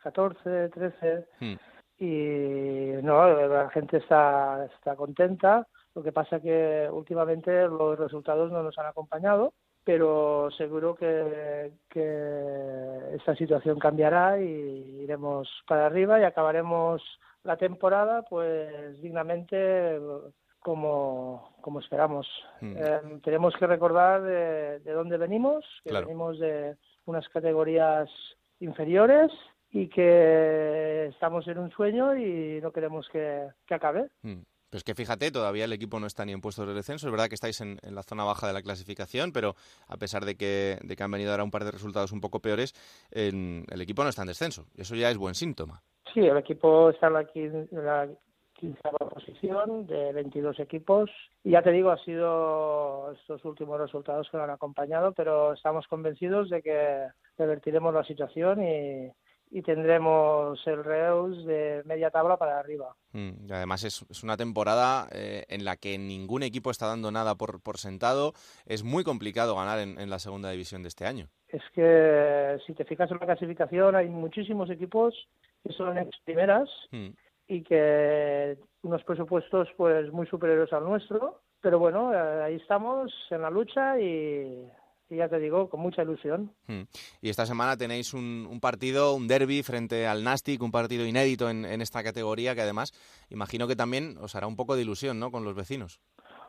14, 0.03 0.69
13 0.69 1.27
hmm. 1.39 1.55
y 1.99 3.01
no, 3.03 3.47
la 3.47 3.69
gente 3.69 3.97
está, 3.97 4.65
está 4.65 4.97
contenta. 4.97 5.65
Lo 5.95 6.03
que 6.03 6.11
pasa 6.11 6.41
que 6.41 6.89
últimamente 6.91 7.67
los 7.69 7.97
resultados 7.97 8.51
no 8.51 8.61
nos 8.61 8.77
han 8.77 8.87
acompañado, 8.87 9.53
pero 9.85 10.49
seguro 10.57 10.93
que, 10.93 11.71
que 11.89 13.15
esta 13.15 13.33
situación 13.35 13.79
cambiará 13.79 14.41
y 14.41 15.03
iremos 15.03 15.49
para 15.65 15.85
arriba 15.85 16.19
y 16.19 16.25
acabaremos 16.25 17.01
la 17.47 17.55
temporada 17.55 18.23
pues 18.23 19.01
dignamente 19.01 19.97
como, 20.59 21.55
como 21.61 21.79
esperamos. 21.79 22.27
Hmm. 22.59 22.75
Eh, 22.75 23.19
tenemos 23.23 23.55
que 23.57 23.65
recordar 23.65 24.21
de, 24.21 24.93
dónde 24.93 25.17
venimos, 25.17 25.63
que 25.83 25.93
venimos 25.93 26.37
de 26.39 26.75
unas 27.05 27.27
categorías 27.29 28.09
inferiores 28.59 29.31
y 29.71 29.87
que 29.87 31.05
estamos 31.07 31.47
en 31.47 31.59
un 31.59 31.71
sueño 31.71 32.17
y 32.17 32.59
no 32.61 32.73
queremos 32.73 33.07
que, 33.09 33.47
acabe. 33.69 34.09
Hmm. 34.23 34.41
Pues 34.69 34.83
que 34.83 34.93
fíjate, 34.93 35.31
todavía 35.31 35.63
el 35.63 35.71
equipo 35.71 36.01
no 36.01 36.07
está 36.07 36.25
ni 36.25 36.33
en 36.33 36.41
puestos 36.41 36.67
de 36.67 36.73
descenso. 36.73 37.07
Es 37.07 37.11
verdad 37.11 37.29
que 37.29 37.35
estáis 37.35 37.61
en, 37.61 37.79
la 37.81 38.03
zona 38.03 38.25
baja 38.25 38.47
de 38.47 38.51
la 38.51 38.61
clasificación, 38.61 39.31
pero 39.31 39.55
a 39.87 39.95
pesar 39.95 40.25
de 40.25 40.35
que, 40.35 40.77
de 40.83 40.95
que 40.97 41.03
han 41.03 41.11
venido 41.11 41.31
ahora 41.31 41.45
un 41.45 41.51
par 41.51 41.63
de 41.63 41.71
resultados 41.71 42.11
un 42.11 42.19
poco 42.19 42.41
peores, 42.41 42.73
el 43.09 43.81
equipo 43.81 44.03
no 44.03 44.09
está 44.09 44.23
en 44.23 44.27
descenso. 44.27 44.67
Eso 44.75 44.95
ya 44.95 45.09
es 45.09 45.15
buen 45.15 45.35
síntoma. 45.35 45.81
Sí, 46.13 46.21
el 46.21 46.37
equipo 46.37 46.89
está 46.89 47.07
en 47.07 47.13
la, 47.13 47.27
la 47.71 48.09
quinceava 48.53 49.09
posición 49.09 49.87
de 49.87 50.13
22 50.13 50.59
equipos. 50.59 51.09
Y 51.43 51.51
ya 51.51 51.61
te 51.61 51.71
digo, 51.71 51.91
ha 51.91 52.03
sido 52.03 53.11
estos 53.13 53.43
últimos 53.45 53.79
resultados 53.79 54.27
que 54.29 54.37
lo 54.37 54.43
han 54.43 54.49
acompañado, 54.49 55.13
pero 55.13 55.53
estamos 55.53 55.87
convencidos 55.87 56.49
de 56.49 56.61
que 56.61 57.07
revertiremos 57.37 57.93
la 57.93 58.03
situación 58.03 58.63
y, 58.63 59.11
y 59.49 59.61
tendremos 59.61 60.59
el 60.67 60.83
Reus 60.83 61.45
de 61.45 61.81
media 61.85 62.09
tabla 62.09 62.37
para 62.37 62.59
arriba. 62.59 62.95
Mm, 63.13 63.51
además 63.51 63.83
es, 63.83 64.23
una 64.23 64.35
temporada 64.35 65.07
eh, 65.11 65.45
en 65.47 65.63
la 65.63 65.77
que 65.77 65.97
ningún 65.97 66.43
equipo 66.43 66.71
está 66.71 66.87
dando 66.87 67.11
nada 67.11 67.35
por, 67.35 67.61
por 67.61 67.77
sentado. 67.77 68.33
Es 68.65 68.83
muy 68.83 69.03
complicado 69.03 69.55
ganar 69.55 69.79
en, 69.79 70.09
la 70.09 70.19
segunda 70.19 70.51
división 70.51 70.81
de 70.83 70.89
este 70.89 71.05
año. 71.05 71.27
Es 71.47 71.61
que 71.73 72.57
si 72.65 72.73
te 72.73 72.85
fijas 72.85 73.09
en 73.11 73.17
la 73.19 73.25
clasificación 73.25 73.95
hay 73.95 74.09
muchísimos 74.09 74.69
equipos 74.69 75.13
que 75.63 75.73
son 75.73 75.97
ex 75.97 76.09
primeras 76.23 76.69
mm. 76.91 77.09
y 77.47 77.63
que 77.63 78.57
unos 78.83 79.03
presupuestos 79.03 79.67
pues 79.77 80.11
muy 80.11 80.27
superiores 80.27 80.71
al 80.73 80.83
nuestro. 80.83 81.41
Pero 81.61 81.79
bueno, 81.79 82.13
eh, 82.13 82.43
ahí 82.43 82.55
estamos 82.55 83.11
en 83.31 83.41
la 83.41 83.49
lucha 83.49 83.99
y 83.99 84.67
y 85.09 85.17
ya 85.17 85.29
te 85.29 85.39
digo, 85.39 85.69
con 85.69 85.79
mucha 85.79 86.01
ilusión. 86.01 86.51
Hmm. 86.67 86.83
Y 87.21 87.29
esta 87.29 87.45
semana 87.45 87.77
tenéis 87.77 88.13
un, 88.13 88.59
partido, 88.61 89.13
un 89.13 89.27
derby 89.27 89.63
frente 89.63 90.07
al 90.07 90.23
Nastic, 90.23 90.61
un 90.61 90.71
partido 90.71 91.05
inédito 91.05 91.49
en, 91.49 91.65
esta 91.81 92.03
categoría 92.03 92.55
que 92.55 92.61
además 92.61 92.91
imagino 93.29 93.67
que 93.67 93.75
también 93.75 94.17
os 94.19 94.35
hará 94.35 94.47
un 94.47 94.55
poco 94.55 94.75
de 94.75 94.81
ilusión, 94.81 95.19
¿no?, 95.19 95.31
con 95.31 95.43
los 95.43 95.55
vecinos. 95.55 96.01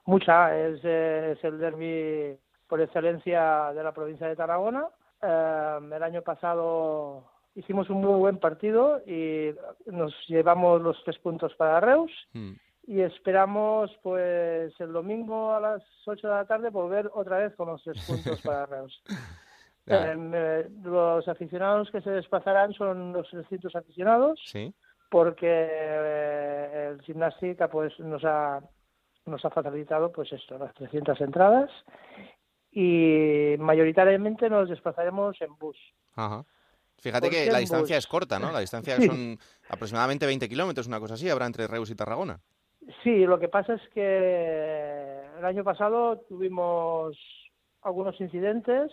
Mucha, 0.07 0.57
es, 0.59 0.83
el 0.85 1.59
derby 1.59 2.37
por 2.67 2.81
excelencia 2.81 3.73
de 3.73 3.83
la 3.83 3.93
provincia 3.93 4.27
de 4.27 4.37
Tarragona. 4.37 4.87
Eh, 5.23 5.79
el 5.95 6.03
año 6.03 6.23
pasado 6.23 7.31
hicimos 7.59 7.91
un 7.91 8.01
muy 8.01 8.19
buen 8.19 8.39
partido 8.39 9.03
y 9.07 9.55
nos 9.87 10.15
llevamos 10.29 10.81
los 10.81 11.03
tres 11.05 11.19
puntos 11.19 11.55
para 11.55 11.81
Reus. 11.81 12.13
Hmm 12.33 12.55
y 12.89 13.03
esperamos 13.03 13.95
pues 14.03 14.73
el 14.81 14.93
domingo 14.95 15.53
a 15.53 15.61
las 15.61 15.83
8 16.07 16.27
de 16.27 16.35
la 16.35 16.47
tarde 16.47 16.71
volver 16.71 17.11
otra 17.13 17.37
vez 17.37 17.55
con 17.55 17.69
los 17.69 17.85
tres 17.85 18.03
puntos 18.07 18.41
para 18.43 18.67
Reus. 18.67 19.03
Em, 19.91 20.33
eh, 20.35 20.69
los 20.83 21.27
aficionados 21.29 21.91
que 21.91 22.03
se 22.03 22.11
desplazarán 22.11 22.75
son 22.75 23.15
los 23.15 23.27
300 23.31 23.75
aficionados 23.75 24.39
porque 25.09 25.47
eh, 25.49 26.89
el 26.91 27.01
gimnástica 27.01 27.71
pues 27.71 27.99
nos 27.99 28.23
ha 28.23 28.61
nos 29.25 29.43
ha 29.47 29.49
facilitado 29.49 30.13
pues 30.13 30.31
esto 30.31 30.59
las 30.59 30.75
300 30.75 31.19
entradas 31.23 31.71
y 32.71 33.55
mayoritariamente 33.59 34.51
nos 34.51 34.69
desplazaremos 34.69 35.41
en 35.41 35.57
bus. 35.57 35.79
Fíjate 37.01 37.31
que 37.31 37.51
la 37.51 37.59
distancia 37.59 37.97
es 37.97 38.07
corta, 38.07 38.39
¿no? 38.39 38.51
La 38.51 38.61
distancia 38.61 38.97
son 39.01 39.39
aproximadamente 39.69 40.27
20 40.27 40.49
kilómetros, 40.49 40.87
una 40.87 41.01
cosa 41.01 41.15
así, 41.15 41.29
habrá 41.29 41.47
entre 41.47 41.67
Reus 41.67 41.91
y 41.91 41.95
Tarragona. 41.95 42.41
Sí, 43.03 43.27
lo 43.27 43.39
que 43.39 43.49
pasa 43.49 43.75
es 43.75 43.83
que 43.93 45.23
el 45.39 45.45
año 45.45 45.63
pasado 45.63 46.19
tuvimos 46.29 47.17
algunos 47.83 48.21
incidentes, 48.21 48.91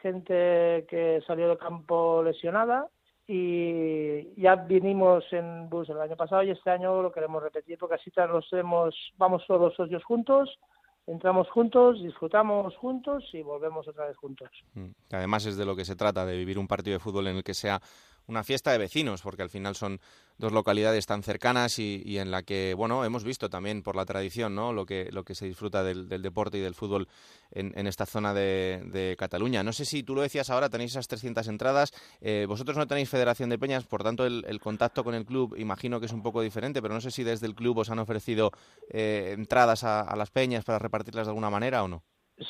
gente 0.00 0.86
que 0.88 1.22
salió 1.26 1.48
del 1.48 1.58
campo 1.58 2.22
lesionada 2.22 2.88
y 3.26 4.40
ya 4.40 4.56
vinimos 4.56 5.24
en 5.32 5.68
bus 5.68 5.88
el 5.88 6.00
año 6.00 6.16
pasado 6.16 6.42
y 6.42 6.50
este 6.50 6.70
año 6.70 7.02
lo 7.02 7.12
queremos 7.12 7.42
repetir 7.42 7.78
porque 7.78 7.94
así 7.96 8.12
hemos, 8.52 8.94
vamos 9.16 9.44
todos 9.46 9.60
los 9.60 9.74
socios 9.74 10.04
juntos, 10.04 10.58
entramos 11.06 11.48
juntos, 11.50 12.02
disfrutamos 12.02 12.76
juntos 12.76 13.24
y 13.32 13.42
volvemos 13.42 13.86
otra 13.88 14.06
vez 14.06 14.16
juntos. 14.16 14.48
Mm, 14.74 14.90
además 15.10 15.46
es 15.46 15.56
de 15.56 15.64
lo 15.64 15.76
que 15.76 15.84
se 15.84 15.96
trata, 15.96 16.24
de 16.24 16.36
vivir 16.36 16.58
un 16.58 16.68
partido 16.68 16.94
de 16.94 17.00
fútbol 17.00 17.26
en 17.28 17.36
el 17.36 17.44
que 17.44 17.54
sea 17.54 17.80
una 18.26 18.44
fiesta 18.44 18.72
de 18.72 18.78
vecinos, 18.78 19.22
porque 19.22 19.42
al 19.42 19.50
final 19.50 19.74
son 19.74 20.00
dos 20.38 20.52
localidades 20.52 21.06
tan 21.06 21.22
cercanas 21.22 21.78
y, 21.78 22.18
en 22.18 22.30
la 22.30 22.42
que, 22.42 22.74
bueno, 22.74 23.04
hemos 23.04 23.24
visto 23.24 23.48
también 23.48 23.82
por 23.82 23.96
la 23.96 24.04
tradición, 24.04 24.54
¿no? 24.54 24.72
Lo 24.72 24.86
que, 24.86 25.10
lo 25.12 25.24
que 25.24 25.34
se 25.34 25.46
disfruta 25.46 25.84
del, 25.84 26.08
deporte 26.08 26.58
y 26.58 26.60
del 26.60 26.74
fútbol 26.74 27.08
en, 27.50 27.86
esta 27.86 28.06
zona 28.06 28.34
de, 28.34 29.14
Cataluña. 29.18 29.62
No 29.62 29.72
sé 29.72 29.84
si 29.84 30.02
tú 30.02 30.14
lo 30.14 30.22
decías 30.22 30.50
ahora, 30.50 30.68
tenéis 30.68 30.92
esas 30.92 31.08
300 31.08 31.46
entradas. 31.48 31.92
Eh, 32.20 32.46
vosotros 32.48 32.76
no 32.76 32.86
tenéis 32.86 33.08
Federación 33.08 33.50
de 33.50 33.58
Peñas, 33.58 33.84
por 33.84 34.02
tanto 34.02 34.26
el, 34.26 34.60
contacto 34.60 35.04
con 35.04 35.14
el 35.14 35.24
club 35.24 35.54
imagino 35.56 36.00
que 36.00 36.06
es 36.06 36.12
un 36.12 36.22
poco 36.22 36.40
diferente, 36.40 36.82
pero 36.82 36.94
no 36.94 37.00
sé 37.00 37.10
si 37.10 37.24
desde 37.24 37.46
el 37.46 37.54
club 37.54 37.78
os 37.78 37.90
han 37.90 37.98
ofrecido 37.98 38.50
eh, 38.90 39.34
entradas 39.36 39.84
a, 39.84 40.00
a 40.00 40.16
las 40.16 40.30
peñas 40.30 40.64
para 40.64 40.78
repartirlas 40.78 41.26
de 41.26 41.30
alguna 41.30 41.50
manera 41.50 41.82
o 41.82 41.88
no. 41.88 42.02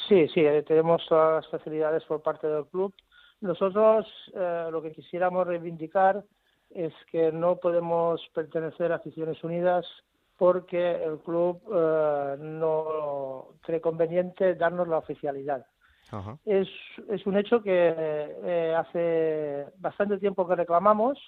Sí, 0.09 0.29
sí, 0.29 0.41
eh, 0.41 0.63
tenemos 0.63 1.05
todas 1.09 1.43
las 1.43 1.51
facilidades 1.51 2.05
por 2.05 2.23
parte 2.23 2.47
del 2.47 2.67
club 2.67 2.95
nosotros 3.43 4.07
eh, 4.35 4.69
lo 4.71 4.81
que 4.81 4.93
quisiéramos 4.93 5.47
reivindicar 5.47 6.25
es 6.71 6.95
que 7.11 7.33
no 7.33 7.57
podemos 7.57 8.21
pertenecer 8.33 8.93
a 8.93 8.97
Aficiones 8.97 9.43
Unidas 9.45 9.85
porque 10.39 11.03
el 11.05 11.19
club 11.19 11.61
eh, 11.75 12.37
no 12.39 13.49
cree 13.61 13.81
conveniente 13.81 14.55
darnos 14.55 14.89
la 14.89 14.99
oficialidad. 14.99 15.67
Es, 16.45 16.69
es 17.09 17.27
un 17.27 17.39
hecho 17.39 17.63
que 17.63 17.95
eh, 17.97 18.75
hace 18.77 19.67
bastante 19.79 20.19
tiempo 20.19 20.47
que 20.47 20.57
reclamamos, 20.57 21.19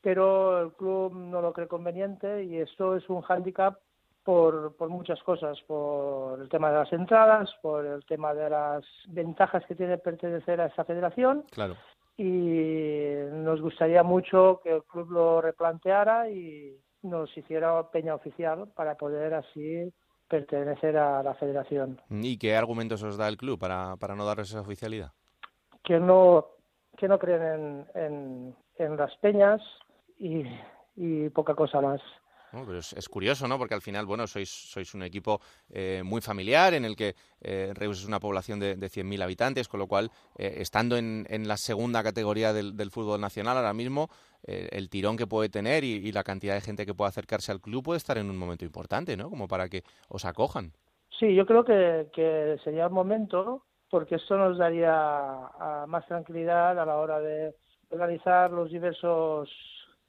pero 0.00 0.60
el 0.60 0.72
club 0.72 1.14
no 1.14 1.40
lo 1.40 1.52
cree 1.52 1.68
conveniente 1.68 2.42
y 2.44 2.56
esto 2.58 2.96
es 2.96 3.08
un 3.08 3.22
hándicap 3.22 3.78
por, 4.24 4.76
por 4.76 4.88
muchas 4.88 5.22
cosas, 5.22 5.60
por 5.66 6.40
el 6.40 6.48
tema 6.48 6.70
de 6.70 6.78
las 6.78 6.92
entradas, 6.92 7.50
por 7.60 7.84
el 7.84 8.04
tema 8.04 8.34
de 8.34 8.50
las 8.50 8.84
ventajas 9.08 9.64
que 9.66 9.74
tiene 9.74 9.98
pertenecer 9.98 10.60
a 10.60 10.66
esta 10.66 10.84
federación. 10.84 11.44
Claro. 11.50 11.76
Y 12.16 13.14
nos 13.32 13.60
gustaría 13.60 14.02
mucho 14.02 14.60
que 14.62 14.76
el 14.76 14.82
club 14.84 15.10
lo 15.10 15.40
replanteara 15.40 16.30
y 16.30 16.76
nos 17.02 17.36
hiciera 17.36 17.90
peña 17.90 18.14
oficial 18.14 18.68
para 18.74 18.96
poder 18.96 19.34
así 19.34 19.92
pertenecer 20.28 20.96
a 20.96 21.22
la 21.22 21.34
federación. 21.34 22.00
¿Y 22.08 22.38
qué 22.38 22.56
argumentos 22.56 23.02
os 23.02 23.16
da 23.16 23.28
el 23.28 23.36
club 23.36 23.58
para, 23.58 23.96
para 23.96 24.14
no 24.14 24.24
darles 24.24 24.50
esa 24.50 24.60
oficialidad? 24.60 25.12
Que 25.82 25.98
no, 25.98 26.46
que 26.96 27.08
no 27.08 27.18
creen 27.18 27.42
en, 27.42 27.86
en, 27.94 28.56
en 28.76 28.96
las 28.96 29.14
peñas 29.16 29.60
y, 30.18 30.44
y 30.94 31.28
poca 31.30 31.54
cosa 31.54 31.80
más 31.80 32.00
es, 32.96 33.08
curioso, 33.08 33.48
¿no? 33.48 33.58
Porque 33.58 33.74
al 33.74 33.80
final, 33.80 34.06
bueno, 34.06 34.26
sois, 34.26 34.48
sois 34.48 34.94
un 34.94 35.02
equipo 35.02 35.40
eh, 35.70 36.02
muy 36.04 36.20
familiar 36.20 36.74
en 36.74 36.84
el 36.84 36.96
que 36.96 37.14
eh, 37.40 37.72
Reus 37.74 38.00
es 38.00 38.06
una 38.06 38.20
población 38.20 38.60
de, 38.60 38.76
de 38.76 38.86
100.000 38.88 39.22
habitantes, 39.22 39.68
con 39.68 39.80
lo 39.80 39.86
cual, 39.86 40.10
eh, 40.36 40.56
estando 40.58 40.96
en, 40.96 41.26
en, 41.28 41.48
la 41.48 41.56
segunda 41.56 42.02
categoría 42.02 42.52
del, 42.52 42.90
fútbol 42.90 43.20
nacional 43.20 43.56
ahora 43.56 43.72
mismo, 43.72 44.10
el 44.44 44.90
tirón 44.90 45.16
que 45.16 45.28
puede 45.28 45.48
tener 45.48 45.84
y, 45.84 46.10
la 46.10 46.24
cantidad 46.24 46.54
de 46.54 46.60
gente 46.60 46.84
que 46.84 46.94
puede 46.94 47.08
acercarse 47.08 47.52
al 47.52 47.60
club 47.60 47.84
puede 47.84 47.98
estar 47.98 48.18
en 48.18 48.28
un 48.28 48.36
momento 48.36 48.64
importante, 48.64 49.16
¿no? 49.16 49.30
Como 49.30 49.46
para 49.46 49.68
que 49.68 49.82
os 50.08 50.24
acojan. 50.24 50.72
Sí, 51.18 51.34
yo 51.34 51.46
creo 51.46 51.64
que, 51.64 52.08
que 52.12 52.58
sería 52.64 52.84
el 52.84 52.90
momento 52.90 53.64
porque 53.88 54.16
esto 54.16 54.36
nos 54.36 54.58
daría 54.58 55.50
más 55.86 56.06
tranquilidad 56.06 56.78
a 56.78 56.84
la 56.84 56.96
hora 56.96 57.20
de 57.20 57.54
organizar 57.90 58.50
los 58.50 58.70
diversos 58.70 59.48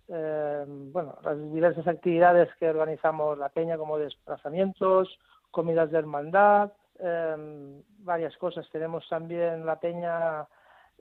eh, 0.10 0.66
bueno, 0.68 1.18
las 1.24 1.52
diversas 1.52 1.88
actividades 1.88 2.50
que 2.60 2.70
organizamos 2.70 3.38
la 3.38 3.50
peña, 3.50 3.78
como 3.78 3.98
desplazamientos, 3.98 5.18
comidas 5.52 5.92
de 5.92 6.00
hermandad, 6.00 6.72
eh, 7.00 7.82
varias 8.00 8.36
cosas. 8.38 8.70
Tenemos 8.72 9.08
también 9.10 9.66
la 9.66 9.80
peña 9.80 10.46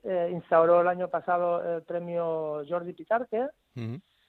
eh, 0.03 0.29
instauró 0.31 0.81
el 0.81 0.87
año 0.87 1.09
pasado 1.09 1.77
el 1.77 1.83
premio 1.83 2.63
Jordi 2.67 2.93
Pitarque, 2.93 3.47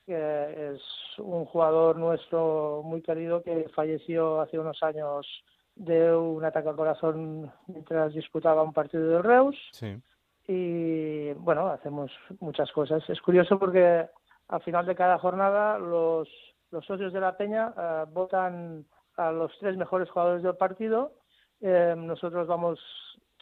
que 0.06 0.72
es 0.74 0.82
un 1.18 1.44
jugador 1.46 1.96
nuestro 1.96 2.82
muy 2.84 3.00
querido 3.00 3.42
que 3.42 3.68
falleció 3.74 4.40
hace 4.40 4.58
unos 4.58 4.82
años 4.82 5.26
de 5.74 6.14
un 6.14 6.44
ataque 6.44 6.68
al 6.68 6.76
corazón 6.76 7.50
mientras 7.66 8.12
disputaba 8.14 8.62
un 8.62 8.72
partido 8.72 9.08
de 9.08 9.22
Reus. 9.22 9.56
Y 10.46 11.32
bueno, 11.34 11.68
hacemos 11.68 12.12
muchas 12.40 12.70
cosas. 12.70 13.02
Es 13.08 13.20
curioso 13.20 13.58
porque 13.58 14.06
al 14.48 14.62
final 14.62 14.86
de 14.86 14.94
cada 14.94 15.18
jornada 15.18 15.78
los, 15.78 16.28
los 16.70 16.84
socios 16.84 17.12
de 17.12 17.20
la 17.20 17.36
Peña 17.36 17.72
eh, 17.76 18.04
votan 18.12 18.84
a 19.16 19.30
los 19.30 19.52
tres 19.58 19.76
mejores 19.76 20.10
jugadores 20.10 20.42
del 20.42 20.56
partido. 20.56 21.12
Eh, 21.60 21.94
nosotros 21.96 22.46
vamos 22.46 22.78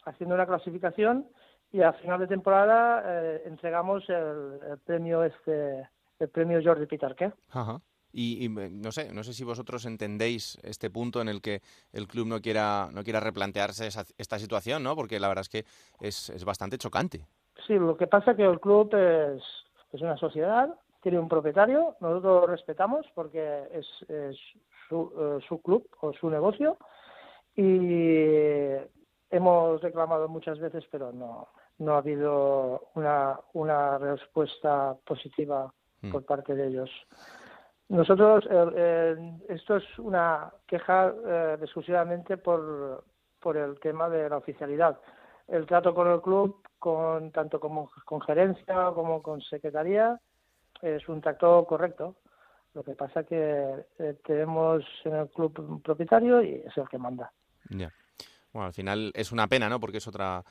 haciendo 0.05 0.35
una 0.35 0.45
clasificación 0.45 1.27
y 1.71 1.81
al 1.81 1.95
final 1.95 2.19
de 2.19 2.27
temporada 2.27 3.03
eh, 3.05 3.41
entregamos 3.45 4.07
el, 4.09 4.77
premio 4.85 5.23
este 5.23 5.89
el 6.19 6.29
premio 6.29 6.61
Jordi 6.63 6.85
Pitarque. 6.85 7.33
Ajá. 7.49 7.81
Y, 8.15 8.47
no 8.47 8.91
sé, 8.91 9.11
no 9.11 9.23
sé 9.23 9.33
si 9.33 9.43
vosotros 9.43 9.87
entendéis 9.87 10.59
este 10.61 10.91
punto 10.91 11.19
en 11.19 11.29
el 11.29 11.41
que 11.41 11.61
el 11.91 12.07
club 12.07 12.27
no 12.27 12.41
quiera 12.41 12.89
no 12.93 13.03
quiera 13.03 13.19
replantearse 13.19 13.87
esta 13.87 14.37
situación, 14.37 14.83
¿no? 14.83 14.95
Porque 14.95 15.19
la 15.19 15.27
verdad 15.27 15.41
es 15.41 15.49
que 15.49 15.65
es, 15.99 16.29
es 16.29 16.45
bastante 16.45 16.77
chocante. 16.77 17.25
Sí, 17.65 17.73
lo 17.73 17.97
que 17.97 18.05
pasa 18.05 18.31
es 18.31 18.37
que 18.37 18.45
el 18.45 18.59
club 18.59 18.93
es, 18.93 19.41
es 19.91 20.01
una 20.01 20.15
sociedad 20.17 20.69
tiene 21.03 21.19
un 21.19 21.29
propietario, 21.29 21.95
nosotros 21.99 22.41
lo 22.41 22.47
respetamos 22.47 23.05
porque 23.13 23.67
es, 23.71 23.85
su, 24.89 25.13
eh, 25.15 25.45
su 25.47 25.61
club 25.61 25.87
o 26.01 26.13
su 26.13 26.29
negocio 26.29 26.77
y 27.55 28.75
hemos 29.29 29.81
reclamado 29.81 30.27
muchas 30.27 30.57
veces, 30.57 30.83
pero 30.89 31.11
no, 31.11 31.49
no 31.77 31.93
ha 31.93 31.97
habido 31.99 32.89
una, 32.95 33.39
una 33.53 33.99
respuesta 33.99 34.95
positiva 35.05 35.71
Mm. 36.03 36.11
por 36.11 36.25
parte 36.25 36.53
de 36.53 36.67
ellos. 36.67 36.89
Nosotros, 37.89 38.45
eh, 38.49 38.71
eh, 38.75 39.33
esto 39.49 39.77
es 39.77 39.99
una 39.99 40.51
queja 40.67 41.13
eh, 41.25 41.57
exclusivamente 41.61 42.37
por, 42.37 43.03
por 43.39 43.57
el 43.57 43.79
tema 43.79 44.09
de 44.09 44.29
la 44.29 44.37
oficialidad. 44.37 44.99
El 45.47 45.65
trato 45.65 45.93
con 45.93 46.09
el 46.09 46.21
club, 46.21 46.61
con 46.79 47.31
tanto 47.31 47.59
como 47.59 47.89
con 48.05 48.21
gerencia 48.21 48.91
como 48.93 49.21
con 49.21 49.41
secretaría, 49.41 50.19
es 50.83 51.07
un 51.07 51.21
trato 51.21 51.65
correcto. 51.65 52.15
Lo 52.73 52.83
que 52.83 52.93
pasa 52.93 53.23
que 53.23 53.85
eh, 53.99 54.17
tenemos 54.25 54.83
en 55.05 55.15
el 55.15 55.29
club 55.29 55.57
un 55.59 55.81
propietario 55.81 56.41
y 56.41 56.55
es 56.65 56.75
el 56.75 56.87
que 56.89 56.97
manda. 56.97 57.31
Ya. 57.69 57.91
Bueno, 58.51 58.67
al 58.67 58.73
final 58.73 59.11
es 59.15 59.31
una 59.31 59.47
pena, 59.47 59.69
¿no? 59.69 59.79
Porque 59.79 59.97
es 59.97 60.07
otra 60.07 60.43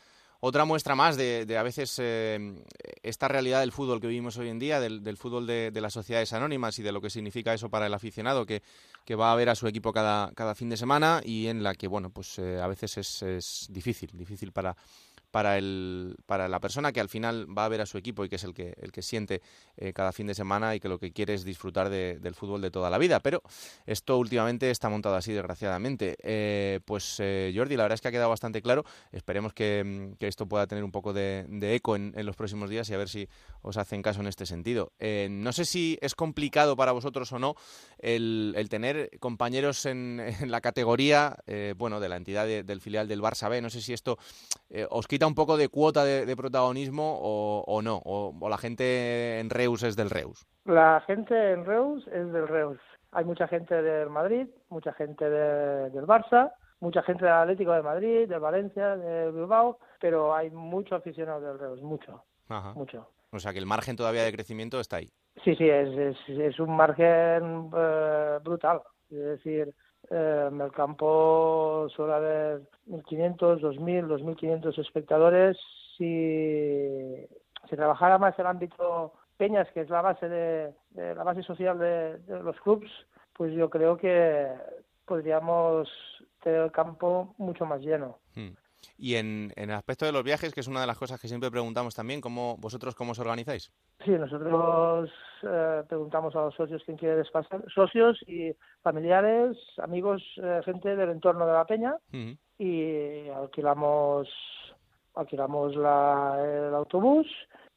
otra 0.45 0.65
muestra 0.65 0.97
más 0.97 1.17
de, 1.17 1.47
de 1.47 1.57
a 1.57 1.63
veces 1.63 2.01
eh, 2.01 2.65
esta 3.05 3.29
realidad 3.29 3.61
del 3.61 3.71
fútbol 3.71 4.01
que 4.01 4.09
vivimos 4.09 4.37
hoy 4.39 4.49
en 4.49 4.59
día, 4.59 4.81
del, 4.81 5.05
del 5.05 5.17
fútbol 5.17 5.47
de, 5.47 5.71
de, 5.71 5.81
las 5.81 5.93
sociedades 5.93 6.33
anónimas 6.33 6.77
y 6.81 6.83
de 6.83 6.91
lo 6.91 7.01
que 7.01 7.11
significa 7.11 7.55
eso 7.55 7.71
para 7.71 7.87
el 7.87 7.95
aficionado 7.95 8.45
que, 8.45 8.61
que 9.05 9.15
va 9.15 9.31
a 9.31 9.37
ver 9.37 9.49
a 9.49 9.55
su 9.55 9.69
equipo 9.69 9.93
cada, 9.93 10.33
cada 10.33 10.57
fin 10.57 10.69
de 10.69 10.77
semana 10.77 11.21
y 11.25 11.47
en 11.47 11.63
la 11.63 11.77
que, 11.77 11.87
bueno, 11.87 12.11
pues 12.11 12.41
eh, 12.41 12.61
a 12.61 12.67
veces 12.67 12.99
es, 12.99 13.23
es 13.23 13.69
difícil, 13.71 14.11
difícil 14.15 14.51
para, 14.51 14.75
para, 15.33 15.59
el, 15.59 16.17
para 16.27 16.47
la 16.47 16.61
persona 16.61 16.93
que 16.93 17.01
al 17.01 17.09
final 17.09 17.47
va 17.57 17.65
a 17.65 17.69
ver 17.69 17.81
a 17.81 17.87
su 17.87 17.99
equipo 17.99 18.25
y 18.25 18.29
que 18.29 18.37
es 18.37 18.45
el 18.45 18.55
que, 18.55 18.75
el 18.81 18.93
que 18.93 19.03
siente 19.03 19.41
eh, 19.79 19.93
cada 19.93 20.13
fin 20.13 20.27
de 20.27 20.35
semana 20.35 20.77
y 20.77 20.81
que 20.81 20.89
lo 20.89 20.99
que 20.99 21.11
quiere 21.11 21.35
es 21.35 21.43
disfrutar 21.43 21.89
de, 21.89 22.19
del 22.21 22.35
fútbol 22.35 22.61
de 22.61 22.71
toda 22.71 22.91
la 22.91 22.99
vida. 22.99 23.19
Pero 23.21 23.43
esto 23.87 24.19
últimamente 24.19 24.71
está 24.71 24.91
montado 24.91 25.17
así, 25.17 25.33
desgraciadamente. 25.33 26.17
Eh, 26.23 26.81
pues 26.85 27.17
eh, 27.19 27.53
Jordi, 27.57 27.77
la 27.77 27.85
verdad 27.85 27.95
es 27.95 28.03
que 28.03 28.09
ha 28.09 28.13
quedado 28.13 28.29
bastante 28.29 28.61
claro. 28.61 28.85
Esperemos 29.11 29.55
que, 29.55 30.15
que 30.19 30.29
esto 30.29 30.47
pueda 30.47 30.67
tener 30.67 30.85
un 30.85 30.93
poco 30.93 31.15
de, 31.15 31.47
eco 31.75 31.97
en, 31.97 32.13
los 32.15 32.37
próximos 32.37 32.69
días 32.69 32.89
y 32.91 32.95
a 32.95 32.99
ver 32.99 33.09
si 33.09 33.27
os 33.63 33.79
hacen 33.79 34.03
caso 34.03 34.21
en 34.21 34.27
este 34.27 34.45
sentido. 34.45 34.93
No 35.31 35.53
sé 35.53 35.65
si 35.65 35.99
es 36.03 36.15
complicado 36.15 36.77
para 36.77 36.93
vosotros 36.93 37.33
o 37.33 37.39
no 37.39 37.55
el, 37.99 38.67
tener 38.69 39.11
compañeros 39.19 39.87
en, 39.87 40.23
la 40.47 40.61
categoría, 40.61 41.39
bueno, 41.77 42.01
de 42.01 42.11
la 42.11 42.17
entidad 42.17 42.47
de, 42.47 42.63
del 42.65 42.83
filial 42.83 43.09
del 43.09 43.23
Barça 43.23 43.49
B. 43.49 43.63
No 43.63 43.71
sé 43.71 43.81
si 43.81 43.95
esto 43.95 44.19
os 44.91 45.07
quita 45.07 45.22
un 45.27 45.35
poco 45.35 45.57
de 45.57 45.69
cuota 45.69 46.05
de, 46.05 46.27
de 46.27 46.37
protagonismo 46.37 47.19
o, 47.21 47.65
o 47.67 47.83
no, 47.83 47.97
o, 48.05 48.35
o, 48.39 48.49
la 48.49 48.59
gente 48.59 49.41
en 49.41 49.51
Reus 49.51 49.83
es 49.83 49.97
del 49.97 50.11
Reus. 50.11 50.47
La 50.65 51.03
gente 51.07 51.53
en 51.53 51.65
Reus 51.65 52.07
es 52.09 52.33
del 52.33 52.49
Reus. 52.49 52.79
Hay 53.13 53.25
mucha 53.25 53.47
gente 53.49 53.81
del 53.83 54.09
Madrid, 54.11 54.47
mucha 54.71 54.93
gente 54.95 55.29
de, 55.29 55.91
del 55.91 56.07
Barça, 56.07 56.53
mucha 56.81 57.03
gente 57.03 57.25
del 57.25 57.35
Atlético 57.35 57.73
de 57.73 57.83
Madrid, 57.83 58.29
del 58.29 58.41
Valencia, 58.41 58.97
de 58.97 59.31
Bilbao, 59.31 59.79
pero 60.01 60.35
hay 60.35 60.51
mucho 60.51 60.97
aficionado 60.97 61.41
del 61.41 61.59
Reus, 61.59 61.83
mucho, 61.83 62.25
Ajá. 62.49 62.73
mucho. 62.75 63.09
O 63.31 63.39
sea 63.39 63.53
que 63.53 63.59
el 63.59 63.67
margen 63.67 63.97
todavía 63.97 64.25
de 64.25 64.33
crecimiento 64.33 64.81
está 64.81 64.97
ahí. 64.97 65.11
Sí, 65.45 65.55
sí, 65.57 65.69
es, 65.69 65.89
es, 65.97 66.17
es 66.29 66.61
un 66.61 66.77
margen 66.77 67.71
eh, 67.75 68.39
brutal. 68.43 68.83
Es 69.11 69.19
decir, 69.19 69.75
eh, 70.13 70.49
en 70.53 70.61
el 70.61 70.71
campo 70.73 71.89
suele 71.97 72.13
haber 72.13 72.61
1.500, 72.89 73.61
2.000, 73.61 74.07
2.500 74.07 74.79
espectadores. 74.79 75.57
Si 75.97 77.27
se 77.69 77.77
trabajara 77.77 78.19
más 78.19 78.39
el 78.39 78.47
ámbito 78.47 79.15
peñas, 79.39 79.67
que 79.73 79.81
es 79.81 79.91
la 79.91 80.03
base 80.03 80.29
de, 80.29 80.75
la 80.95 81.25
base 81.25 81.43
social 81.43 81.79
de, 81.79 82.19
los 82.29 82.61
clubs, 82.61 82.91
pues 83.33 83.55
yo 83.55 83.71
creo 83.71 83.97
que 83.97 84.49
podríamos 85.07 85.89
tener 86.43 86.61
el 86.61 86.73
campo 86.73 87.35
mucho 87.39 87.65
más 87.65 87.81
lleno. 87.81 88.19
Hmm. 88.35 88.51
Y 88.97 89.17
en, 89.17 89.53
en, 89.57 89.71
el 89.71 89.77
aspecto 89.77 90.05
de 90.05 90.13
los 90.13 90.23
viajes, 90.23 90.55
que 90.55 90.61
es 90.61 90.69
una 90.69 90.81
de 90.81 90.87
las 90.87 90.99
cosas 90.99 91.21
que 91.21 91.29
siempre 91.29 91.51
preguntamos 91.51 91.95
también, 91.95 92.21
¿cómo 92.21 92.57
vosotros 92.59 92.95
cómo 92.95 93.13
os 93.13 93.19
organizáis? 93.19 93.73
Sí, 94.05 94.11
nosotros 94.11 95.11
eh, 95.43 95.83
preguntamos 95.89 96.35
a 96.37 96.43
los 96.43 96.55
socios 96.55 96.83
quién 96.85 96.97
quiere 96.97 97.17
desplazar, 97.17 97.65
socios 97.73 98.19
y 98.27 98.53
familiares, 98.83 99.57
amigos, 99.79 100.23
eh, 100.37 100.61
gente 100.65 100.95
del 100.97 101.11
entorno 101.11 101.47
de 101.47 101.53
la 101.53 101.65
peña 101.65 101.95
uh 102.13 102.17
-huh. 102.17 102.39
y 102.59 103.29
alquilamos 103.31 104.29
alquilamos 105.15 105.77
la, 105.77 106.39
el 106.43 106.75
autobús 106.75 107.27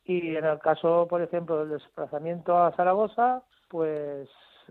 y 0.05 0.35
en 0.35 0.45
el 0.45 0.59
caso, 0.59 1.07
por 1.09 1.21
ejemplo, 1.21 1.59
del 1.59 1.79
desplazamiento 1.79 2.55
a 2.57 2.71
Zaragoza, 2.73 3.41
pues 3.69 4.29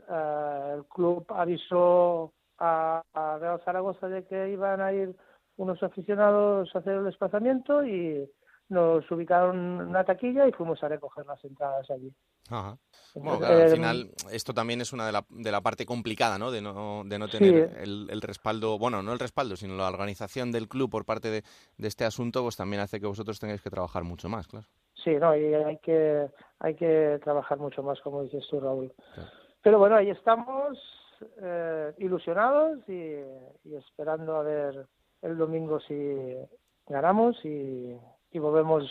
eh, 0.09 0.73
el 0.77 0.85
club 0.87 1.27
avisó 1.29 2.33
a, 2.59 3.03
a 3.13 3.39
Real 3.39 3.61
Zaragoza 3.65 4.09
de 4.09 4.25
que 4.25 4.51
iban 4.51 4.81
a 4.81 4.93
ir 4.93 5.17
unos 5.57 5.83
aficionados 5.83 6.75
a 6.75 6.79
hacer 6.79 6.95
el 6.95 7.05
desplazamiento 7.05 7.85
y 7.85 8.29
nos 8.69 9.09
ubicaron 9.11 9.59
una 9.59 10.05
taquilla 10.05 10.49
y 10.49 10.53
fuimos 10.53 10.83
a 10.83 10.89
recoger 10.89 11.27
las 11.27 11.43
entradas 11.45 11.89
allí. 11.91 12.13
Ajá. 12.51 12.77
Bueno, 13.15 13.39
claro, 13.39 13.63
al 13.63 13.71
final 13.71 14.11
esto 14.33 14.53
también 14.53 14.81
es 14.81 14.93
una 14.93 15.07
de 15.07 15.13
la, 15.13 15.25
de 15.29 15.53
la 15.53 15.61
parte 15.61 15.87
complicada, 15.87 16.39
¿no? 16.39 16.51
De 16.51 16.61
no, 16.61 17.03
de 17.05 17.19
no 17.19 17.29
tener 17.29 17.71
sí. 17.71 17.77
el, 17.83 18.09
el, 18.11 18.21
respaldo, 18.21 18.79
bueno, 18.79 19.03
no 19.03 19.13
el 19.13 19.19
respaldo, 19.19 19.57
sino 19.57 19.77
la 19.77 19.89
organización 19.89 20.51
del 20.51 20.69
club 20.69 20.91
por 20.91 21.05
parte 21.05 21.31
de, 21.31 21.43
de, 21.79 21.89
este 21.89 22.05
asunto, 22.05 22.43
pues 22.43 22.57
también 22.57 22.83
hace 22.83 23.01
que 23.01 23.07
vosotros 23.07 23.39
tengáis 23.39 23.63
que 23.63 23.71
trabajar 23.71 24.05
mucho 24.05 24.29
más, 24.29 24.47
claro. 24.49 24.67
Sí, 25.03 25.15
no, 25.17 25.37
y 25.37 25.55
hay 25.55 25.79
que, 25.79 26.29
hay 26.59 26.75
que 26.75 27.21
trabajar 27.23 27.59
mucho 27.59 27.83
más, 27.83 28.01
como 28.01 28.23
dices 28.25 28.45
tú, 28.51 28.61
Raúl. 28.61 28.93
Claro. 29.15 29.31
Pero 29.63 29.79
bueno, 29.79 29.97
ahí 29.97 30.11
estamos, 30.11 30.79
eh, 31.41 31.95
ilusionados 31.99 32.81
y, 32.89 33.15
y 33.65 33.77
esperando 33.77 34.37
a 34.37 34.43
ver 34.43 34.87
el 35.25 35.37
domingo 35.39 35.81
si 35.81 35.95
ganamos 36.87 37.43
y, 37.45 37.97
y 38.31 38.39
volvemos 38.39 38.91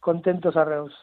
contentos 0.00 0.56
a 0.56 0.64
Reus. 0.64 0.94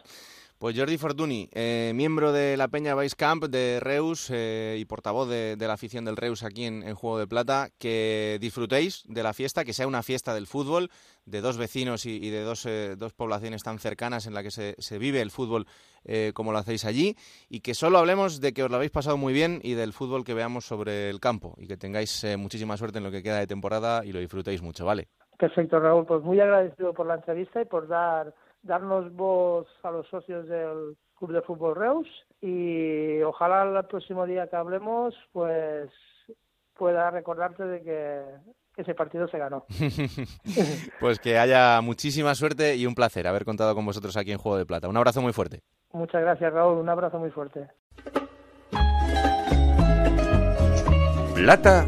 Pues 0.61 0.77
Jordi 0.77 0.99
Fortuny, 0.99 1.49
eh, 1.53 1.91
miembro 1.95 2.31
de 2.31 2.55
la 2.55 2.67
Peña 2.67 2.93
Vice 2.93 3.15
Camp 3.15 3.45
de 3.45 3.79
Reus 3.79 4.29
eh, 4.31 4.77
y 4.77 4.85
portavoz 4.85 5.27
de, 5.27 5.57
la 5.57 5.73
afición 5.73 6.05
del 6.05 6.15
Reus 6.15 6.43
aquí 6.43 6.65
en, 6.65 6.83
en, 6.83 6.93
Juego 6.93 7.17
de 7.17 7.25
Plata, 7.25 7.69
que 7.79 8.37
disfrutéis 8.39 9.03
de 9.07 9.23
la 9.23 9.33
fiesta, 9.33 9.65
que 9.65 9.73
sea 9.73 9.87
una 9.87 10.03
fiesta 10.03 10.35
del 10.35 10.45
fútbol, 10.45 10.89
de 11.25 11.41
dos 11.41 11.57
vecinos 11.57 12.05
y, 12.05 12.17
y 12.17 12.29
de 12.29 12.43
dos, 12.43 12.67
eh, 12.67 12.95
dos, 12.95 13.11
poblaciones 13.13 13.63
tan 13.63 13.79
cercanas 13.79 14.27
en 14.27 14.35
la 14.35 14.43
que 14.43 14.51
se, 14.51 14.75
se 14.77 14.99
vive 14.99 15.21
el 15.21 15.31
fútbol 15.31 15.65
eh, 16.05 16.31
como 16.35 16.51
lo 16.51 16.59
hacéis 16.59 16.85
allí, 16.85 17.15
y 17.49 17.61
que 17.61 17.73
solo 17.73 17.97
hablemos 17.97 18.39
de 18.39 18.53
que 18.53 18.63
os 18.63 18.69
lo 18.69 18.75
habéis 18.75 18.91
pasado 18.91 19.17
muy 19.17 19.33
bien 19.33 19.61
y 19.63 19.73
del 19.73 19.93
fútbol 19.93 20.23
que 20.23 20.35
veamos 20.35 20.65
sobre 20.65 21.09
el 21.09 21.19
campo, 21.19 21.55
y 21.57 21.65
que 21.65 21.77
tengáis 21.77 22.23
eh, 22.23 22.37
muchísima 22.37 22.77
suerte 22.77 22.99
en 22.99 23.03
lo 23.03 23.09
que 23.09 23.23
queda 23.23 23.39
de 23.39 23.47
temporada 23.47 24.05
y 24.05 24.11
lo 24.11 24.19
disfrutéis 24.19 24.61
mucho, 24.61 24.85
¿vale? 24.85 25.07
Perfecto, 25.39 25.79
Raúl, 25.79 26.05
pues 26.05 26.21
muy 26.21 26.39
agradecido 26.39 26.93
por 26.93 27.07
la 27.07 27.15
entrevista 27.15 27.59
y 27.59 27.65
por 27.65 27.87
dar 27.87 28.31
darnos 28.63 29.13
voz 29.13 29.67
a 29.83 29.91
los 29.91 30.07
socios 30.07 30.47
del 30.47 30.95
Club 31.15 31.33
de 31.33 31.41
Fútbol 31.41 31.75
Reus 31.75 32.07
y 32.41 33.21
ojalá 33.21 33.63
el 33.63 33.85
próximo 33.85 34.25
día 34.25 34.47
que 34.47 34.55
hablemos 34.55 35.13
pues 35.31 35.89
pueda 36.75 37.11
recordarte 37.11 37.63
de 37.63 37.83
que 37.83 38.21
ese 38.77 38.95
partido 38.95 39.27
se 39.27 39.37
ganó. 39.37 39.65
pues 40.99 41.19
que 41.19 41.37
haya 41.37 41.79
muchísima 41.81 42.33
suerte 42.35 42.75
y 42.75 42.85
un 42.85 42.95
placer 42.95 43.27
haber 43.27 43.45
contado 43.45 43.75
con 43.75 43.85
vosotros 43.85 44.17
aquí 44.17 44.31
en 44.31 44.37
Juego 44.37 44.57
de 44.57 44.65
Plata. 44.65 44.87
Un 44.87 44.97
abrazo 44.97 45.21
muy 45.21 45.33
fuerte. 45.33 45.61
Muchas 45.93 46.21
gracias, 46.21 46.53
Raúl. 46.53 46.77
Un 46.77 46.89
abrazo 46.89 47.19
muy 47.19 47.29
fuerte. 47.29 47.67
Plata 51.35 51.87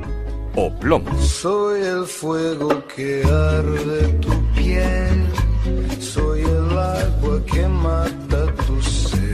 o 0.55 0.71
plomo. 0.79 1.11
Soy 1.15 1.81
el 1.81 2.05
fuego 2.05 2.83
que 2.87 3.23
arde 3.23 4.13
tu 4.19 4.31
piel. 4.53 5.27
Soy 5.99 6.41
el 6.41 6.62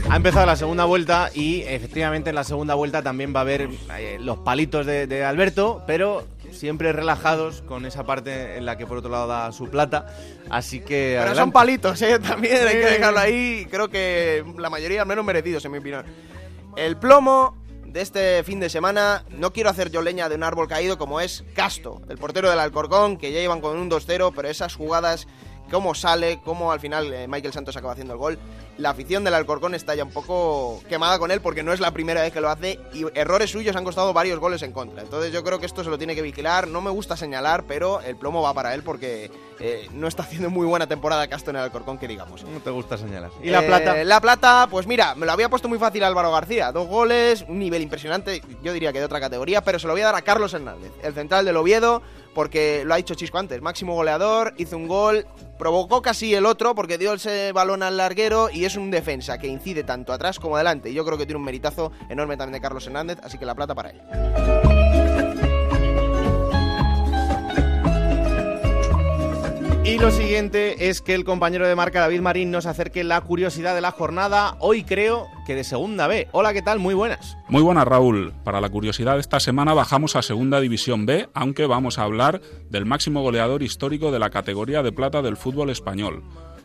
Ha 0.09 0.15
empezado 0.15 0.45
la 0.47 0.55
segunda 0.55 0.85
vuelta 0.85 1.29
y 1.33 1.61
efectivamente 1.61 2.29
en 2.29 2.35
la 2.35 2.43
segunda 2.43 2.73
vuelta 2.73 3.03
también 3.03 3.33
va 3.33 3.39
a 3.39 3.41
haber 3.41 3.69
eh, 3.97 4.17
los 4.19 4.39
palitos 4.39 4.85
de, 4.85 5.05
de, 5.05 5.23
Alberto, 5.23 5.83
pero 5.85 6.25
siempre 6.51 6.91
relajados 6.93 7.61
con 7.61 7.85
esa 7.85 8.05
parte 8.05 8.57
en 8.57 8.65
la 8.65 8.77
que 8.77 8.87
por 8.87 8.97
otro 8.97 9.11
lado 9.11 9.27
da 9.27 9.51
su 9.51 9.69
plata. 9.69 10.07
Así 10.49 10.79
que. 10.79 11.11
Pero 11.11 11.21
adelante. 11.21 11.39
son 11.39 11.51
palitos, 11.51 12.01
¿eh? 12.01 12.19
También 12.27 12.67
hay 12.67 12.73
que 12.73 12.85
dejarlo 12.85 13.19
ahí. 13.19 13.67
Creo 13.69 13.89
que 13.89 14.43
la 14.57 14.69
mayoría 14.69 15.01
al 15.01 15.07
menos 15.07 15.23
merecidos, 15.23 15.63
en 15.65 15.71
mi 15.71 15.77
opinión. 15.77 16.05
El 16.75 16.97
plomo 16.97 17.55
de 17.85 18.01
este 18.01 18.43
fin 18.43 18.59
de 18.59 18.69
semana, 18.69 19.23
no 19.29 19.51
quiero 19.53 19.69
hacer 19.69 19.91
yo 19.91 20.01
leña 20.01 20.29
de 20.29 20.35
un 20.35 20.43
árbol 20.43 20.67
caído 20.67 20.97
como 20.97 21.21
es 21.21 21.43
Casto, 21.55 22.01
el 22.09 22.17
portero 22.17 22.49
del 22.49 22.59
Alcorcón, 22.59 23.17
que 23.17 23.31
ya 23.31 23.41
iban 23.41 23.61
con 23.61 23.77
un 23.77 23.89
2-0, 23.89 24.31
pero 24.35 24.47
esas 24.47 24.75
jugadas 24.75 25.27
cómo 25.69 25.95
sale, 25.95 26.39
cómo 26.43 26.71
al 26.71 26.79
final 26.79 27.13
eh, 27.13 27.27
Michael 27.27 27.53
Santos 27.53 27.75
acaba 27.77 27.93
haciendo 27.93 28.13
el 28.13 28.19
gol. 28.19 28.39
la 28.77 28.91
afición 28.91 29.23
del 29.23 29.33
Alcorcón 29.33 29.75
está 29.75 29.93
ya 29.95 30.03
un 30.03 30.11
poco 30.11 30.81
quemada 30.87 31.19
con 31.19 31.31
él 31.31 31.41
porque 31.41 31.63
no 31.63 31.73
es 31.73 31.79
la 31.79 31.91
primera 31.91 32.21
vez 32.21 32.31
que 32.31 32.39
lo 32.41 32.49
hace 32.49 32.79
y 32.93 33.05
errores 33.13 33.51
suyos 33.51 33.75
han 33.75 33.83
costado 33.83 34.13
varios 34.13 34.39
goles 34.39 34.61
en 34.61 34.71
contra. 34.71 35.01
Entonces 35.01 35.33
yo 35.33 35.43
creo 35.43 35.59
que 35.59 35.65
esto 35.65 35.83
se 35.83 35.89
lo 35.89 35.97
tiene 35.97 36.15
que 36.15 36.21
vigilar. 36.21 36.67
No 36.67 36.81
me 36.81 36.89
gusta 36.89 37.17
señalar, 37.17 37.65
pero 37.67 38.01
el 38.01 38.15
plomo 38.15 38.41
va 38.41 38.53
para 38.53 38.73
él 38.73 38.83
porque 38.83 39.31
eh, 39.59 39.87
no 39.93 40.07
está 40.07 40.23
haciendo 40.23 40.49
muy 40.49 40.65
buena 40.65 40.87
temporada 40.87 41.27
Castro 41.27 41.51
en 41.51 41.57
el 41.57 41.63
Alcorcón, 41.63 41.97
que 41.97 42.07
digamos. 42.07 42.43
No 42.45 42.59
te 42.61 42.69
gusta 42.69 42.97
señalar. 42.97 43.31
¿Y 43.43 43.49
Eh, 43.49 43.51
la 43.51 43.61
plata? 43.61 44.03
La 44.03 44.21
plata, 44.21 44.67
pues 44.71 44.87
mira, 44.87 45.13
me 45.15 45.25
lo 45.25 45.33
había 45.33 45.49
puesto 45.49 45.67
muy 45.67 45.77
fácil 45.77 46.03
Álvaro 46.03 46.31
García. 46.31 46.71
Dos 46.71 46.87
goles, 46.87 47.43
un 47.47 47.59
nivel 47.59 47.81
impresionante, 47.81 48.41
yo 48.63 48.71
diría 48.71 48.93
que 48.93 48.99
de 48.99 49.05
otra 49.05 49.19
categoría, 49.19 49.61
pero 49.61 49.77
se 49.77 49.87
lo 49.87 49.93
voy 49.93 50.01
a 50.01 50.05
dar 50.05 50.15
a 50.15 50.21
Carlos 50.21 50.53
Hernández, 50.53 50.91
el 51.03 51.13
central 51.13 51.43
del 51.45 51.57
Oviedo, 51.57 52.01
porque 52.33 52.83
lo 52.85 52.93
ha 52.93 52.97
dicho 52.97 53.15
Chisco 53.15 53.37
antes, 53.37 53.61
máximo 53.61 53.95
goleador, 53.95 54.53
hizo 54.57 54.77
un 54.77 54.87
gol, 54.87 55.25
provocó 55.57 56.01
casi 56.01 56.33
el 56.33 56.45
otro 56.45 56.75
porque 56.75 56.97
dio 56.97 57.13
ese 57.13 57.51
balón 57.51 57.83
al 57.83 57.97
larguero 57.97 58.49
y 58.51 58.65
es 58.65 58.75
un 58.75 58.91
defensa 58.91 59.37
que 59.37 59.47
incide 59.47 59.83
tanto 59.83 60.13
atrás 60.13 60.39
como 60.39 60.55
adelante. 60.55 60.89
Y 60.89 60.93
yo 60.93 61.05
creo 61.05 61.17
que 61.17 61.25
tiene 61.25 61.39
un 61.39 61.45
meritazo 61.45 61.91
enorme 62.09 62.37
también 62.37 62.53
de 62.53 62.61
Carlos 62.61 62.85
Hernández, 62.85 63.19
así 63.23 63.37
que 63.37 63.45
la 63.45 63.55
plata 63.55 63.75
para 63.75 63.89
él. 63.89 64.78
Y 69.89 69.97
lo 69.97 70.11
siguiente 70.11 70.87
es 70.89 71.01
que 71.01 71.15
el 71.15 71.23
compañero 71.23 71.67
de 71.67 71.75
marca 71.75 72.01
David 72.01 72.21
Marín 72.21 72.51
nos 72.51 72.67
acerque 72.67 73.03
la 73.03 73.19
curiosidad 73.21 73.73
de 73.73 73.81
la 73.81 73.89
jornada. 73.89 74.55
Hoy 74.59 74.83
creo 74.83 75.25
que 75.47 75.55
de 75.55 75.63
segunda 75.63 76.05
B. 76.05 76.27
Hola, 76.31 76.53
¿qué 76.53 76.61
tal? 76.61 76.77
Muy 76.77 76.93
buenas. 76.93 77.35
Muy 77.47 77.63
buenas, 77.63 77.87
Raúl. 77.87 78.31
Para 78.43 78.61
la 78.61 78.69
curiosidad 78.69 79.15
de 79.15 79.21
esta 79.21 79.39
semana 79.39 79.73
bajamos 79.73 80.15
a 80.15 80.21
Segunda 80.21 80.61
División 80.61 81.07
B, 81.07 81.27
aunque 81.33 81.65
vamos 81.65 81.97
a 81.97 82.03
hablar 82.03 82.39
del 82.69 82.85
máximo 82.85 83.23
goleador 83.23 83.63
histórico 83.63 84.11
de 84.11 84.19
la 84.19 84.29
categoría 84.29 84.83
de 84.83 84.91
plata 84.91 85.23
del 85.23 85.37
fútbol 85.37 85.71
español. 85.71 86.21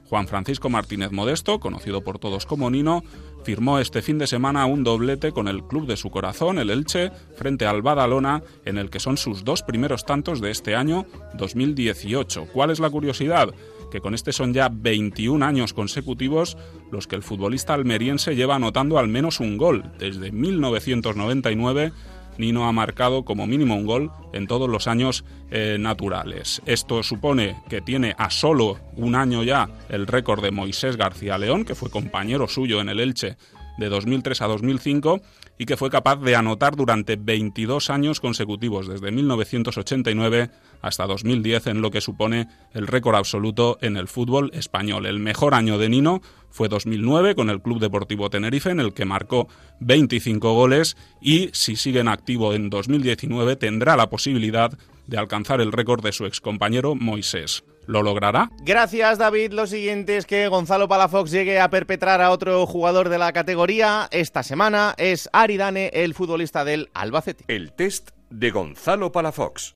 Juan 0.08 0.28
Francisco 0.28 0.68
Martínez 0.68 1.12
Modesto, 1.12 1.60
conocido 1.60 2.02
por 2.02 2.18
todos 2.18 2.46
como 2.46 2.70
Nino, 2.70 3.02
firmó 3.44 3.78
este 3.78 4.02
fin 4.02 4.18
de 4.18 4.26
semana 4.26 4.66
un 4.66 4.84
doblete 4.84 5.32
con 5.32 5.48
el 5.48 5.64
club 5.64 5.86
de 5.86 5.96
su 5.96 6.10
corazón, 6.10 6.58
el 6.58 6.70
Elche, 6.70 7.10
frente 7.36 7.66
al 7.66 7.82
Badalona, 7.82 8.42
en 8.64 8.78
el 8.78 8.90
que 8.90 9.00
son 9.00 9.16
sus 9.16 9.44
dos 9.44 9.62
primeros 9.62 10.04
tantos 10.04 10.40
de 10.40 10.50
este 10.50 10.74
año 10.74 11.06
2018. 11.34 12.48
¿Cuál 12.52 12.70
es 12.70 12.80
la 12.80 12.90
curiosidad? 12.90 13.54
que 13.94 14.00
con 14.00 14.12
este 14.12 14.32
son 14.32 14.52
ya 14.52 14.68
21 14.68 15.44
años 15.46 15.72
consecutivos 15.72 16.56
los 16.90 17.06
que 17.06 17.14
el 17.14 17.22
futbolista 17.22 17.74
almeriense 17.74 18.34
lleva 18.34 18.56
anotando 18.56 18.98
al 18.98 19.06
menos 19.06 19.38
un 19.38 19.56
gol. 19.56 19.84
Desde 20.00 20.32
1999 20.32 21.92
Nino 22.38 22.66
ha 22.66 22.72
marcado 22.72 23.24
como 23.24 23.46
mínimo 23.46 23.76
un 23.76 23.86
gol 23.86 24.12
en 24.32 24.46
todos 24.46 24.68
los 24.68 24.88
años 24.88 25.24
eh, 25.50 25.76
naturales. 25.78 26.62
Esto 26.66 27.02
supone 27.02 27.56
que 27.68 27.80
tiene 27.80 28.14
a 28.18 28.30
solo 28.30 28.78
un 28.96 29.14
año 29.14 29.42
ya 29.42 29.68
el 29.88 30.06
récord 30.06 30.42
de 30.42 30.50
Moisés 30.50 30.96
García 30.96 31.38
León, 31.38 31.64
que 31.64 31.74
fue 31.74 31.90
compañero 31.90 32.48
suyo 32.48 32.80
en 32.80 32.88
el 32.88 33.00
Elche 33.00 33.36
de 33.78 33.88
2003 33.88 34.40
a 34.42 34.46
2005 34.46 35.20
y 35.58 35.66
que 35.66 35.76
fue 35.76 35.90
capaz 35.90 36.16
de 36.16 36.36
anotar 36.36 36.76
durante 36.76 37.16
22 37.16 37.90
años 37.90 38.20
consecutivos, 38.20 38.88
desde 38.88 39.12
1989 39.12 40.50
hasta 40.82 41.06
2010, 41.06 41.68
en 41.68 41.80
lo 41.80 41.90
que 41.90 42.00
supone 42.00 42.48
el 42.72 42.86
récord 42.86 43.16
absoluto 43.16 43.78
en 43.80 43.96
el 43.96 44.08
fútbol 44.08 44.50
español. 44.54 45.06
El 45.06 45.20
mejor 45.20 45.54
año 45.54 45.78
de 45.78 45.88
Nino 45.88 46.22
fue 46.50 46.68
2009 46.68 47.34
con 47.34 47.50
el 47.50 47.62
Club 47.62 47.80
Deportivo 47.80 48.30
Tenerife, 48.30 48.70
en 48.70 48.80
el 48.80 48.94
que 48.94 49.04
marcó 49.04 49.48
25 49.80 50.54
goles 50.54 50.96
y, 51.20 51.50
si 51.52 51.76
sigue 51.76 52.00
en 52.00 52.08
activo 52.08 52.54
en 52.54 52.70
2019, 52.70 53.56
tendrá 53.56 53.96
la 53.96 54.10
posibilidad 54.10 54.76
de 55.06 55.18
alcanzar 55.18 55.60
el 55.60 55.72
récord 55.72 56.02
de 56.02 56.12
su 56.12 56.26
excompañero 56.26 56.94
Moisés. 56.94 57.64
¿Lo 57.86 58.02
logrará? 58.02 58.50
Gracias, 58.62 59.18
David. 59.18 59.52
Lo 59.52 59.66
siguiente 59.66 60.16
es 60.16 60.26
que 60.26 60.48
Gonzalo 60.48 60.88
Palafox 60.88 61.30
llegue 61.30 61.60
a 61.60 61.70
perpetrar 61.70 62.20
a 62.20 62.30
otro 62.30 62.66
jugador 62.66 63.08
de 63.08 63.18
la 63.18 63.32
categoría. 63.32 64.08
Esta 64.10 64.42
semana 64.42 64.94
es 64.96 65.28
Aridane, 65.32 65.90
el 65.92 66.14
futbolista 66.14 66.64
del 66.64 66.90
Albacete. 66.94 67.44
El 67.48 67.72
test 67.72 68.10
de 68.30 68.50
Gonzalo 68.50 69.12
Palafox. 69.12 69.74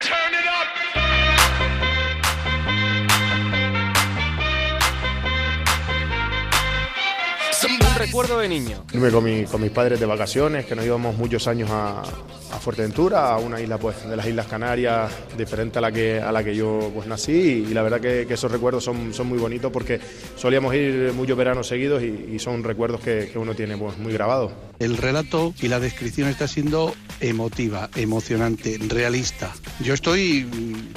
Recuerdo 8.08 8.38
de 8.38 8.48
niño. 8.48 8.84
Irme 8.92 9.10
con, 9.10 9.24
mi- 9.24 9.44
con 9.44 9.60
mis 9.60 9.70
padres 9.70 10.00
de 10.00 10.06
vacaciones, 10.06 10.64
que 10.66 10.74
nos 10.74 10.84
íbamos 10.84 11.16
muchos 11.16 11.46
años 11.46 11.70
a, 11.70 12.00
a 12.00 12.58
Fuerteventura, 12.58 13.34
a 13.34 13.38
una 13.38 13.60
isla 13.60 13.78
pues, 13.78 14.08
de 14.08 14.16
las 14.16 14.26
Islas 14.26 14.46
Canarias, 14.46 15.12
diferente 15.36 15.78
a 15.78 15.82
la 15.82 15.92
que, 15.92 16.20
a 16.20 16.32
la 16.32 16.42
que 16.42 16.54
yo 16.56 16.90
pues, 16.94 17.06
nací. 17.06 17.66
Y 17.68 17.74
la 17.74 17.82
verdad 17.82 18.00
que, 18.00 18.26
que 18.26 18.34
esos 18.34 18.50
recuerdos 18.50 18.84
son, 18.84 19.12
son 19.12 19.26
muy 19.28 19.38
bonitos 19.38 19.70
porque 19.70 20.00
solíamos 20.36 20.74
ir 20.74 21.12
muchos 21.14 21.36
veranos 21.36 21.66
seguidos 21.68 22.02
y, 22.02 22.30
y 22.34 22.38
son 22.38 22.64
recuerdos 22.64 23.00
que, 23.00 23.28
que 23.32 23.38
uno 23.38 23.54
tiene 23.54 23.76
pues, 23.76 23.98
muy 23.98 24.12
grabados. 24.12 24.52
El 24.78 24.96
relato 24.96 25.52
y 25.60 25.68
la 25.68 25.80
descripción 25.80 26.28
está 26.28 26.46
siendo 26.48 26.94
emotiva, 27.20 27.90
emocionante, 27.96 28.78
realista. 28.88 29.52
Yo 29.80 29.92
estoy, 29.92 30.44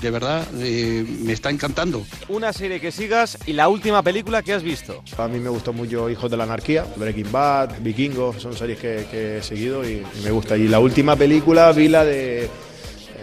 de 0.01 0.11
verdad, 0.11 0.47
eh, 0.59 1.03
me 1.23 1.33
está 1.33 1.49
encantando. 1.49 2.05
Una 2.29 2.53
serie 2.53 2.79
que 2.79 2.91
sigas 2.91 3.37
y 3.47 3.53
la 3.53 3.67
última 3.69 4.03
película 4.03 4.43
que 4.43 4.53
has 4.53 4.61
visto. 4.63 5.03
A 5.17 5.27
mí 5.27 5.39
me 5.39 5.49
gustó 5.49 5.73
mucho 5.73 6.09
Hijos 6.09 6.29
de 6.29 6.37
la 6.37 6.43
Anarquía, 6.43 6.85
Breaking 7.01 7.31
Bad, 7.31 7.79
Vikingos, 7.81 8.41
son 8.41 8.55
series 8.55 8.79
que, 8.79 9.05
que 9.11 9.37
he 9.39 9.43
seguido 9.43 9.83
y, 9.83 9.95
y 10.19 10.23
me 10.23 10.31
gusta. 10.31 10.55
Y 10.55 10.67
la 10.69 10.79
última 10.79 11.15
película 11.17 11.71
vi 11.73 11.87
la 11.89 12.05
de 12.05 12.49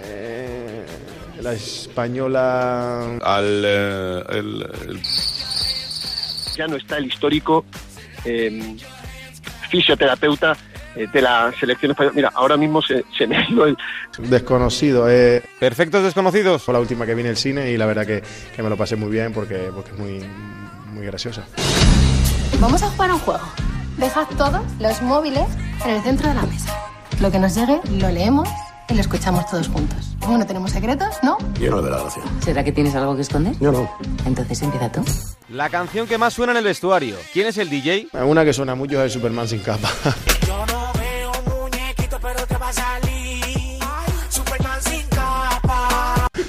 eh, 0.05 0.85
la 1.41 1.53
española. 1.55 3.19
Al, 3.23 3.63
eh, 3.65 4.23
el- 4.31 4.71
el- 4.89 5.01
ya 6.57 6.67
no 6.67 6.77
está 6.77 6.99
el 6.99 7.07
histórico 7.07 7.65
eh, 8.25 8.77
fisioterapeuta 9.71 10.57
eh, 10.97 11.07
de 11.13 11.23
la 11.23 11.53
selección 11.59 11.93
española. 11.93 12.13
Mira, 12.17 12.33
ahora 12.35 12.57
mismo 12.57 12.83
se, 12.83 13.05
se 13.17 13.27
me 13.29 13.37
ha 13.37 13.49
ido 13.49 13.67
el... 13.67 13.77
Desconocido, 14.19 15.09
eh. 15.09 15.43
Perfectos 15.61 16.03
desconocidos. 16.03 16.63
Fue 16.63 16.75
la 16.75 16.81
última 16.81 17.07
que 17.07 17.15
vi 17.15 17.21
en 17.21 17.29
el 17.29 17.37
cine 17.37 17.71
y 17.71 17.77
la 17.77 17.87
verdad 17.87 18.05
que, 18.07 18.23
que 18.57 18.63
me 18.63 18.69
lo 18.69 18.77
pasé 18.77 18.97
muy 18.97 19.11
bien 19.11 19.33
porque, 19.33 19.71
porque 19.73 19.91
es 19.93 19.99
muy, 19.99 20.21
muy 20.93 21.07
graciosa. 21.07 21.47
Vamos 22.61 22.83
a 22.83 22.91
jugar 22.91 23.11
a 23.11 23.15
un 23.15 23.21
juego. 23.21 23.45
Dejad 23.97 24.27
todos 24.37 24.63
los 24.81 25.03
móviles 25.03 25.45
en 25.85 25.91
el 25.91 26.03
centro 26.03 26.29
de 26.29 26.35
la 26.35 26.43
mesa. 26.43 26.75
Lo 27.21 27.31
que 27.31 27.39
nos 27.39 27.55
llegue 27.55 27.81
lo 27.93 28.11
leemos 28.11 28.49
y 28.89 28.95
lo 28.95 29.01
escuchamos 29.01 29.47
todos 29.47 29.69
juntos. 29.69 30.17
Como 30.21 30.39
no 30.39 30.47
tenemos 30.47 30.73
secretos, 30.73 31.17
¿no? 31.23 31.39
Yo 31.61 31.71
no 31.71 31.83
veo 31.83 31.91
la 31.91 32.03
gracia. 32.03 32.23
¿Será 32.41 32.65
que 32.65 32.73
tienes 32.73 32.95
algo 32.95 33.15
que 33.15 33.23
esconder? 33.23 33.55
Yo 33.61 33.73
no. 33.73 33.91
Entonces 34.25 34.61
empieza 34.63 34.91
tú. 34.91 35.05
La 35.49 35.69
canción 35.71 36.07
que 36.07 36.19
más 36.19 36.35
suena 36.35 36.53
en 36.53 36.59
el 36.59 36.65
vestuario. 36.65 37.17
¿Quién 37.33 37.47
es 37.47 37.59
el 37.59 37.71
DJ? 37.71 38.09
Una 38.25 38.45
que 38.45 38.53
suena 38.53 38.75
mucho 38.75 38.99
es 38.99 39.05
el 39.05 39.11
Superman 39.11 39.49
sin 39.49 39.61
capa. 39.61 39.89
pero 42.21 42.47
te 42.47 42.57
va 42.57 42.69
a 42.69 42.73
salir. 42.73 43.08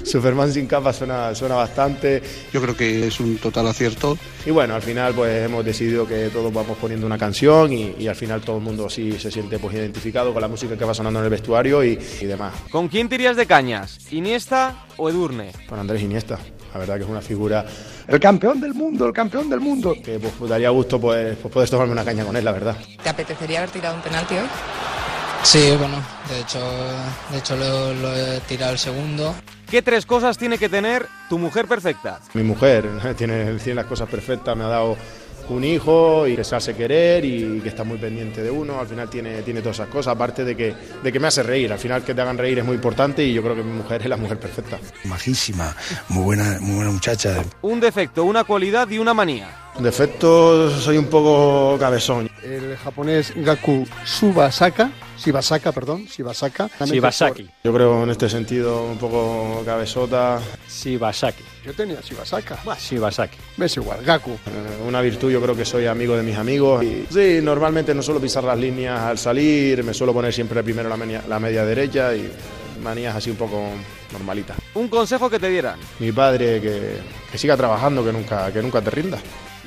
Superman 0.09 0.51
sin 0.51 0.65
capa 0.67 0.91
suena, 0.91 1.33
suena 1.35 1.55
bastante. 1.55 2.21
Yo 2.51 2.61
creo 2.61 2.75
que 2.75 3.07
es 3.07 3.19
un 3.19 3.37
total 3.37 3.67
acierto. 3.67 4.17
Y 4.45 4.51
bueno, 4.51 4.75
al 4.75 4.81
final 4.81 5.13
pues 5.13 5.45
hemos 5.45 5.63
decidido 5.63 6.07
que 6.07 6.29
todos 6.29 6.51
vamos 6.51 6.77
poniendo 6.77 7.05
una 7.05 7.17
canción 7.17 7.71
y, 7.71 7.95
y 7.99 8.07
al 8.07 8.15
final 8.15 8.41
todo 8.41 8.57
el 8.57 8.63
mundo 8.63 8.89
sí 8.89 9.13
se 9.19 9.29
siente 9.31 9.59
pues 9.59 9.75
identificado 9.75 10.33
con 10.33 10.41
la 10.41 10.47
música 10.47 10.75
que 10.77 10.85
va 10.85 10.93
sonando 10.93 11.19
en 11.19 11.25
el 11.25 11.31
vestuario 11.31 11.83
y, 11.83 11.99
y 12.21 12.25
demás. 12.25 12.53
¿Con 12.71 12.87
quién 12.87 13.07
te 13.09 13.15
irías 13.15 13.35
de 13.37 13.45
cañas? 13.45 13.99
¿Iniesta 14.11 14.85
o 14.97 15.09
Edurne? 15.09 15.51
Con 15.67 15.79
Andrés 15.79 16.01
Iniesta, 16.01 16.39
la 16.73 16.79
verdad 16.79 16.97
que 16.97 17.03
es 17.03 17.09
una 17.09 17.21
figura 17.21 17.65
El 18.07 18.19
campeón 18.19 18.59
del 18.59 18.73
mundo, 18.73 19.05
el 19.05 19.13
campeón 19.13 19.49
del 19.49 19.59
mundo. 19.59 19.93
que 20.03 20.19
pues, 20.19 20.49
daría 20.49 20.69
gusto 20.69 20.99
pues, 20.99 21.37
pues 21.41 21.53
poder 21.53 21.69
tomarme 21.69 21.93
una 21.93 22.03
caña 22.05 22.25
con 22.25 22.35
él, 22.35 22.43
la 22.45 22.51
verdad. 22.51 22.75
¿Te 23.03 23.09
apetecería 23.09 23.59
haber 23.59 23.69
tirado 23.69 23.95
un 23.95 24.01
penalti 24.01 24.35
hoy? 24.35 24.47
Sí, 25.43 25.73
bueno, 25.77 25.95
de 26.29 26.39
hecho, 26.41 26.59
de 27.31 27.37
hecho 27.37 27.55
lo, 27.55 27.93
lo 27.93 28.13
he 28.15 28.39
tirado 28.41 28.73
el 28.73 28.79
segundo. 28.79 29.33
¿Qué 29.69 29.83
tres 29.83 30.05
cosas 30.07 30.35
tiene 30.35 30.57
que 30.57 30.67
tener 30.67 31.05
tu 31.29 31.37
mujer 31.37 31.67
perfecta? 31.67 32.19
Mi 32.33 32.41
mujer 32.41 32.89
tiene, 33.17 33.53
tiene 33.53 33.75
las 33.75 33.85
cosas 33.85 34.09
perfectas, 34.09 34.57
me 34.57 34.63
ha 34.63 34.67
dado 34.67 34.97
un 35.49 35.63
hijo 35.63 36.27
y 36.27 36.35
que 36.35 36.43
se 36.43 36.55
hace 36.55 36.75
querer 36.75 37.23
y 37.25 37.59
que 37.61 37.69
está 37.69 37.83
muy 37.83 37.97
pendiente 37.97 38.41
de 38.41 38.49
uno, 38.49 38.79
al 38.79 38.87
final 38.87 39.09
tiene, 39.09 39.41
tiene 39.41 39.61
todas 39.61 39.77
esas 39.77 39.89
cosas, 39.89 40.15
aparte 40.15 40.43
de 40.43 40.55
que, 40.55 40.75
de 41.03 41.11
que 41.11 41.19
me 41.19 41.27
hace 41.27 41.43
reír, 41.43 41.71
al 41.71 41.79
final 41.79 42.03
que 42.03 42.13
te 42.13 42.21
hagan 42.21 42.37
reír 42.37 42.59
es 42.59 42.65
muy 42.65 42.75
importante 42.75 43.23
y 43.23 43.33
yo 43.33 43.41
creo 43.43 43.55
que 43.55 43.63
mi 43.63 43.73
mujer 43.73 44.01
es 44.01 44.09
la 44.09 44.17
mujer 44.17 44.39
perfecta. 44.39 44.79
Majísima, 45.05 45.75
muy 46.09 46.23
buena, 46.23 46.57
muy 46.61 46.75
buena 46.75 46.91
muchacha. 46.91 47.43
Un 47.61 47.79
defecto, 47.79 48.23
una 48.23 48.43
cualidad 48.43 48.89
y 48.89 48.99
una 48.99 49.13
manía. 49.13 49.49
Defecto, 49.79 50.69
soy 50.71 50.97
un 50.97 51.07
poco 51.07 51.77
cabezón. 51.79 52.28
El 52.49 52.75
japonés 52.77 53.31
Gaku 53.35 53.85
Subasaka, 54.03 54.89
Shibasaka, 55.19 55.71
perdón, 55.71 56.05
Shibasaka. 56.05 56.67
Shibasaki. 56.83 57.47
Yo 57.63 57.71
creo 57.71 58.03
en 58.03 58.09
este 58.09 58.27
sentido 58.27 58.85
un 58.85 58.97
poco 58.97 59.61
cabezota. 59.63 60.39
Shibasaki. 60.67 61.43
Yo 61.63 61.73
tenía 61.73 62.01
Shibasaka. 62.01 62.57
Shibasaki. 62.79 63.37
Ves 63.55 63.77
igual, 63.77 64.03
Gaku. 64.03 64.31
Eh, 64.31 64.87
Una 64.87 64.99
virtud, 65.01 65.29
yo 65.29 65.39
creo 65.39 65.55
que 65.55 65.63
soy 65.63 65.85
amigo 65.85 66.17
de 66.17 66.23
mis 66.23 66.37
amigos. 66.37 66.83
Y, 66.83 67.05
sí, 67.11 67.39
normalmente 67.43 67.93
no 67.93 68.01
suelo 68.01 68.19
pisar 68.19 68.43
las 68.43 68.57
líneas 68.57 68.99
al 68.99 69.19
salir, 69.19 69.83
me 69.83 69.93
suelo 69.93 70.11
poner 70.11 70.33
siempre 70.33 70.63
primero 70.63 70.89
la 70.89 70.97
media, 70.97 71.23
la 71.27 71.39
media 71.39 71.63
derecha 71.63 72.15
y 72.15 72.31
manías 72.81 73.15
así 73.15 73.29
un 73.29 73.37
poco 73.37 73.63
normalitas. 74.11 74.57
Un 74.73 74.87
consejo 74.87 75.29
que 75.29 75.37
te 75.37 75.49
dieran. 75.49 75.77
Mi 75.99 76.11
padre 76.11 76.59
que, 76.59 76.97
que 77.31 77.37
siga 77.37 77.55
trabajando, 77.55 78.03
que 78.03 78.11
nunca, 78.11 78.51
que 78.51 78.63
nunca 78.63 78.81
te 78.81 78.89
rinda. 78.89 79.19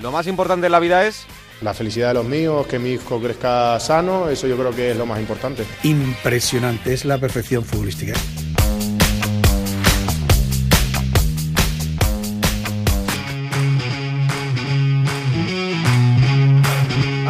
Lo 0.02 0.10
más 0.10 0.26
importante 0.26 0.66
en 0.66 0.72
la 0.72 0.80
vida 0.80 1.06
es 1.06 1.26
La 1.62 1.74
felicidad 1.74 2.08
de 2.08 2.14
los 2.14 2.24
míos, 2.24 2.66
que 2.66 2.78
mi 2.78 2.92
hijo 2.92 3.20
crezca 3.20 3.78
sano, 3.78 4.28
eso 4.28 4.48
yo 4.48 4.56
creo 4.56 4.74
que 4.74 4.90
es 4.90 4.96
lo 4.96 5.06
más 5.06 5.20
importante. 5.20 5.64
Impresionante, 5.84 6.92
es 6.92 7.04
la 7.04 7.18
perfección 7.18 7.64
futbolística. 7.64 8.14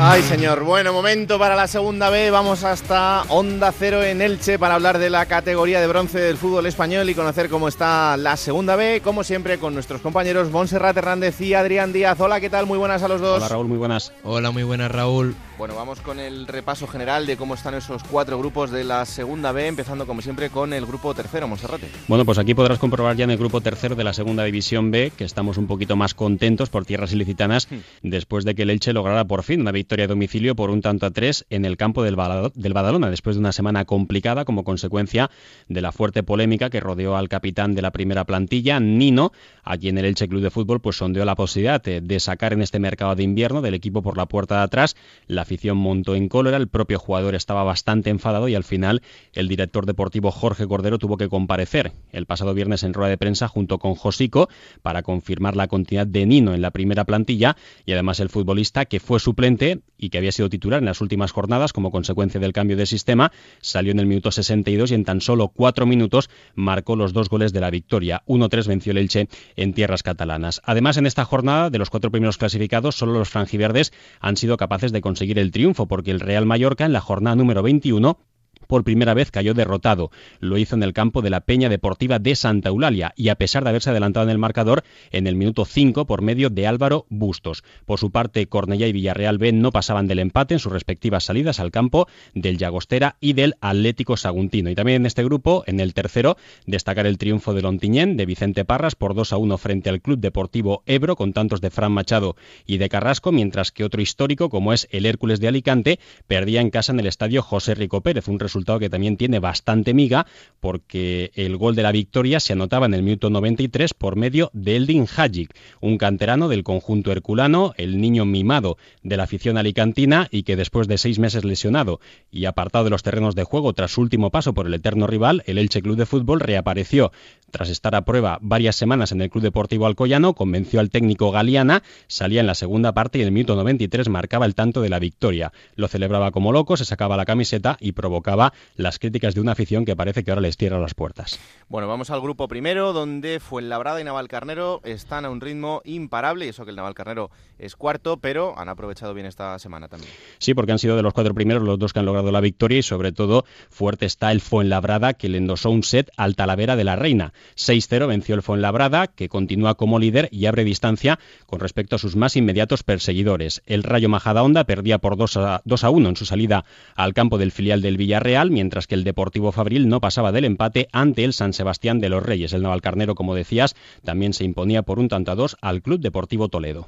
Ay, 0.04 0.20
señor. 0.24 0.64
Bueno, 0.64 0.92
momento 0.92 1.38
para 1.38 1.54
la 1.54 1.68
segunda 1.68 2.10
B. 2.10 2.32
Vamos 2.32 2.64
hasta 2.64 3.22
Onda 3.28 3.70
Cero 3.70 4.02
en 4.02 4.20
Elche 4.20 4.58
para 4.58 4.74
hablar 4.74 4.98
de 4.98 5.08
la 5.08 5.26
categoría 5.26 5.80
de 5.80 5.86
bronce 5.86 6.18
del 6.18 6.36
fútbol 6.36 6.66
español 6.66 7.08
y 7.08 7.14
conocer 7.14 7.48
cómo 7.48 7.68
está 7.68 8.16
la 8.16 8.36
segunda 8.36 8.74
B, 8.74 9.00
como 9.00 9.22
siempre, 9.22 9.58
con 9.58 9.74
nuestros 9.74 10.00
compañeros 10.00 10.50
Montserrat 10.50 10.96
Hernández 10.96 11.40
y 11.40 11.54
Adrián 11.54 11.92
Díaz. 11.92 12.18
Hola, 12.18 12.40
¿qué 12.40 12.50
tal? 12.50 12.66
Muy 12.66 12.78
buenas 12.78 13.04
a 13.04 13.08
los 13.08 13.20
dos. 13.20 13.36
Hola, 13.36 13.48
Raúl, 13.48 13.68
muy 13.68 13.78
buenas. 13.78 14.12
Hola, 14.24 14.50
muy 14.50 14.64
buenas, 14.64 14.90
Raúl. 14.90 15.36
Bueno, 15.58 15.76
vamos 15.76 16.00
con 16.00 16.18
el 16.18 16.46
repaso 16.46 16.86
general 16.86 17.26
de 17.26 17.36
cómo 17.36 17.54
están 17.54 17.74
esos 17.74 18.02
cuatro 18.02 18.38
grupos 18.38 18.70
de 18.70 18.84
la 18.84 19.04
segunda 19.04 19.52
B, 19.52 19.68
empezando 19.68 20.06
como 20.06 20.22
siempre 20.22 20.50
con 20.50 20.72
el 20.72 20.86
grupo 20.86 21.14
tercero, 21.14 21.46
Monserrate. 21.46 21.88
Bueno, 22.08 22.24
pues 22.24 22.38
aquí 22.38 22.54
podrás 22.54 22.78
comprobar 22.78 23.16
ya 23.16 23.24
en 23.24 23.30
el 23.30 23.38
grupo 23.38 23.60
tercero 23.60 23.94
de 23.94 24.02
la 24.02 24.12
segunda 24.12 24.44
división 24.44 24.90
B 24.90 25.12
que 25.16 25.24
estamos 25.24 25.58
un 25.58 25.66
poquito 25.66 25.94
más 25.94 26.14
contentos 26.14 26.70
por 26.70 26.84
tierras 26.84 27.12
ilicitanas 27.12 27.68
después 28.02 28.44
de 28.44 28.54
que 28.54 28.62
el 28.62 28.70
Elche 28.70 28.92
lograra 28.92 29.24
por 29.26 29.42
fin 29.42 29.60
una 29.60 29.72
victoria 29.72 30.06
a 30.06 30.08
domicilio 30.08 30.56
por 30.56 30.70
un 30.70 30.80
tanto 30.80 31.06
a 31.06 31.10
tres 31.10 31.44
en 31.50 31.64
el 31.64 31.76
campo 31.76 32.02
del, 32.02 32.16
del 32.54 32.72
Badalona, 32.72 33.10
después 33.10 33.36
de 33.36 33.40
una 33.40 33.52
semana 33.52 33.84
complicada 33.84 34.44
como 34.44 34.64
consecuencia 34.64 35.30
de 35.68 35.80
la 35.80 35.92
fuerte 35.92 36.22
polémica 36.22 36.70
que 36.70 36.80
rodeó 36.80 37.16
al 37.16 37.28
capitán 37.28 37.74
de 37.74 37.82
la 37.82 37.90
primera 37.92 38.24
plantilla, 38.24 38.80
Nino, 38.80 39.32
a 39.62 39.76
quien 39.76 39.98
el 39.98 40.06
Elche 40.06 40.28
Club 40.28 40.42
de 40.42 40.50
Fútbol 40.50 40.80
pues 40.80 40.96
sondeó 40.96 41.24
la 41.24 41.36
posibilidad 41.36 41.80
de, 41.80 42.00
de 42.00 42.20
sacar 42.20 42.52
en 42.52 42.62
este 42.62 42.78
mercado 42.78 43.14
de 43.14 43.22
invierno 43.22 43.60
del 43.60 43.74
equipo 43.74 44.02
por 44.02 44.16
la 44.16 44.26
puerta 44.26 44.56
de 44.56 44.62
atrás. 44.62 44.96
La 45.26 45.41
afición 45.42 45.76
montó 45.76 46.14
en 46.14 46.28
cólera, 46.28 46.56
el 46.56 46.68
propio 46.68 46.98
jugador 46.98 47.34
estaba 47.34 47.64
bastante 47.64 48.10
enfadado 48.10 48.48
y 48.48 48.54
al 48.54 48.64
final 48.64 49.02
el 49.32 49.48
director 49.48 49.86
deportivo 49.86 50.30
Jorge 50.30 50.66
Cordero 50.66 50.98
tuvo 50.98 51.16
que 51.16 51.28
comparecer 51.28 51.92
el 52.10 52.26
pasado 52.26 52.54
viernes 52.54 52.82
en 52.82 52.94
rueda 52.94 53.10
de 53.10 53.18
prensa 53.18 53.48
junto 53.48 53.78
con 53.78 53.94
Josico 53.94 54.48
para 54.82 55.02
confirmar 55.02 55.56
la 55.56 55.68
continuidad 55.68 56.06
de 56.06 56.26
Nino 56.26 56.54
en 56.54 56.62
la 56.62 56.70
primera 56.70 57.04
plantilla 57.04 57.56
y 57.86 57.92
además 57.92 58.20
el 58.20 58.28
futbolista 58.28 58.84
que 58.86 59.00
fue 59.00 59.20
suplente 59.20 59.80
y 59.98 60.10
que 60.10 60.18
había 60.18 60.32
sido 60.32 60.48
titular 60.48 60.80
en 60.80 60.86
las 60.86 61.00
últimas 61.00 61.32
jornadas 61.32 61.72
como 61.72 61.90
consecuencia 61.90 62.40
del 62.40 62.52
cambio 62.52 62.76
de 62.76 62.86
sistema 62.86 63.32
salió 63.60 63.92
en 63.92 64.00
el 64.00 64.06
minuto 64.06 64.30
62 64.30 64.90
y 64.90 64.94
en 64.94 65.04
tan 65.04 65.20
solo 65.20 65.48
cuatro 65.48 65.86
minutos 65.86 66.30
marcó 66.54 66.96
los 66.96 67.12
dos 67.12 67.28
goles 67.28 67.52
de 67.52 67.60
la 67.60 67.70
victoria. 67.70 68.22
1-3 68.26 68.66
venció 68.66 68.92
el 68.92 68.98
Elche 68.98 69.28
en 69.56 69.72
tierras 69.72 70.02
catalanas. 70.02 70.60
Además, 70.64 70.96
en 70.96 71.06
esta 71.06 71.24
jornada, 71.24 71.70
de 71.70 71.78
los 71.78 71.90
cuatro 71.90 72.10
primeros 72.10 72.38
clasificados, 72.38 72.96
solo 72.96 73.12
los 73.12 73.28
franjiverdes 73.28 73.92
han 74.20 74.36
sido 74.36 74.56
capaces 74.56 74.92
de 74.92 75.00
conseguir 75.00 75.31
el 75.38 75.50
triunfo, 75.50 75.86
porque 75.86 76.10
el 76.10 76.20
Real 76.20 76.46
Mallorca, 76.46 76.84
en 76.84 76.92
la 76.92 77.00
jornada 77.00 77.36
número 77.36 77.62
21, 77.62 78.18
por 78.66 78.84
primera 78.84 79.14
vez 79.14 79.30
cayó 79.30 79.54
derrotado. 79.54 80.10
Lo 80.40 80.58
hizo 80.58 80.76
en 80.76 80.82
el 80.82 80.92
campo 80.92 81.22
de 81.22 81.30
la 81.30 81.40
Peña 81.40 81.68
Deportiva 81.68 82.18
de 82.18 82.34
Santa 82.34 82.68
Eulalia 82.68 83.12
y 83.16 83.28
a 83.28 83.36
pesar 83.36 83.64
de 83.64 83.70
haberse 83.70 83.90
adelantado 83.90 84.24
en 84.24 84.30
el 84.30 84.38
marcador 84.38 84.84
en 85.10 85.26
el 85.26 85.36
minuto 85.36 85.64
5 85.64 86.06
por 86.06 86.22
medio 86.22 86.50
de 86.50 86.66
Álvaro 86.66 87.06
Bustos. 87.08 87.64
Por 87.86 87.98
su 87.98 88.10
parte, 88.10 88.46
Cornellá 88.46 88.86
y 88.86 88.92
Villarreal 88.92 89.38
B 89.38 89.52
no 89.52 89.72
pasaban 89.72 90.06
del 90.06 90.18
empate 90.18 90.54
en 90.54 90.60
sus 90.60 90.72
respectivas 90.72 91.24
salidas 91.24 91.60
al 91.60 91.70
campo 91.70 92.08
del 92.34 92.58
Llagostera 92.58 93.16
y 93.20 93.32
del 93.32 93.54
Atlético 93.60 94.16
Saguntino. 94.16 94.70
Y 94.70 94.74
también 94.74 95.02
en 95.02 95.06
este 95.06 95.24
grupo, 95.24 95.64
en 95.66 95.80
el 95.80 95.94
tercero, 95.94 96.36
destacar 96.66 97.06
el 97.06 97.18
triunfo 97.18 97.54
del 97.54 97.66
Ontiñén 97.66 98.16
de 98.16 98.26
Vicente 98.26 98.64
Parras 98.64 98.94
por 98.94 99.14
2 99.14 99.32
a 99.32 99.36
1 99.36 99.58
frente 99.58 99.90
al 99.90 100.00
Club 100.00 100.18
Deportivo 100.18 100.82
Ebro 100.86 101.16
con 101.16 101.32
tantos 101.32 101.60
de 101.60 101.70
Fran 101.70 101.92
Machado 101.92 102.36
y 102.66 102.78
de 102.78 102.88
Carrasco, 102.88 103.32
mientras 103.32 103.72
que 103.72 103.84
otro 103.84 104.02
histórico 104.02 104.48
como 104.48 104.72
es 104.72 104.88
el 104.90 105.06
Hércules 105.06 105.40
de 105.40 105.48
Alicante 105.48 105.98
perdía 106.26 106.60
en 106.60 106.70
casa 106.70 106.92
en 106.92 107.00
el 107.00 107.06
estadio 107.06 107.42
José 107.42 107.74
Rico 107.74 108.00
Pérez, 108.00 108.28
un 108.28 108.38
resultado 108.52 108.78
que 108.78 108.90
también 108.90 109.16
tiene 109.16 109.38
bastante 109.38 109.94
miga 109.94 110.26
porque 110.60 111.32
el 111.34 111.56
gol 111.56 111.74
de 111.74 111.82
la 111.82 111.90
victoria 111.90 112.38
se 112.38 112.52
anotaba 112.52 112.86
en 112.86 112.94
el 112.94 113.02
minuto 113.02 113.30
93 113.30 113.94
por 113.94 114.16
medio 114.16 114.50
de 114.52 114.76
Eldin 114.76 115.06
Hajic, 115.06 115.56
un 115.80 115.96
canterano 115.96 116.48
del 116.48 116.62
conjunto 116.62 117.10
herculano, 117.10 117.72
el 117.78 118.00
niño 118.00 118.26
mimado 118.26 118.76
de 119.02 119.16
la 119.16 119.24
afición 119.24 119.56
alicantina 119.56 120.28
y 120.30 120.42
que 120.42 120.54
después 120.56 120.86
de 120.86 120.98
seis 120.98 121.18
meses 121.18 121.44
lesionado 121.44 121.98
y 122.30 122.44
apartado 122.44 122.84
de 122.84 122.90
los 122.90 123.02
terrenos 123.02 123.34
de 123.34 123.44
juego 123.44 123.72
tras 123.72 123.92
su 123.92 124.02
último 124.02 124.30
paso 124.30 124.52
por 124.52 124.66
el 124.66 124.74
eterno 124.74 125.06
rival, 125.06 125.42
el 125.46 125.58
Elche 125.58 125.82
Club 125.82 125.96
de 125.96 126.06
Fútbol 126.06 126.40
reapareció 126.40 127.10
tras 127.52 127.68
estar 127.68 127.94
a 127.94 128.04
prueba 128.04 128.38
varias 128.40 128.74
semanas 128.74 129.12
en 129.12 129.20
el 129.20 129.30
Club 129.30 129.44
Deportivo 129.44 129.86
Alcoyano, 129.86 130.32
convenció 130.34 130.80
al 130.80 130.90
técnico 130.90 131.30
Galeana, 131.30 131.82
salía 132.08 132.40
en 132.40 132.48
la 132.48 132.56
segunda 132.56 132.92
parte 132.92 133.18
y 133.18 133.20
en 133.20 133.28
el 133.28 133.32
minuto 133.32 133.54
93 133.54 134.08
marcaba 134.08 134.46
el 134.46 134.56
tanto 134.56 134.80
de 134.80 134.88
la 134.88 134.98
victoria. 134.98 135.52
Lo 135.76 135.86
celebraba 135.86 136.32
como 136.32 136.50
loco, 136.50 136.76
se 136.76 136.84
sacaba 136.84 137.16
la 137.16 137.24
camiseta 137.24 137.76
y 137.78 137.92
provocaba 137.92 138.52
las 138.74 138.98
críticas 138.98 139.34
de 139.34 139.40
una 139.40 139.52
afición 139.52 139.84
que 139.84 139.94
parece 139.94 140.24
que 140.24 140.30
ahora 140.30 140.40
les 140.40 140.56
cierra 140.56 140.78
las 140.78 140.94
puertas. 140.94 141.38
Bueno, 141.68 141.86
vamos 141.86 142.10
al 142.10 142.20
grupo 142.20 142.48
primero, 142.48 142.92
donde 142.92 143.38
Fuenlabrada 143.38 144.00
y 144.00 144.04
Navalcarnero 144.04 144.80
están 144.84 145.24
a 145.26 145.30
un 145.30 145.40
ritmo 145.40 145.82
imparable, 145.84 146.46
y 146.46 146.48
eso 146.48 146.64
que 146.64 146.70
el 146.70 146.76
Navalcarnero 146.76 147.30
es 147.58 147.76
cuarto, 147.76 148.16
pero 148.16 148.58
han 148.58 148.68
aprovechado 148.68 149.14
bien 149.14 149.26
esta 149.26 149.58
semana 149.58 149.88
también. 149.88 150.10
Sí, 150.38 150.54
porque 150.54 150.72
han 150.72 150.78
sido 150.78 150.96
de 150.96 151.02
los 151.02 151.12
cuatro 151.12 151.34
primeros 151.34 151.62
los 151.62 151.78
dos 151.78 151.92
que 151.92 151.98
han 151.98 152.06
logrado 152.06 152.32
la 152.32 152.40
victoria 152.40 152.78
y 152.78 152.82
sobre 152.82 153.12
todo 153.12 153.44
fuerte 153.70 154.06
está 154.06 154.32
el 154.32 154.40
Fuenlabrada 154.40 155.14
que 155.14 155.28
le 155.28 155.38
endosó 155.38 155.70
un 155.70 155.82
set 155.82 156.10
al 156.16 156.34
Talavera 156.34 156.76
de 156.76 156.84
la 156.84 156.96
Reina. 156.96 157.32
6-0 157.56 158.06
venció 158.06 158.34
el 158.34 158.42
Fuenlabrada 158.42 159.06
que 159.06 159.28
continúa 159.28 159.74
como 159.74 159.98
líder 159.98 160.28
y 160.30 160.46
abre 160.46 160.64
distancia 160.64 161.18
con 161.46 161.60
respecto 161.60 161.96
a 161.96 161.98
sus 161.98 162.16
más 162.16 162.36
inmediatos 162.36 162.82
perseguidores. 162.82 163.62
El 163.66 163.82
Rayo 163.82 164.08
Majadahonda 164.08 164.64
perdía 164.64 164.98
por 164.98 165.16
2 165.16 165.36
a, 165.36 165.62
2 165.64 165.84
a 165.84 165.90
1 165.90 166.08
en 166.08 166.16
su 166.16 166.24
salida 166.24 166.64
al 166.94 167.14
campo 167.14 167.38
del 167.38 167.52
filial 167.52 167.82
del 167.82 167.96
Villarreal, 167.96 168.50
mientras 168.50 168.86
que 168.86 168.94
el 168.94 169.04
Deportivo 169.04 169.52
Fabril 169.52 169.88
no 169.88 170.00
pasaba 170.00 170.32
del 170.32 170.44
empate 170.44 170.88
ante 170.92 171.24
el 171.24 171.32
San 171.32 171.52
Sebastián 171.52 172.00
de 172.00 172.08
los 172.08 172.22
Reyes. 172.22 172.52
El 172.52 172.62
Navalcarnero, 172.62 173.14
como 173.14 173.34
decías, 173.34 173.74
también 174.04 174.32
se 174.32 174.44
imponía 174.44 174.82
por 174.82 174.98
un 174.98 175.08
tanto 175.08 175.32
a 175.32 175.34
dos 175.34 175.56
al 175.60 175.82
Club 175.82 176.00
Deportivo 176.00 176.48
Toledo. 176.48 176.86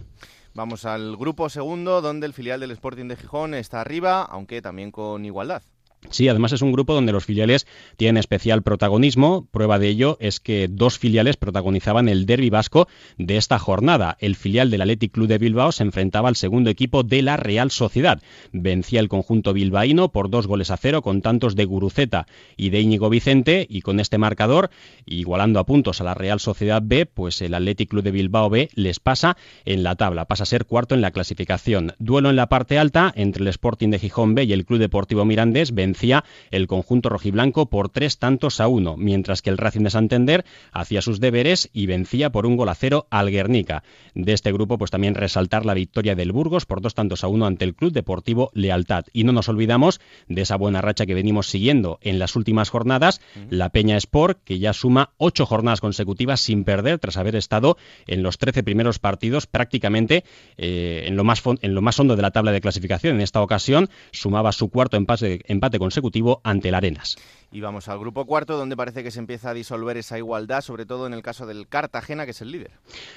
Vamos 0.55 0.85
al 0.85 1.17
grupo 1.17 1.49
segundo, 1.49 2.01
donde 2.01 2.27
el 2.27 2.33
filial 2.33 2.61
del 2.61 2.71
Sporting 2.71 3.09
de 3.09 3.17
Gijón 3.17 3.55
está 3.55 3.81
arriba, 3.81 4.23
aunque 4.23 4.63
también 4.63 4.93
con 4.93 5.25
igualdad. 5.25 5.63
Sí, 6.11 6.29
además 6.29 6.53
es 6.53 6.63
un 6.63 6.73
grupo 6.73 6.95
donde 6.95 7.13
los 7.13 7.25
filiales 7.25 7.67
tienen 7.97 8.19
especial 8.19 8.63
protagonismo. 8.63 9.49
Prueba 9.51 9.79
de 9.79 9.89
ello 9.89 10.17
es 10.21 10.39
que 10.39 10.69
dos 10.69 10.99
filiales 10.99 11.37
protagonizaban 11.37 12.09
el 12.09 12.27
derby 12.27 12.51
vasco 12.51 12.89
de 13.19 13.37
esta 13.37 13.59
jornada. 13.59 14.17
El 14.21 14.37
filial 14.37 14.71
del 14.71 14.83
Athletic 14.83 15.13
Club 15.13 15.29
de 15.29 15.39
Bilbao 15.39 15.73
se 15.73 15.83
enfrentaba 15.83 16.29
al 16.29 16.37
segundo 16.37 16.71
equipo 16.71 17.03
de 17.03 17.23
la 17.23 17.37
Real 17.37 17.71
Sociedad. 17.71 18.23
Vencía 18.53 19.01
el 19.01 19.09
conjunto 19.09 19.53
bilbaíno 19.53 20.13
por 20.13 20.31
dos 20.31 20.47
goles 20.47 20.71
a 20.71 20.77
cero 20.77 21.03
con 21.03 21.23
tantos 21.23 21.57
de 21.57 21.65
Guruceta 21.65 22.27
y 22.57 22.71
de 22.71 22.81
Íñigo 22.81 23.09
Vicente 23.09 23.67
y 23.69 23.81
con 23.81 23.99
este 23.99 24.19
marcador, 24.19 24.71
igualando 25.07 25.59
a 25.59 25.67
puntos 25.67 26.01
a 26.01 26.05
la 26.05 26.15
Real 26.15 26.39
Sociedad 26.39 26.83
B, 26.85 27.07
pues 27.07 27.41
el 27.43 27.55
Athletic 27.55 27.91
Club 27.91 28.05
de 28.05 28.11
Bilbao 28.11 28.51
B 28.51 28.69
les 28.75 29.01
pasa 29.01 29.37
en 29.65 29.83
la 29.83 29.97
tabla, 29.97 30.27
pasa 30.27 30.45
a 30.45 30.47
ser 30.47 30.67
cuarto 30.67 30.95
en 30.95 31.01
la 31.01 31.11
clasificación. 31.11 31.93
Duelo 31.99 32.31
en 32.31 32.37
la 32.37 32.49
parte 32.49 32.79
alta 32.79 33.13
entre 33.17 33.43
el 33.43 33.49
Sporting 33.49 33.89
de 33.89 33.99
Gijón 33.99 34.35
B 34.35 34.45
y 34.45 34.53
el 34.53 34.65
Club 34.65 34.79
Deportivo 34.79 35.25
Mirandés 35.25 35.73
vencía 35.95 36.25
el 36.51 36.67
conjunto 36.67 37.09
rojiblanco 37.09 37.67
por 37.67 37.89
tres 37.89 38.19
tantos 38.19 38.61
a 38.61 38.67
uno, 38.67 38.97
mientras 38.97 39.43
que 39.43 39.51
el 39.51 39.59
Racing 39.59 39.85
de 39.85 39.91
Santander 39.91 40.45
hacía 40.73 41.01
sus 41.03 41.21
deberes 41.21 41.71
y 41.73 41.87
vencía 41.87 42.31
por 42.31 42.47
un 42.47 42.57
gol 42.57 42.69
a 42.69 42.75
cero 42.75 43.07
al 43.11 43.31
Guernica. 43.31 43.85
De 44.15 44.33
este 44.33 44.51
grupo, 44.51 44.77
pues 44.77 44.91
también 44.91 45.15
resaltar 45.15 45.65
la 45.65 45.73
victoria 45.73 46.17
del 46.17 46.33
Burgos 46.33 46.67
por 46.67 46.81
dos 46.81 46.95
tantos 46.95 47.23
a 47.23 47.29
uno 47.29 47.47
ante 47.47 47.65
el 47.65 47.77
Club 47.77 47.93
Deportivo 47.93 48.51
Lealtad. 48.55 49.05
Y 49.13 49.23
no 49.23 49.33
nos 49.33 49.49
olvidamos 49.49 50.01
de 50.27 50.43
esa 50.43 50.57
buena 50.57 50.81
racha 50.81 51.07
que 51.07 51.15
venimos 51.15 51.47
siguiendo 51.47 52.01
en 52.03 52.19
las 52.19 52.35
últimas 52.35 52.71
jornadas, 52.71 53.21
la 53.51 53.69
Peña 53.69 53.97
Sport, 53.97 54.41
que 54.45 54.59
ya 54.59 54.73
suma 54.73 55.11
ocho 55.17 55.47
jornadas 55.47 55.81
consecutivas 55.81 56.41
sin 56.41 56.65
perder 56.65 56.99
tras 56.99 57.17
haber 57.17 57.37
estado 57.37 57.77
en 58.09 58.25
los 58.25 58.39
trece 58.39 58.65
primeros 58.65 58.99
partidos 58.99 59.47
prácticamente 59.47 60.25
eh, 60.57 61.05
en, 61.07 61.17
lo 61.17 61.23
más 61.23 61.41
en 61.61 61.75
lo 61.75 61.83
más 61.83 62.01
hondo 62.01 62.17
de 62.17 62.23
la 62.23 62.33
tabla 62.33 62.51
de 62.51 62.61
clasificación. 62.61 63.15
En 63.15 63.21
esta 63.21 63.41
ocasión 63.41 63.89
sumaba 64.11 64.51
su 64.51 64.71
cuarto 64.71 64.97
empate, 64.97 65.43
empate 65.47 65.79
consecutivo 65.85 66.41
ante 66.45 66.69
el 66.69 66.75
Arenas. 66.75 67.17
Y 67.55 67.61
vamos 67.61 67.87
al 67.87 68.01
grupo 68.01 68.27
cuarto, 68.27 68.57
donde 68.57 68.77
parece 68.77 69.05
que 69.05 69.13
se 69.13 69.21
empieza 69.21 69.51
a 69.51 69.55
disolver 69.55 69.97
esa 69.97 70.19
igualdad, 70.19 70.61
sobre 70.61 70.87
todo 70.87 71.07
en 71.07 71.15
el 71.15 71.23
caso 71.23 71.47
del 71.47 71.69
Cartagena, 71.69 72.25
que 72.25 72.33
es 72.33 72.41
el 72.41 72.51
líder. 72.51 72.73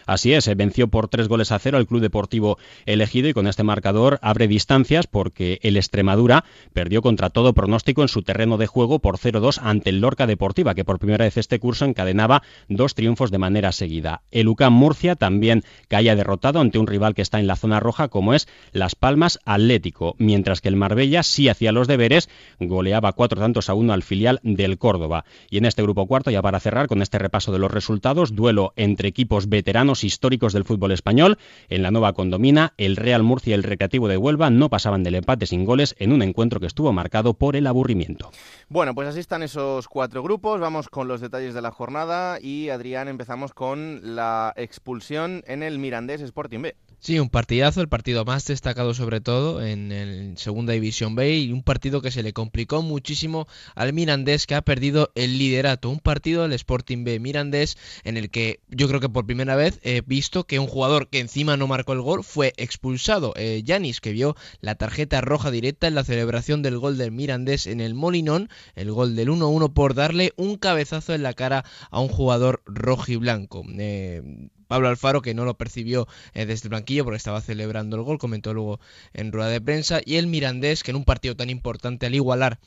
Así 0.06 0.32
es, 0.32 0.48
venció 0.56 0.90
por 0.90 1.08
tres 1.08 1.28
goles 1.28 1.52
a 1.52 1.58
cero 1.58 1.80
al 1.80 1.88
Club 1.88 2.02
Deportivo 2.02 2.60
elegido 2.86 3.30
y 3.30 3.34
con 3.34 3.48
este 3.48 3.64
marcador 3.64 4.20
abre 4.22 4.48
distancias 4.48 5.08
porque 5.08 5.58
el 5.64 5.76
Extremadura 5.76 6.46
perdió 6.72 7.02
contra 7.02 7.32
todo 7.32 7.54
pronóstico 7.54 8.04
en 8.04 8.10
su 8.10 8.22
terreno 8.22 8.58
de 8.58 8.68
juego 8.68 9.00
por 9.00 9.18
0-2 9.18 9.60
ante 9.60 9.90
el 9.90 10.02
Lorca 10.02 10.28
Deportiva, 10.28 10.76
que 10.76 10.86
por 10.86 11.00
primera 11.00 11.26
vez 11.26 11.38
este 11.38 11.60
curso 11.60 11.86
encadenaba 11.86 12.44
dos 12.70 12.94
triunfos 12.94 13.32
de 13.32 13.40
manera 13.40 13.72
seguida. 13.72 14.22
El 14.30 14.50
UCAM 14.50 14.72
Murcia 14.72 15.16
también 15.16 15.64
caía 15.88 16.16
derrotado 16.16 16.60
ante 16.60 16.78
un 16.78 16.86
rival 16.86 17.16
que 17.16 17.24
está 17.24 17.40
en 17.40 17.48
la 17.48 17.56
zona 17.56 17.80
roja, 17.80 18.10
como 18.10 18.36
es 18.36 18.48
Las 18.72 18.94
Palmas 18.94 19.40
Atlético, 19.46 20.14
mientras 20.20 20.62
que 20.62 20.70
el 20.70 20.76
Marbella 20.76 21.24
sí 21.24 21.50
hacía 21.50 21.72
los 21.72 21.88
deberes, 21.88 22.30
goleaba 22.60 23.14
cuatro 23.14 23.42
tantos 23.42 23.72
a 23.72 23.74
uno 23.74 23.94
al 23.94 24.04
filial 24.04 24.27
del 24.44 24.78
Córdoba. 24.78 25.26
Y 25.50 25.58
en 25.58 25.66
este 25.66 25.82
grupo 25.82 26.06
cuarto, 26.08 26.32
ya 26.32 26.42
para 26.42 26.60
cerrar 26.60 26.88
con 26.88 27.02
este 27.02 27.20
repaso 27.20 27.52
de 27.52 27.60
los 27.60 27.72
resultados, 27.72 28.36
duelo 28.36 28.74
entre 28.76 29.08
equipos 29.08 29.50
veteranos 29.50 30.04
históricos 30.04 30.54
del 30.54 30.64
fútbol 30.64 30.92
español. 30.92 31.38
En 31.70 31.84
la 31.84 31.92
nueva 31.92 32.14
condomina, 32.14 32.74
el 32.78 32.96
Real 32.96 33.24
Murcia 33.24 33.52
y 33.52 33.54
el 33.54 33.64
Recreativo 33.64 34.08
de 34.08 34.18
Huelva 34.18 34.50
no 34.50 34.70
pasaban 34.70 35.04
del 35.04 35.16
empate 35.16 35.46
sin 35.46 35.66
goles 35.66 35.96
en 36.00 36.12
un 36.12 36.22
encuentro 36.22 36.60
que 36.60 36.68
estuvo 36.68 36.94
marcado 36.94 37.34
por 37.34 37.56
el 37.56 37.68
aburrimiento. 37.68 38.32
Bueno, 38.70 38.94
pues 38.94 39.08
así 39.08 39.20
están 39.20 39.44
esos 39.44 39.88
cuatro 39.88 40.24
grupos. 40.24 40.60
Vamos 40.60 40.90
con 40.90 41.08
los 41.08 41.22
detalles 41.22 41.54
de 41.54 41.62
la 41.62 41.72
jornada 41.72 42.40
y 42.42 42.70
Adrián 42.70 43.08
empezamos 43.08 43.54
con 43.54 44.16
la 44.16 44.54
expulsión 44.56 45.44
en 45.48 45.64
el 45.64 45.80
Mirandés 45.80 46.22
Sporting 46.22 46.62
B. 46.62 46.76
Sí, 47.00 47.20
un 47.20 47.30
partidazo, 47.30 47.80
el 47.82 47.88
partido 47.90 48.26
más 48.26 48.46
destacado 48.46 48.94
sobre 48.94 49.22
todo 49.22 49.64
en 49.66 49.92
el 49.92 50.38
Segunda 50.38 50.74
División 50.74 51.16
B 51.16 51.38
y 51.38 51.52
un 51.52 51.62
partido 51.64 52.02
que 52.02 52.12
se 52.12 52.24
le 52.24 52.34
complicó 52.34 52.82
muchísimo 52.82 53.48
al 53.76 53.94
Mirandés 53.94 54.48
que 54.48 54.56
ha 54.56 54.62
perdido 54.64 55.12
el 55.16 55.38
liderato. 55.38 55.90
Un 55.90 56.00
partido 56.00 56.42
del 56.42 56.54
Sporting 56.54 57.04
B 57.04 57.20
Mirandés 57.20 57.78
en 58.04 58.18
el 58.18 58.30
que 58.32 58.62
yo 58.68 58.88
creo 58.88 59.00
que 59.00 59.10
por 59.10 59.26
primera 59.26 59.56
vez 59.56 59.80
he 59.84 60.02
visto 60.06 60.46
que 60.46 60.60
un 60.60 60.68
jugador 60.68 61.08
que 61.08 61.20
encima 61.20 61.56
no 61.56 61.68
marcó 61.68 61.94
el 61.94 62.02
gol 62.02 62.24
fue 62.24 62.54
expulsado. 62.58 63.34
Eh, 63.38 63.62
Yanis, 63.64 64.02
que 64.02 64.12
vio 64.12 64.36
la 64.60 64.76
tarjeta 64.76 65.22
roja 65.22 65.52
directa 65.52 65.88
en 65.88 65.96
la 65.96 66.04
celebración 66.04 66.62
del 66.64 66.80
gol 66.80 66.98
del 66.98 67.12
Mirandés 67.12 67.68
en 67.68 67.80
el 67.80 67.94
Molinón, 67.94 68.50
el 68.76 68.92
gol 68.92 69.16
del 69.16 69.30
1-1 69.30 69.72
por 69.72 69.94
darle 69.94 70.34
un 70.36 70.58
cabezazo 70.58 71.14
en 71.14 71.24
la 71.24 71.34
cara 71.34 71.64
a 71.92 72.00
un 72.02 72.10
jugador 72.10 72.64
rojiblanco. 72.66 73.64
Eh, 73.78 74.50
Pablo 74.68 74.90
Alfaro, 74.90 75.22
que 75.22 75.34
no 75.34 75.46
lo 75.46 75.58
percibió 75.58 76.08
eh, 76.34 76.46
desde 76.46 76.68
el 76.68 76.72
banquillo 76.72 77.04
porque 77.04 77.18
estaba 77.18 77.42
celebrando 77.42 77.98
el 77.98 78.04
gol, 78.04 78.18
comentó 78.18 78.54
luego 78.54 78.80
en 79.14 79.32
rueda 79.32 79.50
de 79.50 79.62
prensa, 79.62 80.02
y 80.06 80.16
el 80.16 80.28
Mirandés, 80.28 80.84
que 80.84 80.92
en 80.92 80.98
un 80.98 81.06
partido 81.06 81.36
tan 81.36 81.50
importante 81.50 82.06
al 82.06 82.16
igualar 82.16 82.60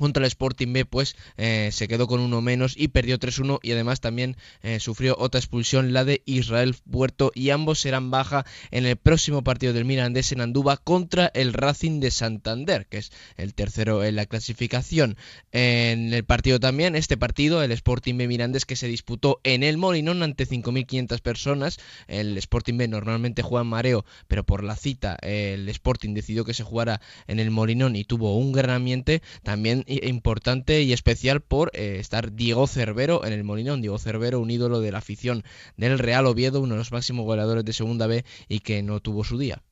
contra 0.00 0.24
el 0.24 0.28
Sporting 0.28 0.72
B, 0.72 0.84
pues 0.86 1.14
eh, 1.36 1.68
se 1.72 1.86
quedó 1.86 2.08
con 2.08 2.20
uno 2.20 2.40
menos 2.40 2.74
y 2.76 2.88
perdió 2.88 3.18
3-1 3.18 3.60
y 3.62 3.72
además 3.72 4.00
también 4.00 4.36
eh, 4.62 4.80
sufrió 4.80 5.14
otra 5.18 5.38
expulsión, 5.38 5.92
la 5.92 6.04
de 6.04 6.22
Israel 6.24 6.74
Puerto 6.90 7.30
y 7.34 7.50
ambos 7.50 7.80
serán 7.80 8.10
baja 8.10 8.44
en 8.70 8.86
el 8.86 8.96
próximo 8.96 9.44
partido 9.44 9.72
del 9.72 9.84
Mirandés 9.84 10.32
en 10.32 10.40
Andúba 10.40 10.78
contra 10.78 11.30
el 11.34 11.52
Racing 11.52 12.00
de 12.00 12.10
Santander, 12.10 12.86
que 12.86 12.98
es 12.98 13.12
el 13.36 13.54
tercero 13.54 14.02
en 14.02 14.16
la 14.16 14.26
clasificación. 14.26 15.16
En 15.52 16.12
el 16.14 16.24
partido 16.24 16.58
también, 16.58 16.96
este 16.96 17.16
partido, 17.16 17.62
el 17.62 17.72
Sporting 17.72 18.16
B 18.16 18.26
Mirandés 18.26 18.64
que 18.64 18.76
se 18.76 18.88
disputó 18.88 19.40
en 19.44 19.62
el 19.62 19.76
Molinón 19.76 20.22
ante 20.22 20.46
5.500 20.46 21.20
personas, 21.20 21.78
el 22.08 22.38
Sporting 22.38 22.78
B 22.78 22.88
normalmente 22.88 23.42
juega 23.42 23.62
en 23.62 23.68
mareo, 23.68 24.04
pero 24.28 24.44
por 24.44 24.64
la 24.64 24.76
cita 24.76 25.16
el 25.22 25.68
Sporting 25.68 26.14
decidió 26.14 26.46
que 26.46 26.54
se 26.54 26.64
jugara 26.64 27.02
en 27.26 27.38
el 27.38 27.50
Molinón 27.50 27.96
y 27.96 28.04
tuvo 28.04 28.36
un 28.38 28.52
gran 28.52 28.70
ambiente, 28.70 29.20
también 29.42 29.84
importante 29.90 30.82
y 30.82 30.92
especial 30.92 31.40
por 31.40 31.70
eh, 31.74 31.96
estar 31.98 32.32
Diego 32.32 32.66
Cervero 32.66 33.24
en 33.24 33.32
el 33.32 33.44
Molinón. 33.44 33.80
Diego 33.80 33.98
Cervero, 33.98 34.40
un 34.40 34.50
ídolo 34.50 34.80
de 34.80 34.92
la 34.92 34.98
afición 34.98 35.44
del 35.76 35.98
Real 35.98 36.26
Oviedo, 36.26 36.60
uno 36.60 36.74
de 36.74 36.78
los 36.78 36.92
máximos 36.92 37.24
goleadores 37.24 37.64
de 37.64 37.72
Segunda 37.72 38.06
B 38.06 38.24
y 38.48 38.60
que 38.60 38.82
no 38.82 39.00
tuvo 39.00 39.24
su 39.24 39.38
día. 39.38 39.62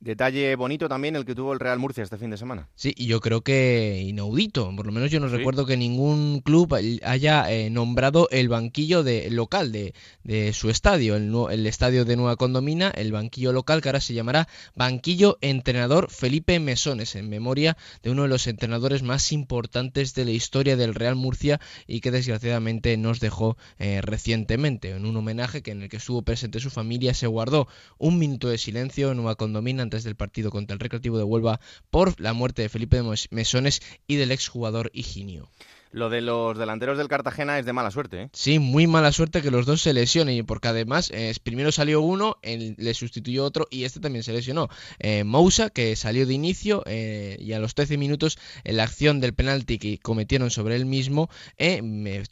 Detalle 0.00 0.54
bonito 0.54 0.88
también 0.88 1.16
el 1.16 1.24
que 1.24 1.34
tuvo 1.34 1.52
el 1.52 1.58
Real 1.58 1.80
Murcia 1.80 2.04
este 2.04 2.18
fin 2.18 2.30
de 2.30 2.36
semana. 2.36 2.68
Sí, 2.76 2.94
y 2.96 3.06
yo 3.06 3.18
creo 3.18 3.40
que 3.40 4.00
inaudito. 4.06 4.70
Por 4.76 4.86
lo 4.86 4.92
menos 4.92 5.10
yo 5.10 5.18
no 5.18 5.26
recuerdo 5.26 5.66
que 5.66 5.76
ningún 5.76 6.40
club 6.40 6.72
haya 7.02 7.50
eh, 7.50 7.68
nombrado 7.68 8.28
el 8.30 8.48
banquillo 8.48 9.02
de, 9.02 9.28
local 9.28 9.72
de, 9.72 9.94
de 10.22 10.52
su 10.52 10.70
estadio, 10.70 11.16
el, 11.16 11.34
el, 11.50 11.66
estadio 11.66 12.04
de 12.04 12.14
Nueva 12.14 12.36
Condomina, 12.36 12.90
el 12.90 13.10
banquillo 13.10 13.52
local 13.52 13.82
que 13.82 13.88
ahora 13.88 14.00
se 14.00 14.14
llamará 14.14 14.46
Banquillo 14.76 15.36
Entrenador 15.40 16.10
Felipe 16.12 16.60
Mesones, 16.60 17.16
en 17.16 17.28
memoria 17.28 17.76
de 18.04 18.10
uno 18.10 18.22
de 18.22 18.28
los 18.28 18.46
entrenadores 18.46 19.02
más 19.02 19.32
importantes 19.32 20.14
de 20.14 20.24
la 20.24 20.30
historia 20.30 20.76
del 20.76 20.94
Real 20.94 21.16
Murcia 21.16 21.60
y 21.88 22.02
que 22.02 22.12
desgraciadamente 22.12 22.96
nos 22.98 23.18
dejó 23.18 23.56
eh, 23.80 24.00
recientemente. 24.00 24.90
En 24.90 25.06
un 25.06 25.16
homenaje 25.16 25.62
que 25.62 25.72
en 25.72 25.82
el 25.82 25.88
que 25.88 25.96
estuvo 25.96 26.22
presente 26.22 26.60
su 26.60 26.70
familia 26.70 27.14
se 27.14 27.26
guardó 27.26 27.66
un 27.98 28.20
minuto 28.20 28.48
de 28.48 28.58
silencio 28.58 29.10
en 29.10 29.16
Nueva 29.16 29.34
Condomina 29.34 29.87
antes 29.88 30.04
del 30.04 30.16
partido 30.16 30.50
contra 30.50 30.74
el 30.74 30.80
Recreativo 30.80 31.16
de 31.16 31.24
Huelva 31.24 31.60
por 31.90 32.20
la 32.20 32.34
muerte 32.34 32.60
de 32.60 32.68
Felipe 32.68 33.00
de 33.00 33.16
Mesones 33.30 33.80
y 34.06 34.16
del 34.16 34.32
exjugador 34.32 34.90
Higinio. 34.92 35.48
Lo 35.90 36.10
de 36.10 36.20
los 36.20 36.58
delanteros 36.58 36.98
del 36.98 37.08
Cartagena 37.08 37.58
es 37.58 37.64
de 37.64 37.72
mala 37.72 37.90
suerte, 37.90 38.22
¿eh? 38.22 38.28
Sí, 38.32 38.58
muy 38.58 38.86
mala 38.86 39.10
suerte 39.10 39.40
que 39.40 39.50
los 39.50 39.64
dos 39.64 39.80
se 39.80 39.94
lesionen, 39.94 40.44
porque 40.44 40.68
además 40.68 41.10
eh, 41.14 41.34
primero 41.42 41.72
salió 41.72 42.02
uno, 42.02 42.36
le 42.42 42.94
sustituyó 42.94 43.44
otro 43.44 43.66
y 43.70 43.84
este 43.84 43.98
también 43.98 44.22
se 44.22 44.32
lesionó. 44.32 44.68
Eh, 44.98 45.24
Mousa, 45.24 45.70
que 45.70 45.96
salió 45.96 46.26
de 46.26 46.34
inicio 46.34 46.82
eh, 46.86 47.38
y 47.40 47.52
a 47.54 47.58
los 47.58 47.74
13 47.74 47.96
minutos 47.96 48.38
en 48.64 48.76
la 48.76 48.84
acción 48.84 49.20
del 49.20 49.32
penalti 49.32 49.78
que 49.78 49.98
cometieron 49.98 50.50
sobre 50.50 50.76
él 50.76 50.84
mismo, 50.84 51.30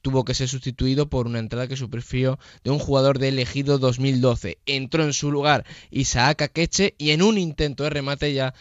tuvo 0.03 0.25
que 0.25 0.35
ser 0.35 0.49
sustituido 0.49 1.09
por 1.09 1.27
una 1.27 1.39
entrada 1.39 1.67
que 1.67 1.77
sufrió 1.77 2.39
de 2.63 2.71
un 2.71 2.79
jugador 2.79 3.19
de 3.19 3.29
elegido 3.29 3.79
2012. 3.79 4.59
Entró 4.67 5.03
en 5.03 5.15
su 5.15 5.31
lugar 5.31 5.65
Isaac 5.91 6.43
Akeche 6.43 6.95
y 6.99 7.11
en 7.11 7.23
un 7.23 7.39
intento 7.39 7.85
de 7.85 7.91
remate 7.91 8.35
ya 8.35 8.55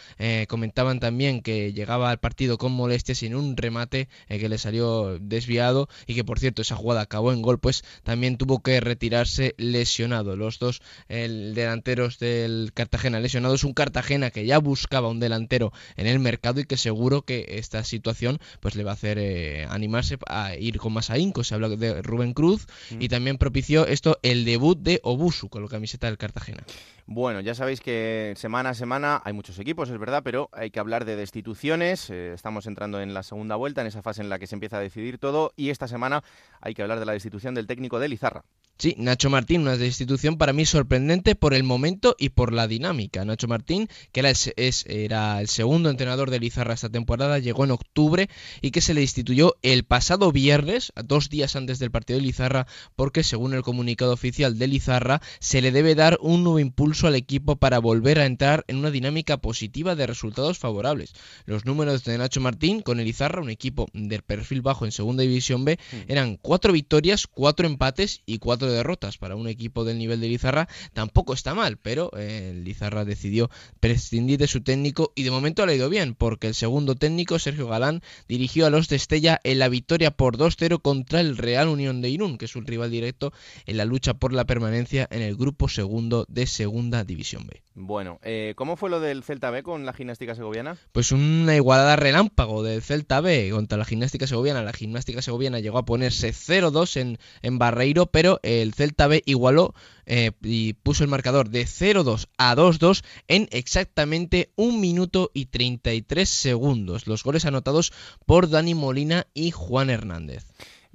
comentaban 0.48 1.00
también 1.00 1.42
que 1.42 1.72
llegaba 1.74 2.10
al 2.10 2.18
partido 2.18 2.56
con 2.56 2.72
molestias 2.72 3.22
y 3.22 3.26
en 3.26 3.36
un 3.36 3.56
remate 3.56 4.08
que 4.28 4.48
le 4.48 4.58
salió 4.58 4.85
desviado 5.20 5.88
y 6.06 6.14
que 6.14 6.24
por 6.24 6.38
cierto 6.38 6.62
esa 6.62 6.76
jugada 6.76 7.02
acabó 7.02 7.32
en 7.32 7.42
gol, 7.42 7.58
pues 7.58 7.84
también 8.02 8.36
tuvo 8.36 8.60
que 8.60 8.80
retirarse 8.80 9.54
lesionado. 9.58 10.36
Los 10.36 10.58
dos 10.58 10.80
el 11.08 11.54
delanteros 11.54 12.18
del 12.18 12.72
Cartagena 12.74 13.20
lesionados, 13.20 13.64
un 13.64 13.74
Cartagena 13.74 14.30
que 14.30 14.46
ya 14.46 14.58
buscaba 14.58 15.08
un 15.08 15.20
delantero 15.20 15.72
en 15.96 16.06
el 16.06 16.18
mercado 16.18 16.60
y 16.60 16.64
que 16.64 16.76
seguro 16.76 17.22
que 17.22 17.46
esta 17.50 17.84
situación 17.84 18.38
pues 18.60 18.74
le 18.74 18.84
va 18.84 18.92
a 18.92 18.94
hacer 18.94 19.18
eh, 19.18 19.66
animarse 19.70 20.18
a 20.26 20.56
ir 20.56 20.78
con 20.78 20.92
más 20.92 21.10
ahínco. 21.10 21.44
Se 21.44 21.54
habla 21.54 21.68
de 21.68 22.02
Rubén 22.02 22.32
Cruz 22.32 22.66
y 22.98 23.08
también 23.08 23.38
propició 23.38 23.86
esto 23.86 24.18
el 24.22 24.44
debut 24.44 24.78
de 24.78 25.00
Obusu 25.02 25.48
con 25.48 25.62
la 25.62 25.68
camiseta 25.68 26.06
del 26.06 26.18
Cartagena. 26.18 26.64
Bueno, 27.08 27.40
ya 27.40 27.54
sabéis 27.54 27.80
que 27.80 28.34
semana 28.36 28.70
a 28.70 28.74
semana 28.74 29.22
hay 29.24 29.32
muchos 29.32 29.60
equipos, 29.60 29.88
es 29.90 29.98
verdad, 29.98 30.22
pero 30.24 30.50
hay 30.52 30.72
que 30.72 30.80
hablar 30.80 31.04
de 31.04 31.14
destituciones. 31.14 32.10
Eh, 32.10 32.32
estamos 32.34 32.66
entrando 32.66 33.00
en 33.00 33.14
la 33.14 33.22
segunda 33.22 33.54
vuelta, 33.54 33.80
en 33.80 33.86
esa 33.86 34.02
fase 34.02 34.22
en 34.22 34.28
la 34.28 34.40
que 34.40 34.48
se 34.48 34.56
empieza 34.56 34.78
a 34.78 34.80
decidir 34.80 35.18
todo, 35.18 35.52
y 35.54 35.70
esta 35.70 35.86
semana 35.86 36.24
hay 36.60 36.74
que 36.74 36.82
hablar 36.82 36.98
de 36.98 37.06
la 37.06 37.12
destitución 37.12 37.54
del 37.54 37.68
técnico 37.68 38.00
de 38.00 38.08
Lizarra. 38.08 38.42
Sí, 38.78 38.94
Nacho 38.98 39.30
Martín, 39.30 39.62
una 39.62 39.78
destitución 39.78 40.36
para 40.36 40.52
mí 40.52 40.66
sorprendente 40.66 41.34
por 41.34 41.54
el 41.54 41.62
momento 41.62 42.14
y 42.18 42.30
por 42.30 42.52
la 42.52 42.68
dinámica. 42.68 43.24
Nacho 43.24 43.48
Martín, 43.48 43.88
que 44.12 44.20
era 44.20 44.28
el, 44.28 44.36
es, 44.56 44.84
era 44.86 45.40
el 45.40 45.48
segundo 45.48 45.88
entrenador 45.88 46.28
de 46.28 46.40
Lizarra 46.40 46.74
esta 46.74 46.90
temporada, 46.90 47.38
llegó 47.38 47.64
en 47.64 47.70
octubre 47.70 48.28
y 48.60 48.72
que 48.72 48.82
se 48.82 48.92
le 48.92 49.00
destituyó 49.00 49.54
el 49.62 49.84
pasado 49.84 50.30
viernes, 50.30 50.92
dos 51.04 51.30
días 51.30 51.56
antes 51.56 51.78
del 51.78 51.90
partido 51.90 52.18
de 52.18 52.26
Lizarra, 52.26 52.66
porque 52.96 53.22
según 53.22 53.54
el 53.54 53.62
comunicado 53.62 54.12
oficial 54.12 54.58
de 54.58 54.66
Lizarra, 54.66 55.22
se 55.38 55.62
le 55.62 55.72
debe 55.72 55.94
dar 55.94 56.18
un 56.20 56.42
nuevo 56.44 56.58
impulso 56.58 56.95
al 57.04 57.14
equipo 57.14 57.56
para 57.56 57.78
volver 57.78 58.18
a 58.18 58.26
entrar 58.26 58.64
en 58.68 58.76
una 58.76 58.90
dinámica 58.90 59.36
positiva 59.36 59.94
de 59.94 60.06
resultados 60.06 60.58
favorables. 60.58 61.12
Los 61.44 61.66
números 61.66 62.04
de 62.04 62.16
Nacho 62.16 62.40
Martín 62.40 62.80
con 62.80 62.98
el 62.98 63.04
Lizarra, 63.04 63.42
un 63.42 63.50
equipo 63.50 63.88
del 63.92 64.22
perfil 64.22 64.62
bajo 64.62 64.86
en 64.86 64.92
Segunda 64.92 65.22
División 65.22 65.64
B, 65.64 65.78
eran 66.08 66.36
cuatro 66.36 66.72
victorias, 66.72 67.26
cuatro 67.26 67.66
empates 67.66 68.22
y 68.24 68.38
cuatro 68.38 68.70
derrotas 68.70 69.18
para 69.18 69.36
un 69.36 69.48
equipo 69.48 69.84
del 69.84 69.98
nivel 69.98 70.20
de 70.20 70.28
Lizarra 70.28 70.68
tampoco 70.94 71.34
está 71.34 71.54
mal, 71.54 71.76
pero 71.76 72.10
eh, 72.16 72.58
Lizarra 72.64 73.04
decidió 73.04 73.50
prescindir 73.80 74.38
de 74.38 74.46
su 74.46 74.62
técnico 74.62 75.12
y 75.14 75.24
de 75.24 75.30
momento 75.30 75.66
le 75.66 75.72
ha 75.72 75.76
ido 75.76 75.90
bien, 75.90 76.14
porque 76.14 76.46
el 76.46 76.54
segundo 76.54 76.94
técnico, 76.94 77.38
Sergio 77.38 77.68
Galán, 77.68 78.02
dirigió 78.28 78.66
a 78.66 78.70
los 78.70 78.88
de 78.88 78.96
Estella 78.96 79.40
en 79.44 79.58
la 79.58 79.68
victoria 79.68 80.10
por 80.10 80.38
2-0 80.38 80.80
contra 80.80 81.20
el 81.20 81.36
Real 81.36 81.68
Unión 81.68 82.00
de 82.00 82.10
Irún, 82.10 82.38
que 82.38 82.46
es 82.46 82.56
un 82.56 82.66
rival 82.66 82.90
directo 82.90 83.32
en 83.66 83.76
la 83.76 83.84
lucha 83.84 84.14
por 84.14 84.32
la 84.32 84.46
permanencia 84.46 85.08
en 85.10 85.22
el 85.22 85.36
grupo 85.36 85.68
segundo 85.68 86.24
de 86.28 86.46
Segunda 86.46 86.85
División 87.04 87.46
B. 87.46 87.62
Bueno, 87.74 88.18
eh, 88.22 88.54
¿cómo 88.56 88.76
fue 88.76 88.90
lo 88.90 89.00
del 89.00 89.22
Celta 89.22 89.50
B 89.50 89.62
con 89.62 89.84
la 89.84 89.92
gimnástica 89.92 90.34
segoviana? 90.34 90.76
Pues 90.92 91.12
una 91.12 91.54
igualada 91.54 91.96
relámpago 91.96 92.62
del 92.62 92.82
Celta 92.82 93.20
B 93.20 93.50
contra 93.52 93.78
la 93.78 93.84
gimnástica 93.84 94.26
segoviana. 94.26 94.62
La 94.62 94.72
gimnástica 94.72 95.22
segoviana 95.22 95.60
llegó 95.60 95.78
a 95.78 95.84
ponerse 95.84 96.30
0-2 96.30 97.00
en, 97.00 97.18
en 97.42 97.58
Barreiro, 97.58 98.06
pero 98.06 98.40
el 98.42 98.72
Celta 98.74 99.06
B 99.06 99.22
igualó 99.26 99.74
eh, 100.06 100.30
y 100.42 100.74
puso 100.74 101.02
el 101.02 101.10
marcador 101.10 101.50
de 101.50 101.64
0-2 101.66 102.28
a 102.38 102.54
2-2 102.54 103.02
en 103.26 103.48
exactamente 103.50 104.52
un 104.54 104.80
minuto 104.80 105.30
y 105.34 105.46
33 105.46 106.28
segundos. 106.28 107.06
Los 107.06 107.24
goles 107.24 107.44
anotados 107.44 107.92
por 108.24 108.48
Dani 108.48 108.74
Molina 108.74 109.26
y 109.34 109.50
Juan 109.50 109.90
Hernández. 109.90 110.46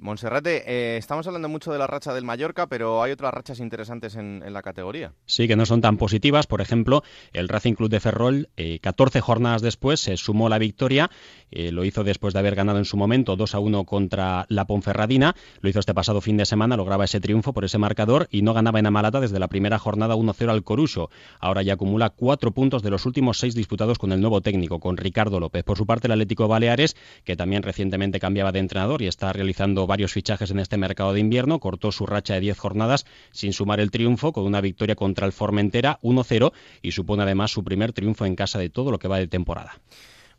Monserrate, 0.02 0.64
eh, 0.66 0.96
estamos 0.96 1.28
hablando 1.28 1.48
mucho 1.48 1.70
de 1.72 1.78
la 1.78 1.86
racha 1.86 2.12
del 2.12 2.24
Mallorca, 2.24 2.66
pero 2.66 3.04
hay 3.04 3.12
otras 3.12 3.32
rachas 3.32 3.60
interesantes 3.60 4.16
en, 4.16 4.42
la 4.52 4.60
categoría. 4.60 5.12
Sí, 5.26 5.46
que 5.46 5.54
no 5.54 5.64
son 5.64 5.80
tan 5.80 5.96
positivas. 5.96 6.48
Por 6.48 6.60
ejemplo, 6.60 7.04
el 7.32 7.48
Racing 7.48 7.74
Club 7.74 7.88
de 7.88 8.00
Ferrol, 8.00 8.48
14 8.80 9.18
eh, 9.18 9.20
jornadas 9.20 9.62
después, 9.62 10.00
se 10.00 10.16
sumó 10.16 10.48
la 10.48 10.58
victoria. 10.58 11.08
Eh, 11.52 11.70
lo 11.70 11.84
hizo 11.84 12.02
después 12.02 12.34
de 12.34 12.40
haber 12.40 12.56
ganado 12.56 12.78
en 12.78 12.84
su 12.84 12.96
momento 12.96 13.36
2 13.36 13.54
a 13.54 13.60
1 13.60 13.84
contra 13.84 14.44
la 14.48 14.66
Ponferradina. 14.66 15.36
Lo 15.60 15.68
hizo 15.68 15.78
este 15.78 15.94
pasado 15.94 16.20
fin 16.20 16.36
de 16.36 16.46
semana, 16.46 16.76
lograba 16.76 17.04
ese 17.04 17.20
triunfo 17.20 17.52
por 17.52 17.64
ese 17.64 17.78
marcador 17.78 18.26
y 18.30 18.42
no 18.42 18.54
ganaba 18.54 18.80
en 18.80 18.86
Amalata 18.86 19.20
desde 19.20 19.38
la 19.38 19.48
primera 19.48 19.78
jornada 19.78 20.16
1-0 20.16 20.50
al 20.50 20.64
Coruso. 20.64 21.10
Ahora 21.38 21.62
ya 21.62 21.74
acumula 21.74 22.10
cuatro 22.10 22.50
puntos 22.50 22.82
de 22.82 22.90
los 22.90 23.06
últimos 23.06 23.38
seis 23.38 23.54
disputados 23.54 23.98
con 23.98 24.10
el 24.10 24.20
nuevo 24.20 24.40
técnico, 24.40 24.80
con 24.80 24.96
Ricardo 24.96 25.38
López. 25.38 25.62
Por 25.62 25.78
su 25.78 25.86
parte, 25.86 26.08
el 26.08 26.12
Atlético 26.12 26.48
Baleares, 26.48 26.96
que 27.22 27.36
también 27.36 27.62
recientemente 27.62 28.18
cambiaba 28.18 28.50
de 28.50 28.58
entrenador 28.58 29.00
y 29.02 29.06
está 29.06 29.32
realizando 29.32 29.86
varios 29.92 30.14
fichajes 30.14 30.50
en 30.50 30.58
este 30.58 30.78
mercado 30.78 31.12
de 31.12 31.20
invierno. 31.20 31.60
Cortó 31.60 31.92
su 31.92 32.06
racha 32.06 32.32
de 32.32 32.40
10 32.40 32.58
jornadas 32.58 33.04
sin 33.30 33.52
sumar 33.52 33.78
el 33.78 33.90
triunfo 33.90 34.32
con 34.32 34.46
una 34.46 34.62
victoria 34.62 34.96
contra 34.96 35.26
el 35.26 35.32
Formentera 35.32 35.98
1-0 36.00 36.50
y 36.80 36.92
supone 36.92 37.24
además 37.24 37.50
su 37.50 37.62
primer 37.62 37.92
triunfo 37.92 38.24
en 38.24 38.34
casa 38.34 38.58
de 38.58 38.70
todo 38.70 38.90
lo 38.90 38.98
que 38.98 39.08
va 39.08 39.18
de 39.18 39.26
temporada. 39.26 39.74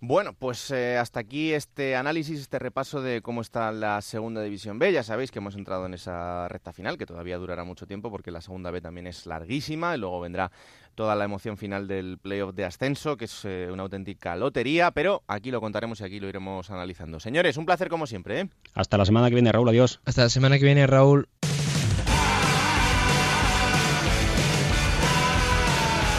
Bueno, 0.06 0.34
pues 0.34 0.72
eh, 0.72 0.98
hasta 0.98 1.20
aquí 1.20 1.54
este 1.54 1.96
análisis, 1.96 2.40
este 2.40 2.58
repaso 2.58 3.02
de 3.02 3.22
cómo 3.22 3.42
está 3.42 3.72
la 3.72 4.02
segunda 4.02 4.42
división 4.42 4.80
B. 4.80 4.92
Ya 4.92 5.04
sabéis 5.04 5.30
que 5.30 5.38
hemos 5.38 5.56
entrado 5.56 5.86
en 5.86 5.94
esa 5.94 6.48
recta 6.50 6.74
final, 6.74 6.98
que 6.98 7.06
todavía 7.06 7.38
durará 7.38 7.64
mucho 7.64 7.86
tiempo 7.86 8.10
porque 8.10 8.32
la 8.32 8.42
segunda 8.42 8.70
B 8.72 8.82
también 8.82 9.06
es 9.06 9.28
larguísima 9.28 9.96
y 9.96 10.00
luego 10.00 10.20
vendrá 10.20 10.52
toda 10.95 11.15
la 11.15 11.26
emoción 11.26 11.57
final 11.57 11.88
del 11.88 12.18
playoff 12.18 12.53
de 12.53 12.65
ascenso, 12.65 13.18
que 13.18 13.26
es 13.26 13.41
eh, 13.45 13.70
una 13.72 13.84
auténtica 13.84 14.36
lotería, 14.36 14.91
pero 14.91 15.24
aquí 15.28 15.52
lo 15.52 15.61
contaremos 15.61 16.02
y 16.02 16.03
aquí 16.03 16.20
lo 16.20 16.28
iremos 16.28 16.70
analizando. 16.70 17.20
Señores, 17.20 17.57
un 17.57 17.65
placer 17.65 17.90
como 17.90 18.07
siempre. 18.07 18.41
¿eh? 18.41 18.49
Hasta 18.74 18.98
la 18.98 19.06
semana 19.06 19.30
que 19.30 19.36
viene, 19.36 19.52
Raúl, 19.52 19.70
adiós. 19.70 19.99
Hasta 20.06 20.24
la 20.24 20.30
semana 20.30 20.57
que 20.57 20.65
viene, 20.65 20.88
Raúl. 20.88 21.28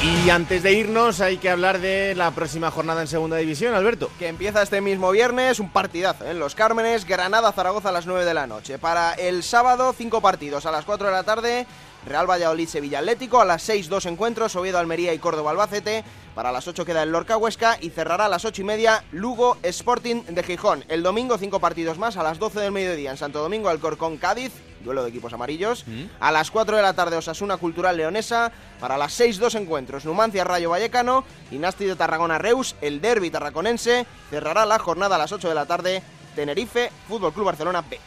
Y 0.05 0.29
antes 0.29 0.63
de 0.63 0.75
irnos 0.75 1.23
hay 1.23 1.39
que 1.39 1.49
hablar 1.49 1.81
de 1.81 2.15
la 2.15 2.31
próxima 2.31 2.71
jornada 2.71 3.01
en 3.01 3.07
Segunda 3.07 3.39
División, 3.39 3.75
Alberto. 3.75 4.11
Que 4.19 4.29
empieza 4.29 4.61
este 4.61 4.83
mismo 4.83 5.11
viernes, 5.11 5.61
un 5.61 5.71
partidazo 5.71 6.27
en 6.27 6.39
Los 6.39 6.55
Cármenes, 6.55 7.07
Granada-Zaragoza 7.07 7.89
a 7.89 7.93
las 7.93 8.07
9 8.07 8.27
de 8.27 8.35
la 8.35 8.47
noche. 8.47 8.79
Para 8.79 9.15
el 9.15 9.43
sábado, 9.43 9.95
cinco 9.97 10.21
partidos 10.21 10.67
a 10.67 10.71
las 10.71 10.85
4 10.85 11.07
de 11.07 11.13
la 11.13 11.23
tarde, 11.23 11.67
Real 12.07 12.29
Valladolid 12.29 12.69
Sevilla 12.69 12.99
Atlético, 12.99 13.41
a 13.41 13.45
las 13.45 13.63
6 13.63 13.89
dos 13.89 14.07
encuentros, 14.07 14.55
Oviedo 14.57 14.79
Almería 14.79 15.15
y 15.15 15.19
Córdoba 15.19 15.53
Albacete, 15.53 16.05
para 16.35 16.53
las 16.53 16.67
8 16.67 16.85
queda 16.85 17.03
el 17.03 17.13
Lorca 17.13 17.37
Huesca 17.37 17.79
y 17.81 17.91
cerrará 17.91 18.27
a 18.27 18.29
las 18.29 18.45
8 18.45 18.63
y 18.63 18.65
media 18.65 19.05
Lugo 19.13 19.57
Sporting 19.63 20.23
de 20.25 20.43
Gijón. 20.43 20.85
El 20.89 21.03
domingo 21.03 21.39
cinco 21.39 21.61
partidos 21.61 21.99
más 21.99 22.17
a 22.17 22.23
las 22.23 22.39
12 22.39 22.61
del 22.61 22.73
mediodía 22.73 23.11
en 23.11 23.17
Santo 23.17 23.41
Domingo 23.41 23.69
Alcorcón 23.69 24.17
Cádiz, 24.19 24.53
duelo 24.85 25.03
de 25.03 25.11
equipos 25.11 25.33
amarillos. 25.33 25.85
Mm. 25.87 26.05
A 26.21 26.31
las 26.31 26.51
4 26.51 26.77
de 26.77 26.83
la 26.83 26.93
tarde 26.93 27.17
Osasuna 27.17 27.57
Cultural 27.57 27.97
Leonesa, 27.97 28.53
para 28.81 28.99
las 28.99 29.13
6 29.15 29.39
dos 29.39 29.55
encuentros 29.55 30.05
Numancia 30.05 30.45
Rayo 30.45 30.71
Vallecano 30.71 31.25
y 31.51 31.59
Nasti 31.59 31.85
de 31.87 31.97
Tarragona 31.97 32.39
Reus, 32.39 32.77
el 32.81 33.01
derby 33.01 33.31
tarraconense, 33.31 34.07
cerrará 34.31 34.67
la 34.67 34.79
jornada 34.79 35.17
a 35.17 35.19
las 35.19 35.33
8 35.33 35.49
de 35.49 35.55
la 35.55 35.67
tarde 35.67 36.03
Tenerife 36.35 36.91
Fútbol 37.09 37.33
Club 37.33 37.47
Barcelona 37.47 37.83
B. 37.89 37.99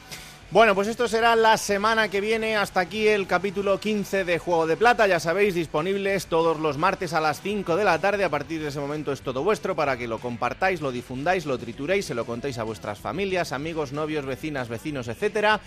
Bueno, 0.49 0.75
pues 0.75 0.87
esto 0.87 1.09
será 1.09 1.35
la 1.35 1.57
semana 1.57 2.07
que 2.07 2.21
viene. 2.21 2.55
Hasta 2.55 2.79
aquí 2.79 3.05
el 3.05 3.27
capítulo 3.27 3.81
15 3.81 4.23
de 4.23 4.39
Juego 4.39 4.65
de 4.65 4.77
Plata. 4.77 5.05
Ya 5.05 5.19
sabéis, 5.19 5.53
disponibles 5.53 6.27
todos 6.27 6.57
los 6.57 6.77
martes 6.77 7.11
a 7.11 7.19
las 7.19 7.41
5 7.41 7.75
de 7.75 7.83
la 7.83 7.99
tarde. 7.99 8.23
A 8.23 8.29
partir 8.29 8.61
de 8.61 8.69
ese 8.69 8.79
momento 8.79 9.11
es 9.11 9.21
todo 9.21 9.43
vuestro 9.43 9.75
para 9.75 9.97
que 9.97 10.07
lo 10.07 10.19
compartáis, 10.19 10.79
lo 10.79 10.93
difundáis, 10.93 11.45
lo 11.45 11.57
trituréis, 11.57 12.05
se 12.05 12.13
lo 12.13 12.25
contéis 12.25 12.59
a 12.59 12.63
vuestras 12.63 12.97
familias, 12.97 13.51
amigos, 13.51 13.91
novios, 13.91 14.25
vecinas, 14.25 14.69
vecinos, 14.69 15.09
etcétera. 15.09 15.59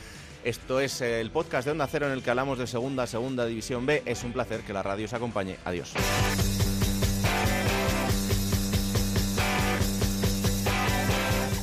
Esto 0.45 0.81
es 0.81 1.03
el 1.03 1.31
podcast 1.31 1.67
de 1.67 1.73
Onda 1.73 1.87
Cero 1.87 2.07
en 2.07 2.13
el 2.13 2.23
que 2.23 2.31
hablamos 2.31 2.59
de 2.59 2.67
segunda, 2.67 3.07
segunda 3.07 3.45
división 3.45 3.85
B. 3.85 4.03
Es 4.07 4.25
un 4.25 4.33
placer 4.33 4.63
que 4.63 4.73
la 4.73 4.83
radio 4.83 5.05
os 5.05 5.13
acompañe. 5.13 5.59
Adiós. 5.67 5.93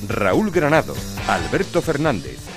Raúl 0.08 0.52
Granado, 0.52 0.94
Alberto 1.28 1.82
Fernández. 1.82 2.57